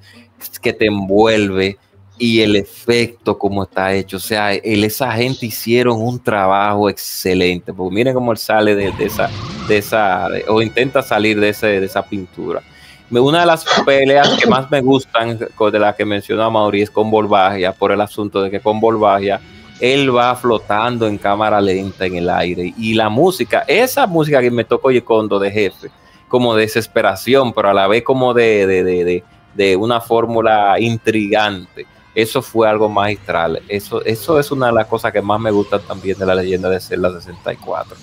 que 0.60 0.74
te 0.74 0.86
envuelve 0.86 1.78
y 2.22 2.40
el 2.40 2.54
efecto 2.54 3.36
como 3.36 3.64
está 3.64 3.92
hecho, 3.92 4.18
o 4.18 4.20
sea, 4.20 4.54
el, 4.54 4.84
esa 4.84 5.10
gente 5.10 5.44
hicieron 5.44 6.00
un 6.00 6.22
trabajo 6.22 6.88
excelente, 6.88 7.72
porque 7.72 7.92
miren 7.92 8.14
cómo 8.14 8.30
él 8.30 8.38
sale 8.38 8.76
de, 8.76 8.92
esa, 9.00 9.28
de 9.66 9.78
esa, 9.78 10.28
o 10.46 10.62
intenta 10.62 11.02
salir 11.02 11.40
de, 11.40 11.48
ese, 11.48 11.80
de 11.80 11.84
esa 11.84 12.00
pintura. 12.04 12.62
Una 13.10 13.40
de 13.40 13.46
las 13.46 13.64
peleas 13.84 14.38
que 14.38 14.48
más 14.48 14.70
me 14.70 14.80
gustan, 14.80 15.36
de 15.36 15.78
la 15.80 15.96
que 15.96 16.04
mencionó 16.04 16.48
Mauri, 16.48 16.82
es 16.82 16.90
con 16.90 17.10
Volvagia, 17.10 17.72
por 17.72 17.90
el 17.90 18.00
asunto 18.00 18.40
de 18.40 18.52
que 18.52 18.60
con 18.60 18.78
Volvagia 18.78 19.40
él 19.80 20.16
va 20.16 20.36
flotando 20.36 21.08
en 21.08 21.18
cámara 21.18 21.60
lenta 21.60 22.06
en 22.06 22.14
el 22.14 22.30
aire. 22.30 22.72
Y 22.78 22.94
la 22.94 23.08
música, 23.08 23.64
esa 23.66 24.06
música 24.06 24.40
que 24.40 24.52
me 24.52 24.62
tocó 24.62 24.92
Yekondo 24.92 25.40
de 25.40 25.50
jefe, 25.50 25.90
como 26.28 26.54
de 26.54 26.62
desesperación, 26.62 27.52
pero 27.52 27.70
a 27.70 27.74
la 27.74 27.88
vez 27.88 28.04
como 28.04 28.32
de, 28.32 29.24
de 29.54 29.76
una 29.76 30.00
fórmula 30.00 30.76
intrigante. 30.78 31.84
Eso 32.14 32.42
fue 32.42 32.68
algo 32.68 32.88
magistral. 32.88 33.62
Eso, 33.68 34.04
eso 34.04 34.38
es 34.38 34.50
una 34.50 34.66
de 34.66 34.72
las 34.72 34.86
cosas 34.86 35.12
que 35.12 35.22
más 35.22 35.40
me 35.40 35.50
gustan 35.50 35.80
también 35.86 36.18
de 36.18 36.26
la 36.26 36.34
leyenda 36.34 36.68
de 36.68 36.80
Zelda 36.80 37.10
64. 37.12 37.96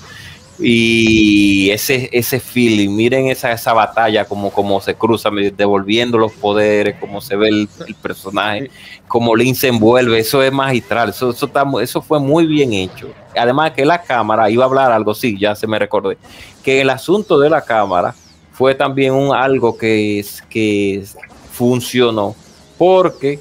Y 0.61 1.69
ese, 1.72 2.10
ese 2.11 2.38
feeling, 2.41 2.90
miren 2.90 3.27
esa, 3.27 3.53
esa 3.53 3.72
batalla, 3.72 4.26
como, 4.26 4.52
como 4.52 4.81
se 4.81 4.94
cruza, 4.94 5.30
devolviendo 5.56 6.18
los 6.18 6.34
poderes, 6.34 6.98
como 6.99 7.22
se 7.22 7.38
ve 7.38 7.48
el, 7.48 7.69
personaje, 8.02 8.69
como 9.07 9.38
Link 9.38 9.56
se 9.56 9.69
envuelve, 9.69 10.19
eso 10.19 10.44
es 10.44 10.52
magistral, 10.52 11.10
eso, 11.10 11.30
eso, 11.30 11.45
está 11.45 11.64
eso 11.81 12.02
fue 12.02 12.19
muy 12.19 12.45
bien 12.45 12.73
hecho. 12.73 13.10
Además 13.38 13.72
que 13.72 13.86
la 13.86 14.02
cámara, 14.02 14.49
iba 14.49 14.65
a 14.65 14.68
hablar 14.68 14.91
algo, 14.91 15.15
sí, 15.15 15.38
ya 15.40 15.56
se 15.56 15.65
me 15.65 15.80
recordé, 15.80 16.18
que 16.61 16.81
el 16.81 16.90
asunto 16.90 17.40
de 17.40 17.49
la 17.49 17.61
cámara 17.61 18.14
fue 18.52 18.76
también 18.76 19.14
un 19.14 19.34
algo 19.34 19.77
que, 19.77 20.19
es- 20.19 20.41
que 20.49 21.06
funcionó, 21.53 22.36
porque 22.77 23.40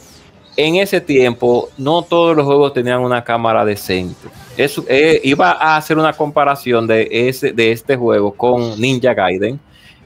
en 0.59 0.75
ese 0.75 1.01
tiempo 1.01 1.69
no 1.79 2.03
todos 2.03 2.37
los 2.37 2.45
juegos 2.45 2.75
tenían 2.75 2.99
una 3.01 3.23
cámara 3.23 3.65
decente. 3.65 4.29
Eso, 4.57 4.85
eh, 4.89 5.21
iba 5.23 5.53
a 5.53 5.77
hacer 5.77 5.97
una 5.97 6.13
comparación 6.13 6.85
de, 6.85 7.09
ese, 7.11 7.53
de 7.53 7.71
este 7.71 7.97
juego 7.97 8.33
con 8.33 8.81
Ninja 8.81 9.15
Gaiden, 9.15 9.61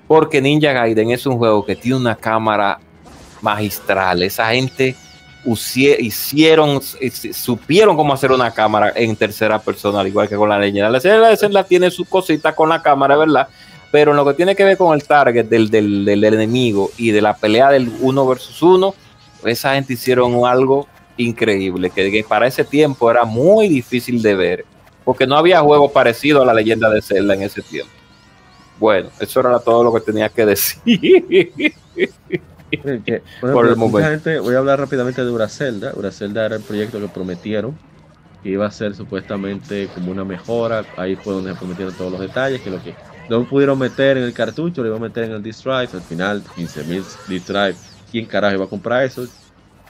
porque 0.07 0.43
Ninja 0.43 0.73
Gaiden 0.73 1.11
es 1.11 1.25
un 1.25 1.39
juego 1.39 1.65
que 1.65 1.75
tiene 1.75 1.97
una 1.97 2.15
cámara 2.17 2.79
magistral. 3.41 4.23
Esa 4.23 4.51
gente 4.51 4.95
hicieron, 5.99 6.81
eh, 7.01 7.11
supieron 7.11 7.97
cómo 7.97 8.13
hacer 8.13 8.31
una 8.31 8.51
cámara 8.51 8.93
en 8.95 9.17
tercera 9.17 9.59
persona, 9.59 10.01
al 10.01 10.09
igual 10.09 10.29
que 10.29 10.37
con 10.37 10.51
la 10.51 10.59
leyenda. 10.59 10.91
La 10.91 11.01
Zelda 11.37 11.65
tiene 11.65 11.91
sus 11.91 12.07
cositas 12.07 12.55
con 12.55 12.69
la 12.69 12.83
cámara, 12.83 13.17
¿verdad? 13.17 13.49
Pero 13.91 14.13
lo 14.13 14.25
que 14.27 14.35
tiene 14.35 14.55
que 14.55 14.65
ver 14.65 14.77
con 14.77 14.95
el 14.95 15.05
target 15.05 15.47
del, 15.47 15.71
del- 15.71 16.05
del 16.05 16.25
enemigo 16.25 16.91
y 16.99 17.11
de 17.11 17.23
la 17.23 17.35
pelea 17.35 17.71
del 17.71 17.91
uno 18.01 18.27
versus 18.27 18.61
uno, 18.63 18.95
esa 19.45 19.75
gente 19.75 19.95
hicieron 19.95 20.45
algo 20.47 20.87
increíble, 21.17 21.91
que, 21.91 22.11
que 22.11 22.25
para 22.25 22.47
ese 22.47 22.65
tiempo 22.65 23.11
era 23.11 23.25
muy 23.25 23.69
difícil 23.69 24.23
de 24.23 24.35
ver, 24.35 24.65
porque 25.05 25.27
no 25.27 25.37
había 25.37 25.61
juego 25.61 25.91
parecido 25.91 26.43
a 26.43 26.47
la 26.47 26.55
leyenda 26.55 26.89
de 26.91 27.03
Zelda 27.03 27.35
en 27.35 27.43
ese 27.43 27.63
tiempo. 27.63 27.93
Bueno, 28.79 29.11
eso 29.21 29.41
era 29.41 29.59
todo 29.59 29.85
lo 29.85 29.93
que 29.93 30.01
tenía 30.01 30.29
que 30.29 30.47
decir. 30.47 30.81
Que, 33.05 33.23
por 33.41 33.53
Por 33.53 33.67
el 33.69 33.77
momento. 33.77 34.43
voy 34.43 34.55
a 34.55 34.59
hablar 34.59 34.81
rápidamente 34.81 35.23
de 35.23 35.31
Uracelda. 35.31 35.93
Uracelda 35.95 36.47
era 36.47 36.57
el 36.57 36.63
proyecto 36.63 36.99
que 36.99 37.07
prometieron 37.07 37.77
que 38.43 38.51
iba 38.51 38.67
a 38.67 38.71
ser 38.71 38.95
supuestamente 38.95 39.89
como 39.95 40.11
una 40.11 40.25
mejora. 40.25 40.85
Ahí 40.97 41.15
fue 41.17 41.35
donde 41.35 41.53
se 41.53 41.59
prometieron 41.59 41.95
todos 41.95 42.13
los 42.13 42.21
detalles, 42.21 42.61
que 42.61 42.71
lo 42.71 42.83
que 42.83 42.95
no 43.29 43.45
pudieron 43.45 43.79
meter 43.79 44.17
en 44.17 44.25
el 44.25 44.33
cartucho 44.33 44.83
lo 44.83 44.89
iban 44.89 45.01
a 45.01 45.07
meter 45.07 45.25
en 45.25 45.33
el 45.33 45.43
disk 45.43 45.65
drive. 45.65 45.89
Al 45.93 46.03
final, 46.03 46.43
15.000 46.57 47.05
disk 47.29 47.47
drive. 47.47 47.77
¿Quién 48.13 48.27
carajo 48.27 48.55
iba 48.55 48.65
a 48.67 48.69
comprar 48.69 49.03
eso? 49.03 49.27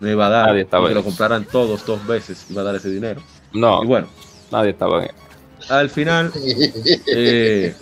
No 0.00 0.08
iba 0.10 0.26
a 0.26 0.30
dar. 0.30 0.46
Nadie 0.48 0.62
estaba 0.62 0.88
que 0.88 0.94
lo 0.94 1.04
compraran 1.04 1.44
todos 1.44 1.84
dos 1.84 2.06
veces, 2.06 2.46
iba 2.48 2.62
a 2.62 2.64
dar 2.64 2.76
ese 2.76 2.88
dinero. 2.88 3.22
no, 3.52 3.82
Y 3.84 3.86
bueno, 3.86 4.08
nadie 4.50 4.70
estaba 4.70 5.04
en 5.04 5.10
al 5.68 5.90
final 5.90 6.32
eh, 7.06 7.74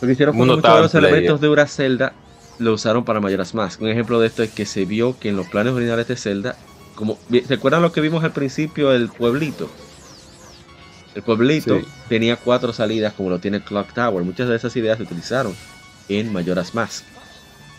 lo 0.00 0.06
que 0.06 0.12
hicieron 0.12 0.36
fue 0.36 0.46
muchos 0.46 0.62
de 0.62 0.80
los 0.80 0.94
elementos 0.94 1.40
de 1.40 1.48
Ura 1.48 1.66
Zelda 1.66 2.12
lo 2.58 2.74
usaron 2.74 3.04
para 3.04 3.18
Majora's 3.18 3.54
Mask. 3.54 3.80
Un 3.80 3.88
ejemplo 3.88 4.20
de 4.20 4.28
esto 4.28 4.42
es 4.42 4.50
que 4.50 4.66
se 4.66 4.84
vio 4.84 5.18
que 5.18 5.30
en 5.30 5.36
los 5.36 5.48
planes 5.48 5.72
originales 5.72 6.06
de 6.06 6.16
Zelda, 6.16 6.56
como 6.94 7.18
¿se 7.46 7.54
acuerdan 7.54 7.82
lo 7.82 7.90
que 7.92 8.00
vimos 8.00 8.22
al 8.22 8.32
principio 8.32 8.90
del 8.90 9.08
pueblito? 9.08 9.68
El 11.14 11.22
pueblito 11.22 11.80
Sí. 11.80 11.86
tenía 12.08 12.36
cuatro 12.36 12.72
salidas 12.72 13.14
como 13.14 13.30
lo 13.30 13.38
tiene 13.38 13.62
Clock 13.62 13.92
Tower. 13.92 14.24
Muchas 14.24 14.48
de 14.48 14.56
esas 14.56 14.74
ideas 14.76 14.98
se 14.98 15.04
utilizaron 15.04 15.54
en 16.08 16.32
Majora's 16.32 16.74
Mask. 16.74 17.04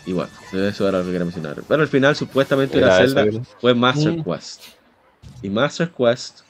Y 0.06 0.12
bueno, 0.12 0.30
eso 0.52 0.88
era 0.88 0.98
lo 0.98 1.04
que 1.04 1.10
quería 1.12 1.24
mencionar. 1.24 1.62
Pero 1.66 1.82
al 1.82 1.88
final 1.88 2.14
supuestamente 2.14 2.78
Era 2.78 2.96
Zelda 2.98 3.24
¿verdad? 3.24 3.42
fue 3.60 3.74
Master 3.74 4.12
Mm. 4.18 4.24
Quest. 4.24 4.62
Y 5.42 5.48
Master 5.48 5.90
Quest 5.90 6.40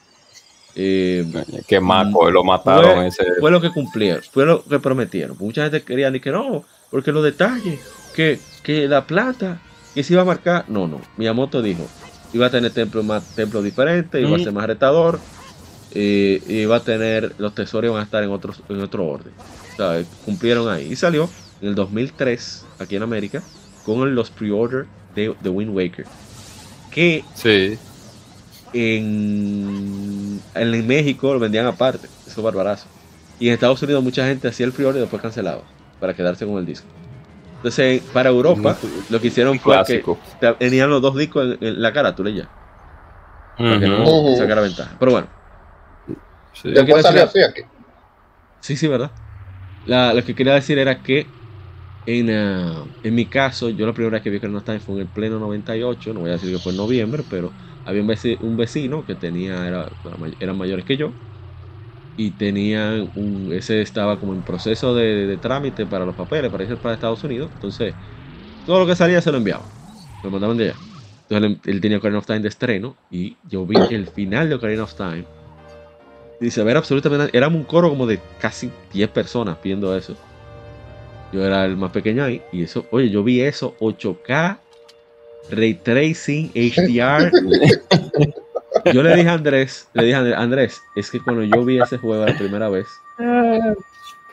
eh, 0.75 1.25
que 1.67 1.79
Mako 1.79 2.29
lo 2.31 2.43
mataron 2.43 2.95
fue, 2.95 3.07
ese. 3.07 3.23
fue 3.39 3.49
lo 3.49 3.61
que 3.61 3.71
cumplieron, 3.71 4.21
fue 4.29 4.45
lo 4.45 4.63
que 4.63 4.77
prometieron. 4.79 5.37
Mucha 5.39 5.63
gente 5.63 5.83
quería 5.83 6.11
ni 6.11 6.19
que 6.19 6.31
no, 6.31 6.65
porque 6.91 7.13
los 7.13 7.23
detalles, 7.23 7.79
que, 8.13 8.39
que 8.61 8.85
la 8.89 9.07
plata, 9.07 9.61
que 9.93 10.03
se 10.03 10.11
iba 10.13 10.23
a 10.23 10.25
marcar. 10.25 10.65
No, 10.67 10.85
no. 10.87 10.99
Miyamoto 11.15 11.61
dijo, 11.61 11.87
iba 12.33 12.47
a 12.47 12.49
tener 12.49 12.71
templos 12.71 13.05
más 13.05 13.23
templos 13.35 13.63
diferentes, 13.63 14.21
iba 14.21 14.35
a 14.35 14.39
ser 14.39 14.51
más 14.51 14.65
retador, 14.67 15.21
eh, 15.91 16.43
iba 16.45 16.75
a 16.75 16.81
tener, 16.81 17.33
los 17.37 17.55
tesoros 17.55 17.89
iban 17.89 18.01
a 18.01 18.03
estar 18.03 18.21
en, 18.23 18.31
otros, 18.31 18.61
en 18.67 18.81
otro 18.81 19.07
orden. 19.07 19.31
O 19.73 19.75
sea, 19.77 20.03
cumplieron 20.25 20.67
ahí. 20.67 20.91
Y 20.91 20.97
salió 20.97 21.29
en 21.65 21.69
el 21.69 21.75
2003, 21.75 22.65
aquí 22.79 22.95
en 22.95 23.03
América, 23.03 23.41
con 23.85 24.13
los 24.13 24.29
pre-order 24.29 24.85
de 25.15 25.35
The 25.41 25.49
Wind 25.49 25.75
Waker. 25.75 26.05
Que 26.91 27.23
Sí, 27.33 27.77
en, 28.73 30.39
en 30.53 30.87
México 30.87 31.33
lo 31.33 31.39
vendían 31.39 31.65
aparte, 31.65 32.07
eso 32.27 32.39
es 32.39 32.43
barbarazo. 32.43 32.87
Y 33.39 33.47
en 33.47 33.53
Estados 33.55 33.81
Unidos 33.81 34.03
mucha 34.03 34.25
gente 34.25 34.47
hacía 34.47 34.65
el 34.65 34.71
pre-order 34.71 34.99
y 34.99 35.01
después 35.01 35.21
cancelaba 35.21 35.61
para 35.99 36.13
quedarse 36.13 36.45
con 36.45 36.57
el 36.57 36.65
disco. 36.65 36.87
Entonces, 37.57 38.01
para 38.13 38.29
Europa, 38.29 38.77
lo 39.09 39.19
que 39.19 39.27
hicieron 39.27 39.59
fue 39.59 39.73
clásico. 39.73 40.19
que 40.39 40.47
te- 40.47 40.53
tenían 40.53 40.89
los 40.89 41.01
dos 41.01 41.15
discos 41.17 41.57
en, 41.59 41.67
en 41.67 41.81
la 41.81 41.91
carátula 41.91 42.29
ya, 42.29 42.47
para 43.57 43.79
que 43.79 43.87
no 43.87 44.35
sacara 44.37 44.61
ventaja. 44.61 44.95
Pero 44.99 45.11
bueno, 45.11 45.27
Sí. 46.53 46.71
Después 46.71 47.01
salió 47.03 47.23
así 47.23 47.39
decir- 47.39 47.49
aquí. 47.49 47.61
Sí, 48.61 48.77
sí, 48.77 48.87
¿verdad? 48.87 49.11
La- 49.85 50.13
lo 50.13 50.23
que 50.23 50.33
quería 50.35 50.53
decir 50.53 50.77
era 50.79 51.01
que 51.01 51.27
en, 52.05 52.29
ah, 52.31 52.85
en 53.03 53.15
mi 53.15 53.27
caso, 53.27 53.69
yo 53.69 53.85
la 53.85 53.93
primera 53.93 54.13
vez 54.13 54.21
que 54.23 54.29
vi 54.29 54.39
Time 54.39 54.79
fue 54.79 54.95
en 54.95 55.01
el 55.01 55.07
pleno 55.09 55.39
98, 55.39 56.13
no 56.13 56.21
voy 56.21 56.29
a 56.29 56.33
decir 56.33 56.51
que 56.51 56.59
fue 56.59 56.71
en 56.71 56.77
noviembre, 56.77 57.23
pero 57.27 57.53
había 57.83 58.01
un 58.01 58.07
veci- 58.09 58.37
un 58.41 58.57
vecino 58.57 59.05
que 59.05 59.15
tenía, 59.15 59.67
era, 59.67 59.89
era 60.03 60.17
eran 60.39 60.57
mayores 60.57 60.85
que 60.85 60.97
yo, 60.97 61.13
y 62.15 62.31
tenían 62.31 63.11
un, 63.15 63.51
ese 63.51 63.81
estaba 63.81 64.19
como 64.19 64.33
en 64.33 64.43
proceso 64.43 64.95
de, 64.95 65.27
de 65.27 65.37
trámite 65.37 65.85
para 65.85 66.05
los 66.05 66.15
papeles, 66.15 66.49
para 66.51 66.63
irse 66.63 66.77
para 66.77 66.93
Estados 66.93 67.23
Unidos, 67.23 67.51
entonces 67.53 67.95
todo 68.65 68.79
lo 68.79 68.87
que 68.87 68.95
salía 68.95 69.21
se 69.21 69.31
lo 69.31 69.37
enviaba, 69.39 69.65
lo 70.23 70.31
mandaban 70.31 70.57
de 70.57 70.65
allá. 70.65 70.79
Entonces 71.29 71.59
él, 71.67 71.81
tenía 71.81 71.97
Ocarina 71.99 72.19
of 72.19 72.25
Time 72.27 72.41
de 72.41 72.49
estreno, 72.49 72.95
y 73.09 73.37
yo 73.49 73.65
vi 73.65 73.87
el 73.89 74.07
final 74.07 74.49
de 74.49 74.55
Ocarina 74.55 74.83
of 74.83 74.95
Time, 74.95 75.25
y 76.39 76.51
se 76.51 76.63
ver 76.63 76.77
absolutamente. 76.77 77.35
Éramos 77.37 77.59
un 77.59 77.65
coro 77.65 77.89
como 77.89 78.05
de 78.05 78.19
casi 78.39 78.71
10 78.91 79.09
personas 79.09 79.57
viendo 79.61 79.95
eso. 79.95 80.15
Yo 81.35 81.45
era 81.45 81.65
el 81.65 81.75
más 81.75 81.91
pequeño 81.91 82.23
ahí. 82.23 82.41
Y 82.53 82.63
eso, 82.63 82.85
oye, 82.91 83.09
yo 83.09 83.21
vi 83.21 83.41
eso 83.41 83.75
8K, 83.81 84.57
Ray 85.51 85.73
Tracing, 85.73 86.49
HDR. 86.55 87.29
yo 88.93 89.03
le 89.03 89.13
dije 89.17 89.27
a 89.27 89.33
Andrés, 89.33 89.89
le 89.93 90.03
dije 90.05 90.15
a 90.15 90.19
Andrés, 90.19 90.37
Andrés, 90.37 90.81
es 90.95 91.11
que 91.11 91.19
cuando 91.19 91.43
yo 91.43 91.65
vi 91.65 91.77
ese 91.81 91.97
juego 91.97 92.25
la 92.25 92.37
primera 92.37 92.69
vez, 92.69 92.87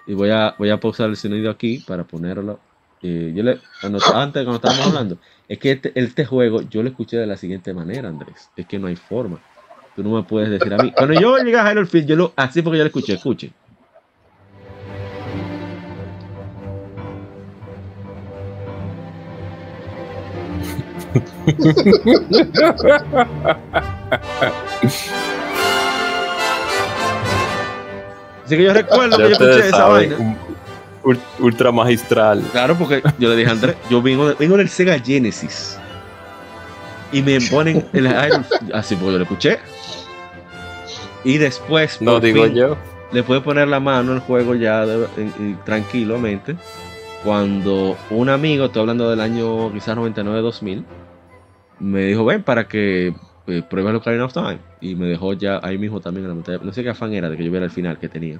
y 0.07 0.15
voy 0.15 0.31
a, 0.31 0.55
voy 0.57 0.71
a 0.71 0.79
pausar 0.79 1.09
el 1.11 1.17
sonido 1.17 1.51
aquí 1.51 1.83
para 1.87 2.05
ponerlo. 2.05 2.61
eh, 3.03 3.33
yo 3.35 3.43
le, 3.43 3.59
cuando- 3.81 3.99
antes, 4.15 4.45
cuando 4.45 4.55
estábamos 4.57 4.87
hablando, 4.87 5.19
es 5.49 5.59
que 5.59 5.73
este, 5.73 5.91
este 5.97 6.25
juego 6.25 6.63
yo 6.63 6.85
lo 6.85 6.89
escuché 6.89 7.17
de 7.17 7.27
la 7.27 7.37
siguiente 7.37 7.75
manera, 7.75 8.09
Andrés. 8.11 8.49
Es 8.57 8.67
que 8.67 8.79
no 8.79 8.87
hay 8.87 8.95
forma. 8.95 9.41
Tú 9.97 10.05
no 10.05 10.11
me 10.15 10.23
puedes 10.23 10.51
decir 10.51 10.73
a 10.73 10.79
mí. 10.79 10.93
Cuando 10.93 11.15
yo 11.15 11.37
llegué 11.39 11.59
a 11.59 11.69
Hyrule 11.69 11.87
Field, 11.89 12.07
yo 12.07 12.15
lo, 12.17 12.33
así 12.37 12.63
porque 12.63 12.79
yo 12.79 12.85
lo 12.85 12.89
escuché, 12.89 13.15
escuche. 13.15 13.51
Así 28.45 28.57
que 28.57 28.63
yo 28.65 28.73
recuerdo 28.75 29.17
que 29.17 29.23
yo 29.25 29.29
escuché 29.31 29.59
esa 29.69 29.77
saben, 29.77 30.11
vaina. 30.11 30.17
un- 30.19 30.37
ul- 31.15 31.21
ultra 31.41 31.73
magistral. 31.73 32.43
Claro, 32.53 32.77
porque 32.77 33.03
yo 33.19 33.29
le 33.31 33.37
dije 33.37 33.49
a 33.49 33.53
Andrés, 33.53 33.77
yo 33.89 34.03
vengo, 34.03 34.29
de- 34.29 34.35
vengo 34.35 34.57
del 34.57 34.69
Sega 34.69 34.99
Genesis. 34.99 35.79
Y 37.13 37.23
me 37.23 37.39
ponen 37.41 37.87
el 37.93 38.07
así 38.73 38.95
porque 38.97 39.13
yo 39.13 39.19
lo 39.19 39.23
escuché. 39.25 39.59
Y 41.25 41.39
después, 41.39 42.01
No 42.01 42.13
por 42.15 42.23
digo 42.23 42.45
fin, 42.45 42.55
yo. 42.55 42.77
le 43.13 43.23
puede 43.23 43.41
poner 43.43 43.69
la 43.69 43.79
mano 43.81 44.13
al 44.13 44.21
juego 44.21 44.55
ya 44.55 44.85
de- 44.87 45.07
en- 45.17 45.35
en- 45.39 45.59
tranquilamente. 45.65 46.57
Cuando 47.23 47.97
un 48.11 48.29
amigo, 48.29 48.65
estoy 48.67 48.81
hablando 48.81 49.09
del 49.09 49.21
año 49.21 49.73
quizás 49.73 49.95
99-2000, 49.97 50.85
me 51.83 52.05
dijo, 52.05 52.25
ven 52.25 52.43
para 52.43 52.69
que 52.69 53.15
eh, 53.49 53.63
pruebes 53.69 53.95
Ocarina 53.95 54.25
of 54.25 54.33
Time. 54.33 54.59
Y 54.81 54.95
me 54.95 55.07
dejó 55.07 55.33
ya 55.33 55.61
ahí 55.63 55.77
mismo 55.79 56.01
también 56.01 56.25
en 56.25 56.31
la 56.31 56.35
pantalla. 56.37 56.61
No 56.63 56.73
sé 56.73 56.83
qué 56.83 56.91
afán 56.91 57.13
era 57.13 57.29
de 57.29 57.37
que 57.37 57.45
yo 57.45 57.51
viera 57.51 57.67
el 57.67 57.73
final 57.73 57.99
que 57.99 58.09
tenía. 58.09 58.39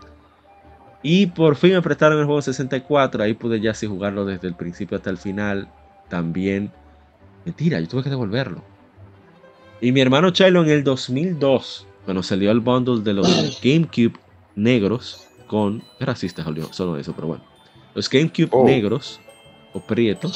Y 1.03 1.27
por 1.27 1.57
fin 1.57 1.73
me 1.73 1.83
prestaron 1.83 2.19
el 2.19 2.25
juego 2.25 2.39
en 2.39 2.45
64. 2.45 3.23
Ahí 3.23 3.35
pude 3.35 3.61
ya 3.61 3.75
sí 3.75 3.87
jugarlo 3.87 4.25
desde 4.25 4.47
el 4.47 4.55
principio 4.55 4.97
hasta 4.97 5.11
el 5.11 5.19
final. 5.19 5.69
También. 6.09 6.71
Mentira, 7.45 7.81
yo 7.81 7.89
tuve 7.89 8.05
que 8.05 8.11
devolverlo. 8.11 8.63
Y 9.81 9.91
mi 9.91 10.01
hermano 10.01 10.31
Chilo 10.31 10.63
en 10.63 10.71
el 10.71 10.85
2002, 10.85 11.89
cuando 12.05 12.23
salió 12.23 12.53
el 12.53 12.61
bundle 12.61 13.03
de 13.03 13.15
los 13.15 13.61
GameCube 13.63 14.13
negros 14.55 15.27
con. 15.49 15.83
Racista 15.99 16.45
solo 16.71 16.97
eso, 16.97 17.13
pero 17.15 17.27
bueno. 17.27 17.45
Los 17.95 18.09
GameCube 18.09 18.49
Oh. 18.53 18.65
negros 18.65 19.21
o 19.73 19.81
prieto 19.81 20.31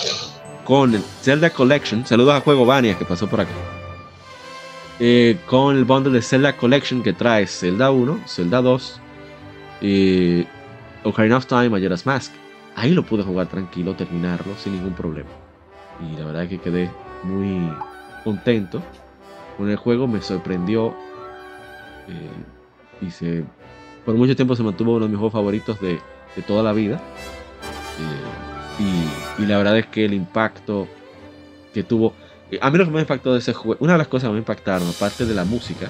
con 0.66 0.94
el 0.94 1.02
Zelda 1.22 1.51
Collection. 1.51 2.05
Saludos 2.05 2.34
a 2.34 2.40
Juego 2.40 2.66
Vania 2.66 2.98
que 2.98 3.05
pasó 3.05 3.28
por 3.28 3.40
acá. 3.40 3.52
Eh, 4.98 5.38
con 5.47 5.76
el 5.76 5.84
bundle 5.84 6.12
de 6.12 6.22
Zelda 6.22 6.56
Collection 6.56 7.02
que 7.02 7.12
trae 7.12 7.47
Zelda 7.47 7.90
1, 7.90 8.20
Zelda 8.26 8.60
2, 8.60 9.01
eh, 9.82 10.44
Ocarina 11.05 11.36
of 11.36 11.47
Time, 11.47 11.70
Majora's 11.70 12.05
Mask. 12.05 12.32
Ahí 12.74 12.90
lo 12.90 13.05
pude 13.05 13.22
jugar 13.22 13.47
tranquilo, 13.47 13.94
terminarlo 13.94 14.55
sin 14.56 14.72
ningún 14.74 14.94
problema. 14.94 15.30
Y 16.01 16.18
la 16.18 16.26
verdad 16.26 16.48
que 16.48 16.59
quedé 16.59 16.90
muy 17.22 17.70
contento 18.24 18.82
con 19.56 19.70
el 19.70 19.76
juego, 19.76 20.06
me 20.09 20.20
sorprendió. 20.20 20.94
eh, 22.09 23.05
y 23.06 23.10
se, 23.10 23.44
por 24.05 24.14
mucho 24.14 24.34
tiempo 24.34 24.56
se 24.56 24.62
mantuvo 24.62 24.97
uno 24.97 25.05
de 25.05 25.10
mis 25.10 25.18
juegos 25.18 25.34
favoritos 25.34 25.80
de, 25.80 26.01
de 26.34 26.43
toda 26.43 26.62
la 26.62 26.72
vida. 26.72 26.97
Eh, 26.97 28.45
y, 28.78 29.43
y 29.43 29.47
la 29.47 29.59
verdad 29.59 29.78
es 29.78 29.86
que 29.86 30.05
el 30.05 30.15
impacto 30.15 30.86
que 31.74 31.82
tuvo. 31.82 32.12
eh, 32.51 32.59
A 32.61 32.70
mí 32.70 32.78
lo 32.78 32.85
que 32.85 32.90
me 32.90 33.01
impactó 33.01 33.32
de 33.32 33.39
ese 33.40 33.53
juego, 33.53 33.78
una 33.82 33.93
de 33.93 33.98
las 33.98 34.09
cosas 34.09 34.28
que 34.28 34.32
me 34.32 34.39
impactaron, 34.39 34.89
aparte 34.89 35.24
de 35.27 35.35
la 35.35 35.44
música 35.44 35.89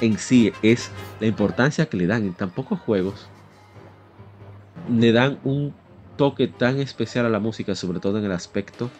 en 0.00 0.18
sí, 0.18 0.52
es 0.62 0.90
la 1.20 1.26
importancia 1.26 1.86
que 1.86 1.96
le 1.96 2.06
dan 2.06 2.24
en 2.24 2.34
tan 2.34 2.50
pocos 2.50 2.80
juegos. 2.80 3.28
Le 4.92 5.12
dan 5.12 5.38
un 5.44 5.72
toque 6.16 6.48
tan 6.48 6.80
especial 6.80 7.26
a 7.26 7.28
la 7.28 7.38
música, 7.38 7.74
sobre 7.74 8.00
todo 8.00 8.18
en 8.18 8.24
el 8.24 8.32
aspecto 8.32 8.90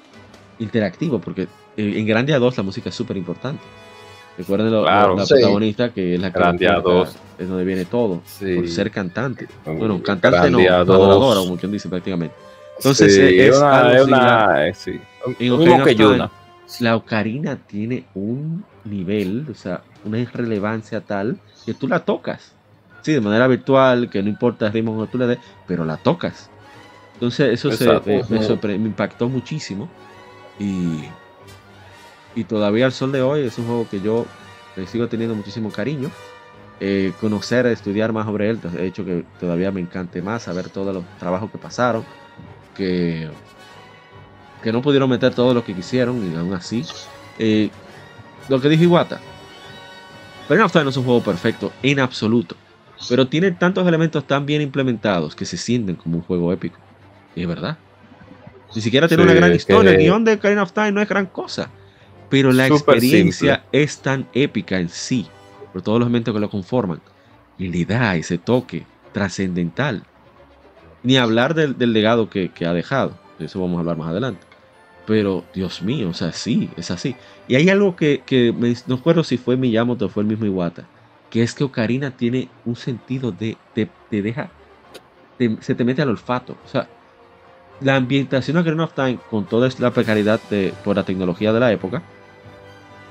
interactivo, 0.59 1.19
porque 1.21 1.43
eh, 1.77 1.95
en 1.97 2.07
Grandia 2.07 2.39
2 2.39 2.57
la 2.57 2.63
música 2.63 2.89
es 2.91 2.95
súper 2.95 3.17
importante. 3.17 3.63
Recuerden 4.39 4.71
lo- 4.71 4.83
Claro. 4.83 5.17
la 5.17 5.27
Sí. 5.27 5.35
protagonista 5.35 5.93
que 5.93 6.15
es 6.15 6.21
la 6.21 6.33
que 6.33 6.39
Grandia 6.39 6.77
recuerda, 6.77 6.99
2. 7.01 7.17
es 7.39 7.49
donde 7.49 7.65
viene 7.65 7.85
todo, 7.85 8.23
Sí. 8.25 8.55
por 8.55 8.69
ser 8.69 8.91
cantante. 8.91 9.49
Bueno, 9.67 10.01
cantante 10.03 10.37
no, 10.51 10.59
Grandia 10.59 10.77
adoradora, 10.79 11.35
2. 11.41 11.45
como 11.47 11.57
quien 11.59 11.73
dice 11.73 11.89
prácticamente. 11.89 12.35
Entonces, 12.83 13.15
Sí, 13.15 13.39
es 13.39 13.57
una, 13.57 14.67
es 14.67 14.87
eh, 14.87 15.01
sí. 15.01 15.01
En 15.39 15.53
Ocarina 15.53 15.79
Moqueyuna. 15.79 16.31
La 16.81 16.97
ocarina 16.97 17.57
tiene 17.57 18.07
un 18.15 18.65
nivel, 18.85 19.47
o 19.49 19.55
sea, 19.55 19.83
una 20.05 20.19
irrelevancia 20.19 21.01
tal 21.01 21.39
que 21.65 21.75
tú 21.75 21.87
la 21.87 22.01
tocas. 22.01 22.53
Sí, 23.03 23.13
de 23.13 23.21
manera 23.21 23.47
virtual, 23.47 24.11
que 24.11 24.21
no 24.23 24.29
importa 24.29 24.67
el 24.67 24.73
ritmo 24.73 25.01
que 25.05 25.13
tú 25.13 25.19
le 25.19 25.27
des, 25.27 25.39
pero 25.67 25.85
la 25.85 25.97
tocas. 25.97 26.51
Entonces, 27.15 27.53
eso 27.53 27.71
se, 27.71 27.85
Exacto. 27.85 28.11
eh, 28.11 28.79
me, 28.79 28.87
impactó 28.89 29.29
muchísimo. 29.29 29.89
Y, 30.59 31.05
y 32.35 32.45
todavía 32.45 32.87
al 32.87 32.93
sol 32.93 33.13
de 33.13 33.23
hoy 33.23 33.43
es 33.43 33.59
un 33.59 33.67
juego 33.67 33.87
que 33.89 34.01
yo 34.01 34.27
le 34.75 34.87
sigo 34.87 35.07
teniendo 35.07 35.37
muchísimo 35.37 35.71
cariño. 35.71 36.11
Eh, 36.81 37.13
conocer, 37.21 37.67
estudiar 37.67 38.13
más 38.13 38.27
sobre 38.27 38.51
él, 38.51 38.59
ha 38.77 38.83
hecho 38.83 39.05
que 39.05 39.25
todavía 39.39 39.71
me 39.71 39.81
encante 39.81 40.21
más, 40.21 40.43
saber 40.43 40.69
todos 40.69 40.93
los 40.93 41.05
trabajos 41.21 41.49
que 41.53 41.59
pasaron, 41.59 42.05
que, 42.75 43.31
que 44.63 44.73
no 44.73 44.83
pudieron 44.83 45.11
meter 45.11 45.35
todo 45.35 45.55
lo 45.55 45.65
que 45.65 45.75
quisieron 45.75 46.33
y 46.33 46.37
aún 46.37 46.53
así. 46.55 46.85
eh, 47.39 47.71
lo 48.49 48.61
que 48.61 48.69
dijo 48.69 48.83
Iwata, 48.85 49.21
of 50.49 50.73
Time 50.73 50.85
no 50.85 50.91
es 50.91 50.97
un 50.97 51.05
juego 51.05 51.23
perfecto 51.23 51.73
en 51.83 52.01
absoluto, 52.01 52.57
pero 53.09 53.29
tiene 53.29 53.53
tantos 53.53 53.87
elementos 53.87 54.27
tan 54.27 54.47
bien 54.47 54.63
implementados 54.63 55.35
que 55.35 55.45
se 55.47 55.57
sienten 55.57 55.97
como 55.97 56.19
un 56.19 56.23
juego 56.23 56.53
épico. 56.53 56.79
Y 57.35 57.43
es 57.43 57.49
verdad. 57.49 57.79
Ni 58.75 58.83
siquiera 58.83 59.09
tiene 59.09 59.23
Sí, 59.23 59.29
una 59.29 59.35
gran 59.35 59.55
historia. 59.55 59.93
El 59.93 59.99
guion 59.99 60.25
de 60.25 60.35
Ocarina 60.35 60.63
of 60.63 60.73
Time 60.73 60.93
no 60.93 61.01
es 61.03 61.09
gran 61.09 61.27
cosa. 61.27 61.71
Pero 62.29 62.53
la 62.53 62.67
experiencia 62.67 63.65
es 63.73 64.01
tan 64.01 64.29
épica 64.33 64.79
en 64.79 64.89
sí, 64.89 65.29
por 65.73 65.83
todos 65.83 65.99
los 65.99 66.07
elementos 66.07 66.33
que 66.35 66.41
lo 66.41 66.51
conforman. 66.51 67.01
Y 67.59 67.69
le 67.69 67.85
da 67.85 68.17
ese 68.17 68.39
toque 68.39 68.87
trascendental. 69.13 70.05
Ni 71.03 71.17
hablar 71.17 71.55
del, 71.55 71.77
del 71.79 71.93
legado 71.93 72.31
que, 72.31 72.51
que 72.51 72.67
ha 72.67 72.73
dejado. 72.73 73.19
De 73.39 73.47
eso 73.47 73.61
vamos 73.61 73.77
a 73.77 73.81
hablar 73.81 73.97
más 73.97 74.09
adelante. 74.11 74.47
Pero, 75.07 75.45
Dios 75.53 75.83
mío, 75.83 76.11
o 76.11 76.15
sea, 76.15 76.33
sí, 76.33 76.71
es 76.77 76.91
así. 76.91 77.17
Y 77.49 77.57
hay 77.57 77.69
algo 77.71 77.97
que, 77.97 78.23
que 78.25 78.53
me- 78.53 78.75
no 78.87 78.97
recuerdo 78.97 79.25
si 79.25 79.37
fue 79.37 79.57
Miyamoto 79.57 80.07
o 80.07 80.09
fue 80.09 80.23
el 80.23 80.29
mismo 80.29 80.47
Iwata, 80.47 80.87
que 81.31 81.43
es 81.43 81.55
que 81.55 81.65
Ocarina 81.65 82.13
tiene 82.13 82.49
un 82.65 82.77
sentido 82.77 83.33
de, 83.33 83.57
te, 83.75 83.89
te 84.11 84.23
deja, 84.23 84.51
te- 85.39 85.57
se 85.61 85.75
te 85.75 85.85
mete 85.85 86.03
al 86.03 86.11
olfato. 86.11 86.57
O 86.65 86.69
sea, 86.69 86.89
la 87.81 87.97
ambientación 87.97 88.55
de 88.55 88.61
Ocarina 88.61 88.85
of 88.85 88.95
Time, 88.95 89.19
con 89.29 89.45
toda 89.47 89.69
la 89.81 89.91
precariedad 89.91 90.41
de, 90.51 90.73
por 90.85 90.95
la 90.95 91.03
tecnología 91.05 91.53
de 91.53 91.59
la 91.61 91.73
época, 91.73 92.01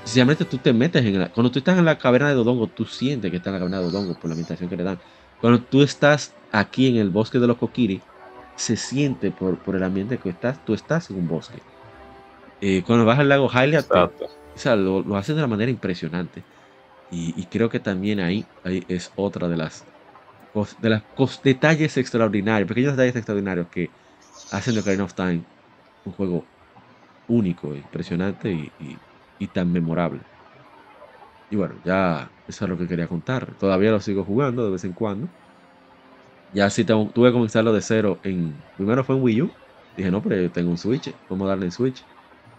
sencillamente 0.05 0.45
tú 0.45 0.57
te 0.57 0.72
metes 0.73 1.05
en 1.05 1.19
la, 1.19 1.30
cuando 1.30 1.51
tú 1.51 1.59
estás 1.59 1.77
en 1.77 1.85
la 1.85 1.97
caverna 1.97 2.30
de 2.30 2.35
Dodongo, 2.35 2.68
tú 2.68 2.85
sientes 2.85 3.30
que 3.31 3.38
estás 3.38 3.51
en 3.51 3.55
la 3.55 3.59
caverna 3.59 3.80
de 3.80 3.84
Dodongo 3.85 4.13
por 4.15 4.30
la 4.30 4.34
ambientación 4.34 4.69
que 4.69 4.77
le 4.77 4.84
dan. 4.84 4.99
Cuando 5.41 5.65
tú 5.65 5.84
estás 5.84 6.38
aquí 6.51 6.88
en 6.89 6.97
el 6.97 7.11
bosque 7.11 7.39
de 7.39 7.47
los 7.47 7.57
Kokiri, 7.57 8.07
se 8.55 8.77
siente 8.77 9.31
por, 9.31 9.61
por 9.63 9.76
el 9.77 9.84
ambiente 9.84 10.19
que 10.19 10.30
estás, 10.30 10.63
tú 10.63 10.76
estás 10.76 11.09
en 11.11 11.18
un 11.18 11.27
bosque. 11.27 11.65
Eh, 12.59 12.84
cuando 12.84 13.05
vas 13.05 13.19
al 13.19 13.30
lago 13.30 13.49
Hylia, 13.49 13.81
o 14.55 14.59
sea, 14.59 14.76
lo, 14.76 15.01
lo 15.03 15.18
hace 15.18 15.34
de 15.34 15.39
una 15.39 15.47
manera 15.47 15.72
impresionante. 15.72 16.47
Y, 17.09 17.39
y 17.41 17.47
creo 17.49 17.69
que 17.69 17.80
también 17.81 18.19
ahí, 18.22 18.51
ahí 18.63 18.85
es 18.89 19.11
otra 19.15 19.47
de 19.49 19.57
las, 19.57 19.88
de 20.80 20.89
las 20.89 21.03
cos- 21.15 21.41
detalles 21.41 21.97
extraordinarios, 21.97 22.68
pequeños 22.69 22.93
detalles 22.93 23.15
extraordinarios 23.18 23.69
que 23.69 23.93
hacen 24.51 24.76
de 24.76 24.81
Ocarina 24.81 25.05
of 25.05 25.15
Time 25.15 25.47
un 26.05 26.13
juego 26.13 26.49
único, 27.27 27.76
impresionante 27.77 28.53
y, 28.53 28.76
y- 28.80 29.03
y 29.39 29.49
tan 29.49 29.72
memorable. 29.72 30.27
y 31.49 31.55
bueno, 31.55 31.80
ya 31.84 32.34
eso 32.52 32.65
es 32.65 32.69
lo 32.69 32.78
que 32.78 32.88
quería 32.88 33.07
contar. 33.07 33.48
Todavía 33.60 33.91
lo 33.91 33.99
sigo 33.99 34.23
jugando 34.23 34.64
de 34.65 34.72
vez 34.72 34.84
en 34.84 34.94
cuando. 34.94 35.28
Ya 36.53 36.69
sí 36.69 36.84
tengo- 36.84 37.10
tuve 37.14 37.30
que 37.30 37.34
comenzarlo 37.34 37.73
de 37.73 37.82
cero 37.82 38.19
en... 38.23 38.53
Primero 38.78 39.03
fue 39.03 39.15
en 39.15 39.23
Wii 39.23 39.41
U. 39.44 39.52
Dije, 39.98 40.11
no, 40.11 40.22
pero 40.22 40.36
yo 40.41 40.52
tengo 40.52 40.69
un 40.69 40.78
Switch. 40.78 41.14
Vamos 41.30 41.45
a 41.45 41.49
darle 41.49 41.65
en 41.65 41.72
Switch. 41.72 42.03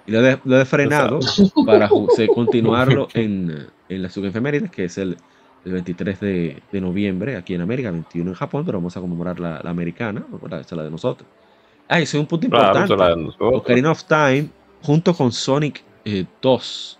Y 0.07 0.13
lo 0.13 0.27
he, 0.27 0.39
lo 0.45 0.61
he 0.61 0.65
frenado 0.65 1.21
para 1.67 1.89
se- 2.17 2.29
continuarlo 2.35 3.09
en, 3.15 3.55
en 3.89 4.03
la 4.03 4.09
subefemérides, 4.09 4.71
que 4.71 4.85
es 4.85 4.99
el, 4.99 5.17
el 5.65 5.73
23 5.73 6.21
de, 6.21 6.63
de 6.73 6.81
noviembre 6.81 7.37
aquí 7.37 7.55
en 7.55 7.61
América, 7.61 7.91
21 7.91 8.31
en 8.31 8.35
Japón, 8.35 8.65
pero 8.65 8.79
vamos 8.79 8.97
a 8.97 9.01
conmemorar 9.01 9.39
la, 9.39 9.61
la 9.63 9.71
americana, 9.71 10.25
¿verdad? 10.43 10.61
esa 10.61 10.75
es 10.75 10.79
la 10.79 10.85
de 10.85 10.91
nosotros. 10.91 11.29
Ah, 11.89 12.01
eso 12.01 12.17
es 12.17 12.21
un 12.21 12.27
punto 12.27 12.49
Claro, 12.49 12.81
importante. 12.81 13.23
nosotros. 13.23 13.61
Ocarina 13.61 13.91
of 13.91 14.05
Time, 14.05 14.49
junto 14.83 15.15
con 15.15 15.31
Sonic 15.33 15.85
eh, 16.05 16.25
2, 16.41 16.99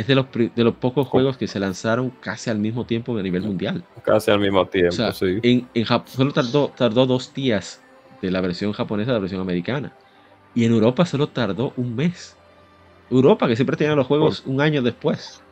es 0.00 0.06
de 0.06 0.14
los, 0.14 0.26
de 0.32 0.64
los 0.64 0.74
pocos 0.74 1.06
juegos 1.06 1.36
que 1.36 1.46
se 1.46 1.58
lanzaron 1.60 2.10
casi 2.20 2.50
al 2.50 2.58
mismo 2.58 2.84
tiempo 2.84 3.16
a 3.16 3.22
nivel 3.22 3.42
mundial. 3.42 3.84
Casi 4.02 4.30
al 4.30 4.40
mismo 4.40 4.66
tiempo, 4.66 4.90
O 4.90 4.96
sea, 4.96 5.12
sí. 5.12 5.38
en, 5.42 5.68
en 5.74 5.84
Jap- 5.84 6.06
solo 6.06 6.32
tardó, 6.32 6.68
tardó 6.76 7.06
dos 7.06 7.32
días 7.34 7.82
de 8.20 8.30
la 8.30 8.40
versión 8.40 8.72
japonesa 8.72 9.10
a 9.10 9.14
la 9.14 9.20
versión 9.20 9.40
americana. 9.40 9.92
Y 10.54 10.64
en 10.64 10.72
Europa 10.72 11.06
solo 11.06 11.28
tardó 11.28 11.72
un 11.76 11.94
mes. 11.94 12.36
Europa, 13.10 13.46
que 13.48 13.56
siempre 13.56 13.76
tenía 13.76 13.94
los 13.94 14.06
juegos 14.06 14.42
un 14.46 14.60
año 14.60 14.82
después. 14.82 15.42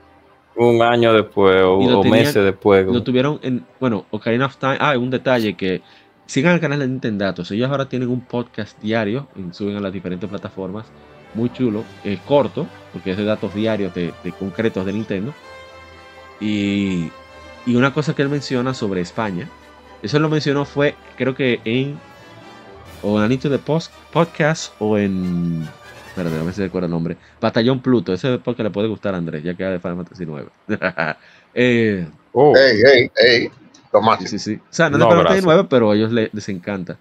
Un 0.56 0.82
año 0.82 1.12
después 1.12 1.62
o, 1.62 1.74
o 1.78 2.00
tenían- 2.02 2.10
meses 2.24 2.44
después. 2.44 2.86
Lo 2.86 3.02
tuvieron 3.02 3.38
en, 3.42 3.64
bueno, 3.80 4.06
Ocarina 4.10 4.46
of 4.46 4.56
Time. 4.56 4.76
Ah, 4.80 4.96
un 4.98 5.10
detalle 5.10 5.54
que 5.54 5.82
sigan 6.26 6.54
el 6.54 6.60
canal 6.60 6.80
de 6.80 6.88
Nintendo. 6.88 7.24
Datos. 7.24 7.50
Ellos 7.50 7.70
ahora 7.70 7.88
tienen 7.88 8.08
un 8.08 8.20
podcast 8.22 8.80
diario, 8.82 9.28
y 9.36 9.52
suben 9.54 9.76
a 9.76 9.80
las 9.80 9.92
diferentes 9.92 10.28
plataformas. 10.28 10.86
Muy 11.34 11.52
chulo, 11.52 11.84
eh, 12.04 12.18
corto, 12.26 12.66
porque 12.92 13.10
es 13.12 13.16
de 13.16 13.24
datos 13.24 13.54
diarios 13.54 13.94
de, 13.94 14.12
de 14.24 14.32
concretos 14.32 14.84
de 14.86 14.92
Nintendo. 14.92 15.34
Y, 16.40 17.10
y 17.66 17.76
una 17.76 17.92
cosa 17.92 18.14
que 18.14 18.22
él 18.22 18.28
menciona 18.28 18.74
sobre 18.74 19.00
España, 19.00 19.48
eso 20.02 20.18
lo 20.18 20.28
mencionó 20.28 20.64
fue, 20.64 20.94
creo 21.16 21.34
que 21.34 21.60
en 21.64 21.98
o 23.02 23.18
en 23.18 23.24
Anito 23.24 23.48
de 23.48 23.58
Post, 23.58 23.92
Podcast 24.12 24.72
o 24.78 24.98
en. 24.98 25.66
Espérate, 26.08 26.36
a 26.36 26.42
ver 26.42 26.54
si 26.54 26.62
recuerdo 26.62 26.86
el 26.86 26.90
nombre. 26.90 27.16
Batallón 27.40 27.80
Pluto, 27.80 28.12
ese 28.12 28.34
es 28.34 28.40
porque 28.40 28.62
le 28.62 28.70
puede 28.70 28.88
gustar 28.88 29.14
a 29.14 29.18
Andrés, 29.18 29.42
ya 29.44 29.54
que 29.54 29.62
era 29.62 29.72
de 29.72 29.78
Final 29.80 29.96
Fantasy 29.98 30.26
9. 30.26 30.48
eh, 31.54 32.08
Oh, 32.32 32.54
Ey, 32.56 32.80
ey, 32.82 33.10
ey. 33.16 33.50
Tomás. 33.90 34.20
Sí, 34.20 34.26
sí, 34.28 34.38
sí. 34.38 34.54
O 34.56 34.60
sea, 34.68 34.90
no, 34.90 34.98
No, 34.98 35.04
es 35.04 35.08
de 35.10 35.14
Final 35.14 35.24
gracias. 35.24 35.44
9, 35.44 35.66
pero 35.70 35.90
a 35.90 35.94
ellos 35.96 36.12
les, 36.12 36.32
les 36.34 36.48
encanta. 36.48 36.96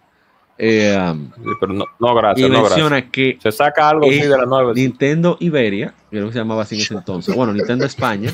Eh, 0.59 0.97
um, 1.11 1.29
sí, 1.35 1.49
pero 1.59 1.73
no, 1.73 1.85
no 1.99 2.11
y 2.11 2.15
gracias, 2.15 2.49
no 2.49 2.61
menciona 2.61 2.89
gracias. 2.89 3.11
que 3.11 3.37
Se 3.41 3.51
saca 3.51 3.89
algo 3.89 4.07
así 4.07 4.21
de 4.21 4.29
la 4.37 4.45
nueva. 4.45 4.73
Nintendo 4.73 5.37
Iberia, 5.39 5.93
creo 6.09 6.27
que 6.27 6.33
se 6.33 6.39
llamaba 6.39 6.63
así 6.63 6.75
en 6.75 6.81
ese 6.81 6.95
entonces, 6.95 7.35
bueno, 7.35 7.53
Nintendo 7.53 7.85
España, 7.85 8.31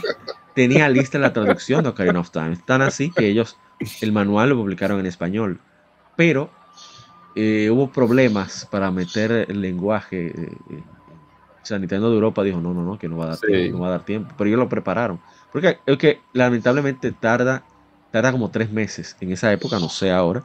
tenía 0.56 0.88
lista 0.90 1.20
la 1.20 1.34
traducción 1.34 1.84
de 1.84 1.90
Ocarina 1.90 2.20
of 2.20 2.30
Time. 2.32 2.58
Tan 2.66 2.82
así 2.82 3.12
que 3.12 3.28
ellos 3.28 3.58
el 4.02 4.12
manual 4.12 4.50
lo 4.50 4.56
publicaron 4.56 5.00
en 5.00 5.06
español. 5.06 5.60
Pero 6.16 6.50
eh, 7.36 7.70
hubo 7.72 7.92
problemas 7.92 8.68
para 8.72 8.92
meter 8.92 9.32
el 9.50 9.60
lenguaje. 9.62 10.28
eh, 10.28 10.34
eh, 10.72 10.84
o 11.62 11.66
sea, 11.66 11.80
Nintendo 11.80 12.10
de 12.10 12.16
Europa 12.16 12.44
dijo, 12.44 12.60
no, 12.60 12.74
no, 12.74 12.84
no, 12.84 13.00
que 13.00 13.08
no 13.08 13.18
va 13.18 13.24
a 13.26 13.28
dar 13.30 13.38
Sí. 13.38 13.48
tiempo, 13.48 13.78
no 13.78 13.82
va 13.84 13.88
a 13.88 13.92
dar 13.92 14.06
tiempo. 14.06 14.34
Pero 14.38 14.48
ellos 14.50 14.60
lo 14.60 14.70
prepararon. 14.70 15.20
Porque 15.52 15.78
es 15.86 15.98
que 15.98 16.20
lamentablemente 16.34 17.12
tarda, 17.14 17.64
tarda 18.12 18.32
como 18.32 18.50
tres 18.52 18.70
meses. 18.72 19.16
En 19.22 19.32
esa 19.32 19.52
época, 19.52 19.80
no 19.80 19.88
sé 19.90 20.12
ahora. 20.12 20.44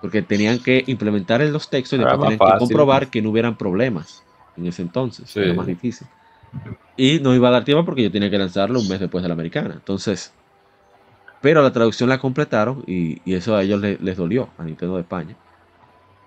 Porque 0.00 0.22
tenían 0.22 0.58
que 0.58 0.84
implementar 0.86 1.40
en 1.42 1.52
los 1.52 1.68
textos 1.70 1.98
y 1.98 2.02
después 2.02 2.20
tenían 2.20 2.38
que 2.38 2.58
comprobar 2.58 3.08
que 3.08 3.22
no 3.22 3.30
hubieran 3.30 3.56
problemas 3.56 4.22
en 4.56 4.66
ese 4.66 4.82
entonces. 4.82 5.30
Sí. 5.30 5.40
Era 5.40 5.54
más 5.54 5.66
difícil. 5.66 6.06
Y 6.96 7.18
no 7.20 7.34
iba 7.34 7.48
a 7.48 7.50
dar 7.50 7.64
tiempo 7.64 7.84
porque 7.84 8.02
yo 8.02 8.10
tenía 8.10 8.30
que 8.30 8.38
lanzarlo 8.38 8.80
un 8.80 8.88
mes 8.88 9.00
después 9.00 9.22
de 9.22 9.28
la 9.28 9.34
americana. 9.34 9.74
Entonces, 9.74 10.32
pero 11.40 11.62
la 11.62 11.72
traducción 11.72 12.08
la 12.08 12.18
completaron 12.18 12.82
y, 12.86 13.20
y 13.24 13.34
eso 13.34 13.54
a 13.56 13.62
ellos 13.62 13.80
le- 13.80 13.98
les 14.00 14.16
dolió, 14.16 14.48
a 14.58 14.64
Nintendo 14.64 14.94
de 14.96 15.02
España. 15.02 15.36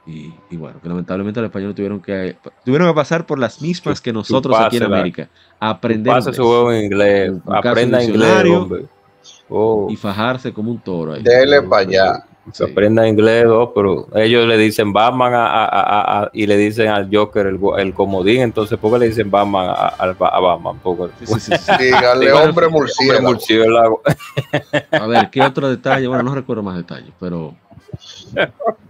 Y, 0.05 0.33
y 0.49 0.57
bueno, 0.57 0.79
que 0.81 0.87
lamentablemente 0.89 1.39
los 1.39 1.49
españoles 1.49 1.75
tuvieron 1.75 1.99
que, 2.01 2.35
tuvieron 2.65 2.87
que 2.87 2.93
pasar 2.95 3.25
por 3.25 3.37
las 3.37 3.61
mismas 3.61 4.01
que 4.01 4.11
nosotros 4.13 4.57
aquí 4.59 4.77
en. 4.77 4.83
América. 4.83 5.29
A 5.59 5.71
aprender 5.71 6.13
Pase 6.13 6.33
su 6.33 6.41
inglés 6.41 6.47
juego 6.47 6.71
en 6.71 6.85
inglés. 6.85 7.33
Aprenda 7.47 8.03
inglés, 8.03 8.45
hombre. 8.45 8.85
Oh, 9.49 9.87
y 9.89 9.95
fajarse 9.95 10.53
como 10.53 10.71
un 10.71 10.79
toro 10.79 11.13
ahí. 11.13 11.23
Dele 11.23 11.61
para 11.63 11.81
allá. 11.81 12.25
Sí. 12.53 12.63
Aprenda 12.63 13.07
inglés, 13.07 13.45
oh, 13.47 13.71
pero 13.73 14.07
ellos 14.15 14.47
le 14.47 14.57
dicen 14.57 14.91
Batman 14.93 15.33
a, 15.33 15.45
a- 15.45 15.65
a- 15.65 16.21
a- 16.23 16.29
y 16.33 16.47
le 16.47 16.57
dicen 16.57 16.87
al 16.87 17.09
Joker 17.13 17.47
el, 17.47 17.59
el 17.77 17.93
comodín. 17.93 18.41
Entonces, 18.41 18.77
¿por 18.79 18.93
qué 18.93 18.99
le 18.99 19.07
dicen 19.09 19.29
Batman 19.31 19.67
a, 19.69 19.73
a- 19.73 20.15
a 20.27 20.39
Batman? 20.39 20.79
Porque, 20.81 21.13
Sí, 21.25 21.25
sí, 21.27 21.39
sí, 21.39 21.53
sí. 21.57 21.71
Dígale, 21.83 22.25
Igual- 22.29 22.49
hombre 22.49 22.65
Hombre, 22.65 22.69
murciélago. 22.69 23.27
murciélago. 23.27 24.01
A 24.91 25.07
ver, 25.07 25.29
¿qué 25.29 25.41
otro 25.41 25.69
detalle? 25.69 26.07
Bueno, 26.07 26.23
no 26.23 26.35
recuerdo 26.35 26.63
más 26.63 26.75
detalles, 26.77 27.11
pero 27.19 27.55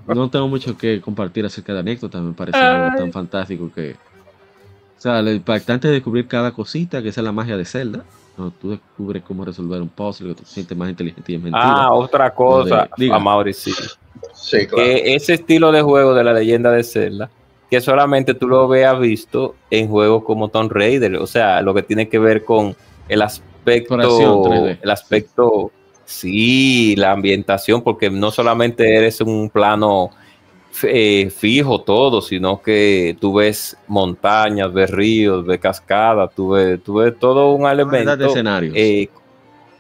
no 0.08 0.30
tengo 0.30 0.48
mucho 0.48 0.78
que 0.78 1.02
compartir 1.02 1.46
acerca 1.46 1.74
de 1.74 1.80
anécdotas. 1.80 2.22
Me 2.22 2.34
parece 2.34 2.58
algo 2.58 2.98
tan 2.98 3.12
fantástico 3.12 3.72
que. 3.74 3.96
O 4.98 5.02
sea, 5.02 5.22
lo 5.22 5.32
impactante 5.32 5.88
es 5.88 5.94
descubrir 5.94 6.28
cada 6.28 6.52
cosita, 6.52 7.02
que 7.02 7.10
esa 7.10 7.22
es 7.22 7.26
la 7.26 7.32
magia 7.32 7.56
de 7.56 7.64
Zelda. 7.66 8.04
Cuando 8.40 8.56
tú 8.58 8.70
descubres 8.70 9.22
cómo 9.28 9.44
resolver 9.44 9.82
un 9.82 9.90
puzzle, 9.90 10.30
que 10.30 10.36
tú 10.36 10.44
te 10.44 10.50
sientes 10.50 10.78
más 10.78 10.90
inteligente 10.90 11.30
y 11.30 11.36
es 11.36 11.42
mentira. 11.42 11.62
Ah, 11.62 11.92
otra 11.92 12.34
cosa, 12.34 12.90
Diga. 12.96 13.18
a 13.18 13.20
Mauricio. 13.20 13.74
Sí, 14.34 14.66
claro. 14.66 14.86
que 14.86 15.14
ese 15.14 15.34
estilo 15.34 15.74
de 15.74 15.82
juego 15.82 16.14
de 16.14 16.24
la 16.24 16.32
leyenda 16.32 16.72
de 16.72 16.86
Zelda, 16.86 17.30
que 17.70 17.82
solamente 17.82 18.34
tú 18.36 18.48
lo 18.48 18.70
veas 18.70 18.98
visto 18.98 19.56
en 19.70 19.90
juegos 19.90 20.24
como 20.24 20.48
Tomb 20.48 20.72
Raider, 20.72 21.18
o 21.18 21.28
sea, 21.28 21.62
lo 21.62 21.74
que 21.74 21.84
tiene 21.84 22.08
que 22.08 22.18
ver 22.18 22.46
con 22.46 22.78
el 23.10 23.22
aspecto, 23.24 23.96
Exploración 23.96 24.38
3D. 24.44 24.80
el 24.84 24.90
aspecto, 24.90 25.72
sí, 26.06 26.96
la 26.96 27.12
ambientación, 27.12 27.82
porque 27.82 28.10
no 28.10 28.32
solamente 28.32 28.96
eres 28.96 29.20
un 29.20 29.50
plano 29.50 30.12
eh, 30.84 31.32
fijo 31.36 31.82
todo, 31.82 32.22
sino 32.22 32.62
que 32.62 33.18
tú 33.20 33.36
ves 33.36 33.78
montañas, 33.88 34.72
ves 34.72 34.90
ríos, 34.90 35.46
ves 35.46 35.60
cascadas, 35.60 36.32
tú 36.36 36.50
ves, 36.50 36.82
tú 36.84 36.96
ves 36.96 37.18
todo 37.20 37.54
un 37.54 37.66
de 37.66 37.72
elemento 37.72 38.26
escenarios. 38.26 38.74
eh, 38.76 39.10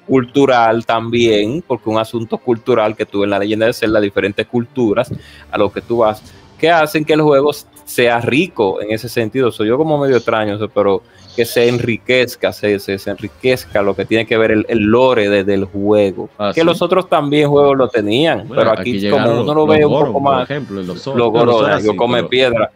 cultural 0.07 0.85
también, 0.85 1.63
porque 1.65 1.89
un 1.89 1.99
asunto 1.99 2.37
cultural 2.39 2.95
que 2.95 3.05
tú 3.05 3.23
en 3.23 3.29
la 3.29 3.39
leyenda 3.39 3.67
de 3.67 3.73
ser 3.73 3.89
las 3.89 4.01
diferentes 4.01 4.45
culturas 4.47 5.11
a 5.51 5.57
lo 5.57 5.71
que 5.71 5.81
tú 5.81 5.99
vas, 5.99 6.23
que 6.57 6.69
hacen 6.69 7.05
que 7.05 7.13
el 7.13 7.21
juego 7.21 7.51
sea 7.85 8.19
rico 8.19 8.81
en 8.81 8.91
ese 8.91 9.07
sentido. 9.07 9.51
Soy 9.51 9.67
yo 9.67 9.77
como 9.77 9.97
medio 9.97 10.17
extraño, 10.17 10.57
pero 10.73 11.03
que 11.39 11.45
se 11.45 11.69
enriquezca, 11.69 12.51
se, 12.51 12.79
se, 12.79 12.97
se 12.97 13.09
enriquezca 13.11 13.81
lo 13.81 13.95
que 13.95 14.03
tiene 14.03 14.25
que 14.25 14.37
ver 14.37 14.51
el, 14.51 14.65
el 14.67 14.79
lore 14.79 15.29
de- 15.29 15.45
del 15.45 15.63
juego. 15.63 16.29
Ah, 16.37 16.51
que 16.53 16.59
sí. 16.59 16.65
los 16.65 16.81
otros 16.81 17.07
también 17.07 17.47
juegos 17.49 17.77
lo 17.77 17.87
tenían, 17.87 18.39
Bueno, 18.45 18.55
pero 18.63 18.71
aquí, 18.71 19.09
como 19.09 19.41
uno 19.43 19.53
lo 19.53 19.65
ve 19.65 19.85
un 19.85 19.93
poco 19.93 20.11
por 20.11 20.21
más, 20.21 20.49
ejemplo, 20.49 20.81
los 20.83 21.05
gorona, 21.05 21.51
Zora 21.53 21.79
yo 21.79 21.91
sí, 21.91 21.95
come 21.97 22.17
pero- 22.17 22.29
piedra, 22.29 22.71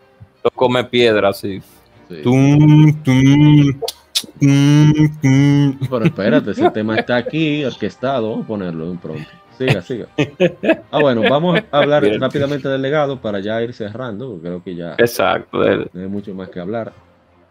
lo 0.45 0.52
come 0.52 0.85
piedra, 0.85 1.34
sí. 1.34 1.61
sí. 2.07 2.22
Tum, 2.23 3.03
tum, 3.03 3.81
tum, 4.40 4.94
tum. 5.22 5.77
Pero 5.90 6.06
espérate, 6.06 6.52
ese 6.52 6.69
tema 6.72 6.95
está 6.95 7.18
aquí, 7.18 7.65
orquestado, 7.65 8.30
vamos 8.30 8.45
a 8.45 8.48
ponerlo 8.48 8.91
de 8.91 8.98
pronto. 8.98 9.30
Siga, 9.57 9.81
siga. 9.81 10.07
Ah, 10.90 10.99
bueno, 11.02 11.22
vamos 11.30 11.60
a 11.69 11.77
hablar 11.77 12.03
rápidamente 12.18 12.69
del 12.69 12.81
legado 12.81 13.19
para 13.19 13.40
ya 13.41 13.61
ir 13.61 13.73
cerrando, 13.73 14.30
porque 14.31 14.48
creo 14.48 14.64
que 14.64 14.76
ya 14.76 14.95
Exacto, 14.98 15.57
no 15.94 16.02
hay 16.02 16.07
mucho 16.07 16.34
más 16.34 16.48
que 16.48 16.61
hablar. 16.61 16.94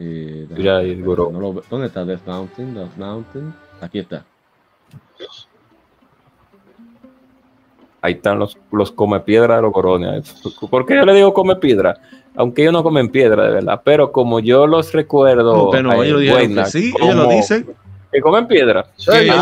Eh, 0.05 0.47
Mira 0.51 0.79
ver, 0.79 1.01
Goro. 1.03 1.31
no 1.33 1.39
lo 1.41 1.55
ve- 1.55 1.63
¿Dónde 1.71 1.87
está 1.87 2.05
Death 2.05 2.27
Mountain? 2.27 2.75
Death 2.75 2.97
Mountain. 2.97 3.55
Aquí 3.81 4.01
está. 4.01 4.25
Ahí 8.01 8.15
están 8.15 8.39
los, 8.41 8.59
los 8.73 8.91
come 8.91 9.21
piedra 9.21 9.57
de 9.57 9.63
los 9.63 9.73
corones. 9.73 10.35
¿Por 10.71 10.85
qué 10.87 10.97
yo 10.97 11.05
le 11.05 11.15
digo 11.15 11.33
come 11.33 11.55
piedra? 11.57 11.97
Aunque 12.35 12.63
ellos 12.63 12.73
no 12.73 12.83
comen 12.83 13.11
piedra, 13.11 13.45
de 13.47 13.53
verdad. 13.53 13.83
Pero 13.85 14.11
como 14.11 14.41
yo 14.41 14.67
los 14.67 14.93
recuerdo. 14.93 15.71
Pero 15.71 15.83
no, 15.95 16.03
dijeron 16.03 16.55
que 16.55 16.65
sí, 16.65 16.93
ellos 17.01 17.15
lo 17.15 17.29
dicen. 17.29 17.67
Que 18.13 18.21
comen 18.21 18.47
piedra. 18.47 18.87
Sí, 18.97 19.11
que 19.11 19.27
yo 19.27 19.33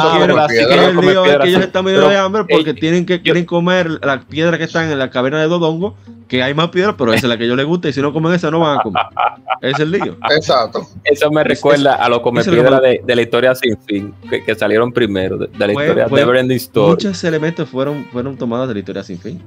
el 0.90 0.96
lío 1.00 1.24
es 1.24 1.36
que 1.38 1.48
ellos 1.48 1.62
están 1.62 1.84
medio 1.84 2.08
de 2.08 2.16
hambre 2.16 2.44
porque 2.48 2.72
tienen 2.72 3.04
que 3.04 3.20
quieren 3.20 3.44
comer 3.44 3.98
las 4.04 4.24
piedras 4.26 4.58
que 4.58 4.64
están 4.64 4.90
en 4.90 4.98
la 4.98 5.10
caverna 5.10 5.40
de 5.40 5.48
Dodongo, 5.48 5.96
que 6.28 6.42
hay 6.44 6.54
más 6.54 6.68
piedras, 6.68 6.94
pero 6.96 7.12
esa 7.12 7.26
es 7.26 7.28
la 7.30 7.36
que 7.36 7.44
ellos 7.46 7.56
les 7.56 7.66
gusta 7.66 7.88
y 7.88 7.92
si 7.92 8.00
no 8.00 8.12
comen 8.12 8.32
esa 8.32 8.48
no 8.50 8.60
van 8.60 8.78
a 8.78 8.82
comer. 8.82 9.02
Ese 9.60 9.72
es 9.72 9.80
el 9.80 9.90
lío. 9.90 10.16
Exacto. 10.30 10.86
Eso 11.04 11.30
me 11.32 11.40
Es- 11.42 11.48
recuerda 11.48 11.94
a 11.96 12.08
los 12.08 12.20
come 12.20 12.40
eso 12.42 12.50
es 12.50 12.56
lo 12.56 12.62
piedra 12.62 12.80
que- 12.80 12.86
de, 12.86 13.00
de 13.04 13.16
la 13.16 13.22
historia 13.22 13.54
sin 13.56 13.76
fin, 13.82 14.14
que, 14.30 14.42
que 14.44 14.54
salieron 14.54 14.92
primero, 14.92 15.36
de, 15.36 15.48
de 15.48 15.66
la 15.66 15.72
Fue- 15.74 15.84
historia 15.84 16.08
fue 16.08 16.20
de 16.20 16.24
Brandon 16.26 16.56
Story. 16.56 16.90
Muchos 16.92 17.24
elementos 17.24 17.68
fueron, 17.68 18.06
fueron 18.12 18.36
tomados 18.36 18.68
de 18.68 18.74
la 18.74 18.80
historia 18.80 19.02
sin 19.02 19.18
fin. 19.18 19.42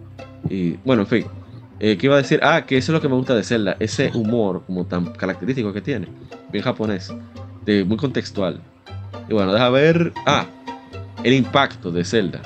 Y 0.50 0.74
bueno, 0.84 1.04
en 1.04 1.08
fin. 1.08 1.26
Eh, 1.80 1.98
¿Qué 1.98 2.06
iba 2.08 2.16
a 2.16 2.20
decir? 2.20 2.40
Ah, 2.44 2.66
que 2.66 2.78
eso 2.78 2.92
es 2.92 2.94
lo 2.94 3.02
que 3.02 3.08
me 3.10 3.16
gusta 3.16 3.34
de 3.36 3.44
Zelda. 3.44 3.76
Ese 3.80 4.12
humor 4.14 4.64
como 4.68 4.86
tan 4.86 5.06
característico 5.14 5.74
que 5.74 5.82
tiene. 5.82 6.08
Bien 6.52 6.64
japonés. 6.64 7.12
De, 7.66 7.84
muy 7.86 7.98
contextual. 7.98 8.60
Y 9.30 9.34
bueno, 9.34 9.54
deja 9.54 9.70
ver. 9.70 10.14
Ah, 10.26 10.46
el 11.24 11.34
impacto 11.34 11.92
de 11.92 12.04
Zelda. 12.04 12.42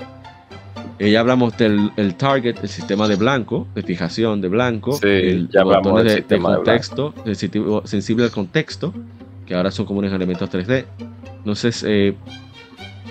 Eh, 1.00 1.12
ya 1.12 1.20
hablamos 1.20 1.56
del 1.58 1.92
el 1.96 2.16
target, 2.16 2.56
el 2.64 2.70
sistema 2.70 3.08
de 3.08 3.16
blanco, 3.16 3.68
de 3.76 3.84
fijación 3.84 4.42
de 4.42 4.48
blanco. 4.48 4.94
Sí, 4.94 5.08
el, 5.08 5.50
ya 5.50 5.62
hablamos 5.62 5.84
botones 5.92 6.04
del 6.06 6.08
de, 6.08 6.16
de 6.16 6.22
sistema 6.22 6.50
de 6.50 6.56
contexto, 6.58 7.14
sensitivo- 7.26 7.86
sensible 7.86 8.24
al 8.26 8.32
contexto, 8.32 8.94
que 9.46 9.54
ahora 9.56 9.70
son 9.72 9.86
como 9.86 10.00
unos 10.00 10.12
elementos 10.12 10.50
3D. 10.50 10.86
Entonces, 11.38 11.84
eh, 11.88 12.16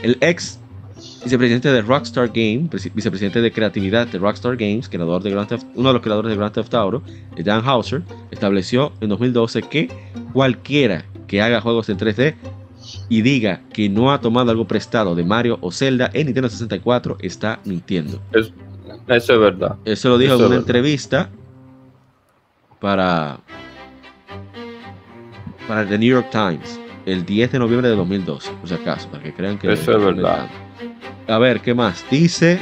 el 0.02 0.18
ex 0.20 0.58
vicepresidente 1.22 1.70
de 1.72 1.82
Rockstar 1.82 2.28
Games, 2.28 2.70
vicepresidente 2.94 3.40
de 3.40 3.52
creatividad 3.52 4.06
de 4.08 4.18
Rockstar 4.18 4.56
Games, 4.56 4.88
creador 4.88 5.22
de 5.22 5.30
Grand 5.30 5.48
Theft, 5.48 5.64
uno 5.74 5.88
de 5.90 5.92
los 5.94 6.02
creadores 6.02 6.30
de 6.30 6.36
Grand 6.36 6.52
Theft 6.52 6.74
Auto, 6.74 7.02
Dan 7.36 7.62
Hauser, 7.64 8.02
estableció 8.32 8.92
en 9.00 9.08
2012 9.10 9.62
que 9.62 9.88
cualquiera 10.32 11.04
que 11.28 11.40
haga 11.42 11.60
juegos 11.60 11.88
en 11.88 11.98
3D 11.98 12.34
y 13.08 13.22
diga 13.22 13.62
que 13.72 13.88
no 13.88 14.12
ha 14.12 14.20
tomado 14.20 14.50
algo 14.50 14.66
prestado 14.66 15.14
de 15.14 15.24
Mario 15.24 15.58
o 15.60 15.70
Zelda 15.70 16.10
en 16.12 16.26
Nintendo 16.26 16.48
64 16.48 17.18
está 17.20 17.60
mintiendo. 17.64 18.20
eso 18.32 18.52
es 19.06 19.40
verdad. 19.40 19.76
Eso 19.84 20.10
lo 20.10 20.18
dijo 20.18 20.34
en 20.34 20.44
una 20.44 20.56
entrevista 20.56 21.30
para, 22.80 23.40
para 25.66 25.86
The 25.88 25.98
New 25.98 26.10
York 26.10 26.30
Times 26.30 26.80
el 27.06 27.24
10 27.24 27.52
de 27.52 27.58
noviembre 27.60 27.88
de 27.88 27.96
2012, 27.96 28.50
por 28.52 28.68
si 28.68 28.74
acaso, 28.74 29.08
para 29.08 29.22
que 29.22 29.32
crean 29.32 29.58
que... 29.58 29.72
Eso 29.72 29.96
es 29.96 30.04
verdad. 30.04 30.48
A 31.28 31.38
ver, 31.38 31.60
¿qué 31.60 31.72
más? 31.72 32.04
Dice... 32.10 32.58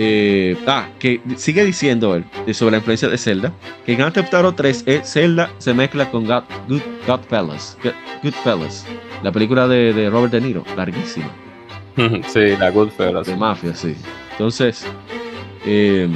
Eh, 0.00 0.56
ah, 0.68 0.86
que 1.00 1.20
sigue 1.34 1.64
diciendo 1.64 2.14
él 2.14 2.24
sobre 2.54 2.70
la 2.70 2.76
influencia 2.76 3.08
de 3.08 3.18
Zelda, 3.18 3.52
que 3.84 3.90
en 3.90 3.98
Grand 3.98 4.14
Theft 4.14 4.32
Auto 4.32 4.54
3 4.54 4.84
eh, 4.86 5.00
Zelda 5.02 5.50
se 5.58 5.74
mezcla 5.74 6.08
con 6.08 6.24
God, 6.24 6.44
Good, 6.68 6.82
Godfellas, 7.04 7.76
Goodfellas, 8.22 8.86
la 9.24 9.32
película 9.32 9.66
de, 9.66 9.92
de, 9.92 10.08
Robert 10.08 10.32
De 10.32 10.40
Niro, 10.40 10.64
larguísima. 10.76 11.28
sí, 12.28 12.56
la 12.60 12.70
Goodfellas. 12.70 13.26
De 13.26 13.34
mafia, 13.34 13.74
sí. 13.74 13.96
Entonces, 14.30 14.86
eh, 15.66 16.08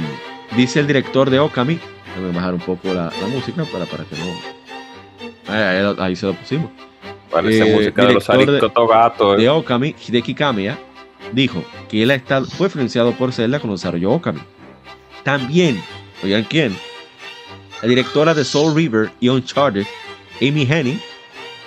dice 0.55 0.79
el 0.79 0.87
director 0.87 1.29
de 1.29 1.41
Okami, 1.41 1.77
déjame 2.07 2.31
bajar 2.33 2.53
un 2.53 2.61
poco 2.61 2.87
la, 2.87 3.11
la 3.19 3.27
música 3.27 3.65
para, 3.65 3.83
para 3.85 4.05
que 4.05 4.15
no... 4.15 5.53
Ahí, 5.53 5.93
ahí 5.99 6.15
se 6.15 6.27
lo 6.27 6.33
pusimos. 6.35 6.71
Parece 7.29 7.69
eh, 7.69 7.75
música 7.75 8.05
de 8.05 8.13
los 8.13 8.25
gatos. 8.89 9.37
De 9.37 9.49
Okami, 9.49 9.93
Hideki 10.07 10.33
Kamiya, 10.33 10.79
dijo 11.33 11.63
que 11.89 12.03
él 12.03 12.21
fue 12.57 12.67
influenciado 12.67 13.11
por 13.13 13.33
Zelda 13.33 13.59
cuando 13.59 13.75
desarrolló 13.75 14.11
Okami. 14.13 14.41
También, 15.23 15.81
oigan 16.23 16.43
quién, 16.43 16.75
la 17.81 17.87
directora 17.87 18.33
de 18.33 18.43
Soul 18.43 18.75
River 18.75 19.11
y 19.19 19.29
Uncharted, 19.29 19.85
Amy 20.41 20.63
Hennig, 20.69 20.99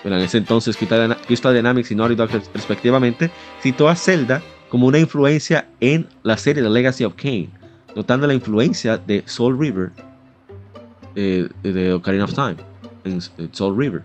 en 0.05 0.12
ese 0.14 0.38
entonces 0.38 0.76
Crystal 0.76 1.55
Dynamics 1.55 1.90
y 1.90 1.94
Naughty 1.94 2.14
Dog 2.14 2.30
respectivamente, 2.55 3.30
citó 3.60 3.88
a 3.88 3.97
Zelda 3.97 4.43
como 4.68 4.86
una 4.86 4.98
influencia 4.98 5.66
en 5.80 6.06
la 6.22 6.36
serie 6.36 6.62
The 6.62 6.70
Legacy 6.70 7.05
of 7.05 7.14
Kane, 7.14 7.51
notando 7.94 8.26
la 8.26 8.34
influencia 8.34 8.98
de 8.98 9.22
Soul 9.26 9.59
River, 9.59 9.90
eh, 11.14 11.48
de 11.62 11.93
Ocarina 11.93 12.24
of 12.24 12.34
Time, 12.34 12.56
en 13.05 13.20
Soul 13.52 13.76
River. 13.76 14.02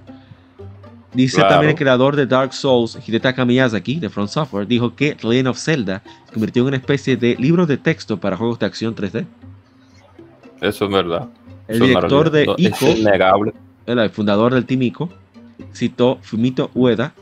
Dice 1.13 1.41
también 1.41 1.71
el 1.71 1.75
creador 1.75 2.15
de 2.15 2.25
Dark 2.25 2.53
Souls, 2.53 2.97
Hidetaka 3.05 3.43
Miyazaki, 3.43 3.99
de 3.99 4.09
Front 4.09 4.29
Software, 4.29 4.65
dijo 4.65 4.95
que 4.95 5.17
Legend 5.21 5.49
of 5.49 5.57
Zelda 5.57 6.01
se 6.25 6.33
convirtió 6.33 6.61
en 6.63 6.69
una 6.69 6.77
especie 6.77 7.17
de 7.17 7.35
libro 7.37 7.65
de 7.65 7.77
texto 7.77 8.17
para 8.17 8.37
juegos 8.37 8.59
de 8.59 8.65
acción 8.65 8.95
3D. 8.95 9.25
Eso 10.61 10.85
es 10.85 10.91
verdad. 10.91 11.27
El 11.67 11.79
director 11.79 12.31
de 12.31 12.47
ICO, 12.57 12.85
el 13.85 14.09
fundador 14.09 14.53
del 14.53 14.65
Team 14.65 14.83
ICO, 14.83 15.09
citó 15.73 16.17
Fumito 16.21 16.71
Ueda, 16.73 17.13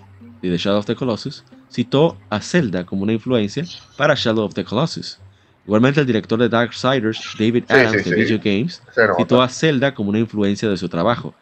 de 0.42 0.50
The 0.50 0.58
Shadow 0.58 0.80
of 0.80 0.86
the 0.86 0.96
Colossus, 0.96 1.44
citó 1.72 2.18
a 2.30 2.40
Zelda 2.42 2.86
como 2.86 3.04
una 3.04 3.14
influencia 3.14 3.64
para 3.98 4.14
Shadow 4.16 4.46
of 4.46 4.54
the 4.54 4.64
Colossus. 4.64 5.20
Igualmente 5.66 6.00
el 6.00 6.08
director 6.08 6.40
de 6.40 6.50
Darksiders, 6.50 7.36
David 7.38 7.66
Adams, 7.70 8.06
de 8.06 8.16
Video 8.16 8.40
Games, 8.44 8.82
citó 9.18 9.42
a 9.42 9.50
Zelda 9.50 9.94
como 9.94 10.10
una 10.10 10.20
influencia 10.20 10.70
de 10.70 10.78
su 10.78 10.90
trabajo. 10.90 11.34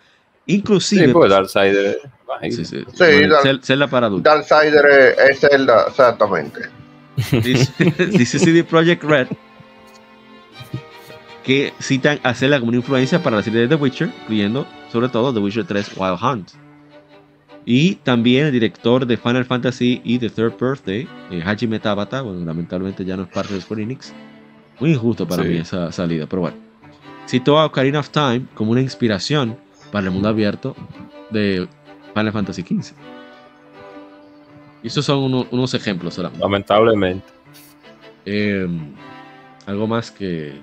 Inclusive... 0.48 1.08
Sí, 1.08 1.14
pues 1.14 1.30
Darksiders 1.30 1.98
Sí, 2.50 2.66
sí. 2.66 2.86
Zelda 3.62 3.88
para 3.88 4.08
adultos. 4.08 4.32
Darksider 4.32 5.16
es 5.30 5.40
Zelda, 5.40 5.86
exactamente. 5.88 6.62
Dice, 7.32 8.40
CD 8.40 8.64
Projekt 8.64 9.04
Red 9.04 9.28
que 11.44 11.74
citan 11.80 12.20
a 12.24 12.34
Zelda 12.34 12.60
como 12.60 12.70
una 12.70 12.78
influencia 12.78 13.24
para 13.24 13.38
la 13.38 13.42
serie 13.44 13.62
de 13.62 13.68
The 13.70 13.76
Witcher, 13.76 14.12
incluyendo 14.24 14.68
sobre 14.92 15.08
todo 15.08 15.34
The 15.34 15.40
Witcher 15.40 15.64
3 15.64 15.94
Wild 15.96 16.20
Hunt. 16.22 16.52
Y 17.66 17.96
también 17.96 18.48
el 18.48 18.52
director 18.52 19.06
de 19.06 19.16
Final 19.16 19.46
Fantasy 19.46 20.02
y 20.04 20.20
The 20.20 20.30
Third 20.30 20.58
Birthday, 20.60 21.08
eh, 21.32 21.42
Hajime 21.46 21.80
Tabata, 21.80 22.22
bueno, 22.22 22.46
lamentablemente 22.46 23.06
ya 23.06 23.16
no 23.16 23.24
es 23.24 23.30
parte 23.30 23.54
de 23.54 23.62
Square 23.62 23.84
Enix. 23.84 24.14
Muy 24.80 24.92
injusto 24.92 25.26
para 25.26 25.44
mí 25.44 25.56
esa 25.56 25.92
salida, 25.92 26.28
pero 26.28 26.44
bueno. 26.44 26.58
Citó 27.28 27.58
a 27.58 27.66
Ocarina 27.66 28.00
of 28.00 28.10
Time 28.10 28.46
como 28.54 28.72
una 28.72 28.82
inspiración 28.82 29.58
para 29.92 30.06
el 30.06 30.12
mundo 30.12 30.30
abierto 30.30 30.76
de 31.30 31.68
Final 32.14 32.32
Fantasy 32.32 32.62
XV. 32.62 32.94
Y 34.84 34.88
esos 34.88 35.06
son 35.06 35.46
unos 35.52 35.74
ejemplos 35.74 36.14
solamente. 36.14 36.44
Lamentablemente. 36.44 37.28
Em, 38.26 38.94
algo 39.66 39.88
más 39.88 40.12
que, 40.12 40.60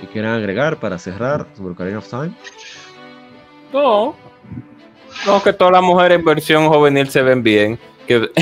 que 0.00 0.06
quieran 0.08 0.34
agregar 0.34 0.78
para 0.78 0.98
cerrar 0.98 1.46
sobre 1.56 1.72
Ocarina 1.72 1.98
of 1.98 2.08
Time. 2.08 2.32
No. 3.72 4.14
No, 5.26 5.42
que 5.42 5.52
todas 5.52 5.72
las 5.72 5.82
mujeres 5.82 6.18
en 6.18 6.24
versión 6.24 6.68
juvenil 6.68 7.08
se 7.08 7.22
ven 7.22 7.42
bien. 7.42 7.78
Que... 8.06 8.30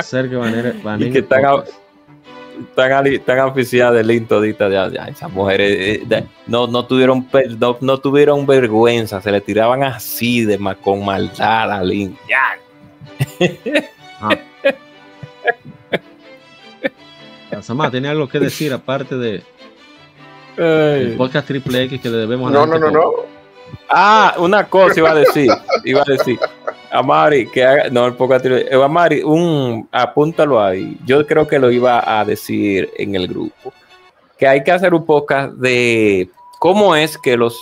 Ser 0.00 0.28
que 0.28 0.36
van, 0.36 1.00
y 1.00 1.10
que 1.10 1.20
están, 1.20 1.42
tan, 2.74 3.20
tan 3.24 3.40
oficial 3.40 3.94
de 3.94 4.04
Link 4.04 4.28
todita, 4.28 4.68
ya, 4.68 5.06
esas 5.06 5.30
mujeres 5.30 6.00
eh, 6.10 6.26
no, 6.46 6.66
no, 6.66 6.86
tuvieron, 6.86 7.28
no, 7.80 7.98
tuvieron 7.98 8.46
vergüenza, 8.46 9.20
se 9.20 9.30
le 9.30 9.40
tiraban 9.40 9.82
así 9.82 10.44
de 10.44 10.58
con 10.82 11.04
maldad 11.04 11.70
a 11.70 11.82
Link. 11.82 12.16
Ya. 12.28 12.58
Ah. 14.20 14.38
¿tiene 17.90 18.08
algo 18.08 18.28
que 18.28 18.38
decir 18.38 18.72
aparte 18.72 19.16
de 19.16 19.42
el 20.56 21.16
podcast 21.16 21.46
Triple 21.46 21.84
X 21.84 22.00
que 22.00 22.08
le 22.08 22.18
debemos 22.18 22.50
a 22.50 22.54
No, 22.54 22.66
no, 22.66 22.78
no, 22.78 22.90
no. 22.90 23.12
Ah, 23.88 24.34
una 24.38 24.68
cosa 24.68 24.98
iba 24.98 25.10
a 25.10 25.14
decir, 25.14 25.50
iba 25.84 26.02
a 26.02 26.04
decir. 26.04 26.38
Amari, 26.92 27.48
que 27.48 27.64
haga, 27.64 27.90
no, 27.90 28.06
el 28.06 28.14
poco 28.14 28.36
eh, 28.36 28.68
Amari, 28.72 29.22
un, 29.22 29.88
apúntalo 29.90 30.62
ahí. 30.62 30.98
Yo 31.04 31.26
creo 31.26 31.48
que 31.48 31.58
lo 31.58 31.70
iba 31.70 32.20
a 32.20 32.24
decir 32.24 32.90
en 32.98 33.14
el 33.14 33.26
grupo. 33.26 33.72
Que 34.38 34.46
hay 34.46 34.62
que 34.62 34.72
hacer 34.72 34.92
un 34.92 35.06
podcast 35.06 35.54
de 35.54 36.28
cómo 36.58 36.94
es 36.94 37.16
que 37.16 37.36
los 37.36 37.58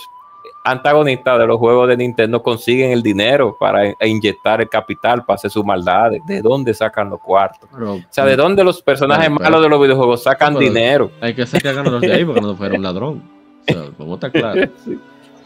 antagonistas 0.63 1.39
de 1.39 1.47
los 1.47 1.57
juegos 1.57 1.87
de 1.87 1.97
Nintendo 1.97 2.41
consiguen 2.43 2.91
el 2.91 3.01
dinero 3.01 3.55
para 3.59 3.95
inyectar 4.01 4.61
el 4.61 4.69
capital 4.69 5.23
para 5.25 5.35
hacer 5.35 5.49
sus 5.49 5.65
maldades. 5.65 6.21
¿De 6.27 6.41
dónde 6.41 6.73
sacan 6.73 7.09
los 7.09 7.19
cuartos? 7.19 7.69
o 7.73 7.99
sea, 8.09 8.25
¿de 8.25 8.35
dónde 8.35 8.63
los 8.63 8.81
personajes 8.81 9.29
malos 9.31 9.61
de 9.61 9.69
los 9.69 9.81
videojuegos 9.81 10.23
sacan 10.23 10.57
dinero? 10.57 11.09
Hay 11.21 11.33
que 11.33 11.45
sacarlos 11.45 12.01
de 12.01 12.11
ahí 12.11 12.25
porque 12.25 12.41
no 12.41 12.55
fuera 12.55 12.75
un 12.75 12.83
ladrón. 12.83 13.23
O 13.69 13.73
sea, 13.73 13.83
¿cómo 13.97 14.15
está 14.15 14.29
claro? 14.29 14.61
sí, 14.85 14.99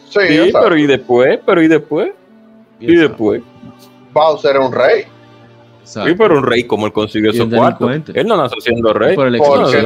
sí 0.10 0.52
pero 0.52 0.76
¿y 0.78 0.88
después? 0.88 1.40
¿Pero 1.45 1.62
y 1.62 1.68
después? 1.68 2.12
¿Y 2.80 2.95
después? 2.95 3.41
Bowser 4.14 4.56
era 4.56 4.65
un 4.65 4.72
rey. 4.72 5.06
Sí, 5.84 6.15
pero 6.18 6.38
un 6.38 6.45
rey 6.45 6.64
como 6.64 6.88
él 6.88 6.93
consiguió 6.93 7.31
su 7.34 7.49
cuarto. 7.49 7.89
Él 7.89 8.27
no 8.27 8.38
nació 8.38 8.60
siendo 8.60 8.93
rey. 8.93 9.15
Porque 9.15 9.39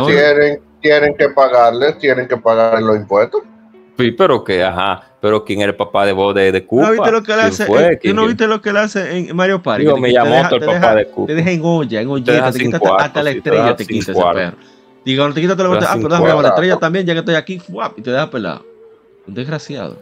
tienen, 0.07 0.61
tienen 0.81 1.15
que 1.15 1.29
pagarles, 1.29 1.97
tienen 1.99 2.27
que 2.27 2.37
pagar 2.37 2.81
los 2.81 2.95
impuestos. 2.95 3.41
Sí, 3.97 4.11
pero 4.11 4.45
que, 4.45 4.63
ajá, 4.63 5.03
pero 5.19 5.43
¿quién 5.43 5.59
era 5.59 5.71
el 5.71 5.75
papá 5.75 6.05
de 6.05 6.13
vos 6.13 6.33
de, 6.33 6.53
de 6.53 6.65
¿No 6.71 6.91
viste 6.91 7.11
lo 7.11 7.21
que 7.21 7.33
él 7.33 7.39
hace? 7.41 8.13
¿No 8.13 8.27
viste 8.27 8.47
lo 8.47 8.61
que 8.61 8.69
él 8.69 8.77
hace 8.77 9.17
en 9.17 9.35
Mario 9.35 9.61
Party? 9.61 9.83
Digo, 9.83 9.97
me 9.97 10.13
llamó 10.13 10.35
el 10.39 10.59
papá 10.65 10.95
de 10.95 11.07
Koopa. 11.07 11.27
Te 11.27 11.35
deja 11.35 11.51
en 11.51 11.61
olla, 11.65 12.01
en 12.01 12.07
olla, 12.07 12.51
te, 12.51 12.59
quita 12.59 12.79
hasta, 12.97 13.21
la 13.21 13.31
estrella, 13.31 13.75
te, 13.75 13.85
quita 13.85 14.11
ese 14.11 14.21
perro. 14.21 14.57
Digo, 15.03 15.27
no 15.27 15.33
te 15.33 15.41
quita 15.41 15.55
la 15.55 15.79
Ah, 15.89 15.95
pero 15.97 16.07
déjame 16.07 16.41
la 16.41 16.47
estrella 16.47 16.77
también, 16.77 17.05
ya 17.05 17.13
que 17.13 17.19
estoy 17.19 17.35
aquí, 17.35 17.61
y 17.97 18.01
te 18.01 18.11
deja 18.11 18.29
pelado. 18.29 18.65
Un 19.27 19.33
desgraciado. 19.33 19.97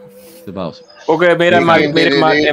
Porque 1.04 1.34
mira, 1.34 1.60
mira, 1.60 2.52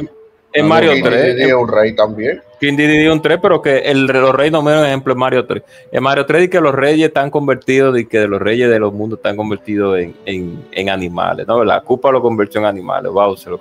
en 0.56 0.68
Mario 0.68 0.92
3. 1.02 1.54
un 1.54 1.68
rey 1.68 1.94
también. 1.94 2.42
King 2.58 2.76
Diddy 2.76 3.06
un 3.08 3.20
3, 3.20 3.38
pero 3.40 3.60
que 3.60 3.78
el, 3.78 4.06
los 4.06 4.34
reyes 4.34 4.52
no 4.52 4.62
menos 4.62 4.86
ejemplo 4.86 5.12
en 5.12 5.18
Mario 5.18 5.44
3. 5.44 5.62
En 5.92 6.02
Mario 6.02 6.24
3 6.24 6.44
y 6.44 6.48
que 6.48 6.60
los 6.60 6.74
reyes 6.74 7.08
están 7.08 7.30
convertidos 7.30 7.98
y 7.98 8.06
que 8.06 8.26
los 8.26 8.40
reyes 8.40 8.70
de 8.70 8.78
los 8.78 8.92
mundos 8.92 9.18
están 9.18 9.36
convertidos 9.36 9.98
en, 9.98 10.14
en, 10.24 10.64
en 10.72 10.88
animales, 10.88 11.46
¿no? 11.46 11.62
La 11.64 11.80
Cupa 11.82 12.10
lo 12.10 12.22
convirtió 12.22 12.60
en 12.60 12.66
animales, 12.66 13.12
Bowser 13.12 13.52
lo 13.52 13.60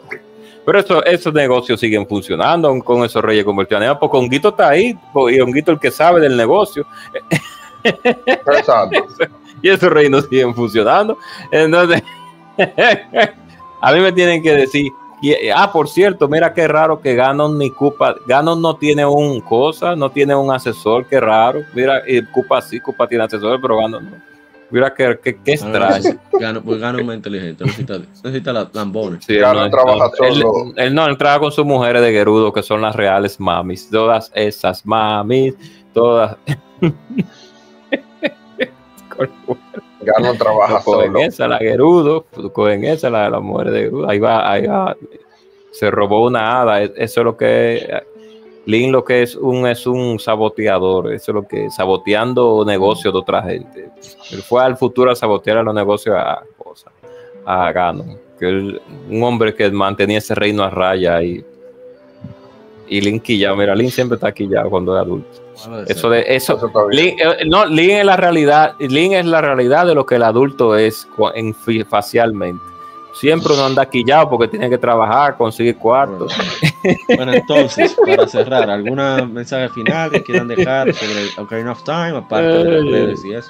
Pero 0.65 0.79
eso, 0.79 1.03
esos 1.03 1.33
negocios 1.33 1.79
siguen 1.79 2.07
funcionando 2.07 2.77
con 2.79 3.03
esos 3.03 3.21
reyes 3.21 3.43
convertidos 3.43 3.79
en 3.79 3.83
animales, 3.83 3.99
porque 3.99 4.17
Honguito 4.17 4.49
está 4.49 4.69
ahí, 4.69 4.97
y 5.29 5.39
Honguito 5.41 5.71
el 5.71 5.79
que 5.79 5.91
sabe 5.91 6.21
del 6.21 6.37
negocio. 6.37 6.85
Exacto. 7.83 9.05
y 9.61 9.69
esos 9.69 9.91
reinos 9.91 10.25
siguen 10.29 10.55
funcionando. 10.55 11.17
Entonces, 11.51 12.01
a 13.81 13.91
mí 13.91 13.99
me 13.99 14.11
tienen 14.13 14.41
que 14.41 14.53
decir 14.53 14.89
eh, 15.23 15.51
ah, 15.55 15.71
por 15.71 15.87
cierto, 15.87 16.27
mira 16.27 16.53
qué 16.53 16.67
raro 16.67 16.99
que 17.01 17.15
Ganon 17.15 17.57
ni 17.57 17.69
Cupa, 17.69 18.15
Ganon 18.27 18.61
no 18.61 18.75
tiene 18.75 19.05
un 19.05 19.41
cosa, 19.41 19.95
no 19.95 20.09
tiene 20.11 20.35
un 20.35 20.51
asesor, 20.51 21.05
qué 21.07 21.19
raro. 21.19 21.61
Mira, 21.73 22.03
y 22.07 22.21
Cupa 22.23 22.61
sí, 22.61 22.79
Cupa 22.79 23.07
tiene 23.07 23.23
asesor, 23.23 23.59
pero 23.61 23.77
Ganon 23.77 24.05
no. 24.11 24.35
Mira 24.71 24.93
qué, 24.93 25.19
qué, 25.23 25.37
qué 25.43 25.53
extraño. 25.53 26.19
Gano, 26.39 26.61
pues 26.61 26.79
gana 26.79 26.97
un 26.97 27.05
más 27.05 27.15
inteligente. 27.15 27.63
Necesita, 27.63 27.99
necesita 28.23 28.51
la 28.51 28.69
lambones. 28.73 29.23
Sí, 29.23 29.37
no, 29.37 29.69
trabaja 29.69 30.09
él- 30.23 30.33
solo. 30.33 30.73
Él, 30.75 30.93
no, 30.93 31.05
él 31.05 31.17
trabaja 31.17 31.39
con 31.39 31.51
sus 31.51 31.65
mujeres 31.65 32.01
de 32.01 32.11
Gerudo, 32.11 32.51
que 32.51 32.63
son 32.63 32.81
las 32.81 32.95
reales 32.95 33.39
mamis. 33.39 33.89
Todas 33.89 34.31
esas 34.33 34.83
mamis, 34.85 35.53
todas. 35.93 36.35
Gano 40.05 40.33
trabaja 40.35 40.81
cogen 40.83 41.07
solo. 41.13 41.19
esa, 41.19 41.47
la 41.47 41.57
Gerudo, 41.57 42.25
cogen 42.53 42.83
esa, 42.85 43.09
la, 43.09 43.29
la 43.29 43.39
mujer 43.39 43.71
de 43.71 43.79
Gerudo. 43.83 44.09
Ahí 44.09 44.19
va, 44.19 44.51
ahí 44.51 44.65
va. 44.67 44.95
Se 45.71 45.91
robó 45.91 46.25
una 46.25 46.61
hada. 46.61 46.83
Eso 46.83 47.21
es 47.21 47.23
lo 47.25 47.35
que. 47.35 48.01
Lin 48.67 48.91
lo 48.91 49.05
que 49.05 49.21
es 49.21 49.35
un 49.35 49.67
es 49.67 49.85
un 49.85 50.17
saboteador, 50.17 51.13
eso 51.13 51.31
es 51.31 51.35
lo 51.35 51.47
que 51.47 51.69
saboteando 51.69 52.63
negocios 52.65 53.13
de 53.13 53.19
otra 53.19 53.43
gente. 53.43 53.91
Él 54.31 54.41
fue 54.41 54.63
al 54.63 54.75
futuro 54.75 55.11
a 55.11 55.15
sabotear 55.15 55.63
los 55.63 55.75
negocios 55.75 56.15
a 56.17 56.41
cosas, 56.57 56.91
a 57.45 57.71
Ganon, 57.71 58.17
que 58.39 58.47
él- 58.49 58.81
un 59.07 59.21
hombre 59.21 59.53
que 59.53 59.69
mantenía 59.69 60.17
ese 60.17 60.33
reino 60.33 60.63
a 60.63 60.71
raya 60.71 61.21
y 61.21 61.45
y 62.87 63.01
Lin 63.01 63.19
quillado, 63.19 63.55
mira, 63.55 63.75
Lin 63.75 63.91
siempre 63.91 64.15
está 64.15 64.31
quillado 64.31 64.69
cuando 64.69 64.95
es 64.95 65.01
adulto. 65.01 65.27
Eso 65.87 66.09
de 66.09 66.25
eso, 66.27 66.57
Eso 66.57 66.71
eh, 66.91 67.45
no, 67.47 67.65
Lin 67.65 67.91
es 67.91 68.05
la 68.05 68.17
realidad, 68.17 68.75
Lin 68.79 69.13
es 69.13 69.25
la 69.25 69.41
realidad 69.41 69.85
de 69.85 69.95
lo 69.95 70.05
que 70.05 70.15
el 70.15 70.23
adulto 70.23 70.75
es 70.75 71.07
en, 71.33 71.53
facialmente. 71.89 72.63
Siempre 73.13 73.53
uno 73.53 73.65
anda 73.65 73.89
quillado 73.89 74.29
porque 74.29 74.49
tiene 74.49 74.69
que 74.69 74.77
trabajar, 74.77 75.37
conseguir 75.37 75.77
cuartos. 75.77 76.33
Bueno, 77.15 77.33
entonces, 77.33 77.95
para 78.05 78.27
cerrar, 78.27 78.69
¿alguna 78.69 79.25
mensaje 79.25 79.69
final 79.69 80.11
que 80.11 80.21
quieran 80.21 80.47
dejar 80.47 80.93
sobre 80.93 81.29
Ocarina 81.35 81.71
of 81.71 81.83
Time, 81.83 82.17
aparte 82.17 82.45
de 82.47 82.63
las 82.63 82.91
redes 82.91 83.25
y 83.25 83.33
eso? 83.33 83.49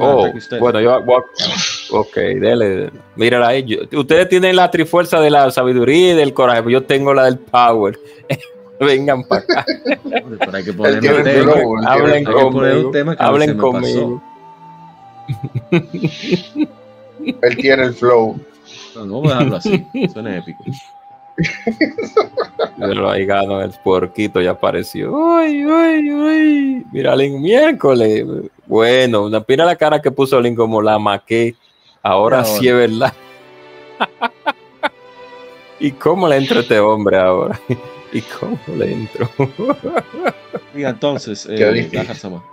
Oh, 0.00 0.28
bueno, 0.58 0.80
yo 0.80 1.00
voy 1.02 1.20
a- 1.20 1.79
Ok, 1.92 2.14
dele. 2.16 2.90
Mírala 3.16 3.48
ahí. 3.48 3.64
yo- 3.64 3.98
ustedes 3.98 4.28
tienen 4.28 4.56
la 4.56 4.70
trifuerza 4.70 5.20
de 5.20 5.30
la 5.30 5.50
sabiduría 5.50 6.12
y 6.12 6.16
del 6.16 6.32
coraje, 6.34 6.60
pero 6.62 6.70
yo 6.70 6.82
tengo 6.84 7.12
la 7.14 7.24
del 7.24 7.38
power. 7.38 7.98
Vengan 8.80 9.24
para 9.24 9.42
acá. 9.42 9.66
Pero 9.84 10.56
hay 10.56 10.64
que 10.64 10.72
poner 10.72 10.94
un 10.94 11.22
tema. 11.24 11.52
Hablen 11.86 12.24
conmigo. 12.24 12.92
Hablen 13.18 13.56
conmigo. 13.58 14.22
Él 17.42 17.56
tiene 17.58 17.82
el 17.84 17.94
flow. 17.94 18.38
No, 18.94 19.04
no 19.06 19.20
vamos 19.20 19.32
a 19.32 19.34
dejarlo 19.34 19.56
así. 19.56 19.86
Suena 20.12 20.36
épico. 20.38 20.64
Pero 22.78 23.10
ahí 23.10 23.24
gano 23.26 23.60
el 23.62 23.70
puerquito, 23.84 24.40
ya 24.40 24.50
apareció. 24.52 25.12
Uy, 25.12 25.66
uy, 25.66 26.12
uy. 26.12 26.86
Mira, 26.92 27.14
Link, 27.16 27.38
miércoles. 27.40 28.24
Bueno, 28.66 29.24
una- 29.24 29.44
mira 29.46 29.64
la 29.64 29.76
cara 29.76 30.00
que 30.00 30.10
puso 30.10 30.40
Link 30.40 30.56
como 30.56 30.80
la 30.82 30.98
maqué. 30.98 31.54
Ahora 32.02 32.38
Ahora. 32.38 32.44
sí 32.44 32.68
es 32.68 32.74
verdad. 32.74 33.12
¿Y 35.80 35.92
cómo 35.92 36.28
le 36.28 36.36
entra 36.36 36.60
este 36.60 36.78
hombre 36.80 37.18
ahora? 37.18 37.58
¿Y 38.12 38.20
cómo 38.22 38.58
le 38.76 38.92
entro? 38.92 39.28
Entonces, 40.74 41.46
eh, 41.46 41.72
difícil. 41.72 41.98
Lajar 42.00 42.16
Sama. 42.16 42.44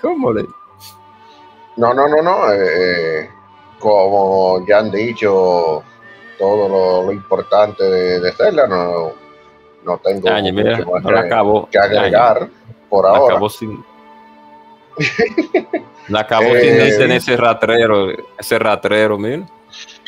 ¿Cómo 0.00 0.32
le? 0.32 0.44
No, 1.76 1.92
no, 1.94 2.08
no, 2.08 2.22
no. 2.22 2.52
eh, 2.52 3.28
como 3.78 4.64
ya 4.66 4.78
han 4.78 4.90
dicho, 4.90 5.82
todo 6.38 6.68
lo, 6.68 7.02
lo 7.06 7.12
importante 7.12 7.82
de, 7.84 8.20
de 8.20 8.32
Zelda, 8.32 8.66
no, 8.66 9.12
no 9.84 9.98
tengo 9.98 10.28
mira, 10.52 10.76
mucho 10.78 10.90
más 10.90 11.02
no 11.02 11.10
la 11.10 11.66
que, 11.70 11.78
agregar 11.78 12.48
por 12.88 13.06
ahora. 13.06 13.34
acabó 13.34 13.48
sin. 13.48 13.84
La 16.08 16.20
acabó 16.20 16.54
Eh, 16.54 16.94
en 17.02 17.12
ese 17.12 17.36
ratrero, 17.36 18.10
ese 18.38 18.58
ratrero, 18.58 19.18
mira. 19.18 19.46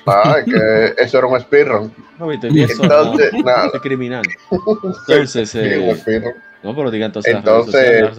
Ah, 0.06 0.36
que 0.44 0.94
eso 1.02 1.18
era 1.18 1.26
un 1.26 1.40
speedrun. 1.40 1.92
No, 2.18 2.28
viste, 2.28 2.48
y 2.50 2.62
eso 2.62 2.82
Entonces, 2.82 3.32
no, 3.32 3.42
nada. 3.42 3.70
es 3.72 3.80
criminal. 3.80 4.22
Entonces, 5.08 5.54
eh, 5.54 6.34
no, 6.62 6.74
pero 6.74 6.90
diga 6.90 7.06
entonces, 7.06 7.34
Entonces-. 7.34 8.10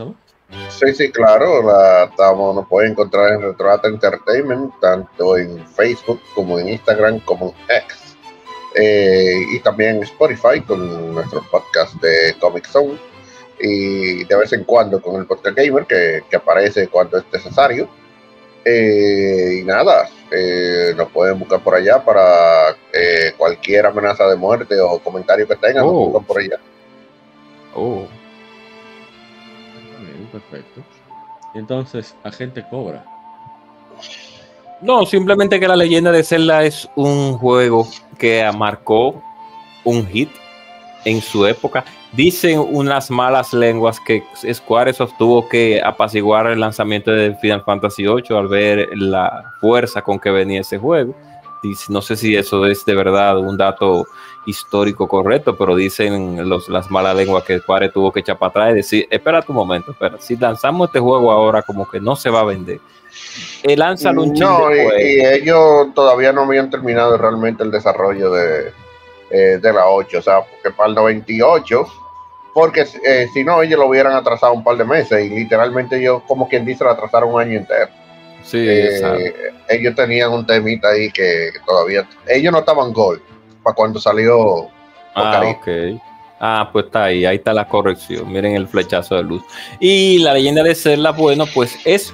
Sí, 0.70 0.94
sí, 0.94 1.12
claro, 1.12 1.64
la, 1.64 2.06
estamos, 2.06 2.56
nos 2.56 2.68
pueden 2.68 2.92
encontrar 2.92 3.34
en 3.34 3.42
Retroata 3.42 3.88
Entertainment, 3.88 4.72
tanto 4.80 5.38
en 5.38 5.66
Facebook 5.68 6.22
como 6.36 6.60
en 6.60 6.70
Instagram 6.70 7.20
como 7.22 7.48
en 7.68 7.76
X. 7.84 8.16
Eh, 8.76 9.38
y 9.54 9.60
también 9.62 9.98
en 9.98 10.04
Spotify 10.04 10.62
con 10.66 11.16
nuestro 11.16 11.42
podcast 11.50 11.96
de 11.96 12.36
Comic 12.40 12.68
Zone. 12.68 12.98
Y 13.60 14.24
de 14.26 14.38
vez 14.38 14.52
en 14.54 14.64
cuando 14.66 15.02
con 15.02 15.16
el 15.20 15.26
podcast 15.26 15.56
Gamer, 15.58 15.86
que, 15.86 16.24
que 16.30 16.36
aparece 16.36 16.88
cuando 16.88 17.18
es 17.18 17.24
necesario. 17.32 17.88
Eh, 18.66 19.60
y 19.62 19.64
nada, 19.64 20.10
eh, 20.32 20.94
nos 20.98 21.10
pueden 21.12 21.38
buscar 21.40 21.62
por 21.64 21.76
allá 21.76 22.04
para 22.04 22.72
eh, 22.92 23.32
cualquier 23.38 23.86
amenaza 23.86 24.28
de 24.28 24.36
muerte 24.36 24.80
o 24.80 24.98
comentario 25.00 25.48
que 25.48 25.56
tengan, 25.56 25.84
nos 25.86 25.94
Oh. 25.94 26.06
buscan 26.10 26.26
por 26.26 26.40
allá. 26.40 26.60
Oh. 27.76 28.08
Perfecto. 30.32 30.82
Entonces, 31.54 32.16
Agente 32.24 32.66
Cobra. 32.70 33.06
No, 34.82 35.06
simplemente 35.06 35.60
que 35.60 35.68
la 35.68 35.76
leyenda 35.78 36.12
de 36.12 36.24
Zelda 36.24 36.64
es 36.64 36.90
un 36.96 37.38
juego 37.38 37.88
que 38.18 38.50
marcó 38.58 39.22
un 39.86 40.06
hit 40.08 40.30
en 41.06 41.22
su 41.22 41.46
época. 41.46 41.86
Dicen 42.12 42.60
unas 42.60 43.10
malas 43.10 43.54
lenguas 43.54 44.00
que 44.00 44.24
Squaresoft 44.52 45.14
tuvo 45.18 45.48
que 45.48 45.82
apaciguar 45.82 46.48
el 46.48 46.60
lanzamiento 46.60 47.12
de 47.12 47.36
Final 47.36 47.64
Fantasy 47.64 48.04
VIII 48.04 48.38
al 48.38 48.48
ver 48.48 48.90
la 48.96 49.54
fuerza 49.62 50.02
con 50.02 50.20
que 50.20 50.32
venía 50.32 50.62
ese 50.62 50.78
juego. 50.78 51.16
No 51.90 52.02
sé 52.02 52.16
si 52.16 52.36
eso 52.36 52.66
es 52.68 52.86
de 52.86 52.94
verdad 52.94 53.40
un 53.40 53.58
dato 53.58 54.06
histórico 54.46 55.08
correcto, 55.08 55.58
pero 55.58 55.76
dicen 55.76 56.48
los, 56.48 56.70
las 56.70 56.92
malas 56.92 57.16
lenguas 57.16 57.44
que 57.44 57.58
Square 57.58 57.90
tuvo 57.90 58.12
que 58.12 58.20
echar 58.20 58.38
para 58.38 58.50
atrás 58.52 58.72
y 58.72 58.76
decir, 58.76 59.08
espera 59.10 59.44
un 59.48 59.56
momento, 59.56 59.92
espera, 59.92 60.18
si 60.20 60.36
lanzamos 60.38 60.90
este 60.90 61.00
juego 61.00 61.32
ahora 61.32 61.64
como 61.64 61.90
que 61.90 62.00
no 62.00 62.16
se 62.16 62.30
va 62.30 62.42
a 62.42 62.46
vender. 62.46 62.80
Eh, 63.64 63.76
lánzalo 63.76 64.24
un 64.24 64.34
No, 64.34 64.72
y 64.72 65.26
ellos 65.26 65.88
todavía 65.96 66.32
no 66.32 66.44
habían 66.44 66.70
terminado 66.70 67.18
realmente 67.18 67.64
el 67.64 67.72
desarrollo 67.72 68.32
de, 68.32 68.72
eh, 69.36 69.60
de 69.62 69.74
la 69.74 69.88
8, 69.88 70.18
o 70.18 70.22
sea, 70.22 70.42
porque 70.42 70.72
para 70.76 70.90
el 70.90 70.96
98, 70.96 71.86
porque 72.54 72.86
eh, 73.06 73.28
si 73.34 73.44
no, 73.44 73.62
ellos 73.62 73.80
lo 73.80 73.88
hubieran 73.88 74.14
atrasado 74.14 74.54
un 74.54 74.64
par 74.64 74.78
de 74.78 74.86
meses 74.86 75.26
y 75.26 75.30
literalmente 75.30 75.98
ellos, 76.00 76.22
como 76.28 76.48
quien 76.48 76.64
dice, 76.66 76.84
lo 76.84 76.92
atrasaron 76.92 77.34
un 77.34 77.42
año 77.42 77.58
entero. 77.58 77.90
Sí, 78.44 78.60
Eh, 78.68 79.34
ellos 79.68 79.96
tenían 79.96 80.32
un 80.32 80.46
temita 80.46 80.90
ahí 80.90 81.12
que 81.12 81.50
todavía, 81.66 82.08
ellos 82.28 82.54
no 82.54 82.60
estaban 82.60 82.94
gol 82.94 83.22
para 83.64 83.76
cuando 83.76 84.00
salió 84.00 84.70
Ah, 85.16 85.30
Ocarina. 85.30 85.52
ok. 85.96 86.02
Ah, 86.40 86.70
pues 86.72 86.86
está 86.86 87.06
ahí, 87.06 87.26
ahí 87.26 87.38
está 87.38 87.54
la 87.54 87.68
corrección. 87.68 88.30
Miren 88.32 88.56
el 88.56 88.68
flechazo 88.68 89.16
de 89.16 89.24
luz. 89.24 89.42
Y 89.80 90.20
la 90.20 90.34
leyenda 90.34 90.62
de 90.64 90.76
Zelda, 90.76 91.12
bueno, 91.12 91.46
pues 91.54 91.78
es, 91.86 92.14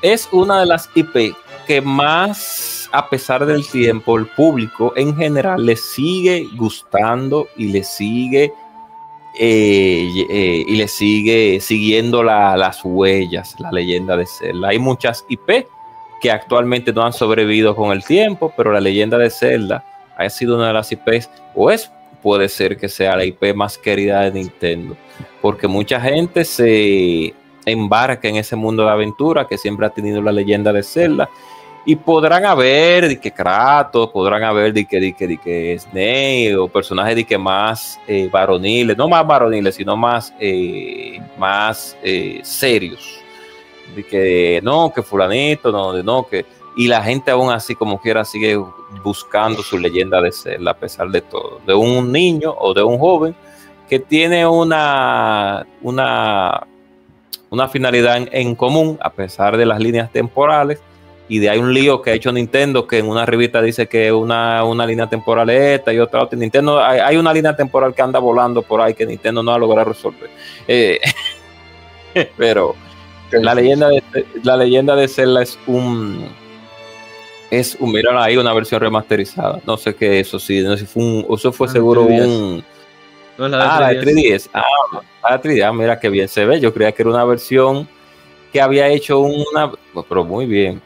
es 0.00 0.26
una 0.32 0.60
de 0.60 0.66
las 0.66 0.88
IP 0.94 1.34
que 1.66 1.80
más, 1.82 2.79
a 2.92 3.08
pesar 3.08 3.46
del 3.46 3.66
tiempo, 3.68 4.18
el 4.18 4.26
público 4.26 4.92
en 4.96 5.16
general 5.16 5.64
le 5.64 5.76
sigue 5.76 6.48
gustando 6.56 7.48
y 7.56 7.68
le 7.68 7.84
sigue 7.84 8.52
eh, 9.38 10.08
y- 10.12 10.26
eh, 10.28 10.64
y 10.66 10.74
le 10.76 10.88
sigue 10.88 11.60
siguiendo 11.60 12.22
la- 12.24 12.56
las 12.56 12.80
huellas, 12.84 13.54
la 13.60 13.70
leyenda 13.70 14.16
de 14.16 14.26
Zelda. 14.26 14.68
Hay 14.68 14.78
muchas 14.80 15.24
IP 15.28 15.66
que 16.20 16.30
actualmente 16.32 16.92
no 16.92 17.02
han 17.02 17.12
sobrevivido 17.12 17.76
con 17.76 17.92
el 17.92 18.04
tiempo, 18.04 18.52
pero 18.56 18.72
la 18.72 18.80
leyenda 18.80 19.16
de 19.18 19.30
Zelda 19.30 19.84
ha 20.16 20.28
sido 20.28 20.56
una 20.56 20.66
de 20.66 20.72
las 20.74 20.90
IPs, 20.92 21.30
o 21.54 21.70
es, 21.70 21.90
puede 22.22 22.48
ser 22.48 22.76
que 22.76 22.88
sea 22.88 23.16
la 23.16 23.24
IP 23.24 23.54
más 23.54 23.78
querida 23.78 24.22
de 24.22 24.32
Nintendo, 24.32 24.96
porque 25.40 25.68
mucha 25.68 26.00
gente 26.00 26.44
se 26.44 27.32
embarca 27.64 28.28
en 28.28 28.36
ese 28.36 28.56
mundo 28.56 28.84
de 28.84 28.90
aventura 28.90 29.46
que 29.46 29.56
siempre 29.56 29.86
ha 29.86 29.90
tenido 29.90 30.20
la 30.20 30.32
leyenda 30.32 30.72
de 30.72 30.82
Zelda. 30.82 31.30
Y 31.84 31.96
podrán 31.96 32.44
haber 32.44 33.08
de 33.08 33.18
que 33.18 33.32
Kratos, 33.32 34.10
podrán 34.10 34.42
haber 34.42 34.72
de 34.72 34.84
que, 34.84 35.00
de 35.00 35.12
que, 35.14 35.26
de 35.26 35.38
que 35.38 35.78
Snake 35.78 36.54
o 36.56 36.68
personajes 36.68 37.16
de 37.16 37.24
que 37.24 37.38
más 37.38 37.98
eh, 38.06 38.28
varoniles, 38.30 38.96
no 38.96 39.08
más 39.08 39.26
varoniles, 39.26 39.76
sino 39.76 39.96
más, 39.96 40.32
eh, 40.38 41.18
más 41.38 41.96
eh, 42.02 42.40
serios. 42.42 43.18
De 43.96 44.04
que 44.04 44.60
no, 44.62 44.92
que 44.92 45.02
fulanito, 45.02 45.72
no, 45.72 45.92
de 45.92 46.02
no, 46.02 46.26
que. 46.26 46.44
Y 46.76 46.86
la 46.86 47.02
gente 47.02 47.30
aún 47.30 47.50
así, 47.50 47.74
como 47.74 48.00
quiera, 48.00 48.24
sigue 48.24 48.62
buscando 49.02 49.62
su 49.62 49.78
leyenda 49.78 50.20
de 50.20 50.32
Zelda 50.32 50.72
a 50.72 50.76
pesar 50.76 51.08
de 51.08 51.22
todo. 51.22 51.60
De 51.66 51.74
un 51.74 52.12
niño 52.12 52.54
o 52.58 52.74
de 52.74 52.82
un 52.82 52.98
joven 52.98 53.34
que 53.88 53.98
tiene 53.98 54.46
una, 54.46 55.66
una, 55.82 56.66
una 57.48 57.68
finalidad 57.68 58.18
en, 58.18 58.28
en 58.30 58.54
común 58.54 58.98
a 59.00 59.10
pesar 59.10 59.56
de 59.56 59.66
las 59.66 59.80
líneas 59.80 60.12
temporales. 60.12 60.80
Y 61.30 61.38
de 61.38 61.48
hay 61.48 61.60
un 61.60 61.72
lío 61.72 62.02
que 62.02 62.10
ha 62.10 62.14
hecho 62.14 62.32
Nintendo 62.32 62.88
que 62.88 62.98
en 62.98 63.06
una 63.06 63.24
revista 63.24 63.62
dice 63.62 63.86
que 63.86 64.10
una, 64.10 64.64
una 64.64 64.84
línea 64.84 65.08
temporal 65.08 65.48
es 65.48 65.78
esta 65.78 65.92
y 65.92 66.00
otra 66.00 66.24
otra. 66.24 66.36
Nintendo, 66.36 66.82
hay, 66.82 66.98
hay 66.98 67.16
una 67.16 67.32
línea 67.32 67.54
temporal 67.54 67.94
que 67.94 68.02
anda 68.02 68.18
volando 68.18 68.62
por 68.62 68.80
ahí 68.80 68.94
que 68.94 69.06
Nintendo 69.06 69.40
no 69.40 69.54
ha 69.54 69.58
logrado 69.58 69.90
resolver. 69.90 70.28
Eh, 70.66 70.98
pero 72.36 72.74
la 73.30 73.54
leyenda 73.54 73.90
de 73.90 74.02
la 74.42 74.56
leyenda 74.56 74.96
de 74.96 75.06
Zelda 75.06 75.40
es 75.40 75.56
un 75.68 76.26
es 77.48 77.76
un 77.78 77.92
mira 77.92 78.24
ahí 78.24 78.36
una 78.36 78.52
versión 78.52 78.80
remasterizada. 78.80 79.60
No 79.64 79.76
sé 79.76 79.94
qué 79.94 80.18
eso 80.18 80.40
sí, 80.40 80.62
no 80.62 80.76
sé 80.76 80.78
si 80.78 80.86
fue 80.86 81.04
un, 81.04 81.26
eso 81.32 81.52
fue 81.52 81.68
Ah, 81.68 81.70
seguro 81.70 82.08
3DS. 82.08 82.26
un 82.26 82.64
No 83.38 83.46
la 83.46 83.76
ah, 83.76 83.80
la 83.82 83.88
de 83.90 84.00
3DS. 84.02 84.48
3DS. 84.48 84.50
Ah, 84.52 84.64
la 85.30 85.38
de 85.38 85.48
3DS, 85.48 85.68
ah, 85.68 85.72
mira 85.72 86.00
qué 86.00 86.08
bien 86.08 86.26
se 86.26 86.44
ve. 86.44 86.58
Yo 86.58 86.74
creía 86.74 86.90
que 86.90 87.02
era 87.02 87.10
una 87.12 87.24
versión 87.24 87.88
que 88.52 88.60
había 88.60 88.88
hecho 88.88 89.20
una, 89.20 89.70
pero 90.08 90.24
muy 90.24 90.46
bien. 90.46 90.82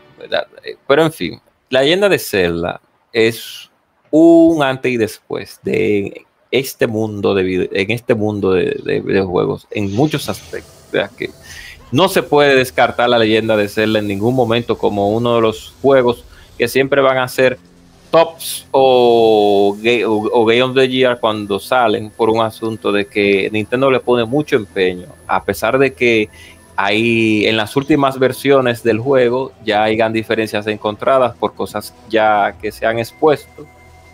Eh, 0.64 0.76
Pero 0.86 1.02
en 1.04 1.12
fin, 1.12 1.40
la 1.70 1.82
leyenda 1.82 2.08
de 2.08 2.18
Zelda 2.18 2.80
es 3.12 3.70
un 4.10 4.62
antes 4.62 4.92
y 4.92 4.96
después 4.96 5.58
de 5.62 6.24
este 6.50 6.86
mundo 6.86 7.34
de 7.34 7.42
vide- 7.42 7.70
en 7.72 7.90
este 7.90 8.14
mundo 8.14 8.52
de, 8.52 8.80
de 8.84 9.00
videojuegos 9.00 9.66
en 9.70 9.92
muchos 9.94 10.28
aspectos. 10.28 10.72
Que 11.18 11.30
no 11.90 12.08
se 12.08 12.22
puede 12.22 12.54
descartar 12.54 13.08
la 13.08 13.18
leyenda 13.18 13.56
de 13.56 13.68
Zelda 13.68 13.98
en 13.98 14.06
ningún 14.06 14.34
momento 14.34 14.78
como 14.78 15.10
uno 15.10 15.34
de 15.36 15.40
los 15.40 15.74
juegos 15.82 16.24
que 16.56 16.68
siempre 16.68 17.00
van 17.02 17.18
a 17.18 17.26
ser 17.26 17.58
tops 18.12 18.68
o, 18.70 19.76
o, 20.06 20.30
o 20.32 20.44
Game 20.44 20.62
of 20.62 20.74
the 20.76 20.88
Year 20.88 21.18
cuando 21.18 21.58
salen 21.58 22.10
por 22.10 22.30
un 22.30 22.40
asunto 22.40 22.92
de 22.92 23.06
que 23.06 23.50
Nintendo 23.52 23.90
le 23.90 23.98
pone 23.98 24.24
mucho 24.24 24.54
empeño, 24.54 25.08
a 25.26 25.42
pesar 25.42 25.76
de 25.78 25.92
que 25.92 26.28
hay 26.76 27.46
en 27.46 27.56
las 27.56 27.76
últimas 27.76 28.18
versiones 28.18 28.82
del 28.82 28.98
juego 28.98 29.52
ya 29.64 29.84
hayan 29.84 30.12
diferencias 30.12 30.66
encontradas 30.66 31.36
por 31.36 31.54
cosas 31.54 31.94
ya 32.08 32.54
que 32.60 32.72
se 32.72 32.84
han 32.86 32.98
expuesto, 32.98 33.66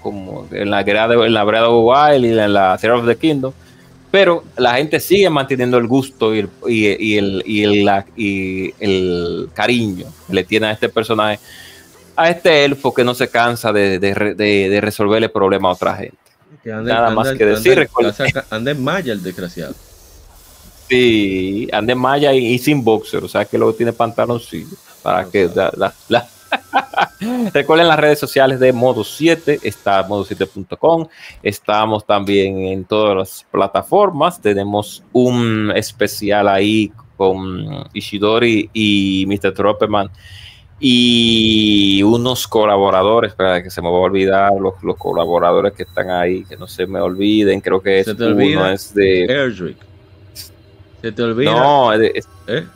como 0.03 0.47
en 0.51 0.71
la, 0.71 0.85
Gra- 0.85 1.27
en 1.27 1.33
la 1.35 1.45
Breath 1.45 1.65
of 1.69 1.85
Wild 1.87 2.25
y 2.25 2.39
en 2.39 2.53
la 2.53 2.77
Tear 2.79 2.95
of 2.95 3.07
the 3.07 3.17
Kingdom, 3.17 3.53
pero 4.11 4.43
la 4.57 4.75
gente 4.75 4.99
sigue 5.01 5.31
manteniendo 5.31 5.79
el 5.79 5.87
gusto 5.87 6.35
y 6.35 6.41
el, 6.41 6.49
y, 6.67 6.87
y 7.15 7.19
el, 7.19 7.43
y 7.47 7.63
el- 7.65 7.85
la- 7.85 8.05
el 8.17 9.49
cariño 9.55 10.07
que 10.27 10.35
le 10.35 10.45
tiene 10.45 10.67
a 10.67 10.73
este 10.73 10.89
personaje, 10.89 11.39
a 12.17 12.29
este 12.31 12.65
elfo 12.65 12.93
que 12.93 13.05
no 13.05 13.15
se 13.15 13.29
cansa 13.29 13.73
de, 13.73 13.99
de 13.99 14.35
de- 14.35 14.69
de 14.69 14.81
resolverle 14.81 15.29
problemas 15.29 15.71
a 15.71 15.73
otra 15.75 15.95
gente. 15.97 16.17
Que 16.63 16.71
ande- 16.73 16.89
Nada 16.93 17.11
más 17.11 17.29
que 17.39 17.45
decir, 17.47 17.73
ande- 18.33 18.45
anda- 18.51 18.71
en 18.73 18.85
malla 18.85 19.13
el 19.13 19.23
desgraciado. 19.23 19.75
Sí, 20.91 21.69
ande 21.73 21.95
malla 21.95 22.35
y, 22.35 22.45
y 22.47 22.59
sin 22.59 22.83
boxer, 22.83 23.23
o 23.23 23.29
sea 23.29 23.45
que 23.45 23.57
luego 23.57 23.73
tiene 23.75 23.93
pantaloncillo 23.93 24.77
para 25.03 25.25
que 25.25 25.49
la- 25.55 26.27
Recuerden 27.55 27.87
las 27.87 28.01
redes 28.01 28.19
sociales 28.19 28.59
de 28.59 28.73
Modo 28.73 29.05
7, 29.05 29.61
está 29.63 30.05
modo7.com, 30.09 31.07
estamos 31.45 32.05
también 32.05 32.59
en 32.67 32.85
todas 32.85 33.17
las 33.17 33.47
plataformas, 33.53 34.41
tenemos 34.43 35.05
un 35.13 35.73
especial 35.77 36.49
ahí 36.49 36.91
con 37.17 37.87
Ishidori 37.93 38.69
y 38.73 39.27
Mr. 39.29 39.55
Tropperman 39.55 40.11
y 40.81 42.03
unos 42.03 42.49
colaboradores, 42.49 43.35
para 43.35 43.63
que 43.63 43.71
se 43.71 43.81
me 43.83 43.89
va 43.89 43.99
a 43.99 44.01
olvidar 44.01 44.53
los, 44.59 44.83
los 44.83 44.97
colaboradores 44.97 45.75
que 45.75 45.83
están 45.85 46.11
ahí, 46.11 46.43
que 46.45 46.57
no 46.57 46.67
se 46.67 46.87
me 46.87 47.01
olviden, 47.01 47.61
creo 47.61 47.81
que 47.81 48.01
es 48.01 48.07
uno 48.57 48.67
es 48.71 48.95
de... 48.95 49.25
Erdrick. 49.25 49.77
Se 51.03 51.13
te 51.13 51.23
olvida. 51.23 51.53
No, 51.53 51.93
es- 51.93 52.13
es- 52.15 52.29
¿eh? 52.47 52.67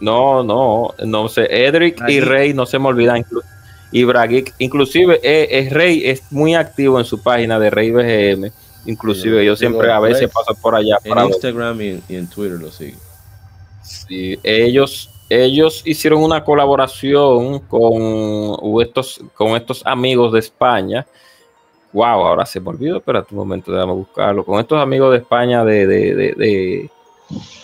no, 0.00 0.42
no, 0.42 0.94
no 1.04 1.28
sé. 1.28 1.46
Edric 1.66 2.00
y. 2.08 2.20
Rey 2.20 2.52
no 2.54 2.66
se 2.66 2.78
me 2.78 2.88
olvidan. 2.88 3.24
Y 3.92 4.04
Bragic, 4.04 4.52
inclusive 4.58 5.20
eh, 5.22 5.48
eh, 5.50 5.68
Rey 5.70 6.02
es 6.04 6.22
muy 6.30 6.54
activo 6.54 6.98
en 6.98 7.04
su 7.04 7.22
página 7.22 7.58
de 7.58 7.70
Rey 7.70 7.90
BGM. 7.90 8.50
Inclusive 8.86 9.40
Sí, 9.40 9.46
yo 9.46 9.56
siempre 9.56 9.90
a 9.90 9.98
veces 10.00 10.30
paso 10.30 10.54
por 10.60 10.74
allá 10.74 10.98
En 11.04 11.10
para. 11.14 11.26
Instagram 11.26 11.80
y 11.80 11.88
en, 11.88 12.02
y 12.08 12.16
en 12.16 12.28
Twitter 12.28 12.58
lo 12.58 12.70
sigue. 12.70 12.96
Sí, 13.82 14.38
ellos, 14.42 15.10
ellos 15.28 15.82
hicieron 15.84 16.22
una 16.22 16.44
colaboración 16.44 17.60
con 17.60 18.82
estos, 18.82 19.20
con 19.34 19.56
estos 19.56 19.84
amigos 19.86 20.32
de 20.32 20.40
España. 20.40 21.06
Wow, 21.96 22.26
ahora 22.26 22.44
se 22.44 22.60
me 22.60 22.68
olvidó, 22.68 22.98
espérate 22.98 23.28
un 23.32 23.38
momento, 23.38 23.72
déjame 23.72 23.94
buscarlo. 23.94 24.44
Con 24.44 24.60
estos 24.60 24.78
amigos 24.78 25.12
de 25.12 25.16
España 25.16 25.64
de, 25.64 25.86
de, 25.86 26.14
de, 26.14 26.90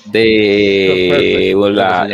de, 0.06 1.54
la- 1.70 2.06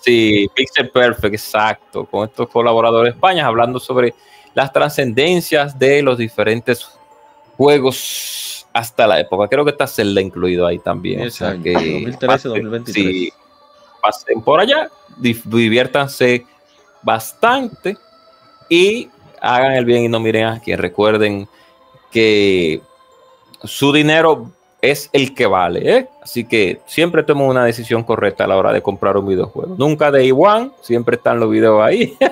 sí, 0.00 0.48
Pixel 0.54 0.88
Perfect, 0.88 1.34
exacto, 1.34 2.06
con 2.06 2.26
estos 2.26 2.48
colaboradores 2.48 3.12
de 3.12 3.16
España, 3.18 3.46
hablando 3.46 3.78
sobre 3.78 4.14
las 4.54 4.72
trascendencias 4.72 5.78
de 5.78 6.00
los 6.00 6.16
diferentes 6.16 6.88
juegos 7.58 8.66
hasta 8.72 9.06
la 9.06 9.20
época. 9.20 9.46
Creo 9.48 9.62
que 9.66 9.72
está 9.72 9.86
Zelda 9.86 10.22
incluido 10.22 10.66
ahí 10.66 10.78
también. 10.78 11.18
o 11.20 11.22
10 11.24 11.34
sea 11.34 11.48
años, 11.50 11.64
que 11.64 11.72
2013, 11.74 12.26
pasen- 12.26 12.48
2023. 12.48 13.04
sí, 13.04 13.32
pasen 14.00 14.40
por 14.40 14.60
allá, 14.60 14.88
diviértanse 15.18 16.46
bastante 17.02 17.94
y 18.70 19.10
hagan 19.40 19.72
el 19.74 19.84
bien 19.84 20.04
y 20.04 20.08
no 20.08 20.18
miren 20.18 20.46
a 20.46 20.60
quien. 20.60 20.78
Recuerden 20.78 21.46
que 22.10 22.80
su 23.64 23.92
dinero 23.92 24.50
es 24.80 25.10
el 25.12 25.34
que 25.34 25.46
vale, 25.46 25.96
¿eh? 25.96 26.08
Así 26.22 26.44
que 26.44 26.80
siempre 26.86 27.22
tomen 27.22 27.48
una 27.48 27.64
decisión 27.64 28.04
correcta 28.04 28.44
a 28.44 28.46
la 28.46 28.56
hora 28.56 28.72
de 28.72 28.80
comprar 28.80 29.16
un 29.16 29.26
videojuego. 29.26 29.74
Nunca 29.76 30.10
de 30.10 30.24
igual, 30.24 30.72
siempre 30.82 31.16
están 31.16 31.40
los 31.40 31.50
videos 31.50 31.82
ahí. 31.82 32.16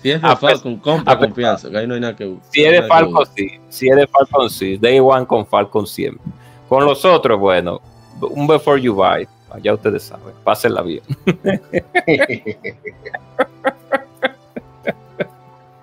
Si 0.00 0.10
es 0.10 0.22
de 0.22 0.36
Falcon, 0.36 0.76
compra 0.78 1.18
confianza. 1.18 1.68
que 1.68 1.76
ahí 1.76 1.86
no 1.86 1.94
hay 1.94 2.00
nada 2.00 2.16
que. 2.16 2.34
Si 2.50 2.64
es 2.64 2.72
de 2.72 2.82
Falcon, 2.84 3.24
sí. 3.36 3.60
Si 3.68 3.88
es 3.88 3.96
de 3.96 4.06
Falcon, 4.06 4.48
sí. 4.48 4.78
Day 4.78 4.98
One 4.98 5.26
con 5.26 5.46
Falcon 5.46 5.86
siempre. 5.86 6.24
Con 6.68 6.84
los 6.84 7.04
otros, 7.04 7.38
bueno, 7.38 7.80
un 8.20 8.46
Before 8.46 8.80
You 8.80 8.94
Buy. 8.94 9.28
Ya 9.62 9.74
ustedes 9.74 10.04
saben. 10.04 10.34
Pásenla 10.42 10.82
bien. 10.82 11.02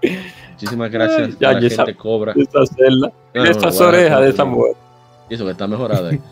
Muchísimas 0.57 0.91
gracias 0.91 1.37
Ya, 1.39 1.49
a 1.49 1.53
la 1.53 1.59
gente 1.59 1.75
sabe. 1.75 1.95
cobra. 1.95 2.33
Esta 2.35 2.65
celda. 2.65 3.11
No, 3.35 3.43
no, 3.43 3.49
Estas 3.49 3.79
no, 3.79 3.87
orejas 3.87 4.21
de 4.21 4.29
esa 4.29 4.43
que- 4.43 4.49
mujer. 4.49 4.73
Y 5.29 5.33
eso 5.35 5.45
que 5.45 5.51
está 5.51 5.67
mejorada. 5.67 6.09
ahí. 6.09 6.19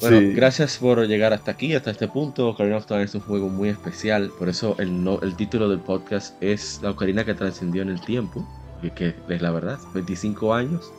Bueno, 0.00 0.18
Sí. 0.18 0.32
gracias 0.32 0.78
por 0.78 1.06
llegar 1.06 1.32
hasta 1.32 1.52
aquí, 1.52 1.74
hasta 1.76 1.92
este 1.92 2.08
punto. 2.08 2.48
Ocarina 2.48 2.76
of 2.78 2.86
Time 2.86 3.04
es 3.04 3.14
un 3.14 3.20
juego 3.20 3.48
muy 3.48 3.68
especial. 3.68 4.32
Por 4.36 4.48
eso 4.48 4.74
el, 4.80 5.04
no- 5.04 5.20
el 5.20 5.36
título 5.36 5.68
del 5.68 5.78
podcast 5.78 6.34
es 6.42 6.80
La 6.82 6.90
Ocarina 6.90 7.24
que 7.24 7.34
trascendió 7.34 7.82
en 7.82 7.90
el 7.90 8.00
tiempo. 8.00 8.44
Que, 8.80 8.90
que 8.90 9.14
es 9.28 9.40
la 9.42 9.52
verdad, 9.52 9.78
25 9.94 10.54
años. 10.54 10.90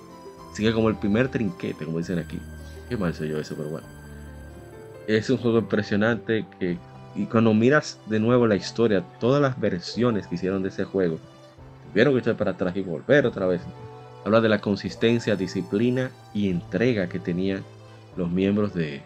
Sigue 0.53 0.71
como 0.71 0.87
el 0.87 0.95
primer 0.95 1.27
trinquete, 1.29 1.83
como 1.83 1.97
dicen 1.97 2.17
aquí. 2.17 2.39
Qué 2.87 2.95
mal 2.95 3.13
soy 3.13 3.27
yo 3.29 3.39
eso, 3.39 3.55
pero 3.57 3.69
bueno. 3.71 3.87
Es 5.07 5.29
un 5.29 5.37
juego 5.37 5.57
impresionante 5.57 6.45
que... 6.57 6.77
Y 7.15 7.25
cuando 7.25 7.53
miras 7.53 7.99
de 8.05 8.19
nuevo 8.21 8.47
la 8.47 8.55
historia, 8.55 9.03
todas 9.19 9.41
las 9.41 9.59
versiones 9.59 10.27
que 10.27 10.35
hicieron 10.35 10.63
de 10.63 10.69
ese 10.69 10.85
juego, 10.85 11.19
tuvieron 11.93 12.13
que 12.13 12.19
echar 12.21 12.35
para 12.35 12.51
atrás 12.51 12.75
y 12.75 12.81
volver 12.81 13.27
otra 13.27 13.45
vez. 13.45 13.61
Habla 14.25 14.41
de 14.41 14.49
la 14.49 14.59
consistencia, 14.59 15.35
disciplina 15.35 16.09
y 16.33 16.49
entrega 16.49 17.07
que 17.07 17.19
tenían 17.19 17.63
los 18.17 18.31
miembros 18.31 18.73
de, 18.73 19.03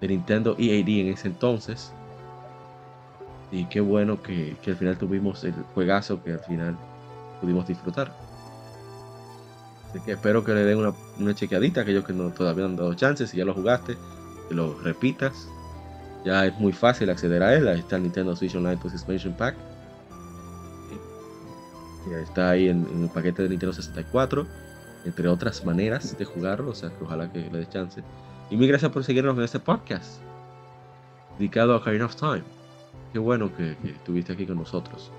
Nintendo 0.00 0.56
EAD 0.58 0.88
en 0.88 1.08
ese 1.08 1.28
entonces. 1.28 1.92
Y 3.52 3.66
qué 3.66 3.80
bueno 3.80 4.22
que, 4.22 4.56
que 4.62 4.70
al 4.70 4.76
final 4.78 4.96
tuvimos 4.96 5.44
el 5.44 5.52
juegazo 5.74 6.22
que 6.22 6.32
al 6.32 6.38
final 6.40 6.74
pudimos 7.42 7.66
disfrutar. 7.66 8.10
Así 9.90 10.00
que 10.00 10.12
espero 10.12 10.42
que 10.42 10.54
le 10.54 10.64
den 10.64 10.78
una, 10.78 10.94
una 11.18 11.34
chequeadita 11.34 11.80
a 11.80 11.82
aquellos 11.82 12.04
que 12.04 12.14
no, 12.14 12.30
todavía 12.30 12.62
no 12.62 12.70
han 12.70 12.76
dado 12.76 12.94
chances. 12.94 13.28
Si 13.28 13.36
ya 13.36 13.44
lo 13.44 13.52
jugaste, 13.52 13.98
que 14.48 14.54
lo 14.54 14.78
repitas. 14.78 15.48
Ya 16.24 16.46
es 16.46 16.58
muy 16.58 16.72
fácil 16.72 17.10
acceder 17.10 17.42
a 17.42 17.54
él. 17.54 17.68
Ahí 17.68 17.80
está 17.80 17.96
el 17.96 18.04
Nintendo 18.04 18.34
Switch 18.34 18.54
Online 18.54 18.78
Plus 18.78 18.94
Expansion 18.94 19.34
Pack. 19.34 19.56
Está 22.22 22.50
ahí 22.50 22.68
en, 22.68 22.86
en 22.92 23.04
el 23.04 23.10
paquete 23.10 23.42
de 23.42 23.48
Nintendo 23.50 23.72
64 23.72 24.46
entre 25.04 25.28
otras 25.28 25.64
maneras 25.64 26.16
de 26.18 26.24
jugarlo, 26.24 26.70
o 26.70 26.74
sea 26.74 26.90
que 26.90 27.04
ojalá 27.04 27.30
que 27.32 27.38
le 27.38 27.58
des 27.58 27.70
chance. 27.70 28.02
Y 28.50 28.56
mil 28.56 28.68
gracias 28.68 28.90
por 28.90 29.04
seguirnos 29.04 29.36
en 29.36 29.44
este 29.44 29.58
podcast 29.58 30.20
dedicado 31.38 31.72
a 31.72 31.76
Ocarina 31.76 32.04
of 32.04 32.16
Time. 32.16 32.42
Qué 33.12 33.18
bueno 33.18 33.54
que, 33.56 33.76
que 33.82 33.90
estuviste 33.90 34.32
aquí 34.32 34.46
con 34.46 34.58
nosotros. 34.58 35.10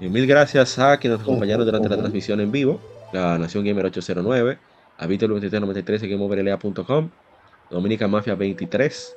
Y 0.00 0.08
mil 0.08 0.26
gracias 0.26 0.78
a 0.78 0.98
quienes 0.98 1.20
nos 1.20 1.28
acompañaron 1.28 1.64
durante 1.64 1.88
la 1.88 1.96
transmisión 1.96 2.40
en 2.40 2.50
vivo, 2.52 2.80
la 3.12 3.38
Nación 3.38 3.64
Gamer 3.64 3.86
809, 3.86 4.58
a 4.98 5.06
Víctor 5.06 5.30
2393 5.30 6.02
en 6.02 6.10
GameOverLA.com, 6.10 7.10
Dominica 7.70 8.06
Mafia 8.08 8.34
23, 8.34 9.16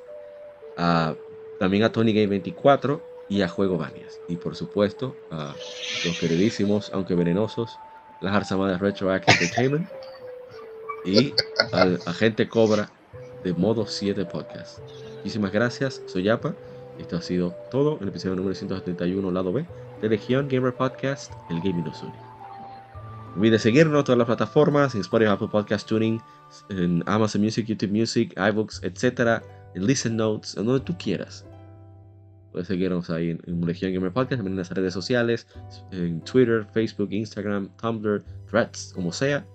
a, 0.77 1.13
también 1.59 1.83
a 1.83 1.91
Tony 1.91 2.13
Game 2.13 2.27
24 2.27 3.16
y 3.29 3.41
a 3.41 3.47
Juego 3.47 3.77
Banias. 3.77 4.19
Y 4.27 4.35
por 4.37 4.55
supuesto 4.55 5.15
a 5.31 5.53
los 6.05 6.19
queridísimos, 6.19 6.91
aunque 6.93 7.15
venenosos, 7.15 7.77
las 8.21 8.35
Arzamadas 8.35 8.81
Retroactive 8.81 9.33
Entertainment 9.33 9.87
y 11.05 11.33
al 11.71 11.99
agente 12.05 12.47
Cobra 12.47 12.89
de 13.43 13.53
Modo 13.53 13.85
7 13.85 14.25
Podcast. 14.25 14.79
Muchísimas 15.17 15.51
gracias, 15.51 16.01
soy 16.07 16.23
Yapa. 16.23 16.53
Esto 16.99 17.17
ha 17.17 17.21
sido 17.21 17.55
todo 17.69 17.97
en 17.97 18.03
el 18.03 18.09
episodio 18.09 18.35
número 18.35 18.55
171, 18.55 19.31
lado 19.31 19.53
B, 19.53 19.65
de 20.01 20.09
Legion 20.09 20.47
Gamer 20.47 20.73
Podcast, 20.73 21.31
el 21.49 21.57
gaming 21.59 21.83
nos 21.83 22.01
une. 22.01 22.13
No 23.35 23.41
olvides 23.41 23.61
seguirnos 23.61 23.99
en 23.99 24.05
todas 24.05 24.17
las 24.17 24.25
plataformas, 24.25 24.95
en 24.95 25.01
Spotify, 25.01 25.31
Apple 25.31 25.49
Podcast 25.51 25.87
Tuning, 25.87 26.19
en 26.69 27.03
Amazon 27.05 27.41
Music, 27.41 27.67
YouTube 27.67 27.91
Music, 27.91 28.33
iBooks, 28.35 28.81
etc. 28.83 29.43
en 29.75 29.85
Listen 29.85 30.17
Notes, 30.17 30.57
en 30.57 30.65
donde 30.65 30.83
tú 30.83 30.97
quieras. 30.97 31.45
Puedes 32.51 32.67
seguirnos 32.67 33.09
ahí 33.09 33.31
en, 33.31 33.41
en 33.45 33.61
Legion 33.65 33.93
Gamer 33.93 34.11
Podcast, 34.11 34.37
también 34.37 34.53
en 34.53 34.57
las 34.57 34.71
redes 34.71 34.93
sociales, 34.93 35.47
en 35.91 36.21
Twitter, 36.21 36.65
Facebook, 36.73 37.09
Instagram, 37.11 37.69
Tumblr, 37.77 38.23
Threads, 38.49 38.93
como 38.95 39.11
sea, 39.11 39.45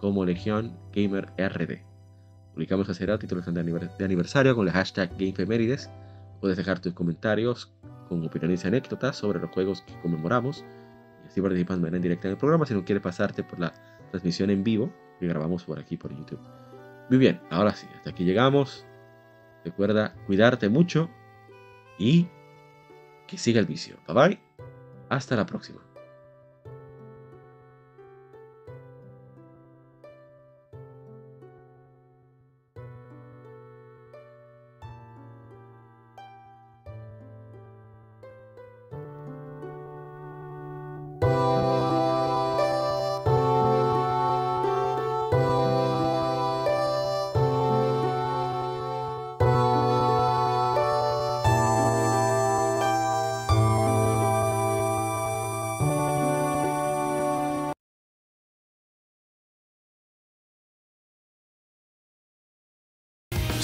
como 0.00 0.24
Legion 0.24 0.76
Gamer 0.92 1.26
RD. 1.38 1.78
Publicamos 2.54 2.88
hace 2.88 3.06
rato 3.06 3.20
títulos 3.20 3.46
de 3.46 4.04
aniversario 4.04 4.56
con 4.56 4.66
el 4.66 4.72
hashtag 4.72 5.10
GameFemérides. 5.12 5.90
Puedes 6.40 6.56
dejar 6.56 6.80
tus 6.80 6.92
comentarios 6.92 7.72
con 8.08 8.24
opiniones 8.24 8.64
y 8.64 8.68
anécdotas 8.68 9.16
sobre 9.16 9.38
los 9.38 9.50
juegos 9.50 9.82
que 9.82 9.94
conmemoramos 10.00 10.64
y 11.24 11.28
así 11.28 11.40
participas 11.40 11.76
de 11.76 11.82
manera 11.82 12.02
directa 12.02 12.28
en 12.28 12.32
el 12.32 12.38
programa 12.38 12.66
si 12.66 12.74
no 12.74 12.84
quieres 12.84 13.02
pasarte 13.02 13.44
por 13.44 13.60
la 13.60 13.72
transmisión 14.10 14.50
en 14.50 14.64
vivo 14.64 14.92
que 15.20 15.26
grabamos 15.26 15.64
por 15.64 15.78
aquí 15.78 15.96
por 15.96 16.16
YouTube. 16.16 16.40
Muy 17.10 17.18
bien, 17.18 17.40
ahora 17.50 17.72
sí, 17.72 17.86
hasta 17.96 18.10
aquí 18.10 18.24
llegamos. 18.24 18.84
Recuerda 19.64 20.14
cuidarte 20.26 20.68
mucho 20.68 21.08
y 21.98 22.28
que 23.28 23.38
siga 23.38 23.60
el 23.60 23.66
vicio. 23.66 23.96
Bye 24.08 24.14
bye. 24.16 24.40
Hasta 25.10 25.36
la 25.36 25.46
próxima. 25.46 25.80